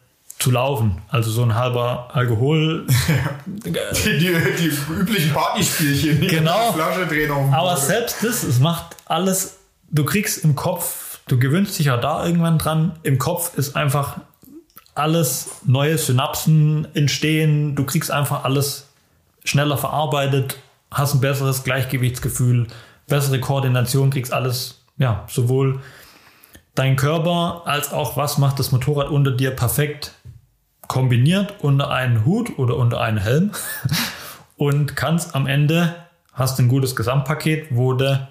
zu 0.43 0.51
laufen. 0.51 1.01
Also 1.09 1.31
so 1.31 1.43
ein 1.43 1.55
halber 1.55 2.09
Alkohol. 2.13 2.87
die, 3.47 3.71
die, 3.73 4.37
die 4.59 4.93
üblichen 4.93 5.33
Partyspielchen. 5.33 6.21
Die 6.21 6.27
Genau. 6.27 6.73
Flasche 6.73 7.07
drehen 7.07 7.31
auf 7.31 7.53
Aber 7.53 7.75
Boden. 7.75 7.87
selbst 7.87 8.17
das, 8.23 8.43
es 8.43 8.59
macht 8.59 8.97
alles, 9.07 9.59
du 9.91 10.05
kriegst 10.05 10.43
im 10.45 10.55
Kopf, 10.57 11.21
du 11.29 11.39
gewöhnst 11.39 11.79
dich 11.79 11.87
ja 11.87 11.97
da 11.97 12.27
irgendwann 12.27 12.59
dran, 12.59 12.99
im 13.05 13.19
Kopf 13.19 13.57
ist 13.57 13.77
einfach 13.77 14.17
alles 14.95 15.49
neue 15.65 15.97
Synapsen 15.97 16.87
entstehen, 16.95 17.75
du 17.77 17.85
kriegst 17.85 18.11
einfach 18.11 18.45
alles 18.45 18.89
schneller 19.45 19.77
verarbeitet, 19.79 20.59
hast 20.91 21.15
ein 21.15 21.21
besseres 21.21 21.65
Gleichgewichtsgefühl, 21.65 22.67
bessere 23.09 23.41
Koordination, 23.41 24.11
kriegst 24.11 24.33
alles, 24.33 24.83
ja, 24.99 25.25
sowohl 25.29 25.81
dein 26.75 26.97
Körper 26.97 27.63
als 27.67 27.93
auch 27.93 28.17
was 28.17 28.39
macht 28.39 28.59
das 28.59 28.73
Motorrad 28.73 29.09
unter 29.09 29.31
dir 29.31 29.51
perfekt 29.51 30.13
kombiniert 30.93 31.55
unter 31.61 31.91
einen 31.91 32.27
Hut 32.27 32.59
oder 32.59 32.77
unter 32.77 33.01
einen 33.01 33.17
Helm 33.17 33.53
und 34.59 34.95
kannst 34.95 35.35
am 35.35 35.47
Ende 35.47 35.95
hast 36.35 36.59
ein 36.59 36.69
gutes 36.69 36.95
Gesamtpaket, 36.95 37.69
wo 37.71 37.95
du 37.95 38.29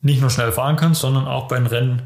nicht 0.00 0.20
nur 0.20 0.30
schnell 0.30 0.50
fahren 0.50 0.74
kannst, 0.74 1.00
sondern 1.00 1.28
auch 1.28 1.46
beim 1.46 1.64
Rennen 1.64 2.02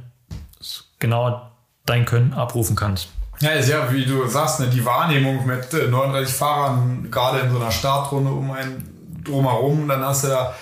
genau 0.99 1.51
dein 1.87 2.05
Können 2.05 2.35
abrufen 2.35 2.77
kannst. 2.77 3.09
Ja, 3.41 3.53
ist 3.53 3.71
ja, 3.71 3.91
wie 3.91 4.05
du 4.05 4.27
sagst, 4.27 4.61
ne, 4.61 4.67
die 4.67 4.85
Wahrnehmung 4.85 5.47
mit 5.47 5.73
äh, 5.73 5.89
39 5.89 6.35
Fahrern, 6.35 7.11
gerade 7.11 7.39
in 7.39 7.51
so 7.51 7.57
einer 7.57 7.71
Startrunde 7.71 8.33
um 8.33 8.51
einen 8.51 9.23
drumherum, 9.25 9.89
dann 9.89 10.05
hast 10.05 10.25
du 10.25 10.29
da 10.29 10.55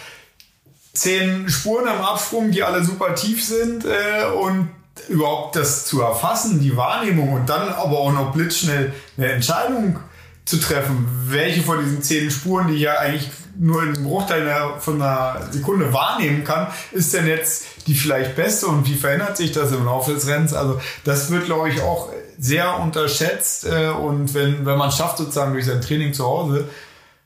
zehn 0.92 1.48
Spuren 1.48 1.88
am 1.88 2.02
Absprung, 2.02 2.52
die 2.52 2.62
alle 2.62 2.84
super 2.84 3.16
tief 3.16 3.44
sind 3.44 3.84
äh, 3.84 4.30
und 4.30 4.68
überhaupt 5.08 5.56
das 5.56 5.86
zu 5.86 6.02
erfassen, 6.02 6.60
die 6.60 6.76
Wahrnehmung 6.76 7.32
und 7.32 7.48
dann 7.48 7.68
aber 7.68 7.98
auch 7.98 8.12
noch 8.12 8.32
blitzschnell 8.32 8.92
eine 9.16 9.32
Entscheidung 9.32 9.98
zu 10.44 10.58
treffen, 10.58 11.06
welche 11.26 11.62
von 11.62 11.84
diesen 11.84 12.02
zehn 12.02 12.30
Spuren, 12.30 12.68
die 12.68 12.74
ich 12.74 12.82
ja 12.82 12.98
eigentlich 12.98 13.28
nur 13.58 13.82
in 13.82 13.94
einem 13.94 14.04
Bruchteil 14.04 14.50
von 14.78 15.02
einer 15.02 15.40
Sekunde 15.50 15.92
wahrnehmen 15.92 16.44
kann, 16.44 16.68
ist 16.92 17.12
denn 17.12 17.26
jetzt 17.26 17.66
die 17.86 17.94
vielleicht 17.94 18.36
beste 18.36 18.66
und 18.66 18.86
wie 18.86 18.94
verändert 18.94 19.36
sich 19.36 19.52
das 19.52 19.72
im 19.72 19.84
Laufe 19.84 20.12
des 20.12 20.26
Rennens? 20.26 20.54
Also 20.54 20.80
das 21.04 21.30
wird, 21.30 21.46
glaube 21.46 21.68
ich, 21.70 21.82
auch 21.82 22.08
sehr 22.38 22.78
unterschätzt 22.78 23.66
äh, 23.66 23.88
und 23.88 24.32
wenn, 24.32 24.64
wenn 24.64 24.78
man 24.78 24.92
schafft, 24.92 25.18
sozusagen 25.18 25.52
durch 25.52 25.66
sein 25.66 25.80
Training 25.80 26.14
zu 26.14 26.24
Hause, 26.24 26.68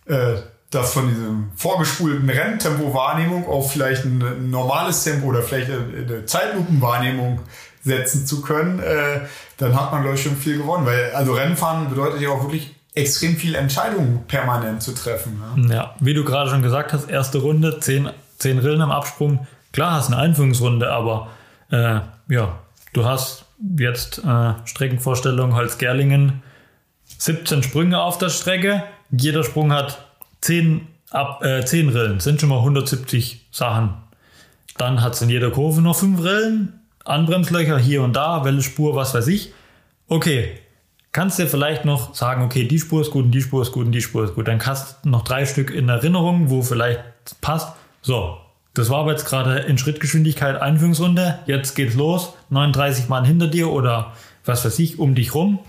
äh, 0.07 0.37
das 0.73 0.95
von 0.95 1.07
diesem 1.07 1.51
vorgespulten 1.55 2.29
Renntempo-Wahrnehmung 2.29 3.47
auf 3.47 3.73
vielleicht 3.73 4.05
ein, 4.05 4.51
normales 4.51 5.05
Tempo 5.05 5.27
oder 5.27 5.43
vielleicht 5.43 5.71
eine, 5.71 6.25
Zeitlupenwahrnehmung 6.25 7.41
setzen 7.85 8.27
zu 8.27 8.41
können, 8.41 8.79
äh, 8.79 9.21
dann 9.59 9.79
hat 9.79 9.93
man, 9.93 10.03
glaube 10.03 10.17
ich, 10.17 10.23
schon 10.23 10.37
viel 10.37 10.57
gewonnen. 10.57 10.87
Weil 10.87 11.13
also 11.13 11.35
Rennfahren 11.35 11.91
bedeutet 11.91 12.23
ja 12.23 12.31
auch 12.31 12.43
wirklich 12.43 12.75
extrem 12.95 13.37
viel 13.37 13.55
Entscheidungen 13.55 14.25
permanent 14.27 14.83
zu 14.83 14.95
treffen. 14.95 15.43
Ja? 15.57 15.75
Ja, 15.75 15.95
wie 16.01 16.15
du 16.15 16.25
gerade 16.25 16.51
schon 16.51 16.63
gesagt 16.63 16.93
hast, 16.93 17.11
erste 17.11 17.39
Runde, 17.39 17.79
10, 17.79 18.11
10 18.39 18.59
Rillen 18.59 18.81
am 18.81 18.91
Absprung. 18.91 19.47
Klar 19.73 19.93
hast 19.93 20.07
eine 20.09 20.17
Einführungsrunde, 20.17 20.91
aber 20.91 21.29
äh, 21.71 22.01
ja, 22.29 22.59
du 22.95 23.05
hast 23.05 23.45
jetzt 23.79 24.23
äh, 24.25 24.55
Streckenvorstellung 24.65 25.55
Holzgerlingen, 25.55 26.43
17 27.19 27.63
Sprünge 27.63 28.01
auf 28.01 28.17
der 28.17 28.31
Strecke. 28.31 28.85
Jeder 29.11 29.45
Sprung 29.45 29.73
hat 29.73 30.12
10, 30.43 30.87
ab, 31.11 31.43
äh, 31.43 31.65
10 31.65 31.89
Rillen, 31.89 32.21
sind 32.21 32.41
schon 32.41 32.51
mal 32.51 32.59
170 32.59 33.47
Sachen. 33.51 33.95
Dann 34.77 35.03
hat 35.03 35.15
es 35.15 35.23
in 35.23 35.31
jeder 35.31 35.51
Kurve 35.51 35.81
noch 35.81 35.97
5 35.97 36.23
Rillen, 36.23 36.81
Anbremslöcher 37.05 37.79
hier 37.79 38.03
und 38.03 38.15
da, 38.15 38.45
Welle, 38.45 38.63
Spur, 38.63 38.95
was 38.95 39.15
weiß 39.15 39.27
ich. 39.29 39.53
Okay, 40.09 40.59
kannst 41.13 41.39
dir 41.39 41.47
vielleicht 41.47 41.85
noch 41.85 42.15
sagen, 42.15 42.43
okay, 42.43 42.65
die 42.65 42.79
Spur 42.79 43.01
ist 43.03 43.11
gut 43.11 43.27
und 43.27 43.33
die 43.33 43.43
Spur 43.43 43.63
ist 43.63 43.73
gut 43.73 43.87
und 43.87 43.93
die 43.93 44.01
Spur 44.01 44.25
ist 44.25 44.35
gut. 44.35 44.49
Dann 44.49 44.65
hast 44.65 45.05
du 45.05 45.09
noch 45.09 45.23
drei 45.23 45.47
Stück 45.47 45.71
in 45.71 45.89
Erinnerung, 45.89 46.51
wo 46.51 46.63
vielleicht 46.63 47.01
passt. 47.41 47.75
So, 48.03 48.39
das 48.75 48.89
war 48.91 49.01
aber 49.01 49.13
jetzt 49.13 49.27
gerade 49.27 49.59
in 49.61 49.79
Schrittgeschwindigkeit 49.79 50.61
Einführungsrunde. 50.61 51.39
Jetzt 51.47 51.75
geht's 51.75 51.95
los. 51.95 52.35
39 52.51 53.09
Mann 53.09 53.25
hinter 53.25 53.47
dir 53.47 53.71
oder 53.71 54.13
was 54.45 54.65
weiß 54.65 54.79
ich, 54.79 54.99
um 54.99 55.15
dich 55.15 55.35
rum. 55.35 55.61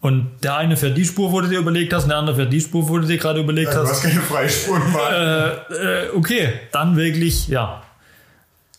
Und 0.00 0.30
der 0.42 0.56
eine 0.56 0.76
fährt 0.78 0.96
die 0.96 1.04
Spur, 1.04 1.30
wo 1.30 1.42
du 1.42 1.48
dir 1.48 1.58
überlegt 1.58 1.92
hast, 1.92 2.04
und 2.04 2.08
der 2.08 2.18
andere 2.18 2.36
fährt 2.36 2.52
die 2.52 2.60
Spur, 2.60 2.88
wo 2.88 2.98
du 2.98 3.06
dir 3.06 3.18
gerade 3.18 3.40
überlegt 3.40 3.72
Du 3.72 3.76
hast. 3.76 3.90
hast 3.90 4.02
keine 4.02 4.20
Freispuren. 4.20 4.82
Äh, 5.12 5.48
äh, 5.48 6.10
okay, 6.16 6.52
dann 6.72 6.96
wirklich, 6.96 7.48
ja. 7.48 7.82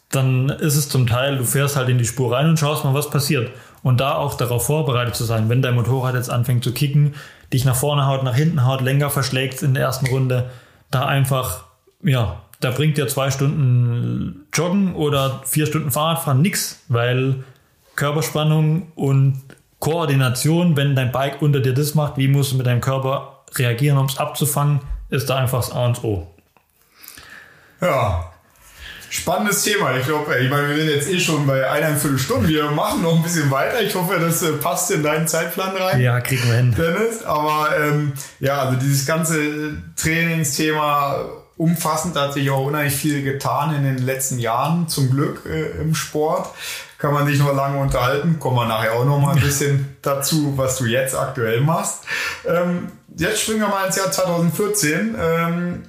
Dann 0.10 0.50
ist 0.50 0.76
es 0.76 0.90
zum 0.90 1.06
Teil, 1.08 1.38
du 1.38 1.44
fährst 1.46 1.76
halt 1.76 1.90
in 1.90 1.98
die 2.00 2.06
Spur 2.06 2.34
rein 2.36 2.50
und 2.50 2.58
schaust 2.58 2.84
mal, 2.84 2.94
was 2.94 3.10
passiert. 3.10 3.52
Und 3.84 4.00
da 4.00 4.16
auch 4.16 4.34
darauf 4.36 4.66
vorbereitet 4.66 5.16
zu 5.16 5.24
sein, 5.24 5.48
wenn 5.48 5.62
dein 5.62 5.76
Motorrad 5.76 6.16
jetzt 6.16 6.30
anfängt 6.30 6.64
zu 6.64 6.74
kicken, 6.74 7.16
dich 7.54 7.66
nach 7.66 7.76
vorne 7.76 8.08
haut, 8.08 8.24
nach 8.24 8.36
hinten 8.36 8.66
haut, 8.66 8.82
Lenker 8.82 9.10
verschlägt 9.10 9.62
in 9.62 9.74
der 9.74 9.84
ersten 9.84 10.08
Runde, 10.08 10.50
da 10.90 11.06
einfach, 11.06 11.66
ja, 12.04 12.42
da 12.60 12.72
bringt 12.72 12.98
dir 12.98 13.08
zwei 13.08 13.32
Stunden 13.32 14.48
Joggen 14.54 14.96
oder 14.96 15.42
vier 15.46 15.66
Stunden 15.66 15.92
Fahrradfahren 15.92 16.42
nix, 16.42 16.80
weil 16.90 17.44
Körperspannung 17.96 18.92
und 18.96 19.42
Koordination, 19.82 20.78
wenn 20.78 20.96
dein 20.96 21.12
Bike 21.12 21.42
unter 21.42 21.60
dir 21.60 21.74
das 21.74 21.96
macht, 21.96 22.16
wie 22.16 22.28
musst 22.28 22.54
du 22.54 22.58
mit 22.58 22.68
deinem 22.68 22.82
Körper 22.82 23.44
reagieren, 23.56 23.98
um 23.98 24.06
es 24.06 24.18
abzufangen, 24.18 24.80
ist 25.10 25.30
da 25.30 25.38
einfach 25.38 25.58
das 25.58 25.72
A 25.72 25.88
und 25.88 26.04
O. 26.04 26.28
Ja. 27.82 28.32
Spannendes 29.10 29.64
Thema. 29.64 29.98
Ich 29.98 30.06
glaube, 30.06 30.38
ich 30.38 30.50
meine, 30.50 30.70
wir 30.70 30.78
sind 30.78 30.88
jetzt 30.88 31.10
eh 31.10 31.20
schon 31.20 31.46
bei 31.46 31.70
eineinviertel 31.70 32.18
Stunden. 32.18 32.48
Wir 32.48 32.72
machen 32.72 33.02
noch 33.02 33.16
ein 33.16 33.24
bisschen 33.24 33.52
weiter. 33.52 33.82
Ich 33.82 33.94
hoffe, 33.94 34.18
das 34.20 34.42
äh, 34.42 34.54
passt 34.54 34.90
in 34.92 35.04
deinen 35.04 35.28
Zeitplan 35.28 35.76
rein. 35.76 36.00
Ja, 36.00 36.22
kriegen 36.22 36.48
wir 36.48 36.56
hin. 36.56 36.74
Dennis. 36.78 37.24
Aber 37.26 37.76
ähm, 37.78 38.14
ja, 38.40 38.62
also 38.62 38.80
dieses 38.80 39.06
ganze 39.06 39.74
Trainingsthema 39.98 41.26
umfassend 41.58 42.16
da 42.16 42.24
hat 42.24 42.34
sich 42.34 42.50
auch 42.50 42.66
unheimlich 42.66 42.96
viel 42.96 43.22
getan 43.22 43.76
in 43.76 43.84
den 43.84 44.00
letzten 44.00 44.40
Jahren, 44.40 44.88
zum 44.88 45.12
Glück 45.12 45.46
äh, 45.46 45.82
im 45.82 45.94
Sport. 45.94 46.50
Kann 47.02 47.16
man 47.16 47.26
sich 47.26 47.40
noch 47.40 47.56
lange 47.56 47.80
unterhalten. 47.80 48.38
Kommen 48.38 48.58
wir 48.58 48.68
nachher 48.68 48.94
auch 48.94 49.06
noch 49.06 49.18
mal 49.18 49.36
ein 49.36 49.42
bisschen 49.42 49.98
dazu, 50.04 50.56
was 50.56 50.78
du 50.78 50.86
jetzt 50.86 51.16
aktuell 51.16 51.60
machst. 51.62 52.04
Ähm, 52.46 52.92
jetzt 53.18 53.42
springen 53.42 53.62
wir 53.62 53.70
mal 53.70 53.88
ins 53.88 53.96
Jahr 53.96 54.12
2014. 54.12 55.16
Ähm, 55.20 55.84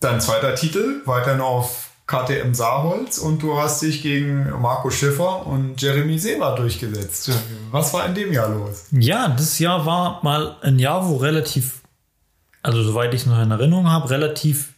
dein 0.00 0.20
zweiter 0.20 0.56
Titel, 0.56 1.02
weiterhin 1.04 1.40
auf 1.40 1.90
KTM 2.08 2.52
Saarholz 2.52 3.18
und 3.18 3.40
du 3.44 3.60
hast 3.60 3.80
dich 3.82 4.02
gegen 4.02 4.50
Marco 4.60 4.90
Schiffer 4.90 5.46
und 5.46 5.80
Jeremy 5.80 6.18
Seber 6.18 6.56
durchgesetzt. 6.56 7.30
Was 7.70 7.94
war 7.94 8.06
in 8.06 8.16
dem 8.16 8.32
Jahr 8.32 8.48
los? 8.48 8.86
Ja, 8.90 9.28
das 9.28 9.60
Jahr 9.60 9.86
war 9.86 10.18
mal 10.24 10.56
ein 10.62 10.80
Jahr, 10.80 11.08
wo 11.08 11.18
relativ, 11.18 11.82
also 12.60 12.82
soweit 12.82 13.14
ich 13.14 13.20
es 13.20 13.26
noch 13.28 13.40
in 13.40 13.52
Erinnerung 13.52 13.88
habe, 13.88 14.10
relativ 14.10 14.72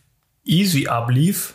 easy 0.45 0.87
ablief. 0.87 1.55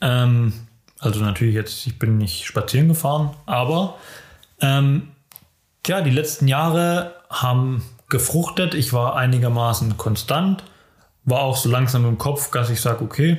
Ähm, 0.00 0.54
also 0.98 1.20
natürlich 1.20 1.54
jetzt, 1.54 1.86
ich 1.86 1.98
bin 1.98 2.18
nicht 2.18 2.44
spazieren 2.44 2.88
gefahren, 2.88 3.30
aber 3.46 3.96
ähm, 4.60 5.08
ja, 5.86 6.00
die 6.00 6.10
letzten 6.10 6.48
Jahre 6.48 7.14
haben 7.28 7.84
gefruchtet. 8.08 8.74
Ich 8.74 8.92
war 8.92 9.16
einigermaßen 9.16 9.96
konstant, 9.96 10.64
war 11.24 11.40
auch 11.40 11.56
so 11.56 11.68
langsam 11.68 12.06
im 12.06 12.18
Kopf, 12.18 12.50
dass 12.50 12.70
ich 12.70 12.80
sage, 12.80 13.04
okay, 13.04 13.38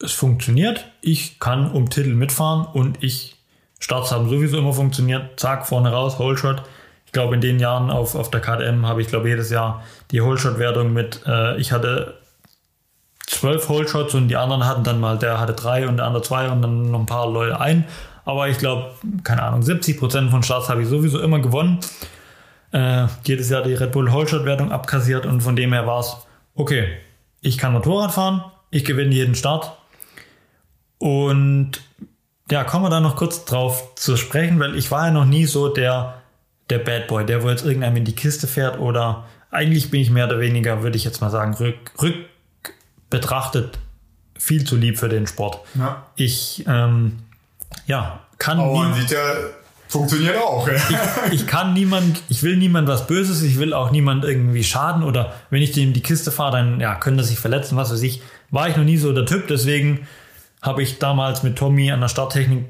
es 0.00 0.12
funktioniert. 0.12 0.86
Ich 1.00 1.38
kann 1.38 1.70
um 1.70 1.90
Titel 1.90 2.14
mitfahren 2.14 2.66
und 2.66 3.02
ich 3.02 3.36
Starts 3.82 4.12
haben 4.12 4.28
sowieso 4.28 4.58
immer 4.58 4.72
funktioniert. 4.72 5.40
Zack, 5.40 5.66
vorne 5.66 5.90
raus, 5.90 6.18
Holeshot. 6.18 6.62
Ich 7.04 7.12
glaube, 7.12 7.34
in 7.34 7.40
den 7.40 7.58
Jahren 7.58 7.90
auf, 7.90 8.14
auf 8.14 8.30
der 8.30 8.40
KTM 8.40 8.86
habe 8.86 9.02
ich, 9.02 9.08
glaube 9.08 9.28
jedes 9.28 9.50
Jahr 9.50 9.82
die 10.12 10.20
Holeshot-Wertung 10.20 10.92
mit, 10.92 11.22
äh, 11.26 11.60
ich 11.60 11.72
hatte 11.72 12.21
zwölf 13.32 13.68
Holeshots 13.68 14.14
und 14.14 14.28
die 14.28 14.36
anderen 14.36 14.66
hatten 14.66 14.84
dann 14.84 15.00
mal, 15.00 15.18
der 15.18 15.40
hatte 15.40 15.54
drei 15.54 15.88
und 15.88 15.96
der 15.96 16.06
andere 16.06 16.22
zwei 16.22 16.48
und 16.50 16.62
dann 16.62 16.90
noch 16.90 17.00
ein 17.00 17.06
paar 17.06 17.30
Leute 17.30 17.60
ein. 17.60 17.84
Aber 18.24 18.48
ich 18.48 18.58
glaube, 18.58 18.92
keine 19.24 19.42
Ahnung, 19.42 19.62
70% 19.62 20.30
von 20.30 20.42
Starts 20.42 20.68
habe 20.68 20.82
ich 20.82 20.88
sowieso 20.88 21.20
immer 21.20 21.40
gewonnen. 21.40 21.80
Äh, 22.70 23.06
jedes 23.24 23.50
Jahr 23.50 23.62
die 23.62 23.74
Red 23.74 23.92
Bull 23.92 24.12
Holeshot-Wertung 24.12 24.70
abkassiert 24.70 25.26
und 25.26 25.40
von 25.40 25.56
dem 25.56 25.72
her 25.72 25.86
war 25.86 26.00
es 26.00 26.16
okay, 26.54 26.96
ich 27.40 27.58
kann 27.58 27.72
Motorrad 27.72 28.12
fahren, 28.12 28.44
ich 28.70 28.84
gewinne 28.84 29.14
jeden 29.14 29.34
Start. 29.34 29.72
Und 30.98 31.80
ja, 32.50 32.64
kommen 32.64 32.84
wir 32.84 32.90
da 32.90 33.00
noch 33.00 33.16
kurz 33.16 33.44
drauf 33.44 33.94
zu 33.96 34.16
sprechen, 34.16 34.60
weil 34.60 34.76
ich 34.76 34.90
war 34.90 35.06
ja 35.06 35.12
noch 35.12 35.24
nie 35.24 35.46
so 35.46 35.68
der, 35.68 36.22
der 36.70 36.78
Bad 36.78 37.08
Boy, 37.08 37.26
der 37.26 37.42
wo 37.42 37.50
jetzt 37.50 37.64
irgendeinem 37.64 37.96
in 37.96 38.04
die 38.04 38.14
Kiste 38.14 38.46
fährt 38.46 38.78
oder 38.78 39.24
eigentlich 39.50 39.90
bin 39.90 40.00
ich 40.00 40.10
mehr 40.10 40.26
oder 40.26 40.38
weniger, 40.38 40.82
würde 40.82 40.96
ich 40.96 41.04
jetzt 41.04 41.20
mal 41.20 41.30
sagen, 41.30 41.54
rück, 41.54 41.76
rück 42.00 42.14
betrachtet 43.12 43.78
viel 44.36 44.64
zu 44.64 44.76
lieb 44.76 44.98
für 44.98 45.08
den 45.08 45.28
Sport. 45.28 45.60
Ja. 45.76 46.06
Ich, 46.16 46.64
ähm, 46.66 47.20
ja, 47.86 48.18
kann 48.38 48.58
Aber 48.58 48.74
man 48.74 48.94
sieht 48.94 49.12
ja, 49.12 49.20
funktioniert 49.86 50.36
auch. 50.38 50.66
Ja. 50.66 50.74
ich 51.30 51.46
kann 51.46 51.74
niemand, 51.74 52.22
ich 52.28 52.42
will 52.42 52.56
niemand 52.56 52.88
was 52.88 53.06
Böses, 53.06 53.42
ich 53.42 53.58
will 53.58 53.72
auch 53.72 53.92
niemand 53.92 54.24
irgendwie 54.24 54.64
schaden 54.64 55.04
oder 55.04 55.34
wenn 55.50 55.62
ich 55.62 55.70
dem 55.70 55.92
die 55.92 56.02
Kiste 56.02 56.32
fahre, 56.32 56.56
dann 56.56 56.80
ja, 56.80 56.96
könnte 56.96 57.22
er 57.22 57.24
sich 57.24 57.38
verletzen, 57.38 57.76
was 57.76 57.92
weiß 57.92 58.02
ich. 58.02 58.22
War 58.50 58.68
ich 58.68 58.76
noch 58.76 58.84
nie 58.84 58.96
so 58.96 59.12
der 59.12 59.26
Typ, 59.26 59.46
deswegen 59.46 60.08
habe 60.60 60.82
ich 60.82 60.98
damals 60.98 61.44
mit 61.44 61.56
Tommy 61.56 61.92
an 61.92 62.00
der 62.00 62.08
Starttechnik 62.08 62.64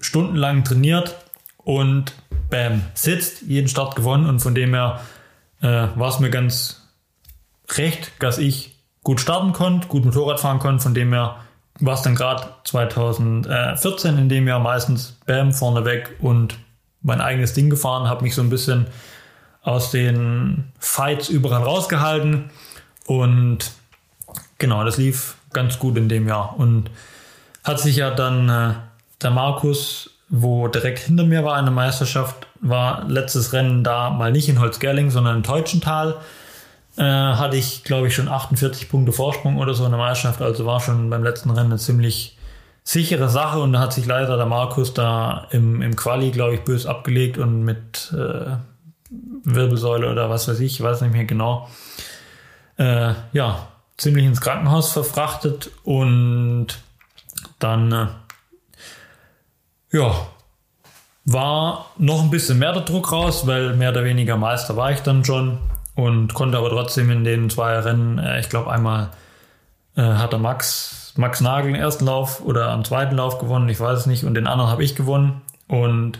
stundenlang 0.00 0.64
trainiert 0.64 1.14
und 1.58 2.14
bam, 2.50 2.82
sitzt, 2.94 3.42
jeden 3.42 3.68
Start 3.68 3.94
gewonnen 3.94 4.26
und 4.26 4.40
von 4.40 4.54
dem 4.54 4.74
her 4.74 5.00
äh, 5.60 5.66
war 5.66 6.08
es 6.08 6.18
mir 6.18 6.30
ganz 6.30 6.82
recht, 7.76 8.10
dass 8.18 8.38
ich 8.38 8.71
gut 9.04 9.20
starten 9.20 9.52
konnte, 9.52 9.88
gut 9.88 10.04
Motorrad 10.04 10.40
fahren 10.40 10.58
konnte, 10.58 10.82
von 10.82 10.94
dem 10.94 11.12
her 11.12 11.36
war 11.80 11.94
es 11.94 12.02
dann 12.02 12.14
gerade 12.14 12.48
2014 12.64 14.18
in 14.18 14.28
dem 14.28 14.46
Jahr 14.46 14.60
meistens 14.60 15.16
bam, 15.26 15.52
vorne 15.52 15.84
weg 15.84 16.16
und 16.20 16.58
mein 17.02 17.20
eigenes 17.20 17.54
Ding 17.54 17.70
gefahren, 17.70 18.08
habe 18.08 18.22
mich 18.22 18.34
so 18.34 18.42
ein 18.42 18.50
bisschen 18.50 18.86
aus 19.62 19.90
den 19.90 20.72
Fights 20.78 21.28
überall 21.28 21.62
rausgehalten 21.62 22.50
und 23.06 23.72
genau, 24.58 24.84
das 24.84 24.96
lief 24.96 25.36
ganz 25.52 25.78
gut 25.78 25.96
in 25.96 26.08
dem 26.08 26.28
Jahr 26.28 26.58
und 26.58 26.90
hat 27.64 27.80
sich 27.80 27.96
ja 27.96 28.10
dann 28.10 28.48
äh, 28.48 28.74
der 29.22 29.30
Markus, 29.30 30.10
wo 30.28 30.68
direkt 30.68 31.00
hinter 31.00 31.24
mir 31.24 31.44
war 31.44 31.58
in 31.58 31.64
der 31.64 31.74
Meisterschaft, 31.74 32.46
war 32.60 33.04
letztes 33.08 33.52
Rennen 33.52 33.84
da 33.84 34.10
mal 34.10 34.32
nicht 34.32 34.48
in 34.48 34.60
Holzgerling, 34.60 35.10
sondern 35.10 35.38
in 35.38 35.42
Teutschental. 35.42 36.16
Äh, 36.96 37.02
hatte 37.02 37.56
ich, 37.56 37.84
glaube 37.84 38.08
ich, 38.08 38.14
schon 38.14 38.28
48 38.28 38.90
Punkte 38.90 39.12
Vorsprung 39.12 39.56
oder 39.56 39.72
so 39.72 39.84
in 39.84 39.90
der 39.92 39.98
Meisterschaft, 39.98 40.42
also 40.42 40.66
war 40.66 40.78
schon 40.78 41.08
beim 41.08 41.24
letzten 41.24 41.50
Rennen 41.50 41.70
eine 41.70 41.78
ziemlich 41.78 42.36
sichere 42.84 43.28
Sache. 43.30 43.60
Und 43.60 43.72
da 43.72 43.80
hat 43.80 43.94
sich 43.94 44.04
leider 44.04 44.36
der 44.36 44.46
Markus 44.46 44.92
da 44.92 45.46
im, 45.50 45.80
im 45.80 45.96
Quali, 45.96 46.30
glaube 46.30 46.54
ich, 46.54 46.60
bös 46.60 46.84
abgelegt 46.84 47.38
und 47.38 47.62
mit 47.62 48.12
äh, 48.12 48.56
Wirbelsäule 49.44 50.10
oder 50.10 50.28
was 50.28 50.48
weiß 50.48 50.60
ich, 50.60 50.74
ich 50.74 50.82
weiß 50.82 51.00
nicht 51.00 51.12
mehr 51.12 51.24
genau, 51.24 51.68
äh, 52.76 53.14
ja, 53.32 53.68
ziemlich 53.96 54.26
ins 54.26 54.40
Krankenhaus 54.40 54.92
verfrachtet. 54.92 55.70
Und 55.84 56.66
dann, 57.58 57.92
äh, 57.92 58.06
ja, 59.96 60.14
war 61.24 61.86
noch 61.98 62.22
ein 62.22 62.30
bisschen 62.30 62.58
mehr 62.58 62.72
der 62.72 62.82
Druck 62.82 63.12
raus, 63.12 63.46
weil 63.46 63.76
mehr 63.76 63.90
oder 63.90 64.04
weniger 64.04 64.36
Meister 64.36 64.76
war 64.76 64.90
ich 64.90 65.00
dann 65.00 65.24
schon 65.24 65.58
und 65.94 66.34
konnte 66.34 66.58
aber 66.58 66.70
trotzdem 66.70 67.10
in 67.10 67.24
den 67.24 67.50
zwei 67.50 67.78
Rennen, 67.78 68.18
äh, 68.18 68.40
ich 68.40 68.48
glaube 68.48 68.70
einmal 68.70 69.10
äh, 69.96 70.28
der 70.28 70.38
Max, 70.38 71.12
Max 71.16 71.40
Nagel 71.40 71.72
den 71.72 71.80
ersten 71.80 72.06
Lauf 72.06 72.42
oder 72.42 72.70
am 72.70 72.84
zweiten 72.84 73.16
Lauf 73.16 73.38
gewonnen, 73.38 73.68
ich 73.68 73.80
weiß 73.80 74.00
es 74.00 74.06
nicht, 74.06 74.24
und 74.24 74.34
den 74.34 74.46
anderen 74.46 74.70
habe 74.70 74.84
ich 74.84 74.94
gewonnen. 74.94 75.42
Und 75.68 76.18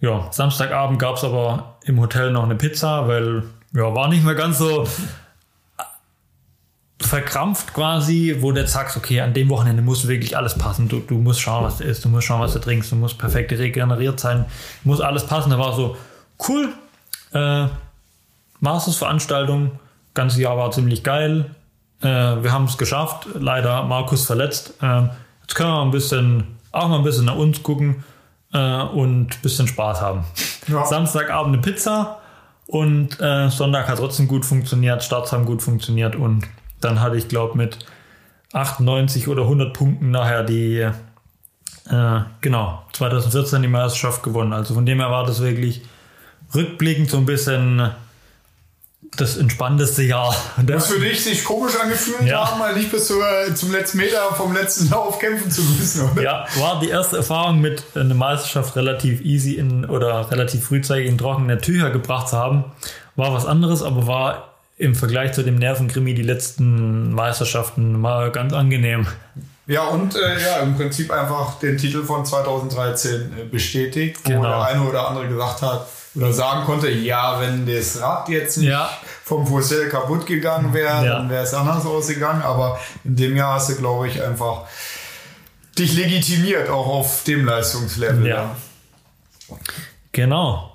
ja, 0.00 0.28
Samstagabend 0.30 0.98
gab 0.98 1.16
es 1.16 1.24
aber 1.24 1.76
im 1.84 2.00
Hotel 2.00 2.30
noch 2.30 2.44
eine 2.44 2.54
Pizza, 2.54 3.08
weil 3.08 3.44
ja, 3.72 3.94
war 3.94 4.08
nicht 4.08 4.24
mehr 4.24 4.34
ganz 4.34 4.58
so 4.58 4.86
verkrampft 7.00 7.74
quasi, 7.74 8.36
wo 8.40 8.52
du 8.52 8.60
jetzt 8.60 8.72
sagst, 8.72 8.96
okay, 8.96 9.20
an 9.20 9.34
dem 9.34 9.48
Wochenende 9.50 9.82
muss 9.82 10.08
wirklich 10.08 10.36
alles 10.36 10.56
passen. 10.56 10.88
Du, 10.88 11.00
du 11.00 11.16
musst 11.16 11.40
schauen, 11.40 11.64
was 11.64 11.78
du 11.78 11.84
isst, 11.84 12.04
du 12.04 12.08
musst 12.08 12.26
schauen, 12.26 12.40
was 12.40 12.54
du 12.54 12.60
trinkst, 12.60 12.92
du 12.92 12.96
musst 12.96 13.18
perfekt 13.18 13.52
regeneriert 13.52 14.18
sein, 14.18 14.46
muss 14.84 15.00
alles 15.00 15.26
passen. 15.26 15.50
Da 15.50 15.58
war 15.58 15.74
so, 15.74 15.96
cool, 16.48 16.72
äh, 17.32 17.66
Masters-Veranstaltung, 18.64 19.78
ganze 20.14 20.40
Jahr 20.40 20.56
war 20.56 20.70
ziemlich 20.72 21.04
geil. 21.04 21.54
Äh, 22.00 22.06
wir 22.06 22.52
haben 22.52 22.64
es 22.64 22.76
geschafft, 22.76 23.28
leider 23.34 23.84
Markus 23.84 24.26
verletzt. 24.26 24.74
Äh, 24.82 25.02
jetzt 25.42 25.54
können 25.54 25.70
wir 25.70 25.82
ein 25.82 25.90
bisschen, 25.90 26.56
auch 26.72 26.88
mal 26.88 26.98
ein 26.98 27.04
bisschen 27.04 27.26
nach 27.26 27.36
uns 27.36 27.62
gucken 27.62 28.02
äh, 28.52 28.82
und 28.82 29.36
ein 29.36 29.42
bisschen 29.42 29.68
Spaß 29.68 30.00
haben. 30.00 30.24
Ja. 30.66 30.84
Samstagabend 30.84 31.54
eine 31.54 31.62
Pizza 31.62 32.20
und 32.66 33.20
äh, 33.20 33.50
Sonntag 33.50 33.86
hat 33.86 33.98
trotzdem 33.98 34.26
gut 34.26 34.44
funktioniert, 34.44 35.04
Starts 35.04 35.32
haben 35.32 35.44
gut 35.44 35.62
funktioniert 35.62 36.16
und 36.16 36.46
dann 36.80 37.00
hatte 37.00 37.16
ich, 37.16 37.28
glaube 37.28 37.56
mit 37.56 37.78
98 38.52 39.28
oder 39.28 39.42
100 39.42 39.72
Punkten 39.74 40.10
nachher 40.10 40.42
die, 40.42 40.78
äh, 40.78 42.20
genau, 42.40 42.82
2014 42.92 43.62
die 43.62 43.68
Meisterschaft 43.68 44.22
gewonnen. 44.22 44.52
Also 44.52 44.74
von 44.74 44.86
dem 44.86 45.00
her 45.00 45.10
war 45.10 45.26
das 45.26 45.42
wirklich 45.42 45.82
rückblickend 46.54 47.10
so 47.10 47.18
ein 47.18 47.26
bisschen 47.26 47.90
das 49.16 49.36
entspannteste 49.36 50.02
Jahr. 50.02 50.34
Muss 50.66 50.86
für 50.86 50.98
dich 51.00 51.22
sich 51.24 51.44
komisch 51.44 51.74
angefühlt 51.80 52.22
Ja. 52.26 52.50
haben, 52.50 52.58
mal 52.58 52.74
nicht 52.74 52.90
bis 52.90 53.06
zur, 53.06 53.24
zum 53.54 53.72
letzten 53.72 53.98
Meter 53.98 54.34
vom 54.36 54.52
letzten 54.54 54.88
Lauf 54.90 55.18
kämpfen 55.18 55.50
zu 55.50 55.62
müssen, 55.62 56.10
oder? 56.10 56.22
Ja, 56.22 56.46
war 56.58 56.80
die 56.80 56.88
erste 56.88 57.16
Erfahrung 57.18 57.60
mit 57.60 57.82
einer 57.94 58.14
Meisterschaft 58.14 58.76
relativ 58.76 59.20
easy 59.22 59.52
in 59.54 59.84
oder 59.84 60.30
relativ 60.30 60.66
frühzeitig 60.66 61.06
in 61.08 61.18
trockene 61.18 61.58
Tücher 61.60 61.90
gebracht 61.90 62.28
zu 62.28 62.36
haben. 62.36 62.64
War 63.16 63.32
was 63.32 63.46
anderes, 63.46 63.82
aber 63.82 64.06
war 64.06 64.54
im 64.76 64.94
Vergleich 64.96 65.32
zu 65.32 65.42
dem 65.44 65.56
Nervenkrimi 65.56 66.14
die 66.14 66.22
letzten 66.22 67.12
Meisterschaften 67.12 68.00
mal 68.00 68.32
ganz 68.32 68.52
angenehm. 68.52 69.06
Ja, 69.66 69.84
und 69.84 70.14
äh, 70.16 70.18
ja, 70.42 70.56
im 70.62 70.76
Prinzip 70.76 71.10
einfach 71.10 71.58
den 71.60 71.78
Titel 71.78 72.02
von 72.04 72.26
2013 72.26 73.12
äh, 73.12 73.44
bestätigt, 73.44 74.18
wo 74.24 74.30
Genau. 74.30 74.42
der 74.42 74.62
eine 74.64 74.82
oder 74.82 75.08
andere 75.08 75.28
gesagt 75.28 75.62
hat 75.62 75.86
oder 76.16 76.32
sagen 76.32 76.64
konnte, 76.64 76.88
ja, 76.90 77.40
wenn 77.40 77.66
das 77.66 78.00
Rad 78.00 78.28
jetzt 78.28 78.58
nicht 78.58 78.68
Ja. 78.68 78.88
vom 79.24 79.46
Fussel 79.46 79.88
kaputt 79.88 80.26
gegangen 80.26 80.72
wäre, 80.72 81.04
Ja. 81.04 81.14
dann 81.18 81.28
wäre 81.30 81.42
es 81.44 81.52
anders 81.54 81.84
ausgegangen. 81.84 82.42
Aber 82.42 82.78
in 83.04 83.16
dem 83.16 83.36
Jahr 83.36 83.54
hast 83.54 83.70
du, 83.70 83.76
glaube 83.76 84.08
ich, 84.08 84.22
einfach 84.22 84.62
dich 85.78 85.94
legitimiert, 85.94 86.68
auch 86.70 86.86
auf 86.86 87.24
dem 87.24 87.44
Leistungslevel. 87.44 88.26
Ja. 88.26 88.54
Genau. 90.12 90.70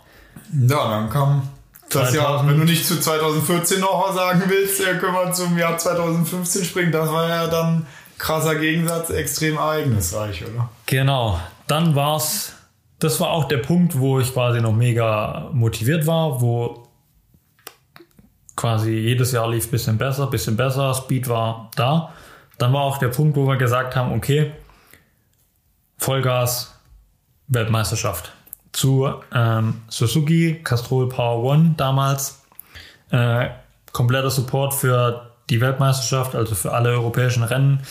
Ja, 0.53 0.89
dann 0.89 1.09
kam 1.09 1.47
das 1.89 2.11
2000. 2.11 2.15
Jahr, 2.15 2.47
wenn 2.47 2.57
du 2.59 2.65
nicht 2.65 2.85
zu 2.85 2.99
2014 2.99 3.79
noch 3.79 4.07
was 4.09 4.15
sagen 4.15 4.43
willst, 4.47 4.77
können 4.99 5.13
wir 5.13 5.31
zum 5.31 5.57
Jahr 5.57 5.77
2015 5.77 6.65
springen. 6.65 6.91
Das 6.91 7.09
war 7.11 7.27
ja 7.29 7.47
dann 7.47 7.87
krasser 8.17 8.55
Gegensatz, 8.55 9.09
extrem 9.09 9.57
ereignisreich, 9.57 10.43
oder? 10.43 10.69
Genau. 10.85 11.39
Dann 11.67 11.95
war's. 11.95 12.53
Das 12.99 13.19
war 13.19 13.31
auch 13.31 13.45
der 13.45 13.57
Punkt, 13.57 13.97
wo 13.97 14.19
ich 14.19 14.33
quasi 14.33 14.61
noch 14.61 14.73
mega 14.73 15.49
motiviert 15.53 16.05
war, 16.05 16.41
wo 16.41 16.87
quasi 18.55 18.91
jedes 18.91 19.31
Jahr 19.31 19.49
lief 19.49 19.71
bisschen 19.71 19.97
besser, 19.97 20.27
bisschen 20.27 20.57
besser, 20.57 20.93
Speed 20.93 21.29
war 21.29 21.71
da. 21.75 22.13
Dann 22.57 22.73
war 22.73 22.81
auch 22.81 22.97
der 22.97 23.07
Punkt, 23.07 23.37
wo 23.37 23.47
wir 23.47 23.55
gesagt 23.55 23.95
haben, 23.95 24.11
okay, 24.11 24.51
Vollgas, 25.97 26.77
Weltmeisterschaft. 27.47 28.33
Zu 28.73 29.09
ähm, 29.33 29.81
Suzuki, 29.87 30.61
Castrol 30.63 31.07
Power 31.09 31.43
One 31.43 31.73
damals. 31.77 32.43
Äh, 33.11 33.49
kompletter 33.93 34.29
Support 34.29 34.73
für 34.73 35.31
die 35.49 35.61
Weltmeisterschaft, 35.61 36.35
also 36.35 36.53
für 36.53 36.73
alle 36.73 36.89
europäischen 36.89 37.43
Rennen 37.43 37.81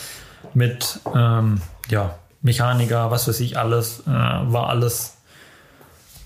mit 0.53 0.99
ähm, 1.15 1.61
ja, 1.89 2.15
Mechaniker, 2.41 3.11
was 3.11 3.27
weiß 3.27 3.39
ich, 3.41 3.57
alles, 3.57 4.01
äh, 4.07 4.11
war 4.11 4.69
alles 4.69 5.17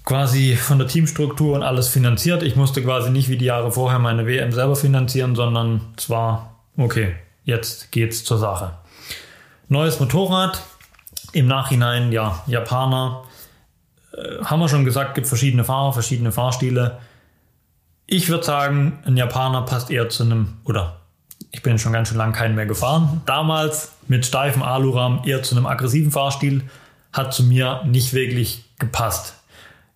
quasi 0.05 0.55
von 0.55 0.79
der 0.79 0.87
Teamstruktur 0.87 1.55
und 1.55 1.63
alles 1.63 1.87
finanziert. 1.87 2.43
Ich 2.43 2.55
musste 2.55 2.83
quasi 2.83 3.09
nicht 3.09 3.29
wie 3.29 3.37
die 3.37 3.45
Jahre 3.45 3.71
vorher 3.71 3.99
meine 3.99 4.27
WM 4.27 4.51
selber 4.51 4.75
finanzieren, 4.75 5.35
sondern 5.35 5.81
es 5.97 6.09
war, 6.09 6.59
okay, 6.77 7.15
jetzt 7.43 7.91
geht's 7.91 8.23
zur 8.23 8.37
Sache. 8.37 8.73
Neues 9.69 9.99
Motorrad, 9.99 10.61
im 11.31 11.47
Nachhinein, 11.47 12.11
ja, 12.11 12.43
Japaner, 12.47 13.23
äh, 14.13 14.43
haben 14.43 14.59
wir 14.59 14.69
schon 14.69 14.85
gesagt, 14.85 15.15
gibt 15.15 15.27
verschiedene 15.27 15.63
Fahrer, 15.63 15.93
verschiedene 15.93 16.31
Fahrstile. 16.31 16.99
Ich 18.05 18.29
würde 18.29 18.43
sagen, 18.43 18.99
ein 19.05 19.17
Japaner 19.17 19.63
passt 19.63 19.89
eher 19.89 20.09
zu 20.09 20.23
einem, 20.23 20.57
oder 20.65 21.02
ich 21.53 21.61
bin 21.61 21.77
schon 21.77 21.93
ganz 21.93 22.09
schön 22.09 22.17
lange 22.17 22.33
keinen 22.33 22.55
mehr 22.55 22.65
gefahren. 22.65 23.21
Damals 23.25 23.93
mit 24.07 24.25
steifem 24.25 24.63
Alurahmen 24.63 25.23
eher 25.23 25.43
zu 25.43 25.55
einem 25.55 25.67
aggressiven 25.67 26.11
Fahrstil, 26.11 26.63
hat 27.13 27.33
zu 27.33 27.43
mir 27.43 27.83
nicht 27.85 28.13
wirklich 28.13 28.65
gepasst. 28.79 29.35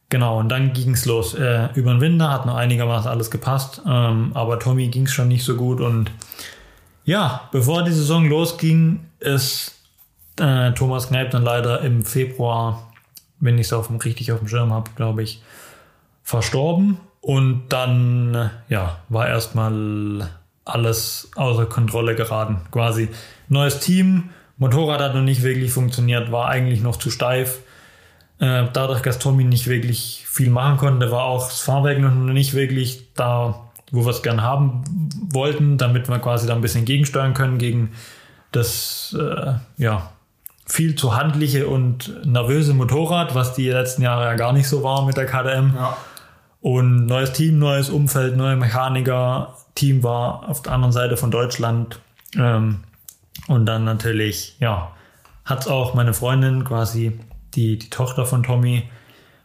Genau, 0.10 0.40
und 0.40 0.50
dann 0.50 0.72
ging 0.72 0.92
es 0.92 1.06
los. 1.06 1.34
Äh, 1.34 1.70
über 1.74 1.92
den 1.92 2.00
Winter 2.00 2.32
hat 2.32 2.46
noch 2.46 2.56
einigermaßen 2.56 3.10
alles 3.10 3.32
gepasst, 3.32 3.82
ähm, 3.86 4.32
aber 4.36 4.60
Tommy 4.60 4.88
ging 4.88 5.08
es 5.08 5.12
schon 5.12 5.28
nicht 5.28 5.44
so 5.44 5.56
gut. 5.56 5.82
Und 5.82 6.12
ja, 7.04 7.50
bevor 7.52 7.84
die 7.84 7.92
Saison 7.92 8.30
losging, 8.30 9.00
ist 9.20 9.76
äh, 10.40 10.72
Thomas 10.74 11.10
Kneip 11.10 11.32
dann 11.32 11.44
leider 11.44 11.82
im 11.82 12.06
Februar, 12.06 12.94
wenn 13.40 13.58
ich 13.58 13.70
es 13.70 14.06
richtig 14.06 14.32
auf 14.32 14.40
dem 14.40 14.48
Schirm 14.48 14.72
habe, 14.72 14.92
glaube 14.96 15.24
ich, 15.24 15.42
verstorben. 16.24 17.00
Und 17.20 17.70
dann 17.70 18.36
äh, 18.36 18.50
ja, 18.70 19.00
war 19.10 19.28
erstmal 19.28 20.30
alles 20.68 21.32
außer 21.36 21.66
Kontrolle 21.66 22.16
geraten. 22.16 22.62
Quasi 22.72 23.10
neues 23.50 23.80
Team, 23.80 24.30
Motorrad 24.58 25.02
hat 25.02 25.16
noch 25.16 25.22
nicht 25.22 25.44
wirklich 25.44 25.72
funktioniert, 25.72 26.32
war 26.32 26.50
eigentlich 26.50 26.82
noch 26.82 26.98
zu 26.98 27.10
steif. 27.10 27.60
Äh, 28.40 28.66
dadurch, 28.74 29.02
dass 29.02 29.20
Tommy 29.20 29.44
nicht 29.44 29.68
wirklich 29.68 30.26
viel 30.28 30.50
machen 30.50 30.78
konnte, 30.78 31.12
war 31.12 31.24
auch 31.24 31.48
das 31.48 31.62
Fahrwerk 31.62 32.00
noch 32.00 32.12
nicht 32.12 32.54
wirklich 32.54 33.14
da, 33.14 33.70
wo 33.92 34.06
wir 34.06 34.12
es 34.12 34.22
gern 34.22 34.42
haben 34.42 34.84
wollten, 35.30 35.78
damit 35.78 36.10
wir 36.10 36.20
quasi 36.20 36.48
da 36.48 36.54
ein 36.54 36.62
bisschen 36.62 36.86
gegensteuern 36.86 37.34
können 37.34 37.58
gegen 37.58 37.92
das 38.52 39.16
äh, 39.20 39.54
ja, 39.78 40.12
viel 40.66 40.96
zu 40.96 41.16
handliche 41.16 41.68
und 41.68 42.26
nervöse 42.26 42.74
Motorrad, 42.74 43.36
was 43.36 43.54
die 43.54 43.70
letzten 43.70 44.02
Jahre 44.02 44.26
ja 44.26 44.36
gar 44.36 44.54
nicht 44.54 44.68
so 44.68 44.84
war 44.84 45.06
mit 45.06 45.18
der 45.18 45.26
KTM. 45.26 45.76
Ja. 45.76 45.98
Und 46.62 47.06
neues 47.06 47.34
Team, 47.34 47.60
neues 47.60 47.90
Umfeld, 47.90 48.36
neue 48.36 48.56
Mechaniker. 48.56 49.56
Team 49.76 50.04
war 50.04 50.50
auf 50.50 50.62
der 50.62 50.74
anderen 50.74 50.92
Seite 50.92 51.18
von 51.18 51.32
Deutschland. 51.32 52.00
Ähm, 52.36 52.84
und 53.48 53.66
dann 53.66 53.84
natürlich, 53.86 54.56
ja, 54.60 54.92
hat 55.46 55.62
es 55.62 55.68
auch 55.68 55.94
meine 55.94 56.14
Freundin 56.14 56.64
quasi, 56.64 57.20
die, 57.54 57.78
die 57.78 57.90
Tochter 57.90 58.26
von 58.26 58.44
Tommy, 58.44 58.90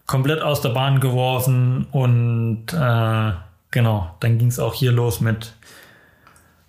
komplett 0.07 0.43
aus 0.43 0.61
der 0.61 0.71
Bahn 0.71 1.01
geworfen. 1.01 1.87
Und 1.93 2.73
äh, 2.73 3.33
genau, 3.71 4.15
dann 4.21 4.39
ging 4.39 4.49
es 4.49 4.59
auch 4.59 4.75
hier 4.75 4.93
los 4.93 5.21
mit, 5.21 5.53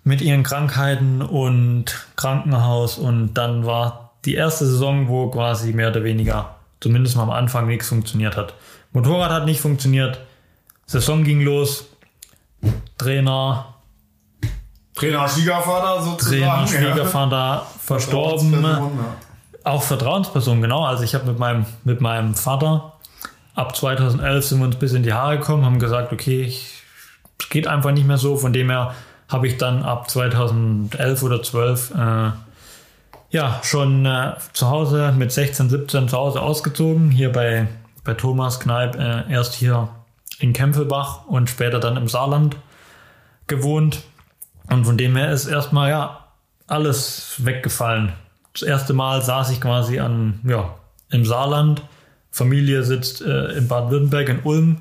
mit 0.04 0.20
ihren 0.20 0.42
Krankheiten 0.42 1.22
und 1.22 2.06
Krankenhaus. 2.16 2.98
Und 2.98 3.34
dann 3.34 3.66
war 3.66 4.12
die 4.24 4.34
erste 4.34 4.66
Saison, 4.66 5.08
wo 5.08 5.30
quasi 5.30 5.72
mehr 5.72 5.88
oder 5.88 6.04
weniger, 6.04 6.56
zumindest 6.80 7.16
mal 7.16 7.24
am 7.24 7.30
Anfang, 7.30 7.66
nichts 7.66 7.88
funktioniert 7.88 8.36
hat. 8.36 8.54
Motorrad 8.92 9.32
hat 9.32 9.46
nicht 9.46 9.60
funktioniert, 9.60 10.20
Saison 10.86 11.24
ging 11.24 11.40
los, 11.42 11.86
Trainer, 12.98 13.74
Trainer, 14.94 15.28
Schwiegervater 15.28 16.02
sozusagen. 16.02 16.40
Trainer, 16.40 16.66
Schwiegervater 16.66 17.36
ja. 17.36 17.66
verstorben. 17.80 18.50
Vertrauensperson, 18.50 18.98
ja. 18.98 19.70
Auch 19.70 19.82
Vertrauensperson, 19.82 20.62
genau. 20.62 20.84
Also 20.84 21.02
ich 21.02 21.14
habe 21.14 21.26
mit 21.26 21.38
meinem, 21.38 21.66
mit 21.84 22.00
meinem 22.00 22.34
Vater 22.34 22.92
ab 23.54 23.74
2011 23.74 24.46
sind 24.46 24.58
wir 24.58 24.66
uns 24.66 24.76
bis 24.76 24.92
in 24.92 25.02
die 25.02 25.12
Haare 25.12 25.38
gekommen, 25.38 25.64
haben 25.64 25.78
gesagt, 25.78 26.12
okay, 26.12 26.44
es 27.38 27.48
geht 27.48 27.66
einfach 27.66 27.92
nicht 27.92 28.06
mehr 28.06 28.18
so. 28.18 28.36
Von 28.36 28.52
dem 28.52 28.70
her 28.70 28.94
habe 29.28 29.46
ich 29.48 29.56
dann 29.56 29.82
ab 29.82 30.10
2011 30.10 31.22
oder 31.22 31.42
12 31.42 31.90
äh, 31.94 32.30
ja 33.30 33.60
schon 33.62 34.06
äh, 34.06 34.34
zu 34.52 34.68
Hause 34.68 35.12
mit 35.16 35.32
16, 35.32 35.70
17 35.70 36.08
zu 36.08 36.16
Hause 36.16 36.40
ausgezogen. 36.40 37.10
Hier 37.10 37.32
bei, 37.32 37.66
bei 38.04 38.14
Thomas 38.14 38.60
Kneip 38.60 38.96
äh, 38.96 39.30
erst 39.30 39.54
hier 39.54 39.88
in 40.38 40.52
Kempfelbach 40.52 41.26
und 41.26 41.50
später 41.50 41.80
dann 41.80 41.96
im 41.96 42.08
Saarland 42.08 42.56
gewohnt. 43.46 44.02
Und 44.70 44.84
von 44.84 44.96
dem 44.96 45.16
her 45.16 45.30
ist 45.32 45.46
erstmal 45.46 45.90
ja 45.90 46.28
alles 46.66 47.34
weggefallen. 47.38 48.12
Das 48.52 48.62
erste 48.62 48.94
Mal 48.94 49.22
saß 49.22 49.50
ich 49.50 49.60
quasi 49.60 49.98
an, 49.98 50.40
ja, 50.44 50.74
im 51.10 51.24
Saarland. 51.24 51.82
Familie 52.30 52.82
sitzt 52.82 53.20
äh, 53.22 53.52
in 53.52 53.68
Baden-Württemberg 53.68 54.28
in 54.28 54.40
Ulm. 54.42 54.76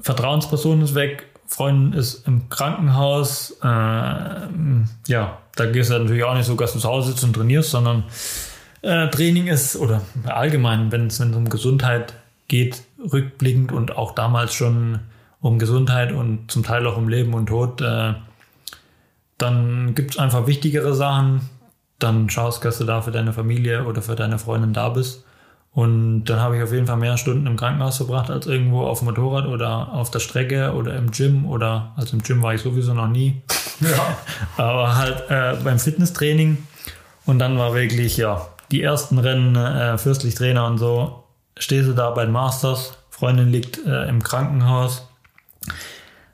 Vertrauensperson 0.00 0.82
ist 0.82 0.94
weg. 0.94 1.26
Freundin 1.46 1.98
ist 1.98 2.26
im 2.26 2.48
Krankenhaus. 2.48 3.58
Äh, 3.62 3.66
ja, 3.66 5.38
da 5.54 5.66
gehst 5.66 5.90
du 5.90 5.98
natürlich 5.98 6.24
auch 6.24 6.34
nicht 6.34 6.46
so, 6.46 6.54
dass 6.56 6.72
du 6.72 6.78
zu 6.78 6.88
Hause 6.88 7.10
sitzt 7.10 7.24
und 7.24 7.34
trainierst, 7.34 7.70
sondern 7.70 8.04
äh, 8.80 9.08
Training 9.08 9.46
ist, 9.46 9.76
oder 9.76 10.02
allgemein, 10.24 10.90
wenn 10.90 11.06
es 11.06 11.20
um 11.20 11.48
Gesundheit 11.48 12.14
geht, 12.48 12.82
rückblickend 13.12 13.72
und 13.72 13.96
auch 13.96 14.14
damals 14.14 14.54
schon 14.54 15.00
um 15.40 15.58
Gesundheit 15.58 16.12
und 16.12 16.50
zum 16.50 16.62
Teil 16.62 16.86
auch 16.86 16.96
um 16.96 17.08
Leben 17.08 17.34
und 17.34 17.46
Tod, 17.46 17.80
äh, 17.80 18.14
dann 19.38 19.94
gibt 19.94 20.12
es 20.12 20.18
einfach 20.18 20.46
wichtigere 20.46 20.94
Sachen. 20.94 21.40
Dann 21.98 22.30
schaust, 22.30 22.64
dass 22.64 22.78
du 22.78 22.84
da 22.84 23.02
für 23.02 23.10
deine 23.10 23.32
Familie 23.32 23.84
oder 23.84 24.02
für 24.02 24.14
deine 24.14 24.38
Freundin 24.38 24.72
da 24.72 24.88
bist. 24.88 25.24
Und 25.74 26.24
dann 26.26 26.38
habe 26.38 26.56
ich 26.56 26.62
auf 26.62 26.72
jeden 26.72 26.86
Fall 26.86 26.98
mehr 26.98 27.16
Stunden 27.16 27.46
im 27.46 27.56
Krankenhaus 27.56 27.96
verbracht 27.96 28.30
als 28.30 28.46
irgendwo 28.46 28.82
auf 28.82 28.98
dem 28.98 29.06
Motorrad 29.06 29.46
oder 29.46 29.92
auf 29.92 30.10
der 30.10 30.18
Strecke 30.18 30.74
oder 30.74 30.94
im 30.96 31.10
Gym 31.10 31.46
oder 31.46 31.92
also 31.96 32.14
im 32.14 32.22
Gym 32.22 32.42
war 32.42 32.54
ich 32.54 32.60
sowieso 32.60 32.92
noch 32.92 33.08
nie. 33.08 33.42
Ja. 33.80 34.16
Aber 34.62 34.96
halt 34.96 35.24
äh, 35.30 35.56
beim 35.64 35.78
Fitnesstraining. 35.78 36.58
Und 37.24 37.38
dann 37.38 37.58
war 37.58 37.74
wirklich, 37.74 38.16
ja, 38.16 38.46
die 38.70 38.82
ersten 38.82 39.18
Rennen, 39.18 39.56
äh, 39.56 39.96
Fürstlich 39.96 40.34
Trainer 40.34 40.66
und 40.66 40.78
so, 40.78 41.21
stehst 41.56 41.88
du 41.88 41.92
da 41.92 42.10
bei 42.10 42.24
den 42.24 42.32
Masters, 42.32 42.96
Freundin 43.10 43.48
liegt 43.48 43.78
äh, 43.86 44.08
im 44.08 44.22
Krankenhaus. 44.22 45.06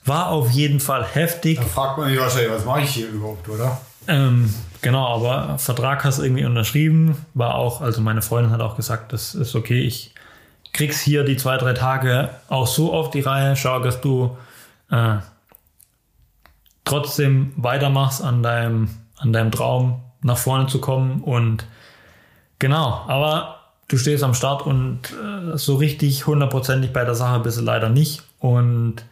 War 0.04 0.28
auf 0.28 0.50
jeden 0.50 0.80
Fall 0.80 1.04
heftig. 1.04 1.58
Da 1.58 1.64
fragt 1.64 1.98
man 1.98 2.08
sich 2.08 2.18
wahrscheinlich, 2.18 2.50
was 2.50 2.64
mache 2.64 2.80
ich 2.80 2.90
hier 2.90 3.08
überhaupt, 3.08 3.48
oder? 3.48 3.78
Ähm, 4.06 4.54
genau, 4.80 5.06
aber 5.06 5.58
Vertrag 5.58 6.02
hast 6.04 6.18
du 6.18 6.22
irgendwie 6.22 6.46
unterschrieben. 6.46 7.26
War 7.34 7.56
auch, 7.56 7.82
also 7.82 8.00
meine 8.00 8.22
Freundin 8.22 8.52
hat 8.52 8.62
auch 8.62 8.76
gesagt, 8.76 9.12
das 9.12 9.34
ist 9.34 9.54
okay, 9.54 9.80
ich 9.82 10.14
krieg's 10.72 11.00
hier 11.00 11.24
die 11.24 11.36
zwei, 11.36 11.58
drei 11.58 11.74
Tage 11.74 12.30
auch 12.48 12.66
so 12.66 12.94
auf 12.94 13.10
die 13.10 13.20
Reihe. 13.20 13.54
Schau, 13.54 13.80
dass 13.80 14.00
du 14.00 14.38
äh, 14.90 15.16
trotzdem 16.84 17.52
weitermachst 17.56 18.22
an 18.22 18.42
deinem, 18.42 18.88
an 19.18 19.32
deinem 19.34 19.50
Traum, 19.50 20.02
nach 20.22 20.38
vorne 20.38 20.68
zu 20.68 20.80
kommen. 20.80 21.22
Und 21.22 21.66
genau, 22.58 23.04
aber 23.08 23.57
du 23.88 23.96
stehst 23.96 24.22
am 24.22 24.34
Start 24.34 24.62
und 24.62 25.00
äh, 25.12 25.56
so 25.56 25.76
richtig 25.76 26.26
hundertprozentig 26.26 26.92
bei 26.92 27.04
der 27.04 27.14
Sache 27.14 27.40
bist 27.40 27.58
du 27.58 27.62
leider 27.62 27.88
nicht. 27.88 28.22
Und 28.38 29.02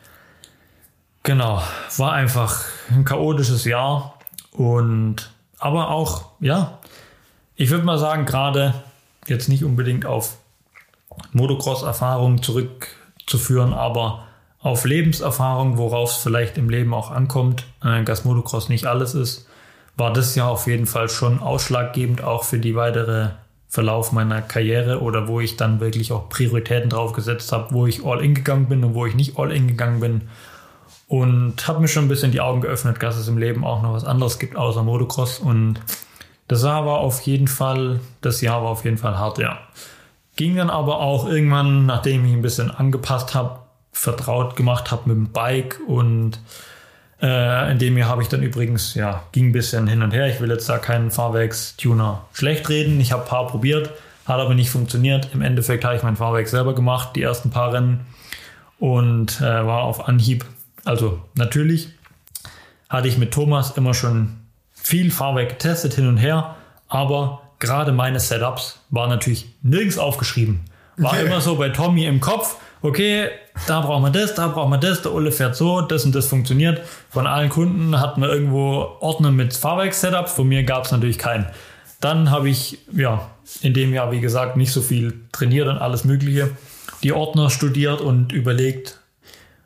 Genau, 1.26 1.60
war 1.96 2.12
einfach 2.12 2.66
ein 2.88 3.04
chaotisches 3.04 3.64
Jahr 3.64 4.14
und 4.52 5.32
aber 5.58 5.90
auch, 5.90 6.26
ja, 6.38 6.78
ich 7.56 7.70
würde 7.70 7.84
mal 7.84 7.98
sagen, 7.98 8.26
gerade 8.26 8.74
jetzt 9.26 9.48
nicht 9.48 9.64
unbedingt 9.64 10.06
auf 10.06 10.36
Motocross-Erfahrung 11.32 12.44
zurückzuführen, 12.44 13.72
aber 13.72 14.28
auf 14.60 14.84
Lebenserfahrung, 14.84 15.78
worauf 15.78 16.12
es 16.12 16.18
vielleicht 16.18 16.58
im 16.58 16.70
Leben 16.70 16.94
auch 16.94 17.10
ankommt, 17.10 17.64
äh, 17.82 18.04
dass 18.04 18.24
Motocross 18.24 18.68
nicht 18.68 18.86
alles 18.86 19.14
ist, 19.16 19.48
war 19.96 20.12
das 20.12 20.36
ja 20.36 20.46
auf 20.46 20.68
jeden 20.68 20.86
Fall 20.86 21.08
schon 21.08 21.40
ausschlaggebend 21.40 22.22
auch 22.22 22.44
für 22.44 22.60
die 22.60 22.76
weitere 22.76 23.30
Verlauf 23.68 24.12
meiner 24.12 24.42
Karriere 24.42 25.00
oder 25.00 25.28
wo 25.28 25.40
ich 25.40 25.56
dann 25.56 25.80
wirklich 25.80 26.12
auch 26.12 26.28
Prioritäten 26.28 26.90
drauf 26.90 27.12
gesetzt 27.12 27.50
habe, 27.52 27.74
wo 27.74 27.86
ich 27.86 28.04
all 28.04 28.24
in 28.24 28.34
gegangen 28.34 28.68
bin 28.68 28.84
und 28.84 28.94
wo 28.94 29.06
ich 29.06 29.14
nicht 29.14 29.38
all 29.38 29.52
in 29.52 29.66
gegangen 29.66 30.00
bin 30.00 30.22
und 31.08 31.68
habe 31.68 31.80
mir 31.80 31.88
schon 31.88 32.04
ein 32.04 32.08
bisschen 32.08 32.32
die 32.32 32.40
Augen 32.40 32.60
geöffnet, 32.60 33.02
dass 33.02 33.16
es 33.16 33.28
im 33.28 33.38
Leben 33.38 33.64
auch 33.64 33.82
noch 33.82 33.92
was 33.92 34.04
anderes 34.04 34.38
gibt 34.38 34.56
außer 34.56 34.82
Motocross 34.82 35.38
und 35.38 35.80
das 36.48 36.62
Jahr 36.62 36.86
war 36.86 36.98
auf 36.98 37.22
jeden 37.22 37.48
Fall, 37.48 38.00
das 38.20 38.40
Jahr 38.40 38.62
war 38.62 38.70
auf 38.70 38.84
jeden 38.84 38.98
Fall 38.98 39.18
hart, 39.18 39.38
ja. 39.38 39.58
Ging 40.36 40.56
dann 40.56 40.70
aber 40.70 41.00
auch 41.00 41.26
irgendwann, 41.28 41.86
nachdem 41.86 42.24
ich 42.24 42.32
ein 42.32 42.42
bisschen 42.42 42.70
angepasst 42.70 43.34
habe, 43.34 43.60
vertraut 43.90 44.54
gemacht 44.54 44.90
habe 44.90 45.08
mit 45.08 45.16
dem 45.16 45.32
Bike 45.32 45.80
und 45.86 46.38
äh, 47.22 47.72
in 47.72 47.78
dem 47.78 47.96
Jahr 47.96 48.08
habe 48.08 48.22
ich 48.22 48.28
dann 48.28 48.42
übrigens, 48.42 48.94
ja, 48.94 49.24
ging 49.32 49.48
ein 49.48 49.52
bisschen 49.52 49.86
hin 49.86 50.02
und 50.02 50.12
her. 50.12 50.28
Ich 50.28 50.40
will 50.40 50.50
jetzt 50.50 50.68
da 50.68 50.78
keinen 50.78 51.10
Fahrwerkstuner 51.10 52.24
schlecht 52.32 52.68
reden. 52.68 53.00
Ich 53.00 53.12
habe 53.12 53.22
ein 53.22 53.28
paar 53.28 53.46
probiert, 53.46 53.90
hat 54.26 54.40
aber 54.40 54.54
nicht 54.54 54.70
funktioniert. 54.70 55.30
Im 55.32 55.42
Endeffekt 55.42 55.84
habe 55.84 55.96
ich 55.96 56.02
mein 56.02 56.16
Fahrwerk 56.16 56.48
selber 56.48 56.74
gemacht, 56.74 57.10
die 57.16 57.22
ersten 57.22 57.50
paar 57.50 57.72
Rennen 57.72 58.06
und 58.78 59.40
äh, 59.40 59.44
war 59.44 59.82
auf 59.82 60.08
Anhieb 60.08 60.44
also 60.86 61.20
natürlich 61.34 61.88
hatte 62.88 63.08
ich 63.08 63.18
mit 63.18 63.34
Thomas 63.34 63.76
immer 63.76 63.92
schon 63.92 64.38
viel 64.72 65.10
Fahrwerk 65.10 65.48
getestet 65.50 65.94
hin 65.94 66.06
und 66.06 66.16
her, 66.16 66.54
aber 66.88 67.42
gerade 67.58 67.90
meine 67.90 68.20
Setups 68.20 68.80
waren 68.90 69.10
natürlich 69.10 69.46
nirgends 69.62 69.98
aufgeschrieben. 69.98 70.60
War 70.96 71.14
okay. 71.14 71.26
immer 71.26 71.40
so 71.40 71.56
bei 71.56 71.70
Tommy 71.70 72.06
im 72.06 72.20
Kopf, 72.20 72.56
okay, 72.82 73.30
da 73.66 73.80
brauchen 73.80 74.02
wir 74.02 74.10
das, 74.10 74.34
da 74.34 74.48
brauchen 74.48 74.70
wir 74.70 74.78
das, 74.78 75.02
der 75.02 75.12
Ulle 75.12 75.32
fährt 75.32 75.56
so, 75.56 75.80
das 75.80 76.04
und 76.04 76.14
das 76.14 76.26
funktioniert. 76.26 76.82
Von 77.10 77.26
allen 77.26 77.48
Kunden 77.48 78.00
hatten 78.00 78.20
wir 78.20 78.28
irgendwo 78.28 78.96
Ordner 79.00 79.30
mit 79.30 79.54
Fahrwerk-Setups, 79.54 80.32
von 80.32 80.46
mir 80.46 80.64
gab 80.64 80.84
es 80.84 80.92
natürlich 80.92 81.18
keinen. 81.18 81.46
Dann 82.00 82.30
habe 82.30 82.48
ich, 82.48 82.78
ja, 82.92 83.30
in 83.62 83.72
dem 83.72 83.94
Jahr, 83.94 84.12
wie 84.12 84.20
gesagt, 84.20 84.56
nicht 84.56 84.72
so 84.72 84.82
viel 84.82 85.20
trainiert 85.32 85.68
und 85.68 85.78
alles 85.78 86.04
Mögliche, 86.04 86.50
die 87.02 87.12
Ordner 87.12 87.50
studiert 87.50 88.00
und 88.00 88.32
überlegt, 88.32 89.00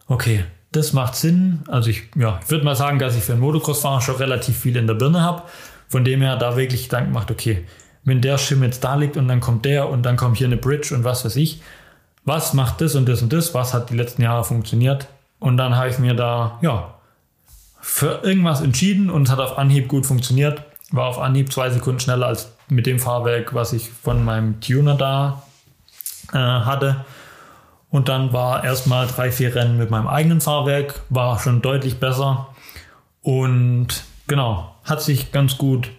okay, 0.07 0.45
das 0.73 0.93
macht 0.93 1.17
Sinn. 1.17 1.61
Also 1.69 1.91
ich, 1.91 2.05
ja, 2.17 2.39
ich 2.43 2.51
würde 2.51 2.65
mal 2.65 2.77
sagen, 2.77 2.99
dass 2.99 3.17
ich 3.17 3.25
für 3.25 3.33
einen 3.33 3.41
Motocross-Fahrer 3.41 4.01
schon 4.01 4.17
relativ 4.17 4.59
viel 4.59 4.77
in 4.77 4.87
der 4.87 4.95
Birne 4.95 5.23
habe. 5.23 5.43
Von 5.89 6.05
dem 6.05 6.23
her 6.23 6.37
da 6.37 6.57
wirklich 6.57 6.85
Gedanken 6.85 7.13
macht, 7.13 7.31
okay, 7.31 7.65
wenn 8.05 8.21
der 8.21 8.39
Schirm 8.39 8.63
jetzt 8.63 8.85
da 8.85 8.95
liegt 8.95 9.17
und 9.17 9.27
dann 9.29 9.41
kommt 9.41 9.65
der 9.65 9.89
und 9.89 10.05
dann 10.05 10.17
kommt 10.17 10.39
hier 10.39 10.47
eine 10.47 10.57
Bridge 10.57 10.95
und 10.95 11.05
was 11.05 11.25
weiß 11.25 11.37
ich, 11.37 11.61
was 12.25 12.55
macht 12.55 12.81
das 12.81 12.95
und 12.95 13.09
das 13.09 13.23
und 13.23 13.33
das, 13.33 13.55
was 13.55 13.75
hat 13.75 13.91
die 13.91 13.97
letzten 13.97 14.23
Jahre 14.23 14.45
funktioniert? 14.45 15.09
Und 15.39 15.57
dann 15.57 15.77
habe 15.77 15.89
ich 15.89 15.99
mir 15.99 16.15
da, 16.15 16.59
ja, 16.61 16.95
für 17.81 18.21
irgendwas 18.23 18.61
entschieden 18.61 19.11
und 19.11 19.23
es 19.23 19.31
hat 19.31 19.39
auf 19.39 19.59
Anhieb 19.59 19.89
gut 19.89 20.07
funktioniert. 20.07 20.63
War 20.91 21.07
auf 21.07 21.19
Anhieb 21.19 21.53
zwei 21.53 21.71
Sekunden 21.71 22.01
schneller 22.01 22.27
als 22.27 22.53
mit 22.69 22.87
dem 22.87 22.99
Fahrwerk, 22.99 23.55
was 23.55 23.73
ich 23.73 23.91
von 23.91 24.25
meinem 24.25 24.61
Tuner 24.61 24.97
da 24.97 25.43
äh, 26.33 26.37
hatte. 26.37 27.05
Und 27.91 28.09
dann 28.09 28.33
war 28.33 28.63
erstmal 28.63 29.07
drei, 29.07 29.33
vier 29.33 29.55
Rennen 29.55 29.79
mit 29.79 29.91
meinem 29.91 30.07
eigenen 30.07 30.41
Fahrwerk, 30.41 31.03
war 31.09 31.39
schon 31.39 31.63
deutlich 31.63 31.99
besser. 31.99 32.49
Und 33.23 34.05
genau, 34.27 34.75
hat 34.85 35.03
sich 35.03 35.33
ganz 35.33 35.59
gut 35.59 35.91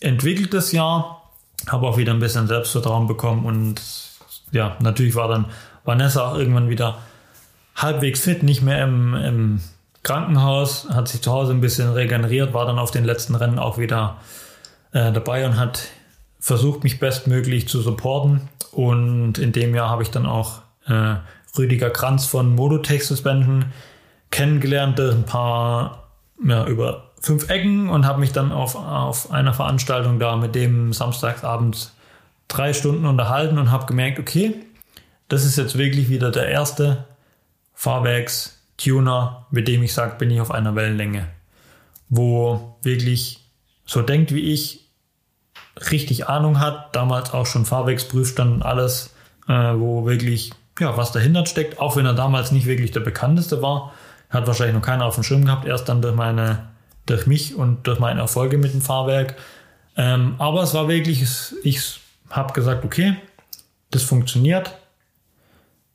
entwickelt 0.00 0.54
das 0.54 0.72
Jahr. 0.72 1.30
Habe 1.68 1.86
auch 1.86 1.96
wieder 1.96 2.12
ein 2.12 2.20
bisschen 2.20 2.46
Selbstvertrauen 2.46 3.06
bekommen 3.06 3.44
und 3.44 3.80
ja, 4.52 4.76
natürlich 4.80 5.14
war 5.14 5.28
dann 5.28 5.46
Vanessa 5.84 6.30
auch 6.30 6.38
irgendwann 6.38 6.68
wieder 6.68 6.98
halbwegs 7.74 8.20
fit, 8.20 8.42
nicht 8.42 8.62
mehr 8.62 8.82
im, 8.84 9.14
im 9.14 9.60
Krankenhaus, 10.02 10.88
hat 10.90 11.08
sich 11.08 11.22
zu 11.22 11.32
Hause 11.32 11.52
ein 11.52 11.60
bisschen 11.60 11.90
regeneriert, 11.90 12.54
war 12.54 12.66
dann 12.66 12.78
auf 12.78 12.90
den 12.90 13.04
letzten 13.04 13.34
Rennen 13.34 13.58
auch 13.58 13.78
wieder 13.78 14.16
äh, 14.92 15.12
dabei 15.12 15.46
und 15.46 15.58
hat 15.58 15.88
versucht, 16.38 16.84
mich 16.84 16.98
bestmöglich 16.98 17.68
zu 17.68 17.80
supporten. 17.80 18.48
Und 18.72 19.38
in 19.38 19.52
dem 19.52 19.74
Jahr 19.74 19.88
habe 19.90 20.02
ich 20.02 20.10
dann 20.10 20.26
auch 20.26 20.62
äh, 20.86 21.16
Rüdiger 21.56 21.90
Kranz 21.90 22.26
von 22.26 22.54
Modotech 22.54 23.06
Suspension 23.06 23.66
kennengelernt, 24.30 24.98
ein 24.98 25.24
paar 25.24 26.08
ja, 26.44 26.66
über 26.66 27.10
fünf 27.20 27.48
Ecken 27.48 27.88
und 27.88 28.06
habe 28.06 28.20
mich 28.20 28.32
dann 28.32 28.50
auf, 28.50 28.74
auf 28.74 29.30
einer 29.30 29.54
Veranstaltung 29.54 30.18
da 30.18 30.36
mit 30.36 30.54
dem 30.54 30.92
samstagsabends 30.92 31.94
drei 32.48 32.72
Stunden 32.72 33.04
unterhalten 33.04 33.58
und 33.58 33.70
habe 33.70 33.86
gemerkt, 33.86 34.18
okay, 34.18 34.54
das 35.28 35.44
ist 35.44 35.56
jetzt 35.56 35.78
wirklich 35.78 36.08
wieder 36.08 36.30
der 36.30 36.48
erste 36.48 37.06
Fahrwerks-Tuner, 37.74 39.46
mit 39.50 39.68
dem 39.68 39.82
ich 39.82 39.94
sage, 39.94 40.16
bin 40.16 40.30
ich 40.30 40.40
auf 40.40 40.50
einer 40.50 40.74
Wellenlänge, 40.74 41.28
wo 42.08 42.76
wirklich 42.82 43.40
so 43.86 44.02
denkt 44.02 44.34
wie 44.34 44.52
ich, 44.52 44.88
richtig 45.90 46.28
Ahnung 46.28 46.60
hat, 46.60 46.94
damals 46.94 47.32
auch 47.32 47.46
schon 47.46 47.64
Fahrwerksprüfstand 47.64 48.52
und 48.52 48.62
alles, 48.62 49.14
äh, 49.48 49.52
wo 49.52 50.06
wirklich 50.06 50.52
ja, 50.78 50.96
was 50.96 51.12
dahinter 51.12 51.46
steckt, 51.46 51.78
auch 51.80 51.96
wenn 51.96 52.06
er 52.06 52.14
damals 52.14 52.52
nicht 52.52 52.66
wirklich 52.66 52.90
der 52.90 53.00
bekannteste 53.00 53.62
war. 53.62 53.92
Hat 54.30 54.46
wahrscheinlich 54.46 54.74
noch 54.74 54.82
keiner 54.82 55.04
auf 55.04 55.14
dem 55.14 55.24
Schirm 55.24 55.44
gehabt, 55.44 55.66
erst 55.66 55.88
dann 55.88 56.00
durch 56.00 56.14
meine, 56.14 56.70
durch 57.06 57.26
mich 57.26 57.54
und 57.54 57.86
durch 57.86 57.98
meine 57.98 58.20
Erfolge 58.20 58.56
mit 58.58 58.72
dem 58.72 58.80
Fahrwerk. 58.80 59.36
Ähm, 59.96 60.36
aber 60.38 60.62
es 60.62 60.72
war 60.72 60.88
wirklich, 60.88 61.24
ich 61.62 62.00
habe 62.32 62.52
gesagt, 62.52 62.84
okay, 62.84 63.16
das 63.90 64.02
funktioniert. 64.02 64.76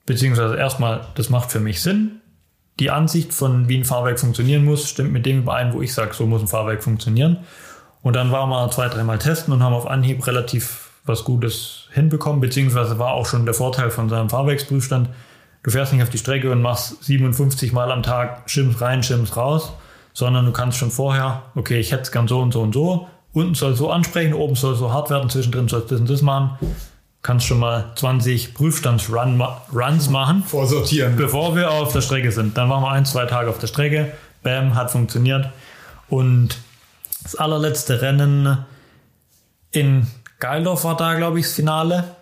Beziehungsweise 0.06 0.56
erstmal, 0.56 1.06
das 1.16 1.30
macht 1.30 1.52
für 1.52 1.60
mich 1.60 1.82
Sinn. 1.82 2.22
Die 2.80 2.92
Ansicht 2.92 3.34
von 3.34 3.68
wie 3.68 3.78
ein 3.78 3.84
Fahrwerk 3.84 4.20
funktionieren 4.20 4.64
muss, 4.64 4.88
stimmt 4.88 5.12
mit 5.12 5.26
dem 5.26 5.40
überein, 5.40 5.74
wo 5.74 5.82
ich 5.82 5.94
sage, 5.94 6.14
so 6.14 6.26
muss 6.26 6.42
ein 6.42 6.48
Fahrwerk 6.48 6.84
funktionieren. 6.84 7.40
Und 8.04 8.16
dann 8.16 8.32
waren 8.32 8.50
wir 8.50 8.72
zwei, 8.72 8.88
dreimal 8.88 9.18
testen 9.18 9.54
und 9.54 9.64
haben 9.64 9.74
auf 9.74 9.88
Anhieb 9.88 10.26
relativ 10.28 10.92
was 11.06 11.24
Gutes 11.24 11.88
hinbekommen, 11.92 12.40
beziehungsweise 12.40 13.00
war 13.00 13.14
auch 13.14 13.26
schon 13.26 13.46
der 13.46 13.54
Vorteil 13.54 13.90
von 13.90 14.10
seinem 14.10 14.30
Fahrwerksprüfstand. 14.30 15.10
Du 15.64 15.72
fährst 15.72 15.92
nicht 15.92 16.04
auf 16.04 16.10
die 16.10 16.18
Strecke 16.18 16.52
und 16.52 16.62
machst 16.62 17.04
57 17.04 17.74
Mal 17.74 17.92
am 17.92 18.04
Tag 18.04 18.50
Schims 18.50 18.80
rein, 18.80 19.04
Schims 19.04 19.36
raus, 19.36 19.74
sondern 20.14 20.46
du 20.46 20.52
kannst 20.52 20.78
schon 20.78 20.92
vorher, 20.92 21.44
okay, 21.56 21.80
ich 21.80 21.92
hätte 21.92 22.04
es 22.04 22.12
gern 22.12 22.28
so 22.28 22.40
und 22.40 22.52
so 22.52 22.62
und 22.62 22.74
so, 22.74 23.08
unten 23.34 23.56
soll 23.56 23.76
so 23.76 23.92
ansprechen, 23.92 24.34
oben 24.34 24.56
soll 24.56 24.76
so 24.76 24.92
hart 24.92 25.10
werden, 25.10 25.30
zwischendrin 25.30 25.68
soll 25.68 25.82
es 25.82 25.88
das 25.88 26.00
und 26.00 26.10
das 26.10 26.22
machen. 26.22 26.58
Kannst 27.22 27.46
schon 27.46 27.60
mal 27.60 27.92
20 27.96 28.54
Prüfstandsruns 28.54 30.10
machen. 30.10 30.44
Vorsortieren. 30.44 31.16
Bevor 31.18 31.56
wir 31.56 31.72
auf 31.72 31.92
der 31.92 32.02
Strecke 32.02 32.32
sind. 32.32 32.58
Dann 32.58 32.70
waren 32.70 32.84
wir 32.84 32.92
ein, 32.92 33.06
zwei 33.06 33.26
Tage 33.26 33.50
auf 33.50 33.58
der 33.58 33.68
Strecke. 33.68 34.14
Bam, 34.44 34.76
hat 34.76 34.92
funktioniert. 34.92 35.50
Und 36.10 36.58
das 37.24 37.36
allerletzte 37.36 38.02
Rennen 38.02 38.66
in 39.72 40.08
Geildorf 40.40 40.84
war 40.84 40.96
da, 40.96 41.16
glaube 41.16 41.40
ich, 41.40 41.46
das 41.46 41.56
Finale. 41.56 42.16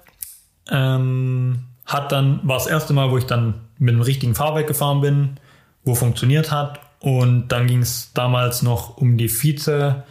Ähm, 0.71 1.65
hat 1.85 2.11
dann, 2.11 2.39
war 2.43 2.57
das 2.57 2.67
erste 2.67 2.93
Mal, 2.93 3.11
wo 3.11 3.17
ich 3.17 3.25
dann 3.25 3.61
mit 3.77 3.93
dem 3.93 4.01
richtigen 4.01 4.33
Fahrwerk 4.33 4.67
gefahren 4.67 5.01
bin, 5.01 5.39
wo 5.83 5.93
funktioniert 5.93 6.51
hat. 6.51 6.79
Und 6.99 7.49
dann 7.49 7.67
ging 7.67 7.81
es 7.81 8.11
damals 8.13 8.63
noch 8.63 8.97
um 8.97 9.17
die 9.17 9.29
Vize, 9.29 10.03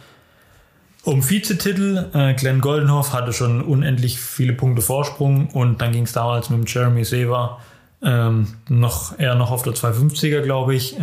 um 1.05 1.27
Vizetitel. 1.27 2.09
Äh, 2.13 2.33
Glenn 2.33 2.61
Goldenhoff 2.61 3.13
hatte 3.13 3.31
schon 3.31 3.61
unendlich 3.61 4.19
viele 4.19 4.53
Punkte 4.53 4.81
Vorsprung 4.81 5.47
und 5.47 5.81
dann 5.81 5.91
ging 5.91 6.03
es 6.03 6.11
damals 6.11 6.49
mit 6.49 6.71
Jeremy 6.71 7.05
Sever 7.05 7.59
ähm, 8.01 8.47
noch 8.67 9.17
eher 9.17 9.35
noch 9.35 9.51
auf 9.51 9.63
der 9.63 9.73
250er, 9.73 10.41
glaube 10.41 10.75
ich. 10.75 10.99
Äh, 10.99 11.01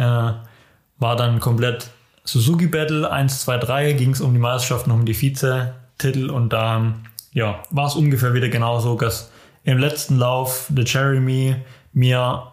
war 0.99 1.16
dann 1.16 1.41
komplett 1.41 1.91
Suzuki 2.24 2.66
Battle 2.66 3.11
1, 3.11 3.41
2, 3.43 3.59
3, 3.59 3.93
ging 3.95 4.11
es 4.11 4.20
um 4.20 4.33
die 4.33 4.39
Meisterschaft 4.39 4.87
und 4.87 4.93
um 4.93 5.05
die 5.05 5.15
Vize 5.15 5.74
Titel 5.99 6.31
und 6.31 6.53
da 6.53 6.95
ja, 7.33 7.62
war 7.70 7.87
es 7.87 7.95
ungefähr 7.95 8.35
wieder 8.35 8.49
genauso, 8.49 8.97
dass 8.97 9.31
im 9.65 9.79
letzten 9.79 10.19
Lauf 10.19 10.66
der 10.69 10.85
Jeremy 10.85 11.57
mir 11.93 12.53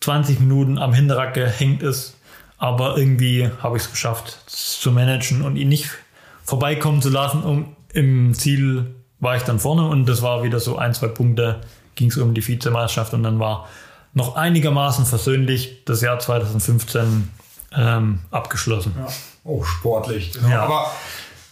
20 0.00 0.40
Minuten 0.40 0.78
am 0.78 0.92
Hinterrad 0.92 1.34
gehängt 1.34 1.82
ist, 1.82 2.16
aber 2.56 2.96
irgendwie 2.96 3.50
habe 3.62 3.76
ich 3.76 3.84
es 3.84 3.90
geschafft 3.90 4.38
zu 4.46 4.90
managen 4.90 5.42
und 5.42 5.56
ihn 5.56 5.68
nicht 5.68 5.90
vorbeikommen 6.48 7.02
zu 7.02 7.10
lassen. 7.10 7.42
Und 7.42 7.76
im 7.92 8.32
Ziel 8.32 8.94
war 9.20 9.36
ich 9.36 9.42
dann 9.42 9.58
vorne 9.58 9.86
und 9.86 10.06
das 10.06 10.22
war 10.22 10.42
wieder 10.42 10.60
so 10.60 10.78
ein, 10.78 10.94
zwei 10.94 11.08
Punkte, 11.08 11.60
ging 11.94 12.08
es 12.08 12.16
um 12.16 12.32
die 12.32 12.46
Vizemeisterschaft 12.46 13.12
und 13.12 13.22
dann 13.22 13.38
war 13.38 13.68
noch 14.14 14.34
einigermaßen 14.34 15.04
versöhnlich 15.04 15.84
das 15.84 16.00
Jahr 16.00 16.18
2015 16.18 17.30
ähm, 17.76 18.20
abgeschlossen. 18.30 18.94
Ja, 18.96 19.08
auch 19.50 19.64
sportlich. 19.66 20.32
Genau. 20.32 20.48
Ja. 20.48 20.62
Aber 20.62 20.90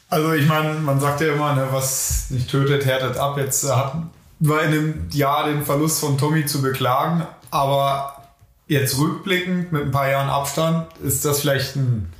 also 0.09 0.32
ich 0.32 0.47
meine, 0.47 0.73
man 0.74 0.98
sagt 0.98 1.20
ja 1.20 1.35
immer, 1.35 1.55
ne, 1.55 1.68
was 1.70 2.31
nicht 2.31 2.51
tötet, 2.51 2.86
härtet 2.86 3.18
ab. 3.18 3.36
Jetzt 3.36 3.64
äh, 3.64 3.68
hat 3.68 3.97
wir 4.39 4.62
in 4.62 4.70
dem 4.73 5.09
Jahr 5.10 5.47
den 5.47 5.62
Verlust 5.62 6.01
von 6.01 6.16
Tommy 6.16 6.47
zu 6.47 6.62
beklagen, 6.62 7.27
aber 7.51 8.23
jetzt 8.66 8.98
rückblickend 8.98 9.73
mit 9.73 9.82
ein 9.82 9.90
paar 9.90 10.09
Jahren 10.09 10.31
Abstand 10.31 10.86
ist 10.98 11.24
das 11.27 11.40
vielleicht 11.40 11.77
ein 11.77 12.10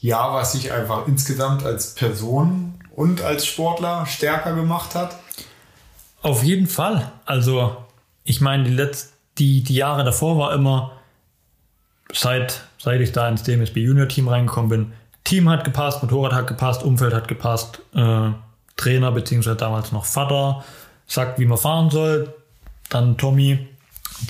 Jahr, 0.00 0.34
was 0.34 0.52
sich 0.52 0.72
einfach 0.72 1.06
insgesamt 1.06 1.64
als 1.64 1.94
Person 1.94 2.74
und 2.94 3.22
als 3.22 3.46
Sportler 3.46 4.06
stärker 4.06 4.54
gemacht 4.54 4.94
hat? 4.94 5.16
Auf 6.22 6.42
jeden 6.42 6.66
Fall. 6.66 7.12
Also 7.24 7.76
ich 8.24 8.40
meine, 8.40 8.64
die, 8.64 8.74
Letz 8.74 9.12
die, 9.38 9.62
die 9.62 9.74
Jahre 9.74 10.04
davor 10.04 10.38
war 10.38 10.52
immer, 10.52 10.92
seit, 12.12 12.62
seit 12.78 13.00
ich 13.00 13.12
da 13.12 13.28
ins 13.28 13.42
DMSB 13.42 13.80
Junior 13.80 14.08
Team 14.08 14.28
reingekommen 14.28 14.68
bin, 14.68 14.92
Team 15.24 15.48
hat 15.48 15.64
gepasst, 15.64 16.02
Motorrad 16.02 16.32
hat 16.32 16.46
gepasst, 16.46 16.82
Umfeld 16.82 17.12
hat 17.12 17.28
gepasst, 17.28 17.80
äh, 17.94 18.30
Trainer 18.76 19.12
beziehungsweise 19.12 19.56
damals 19.56 19.92
noch 19.92 20.04
Vater 20.04 20.64
sagt, 21.06 21.38
wie 21.38 21.46
man 21.46 21.58
fahren 21.58 21.90
soll. 21.90 22.34
Dann 22.88 23.16
Tommy, 23.16 23.66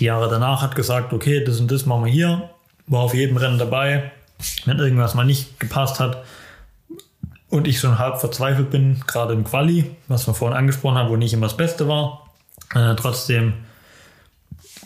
die 0.01 0.05
Jahre 0.05 0.28
danach, 0.30 0.62
hat 0.62 0.74
gesagt, 0.74 1.12
okay, 1.12 1.44
das 1.44 1.60
und 1.60 1.70
das 1.70 1.84
machen 1.86 2.06
wir 2.06 2.12
hier. 2.12 2.51
War 2.86 3.01
auf 3.01 3.14
jedem 3.14 3.36
Rennen 3.36 3.59
dabei. 3.59 4.12
Wenn 4.64 4.78
irgendwas 4.78 5.14
mal 5.14 5.24
nicht 5.24 5.58
gepasst 5.60 6.00
hat 6.00 6.24
und 7.48 7.66
ich 7.66 7.78
schon 7.78 7.98
halb 7.98 8.18
verzweifelt 8.18 8.70
bin, 8.70 9.00
gerade 9.06 9.32
im 9.32 9.44
Quali, 9.44 9.96
was 10.08 10.26
wir 10.26 10.34
vorhin 10.34 10.56
angesprochen 10.56 10.98
haben, 10.98 11.08
wo 11.08 11.16
nicht 11.16 11.32
immer 11.32 11.46
das 11.46 11.56
Beste 11.56 11.88
war, 11.88 12.30
äh, 12.74 12.94
trotzdem 12.96 13.54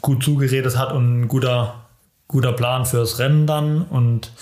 gut 0.00 0.22
zugeredet 0.22 0.76
hat 0.78 0.92
und 0.92 1.22
ein 1.22 1.28
guter, 1.28 1.86
guter 2.28 2.52
Plan 2.52 2.86
fürs 2.86 3.18
Rennen 3.18 3.46
dann 3.46 3.82
und 3.82 4.32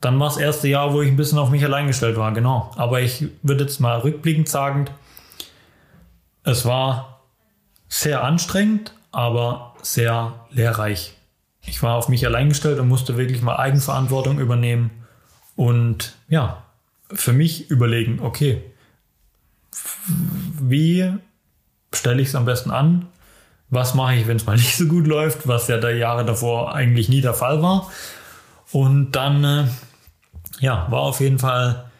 dann 0.00 0.20
war 0.20 0.28
das 0.28 0.36
erste 0.36 0.68
Jahr, 0.68 0.92
wo 0.92 1.00
ich 1.00 1.08
ein 1.08 1.16
bisschen 1.16 1.38
auf 1.38 1.50
mich 1.50 1.64
allein 1.64 1.86
gestellt 1.86 2.16
war, 2.16 2.32
genau. 2.32 2.70
Aber 2.76 3.00
ich 3.00 3.26
würde 3.42 3.64
jetzt 3.64 3.80
mal 3.80 3.98
rückblickend 4.00 4.48
sagen, 4.48 4.86
es 6.42 6.66
war 6.66 7.22
sehr 7.88 8.22
anstrengend, 8.22 8.92
aber 9.12 9.74
sehr 9.80 10.34
lehrreich. 10.50 11.14
Ich 11.66 11.82
war 11.82 11.96
auf 11.96 12.08
mich 12.08 12.26
allein 12.26 12.50
gestellt 12.50 12.78
und 12.78 12.88
musste 12.88 13.16
wirklich 13.16 13.42
mal 13.42 13.56
Eigenverantwortung 13.56 14.38
übernehmen 14.38 14.90
und 15.56 16.14
ja, 16.28 16.64
für 17.12 17.32
mich 17.32 17.70
überlegen, 17.70 18.20
okay, 18.20 18.62
wie 20.60 21.12
stelle 21.92 22.22
ich 22.22 22.28
es 22.28 22.34
am 22.34 22.44
besten 22.44 22.70
an? 22.70 23.06
Was 23.70 23.94
mache 23.94 24.16
ich, 24.16 24.26
wenn 24.26 24.36
es 24.36 24.46
mal 24.46 24.56
nicht 24.56 24.76
so 24.76 24.86
gut 24.86 25.06
läuft, 25.06 25.46
was 25.48 25.68
ja 25.68 25.78
der 25.78 25.96
Jahre 25.96 26.24
davor 26.24 26.74
eigentlich 26.74 27.08
nie 27.08 27.20
der 27.20 27.34
Fall 27.34 27.62
war? 27.62 27.90
Und 28.72 29.12
dann 29.12 29.44
äh, 29.44 29.64
ja, 30.60 30.86
war 30.90 31.00
auf 31.00 31.20
jeden 31.20 31.38
Fall 31.38 31.90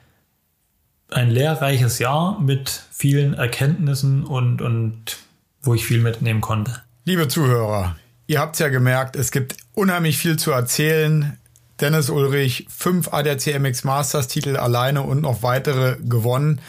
ein 1.10 1.30
lehrreiches 1.30 1.98
Jahr 1.98 2.40
mit 2.40 2.82
vielen 2.90 3.34
Erkenntnissen 3.34 4.24
und, 4.24 4.60
und 4.60 5.18
wo 5.62 5.74
ich 5.74 5.84
viel 5.86 6.00
mitnehmen 6.00 6.40
konnte. 6.40 6.82
Liebe 7.04 7.28
Zuhörer, 7.28 7.96
ihr 8.26 8.40
habt 8.40 8.54
es 8.54 8.60
ja 8.60 8.68
gemerkt, 8.68 9.16
es 9.16 9.30
gibt 9.30 9.56
unheimlich 9.74 10.18
viel 10.18 10.36
zu 10.38 10.50
erzählen. 10.52 11.38
Dennis 11.80 12.08
Ulrich, 12.08 12.66
fünf 12.74 13.12
ADAC 13.12 13.58
MX 13.58 13.84
Masters 13.84 14.28
Titel 14.28 14.56
alleine 14.56 15.02
und 15.02 15.22
noch 15.22 15.42
weitere 15.42 15.96
gewonnen. 16.00 16.60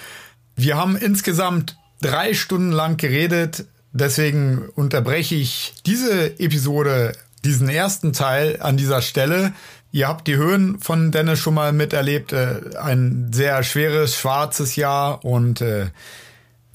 Wir 0.56 0.78
haben 0.78 0.96
insgesamt 0.96 1.78
drei 2.02 2.34
Stunden 2.34 2.72
lang 2.72 2.98
geredet. 2.98 3.66
Deswegen 3.92 4.68
unterbreche 4.76 5.36
ich 5.36 5.76
diese 5.86 6.40
Episode, 6.40 7.14
diesen 7.44 7.70
ersten 7.70 8.14
Teil 8.14 8.58
an 8.62 8.78
dieser 8.78 9.02
Stelle. 9.02 9.54
Ihr 9.92 10.08
habt 10.10 10.28
die 10.28 10.36
Höhen 10.36 10.80
von 10.80 11.12
Dennis 11.12 11.40
schon 11.40 11.54
mal 11.54 11.72
miterlebt. 11.72 12.34
Äh, 12.34 12.78
ein 12.82 13.32
sehr 13.32 13.64
schweres, 13.64 14.18
schwarzes 14.18 14.76
Jahr 14.76 15.24
und 15.24 15.62
äh, 15.62 15.88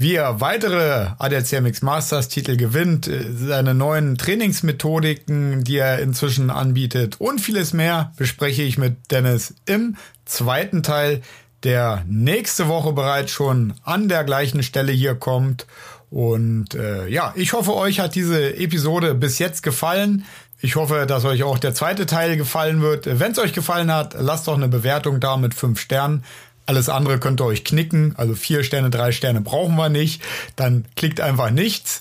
wie 0.00 0.14
er 0.14 0.40
weitere 0.40 1.08
ADAC 1.18 1.60
MX 1.60 1.82
Masters 1.82 2.28
Titel 2.28 2.56
gewinnt, 2.56 3.06
äh, 3.06 3.22
seine 3.34 3.74
neuen 3.74 4.16
Trainingsmethodiken, 4.16 5.62
die 5.62 5.76
er 5.76 5.98
inzwischen 5.98 6.48
anbietet 6.48 7.20
und 7.20 7.38
vieles 7.38 7.74
mehr 7.74 8.10
bespreche 8.16 8.62
ich 8.62 8.78
mit 8.78 9.10
Dennis 9.10 9.54
im 9.66 9.96
zweiten 10.24 10.82
Teil, 10.82 11.20
der 11.64 12.02
nächste 12.08 12.68
Woche 12.68 12.94
bereits 12.94 13.30
schon 13.30 13.74
an 13.84 14.08
der 14.08 14.24
gleichen 14.24 14.62
Stelle 14.62 14.92
hier 14.92 15.16
kommt. 15.16 15.66
Und 16.08 16.74
äh, 16.74 17.06
ja, 17.08 17.34
ich 17.36 17.52
hoffe, 17.52 17.74
euch 17.74 18.00
hat 18.00 18.14
diese 18.14 18.56
Episode 18.56 19.14
bis 19.14 19.38
jetzt 19.38 19.62
gefallen. 19.62 20.24
Ich 20.62 20.76
hoffe, 20.76 21.04
dass 21.06 21.26
euch 21.26 21.42
auch 21.42 21.58
der 21.58 21.74
zweite 21.74 22.06
Teil 22.06 22.38
gefallen 22.38 22.80
wird. 22.80 23.06
Wenn 23.06 23.32
es 23.32 23.38
euch 23.38 23.52
gefallen 23.52 23.92
hat, 23.92 24.16
lasst 24.18 24.48
doch 24.48 24.56
eine 24.56 24.68
Bewertung 24.68 25.20
da 25.20 25.36
mit 25.36 25.52
fünf 25.52 25.78
Sternen. 25.78 26.24
Alles 26.70 26.88
andere 26.88 27.18
könnt 27.18 27.40
ihr 27.40 27.46
euch 27.46 27.64
knicken. 27.64 28.14
Also 28.16 28.36
vier 28.36 28.62
Sterne, 28.62 28.90
drei 28.90 29.10
Sterne 29.10 29.40
brauchen 29.40 29.74
wir 29.74 29.88
nicht. 29.88 30.22
Dann 30.54 30.84
klickt 30.94 31.20
einfach 31.20 31.50
nichts. 31.50 32.00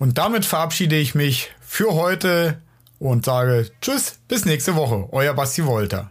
Und 0.00 0.18
damit 0.18 0.44
verabschiede 0.44 0.96
ich 0.96 1.14
mich 1.14 1.52
für 1.60 1.94
heute 1.94 2.60
und 2.98 3.24
sage 3.24 3.70
Tschüss, 3.80 4.18
bis 4.26 4.46
nächste 4.46 4.74
Woche. 4.74 5.06
Euer 5.12 5.32
Basti 5.34 5.64
Wolter. 5.64 6.10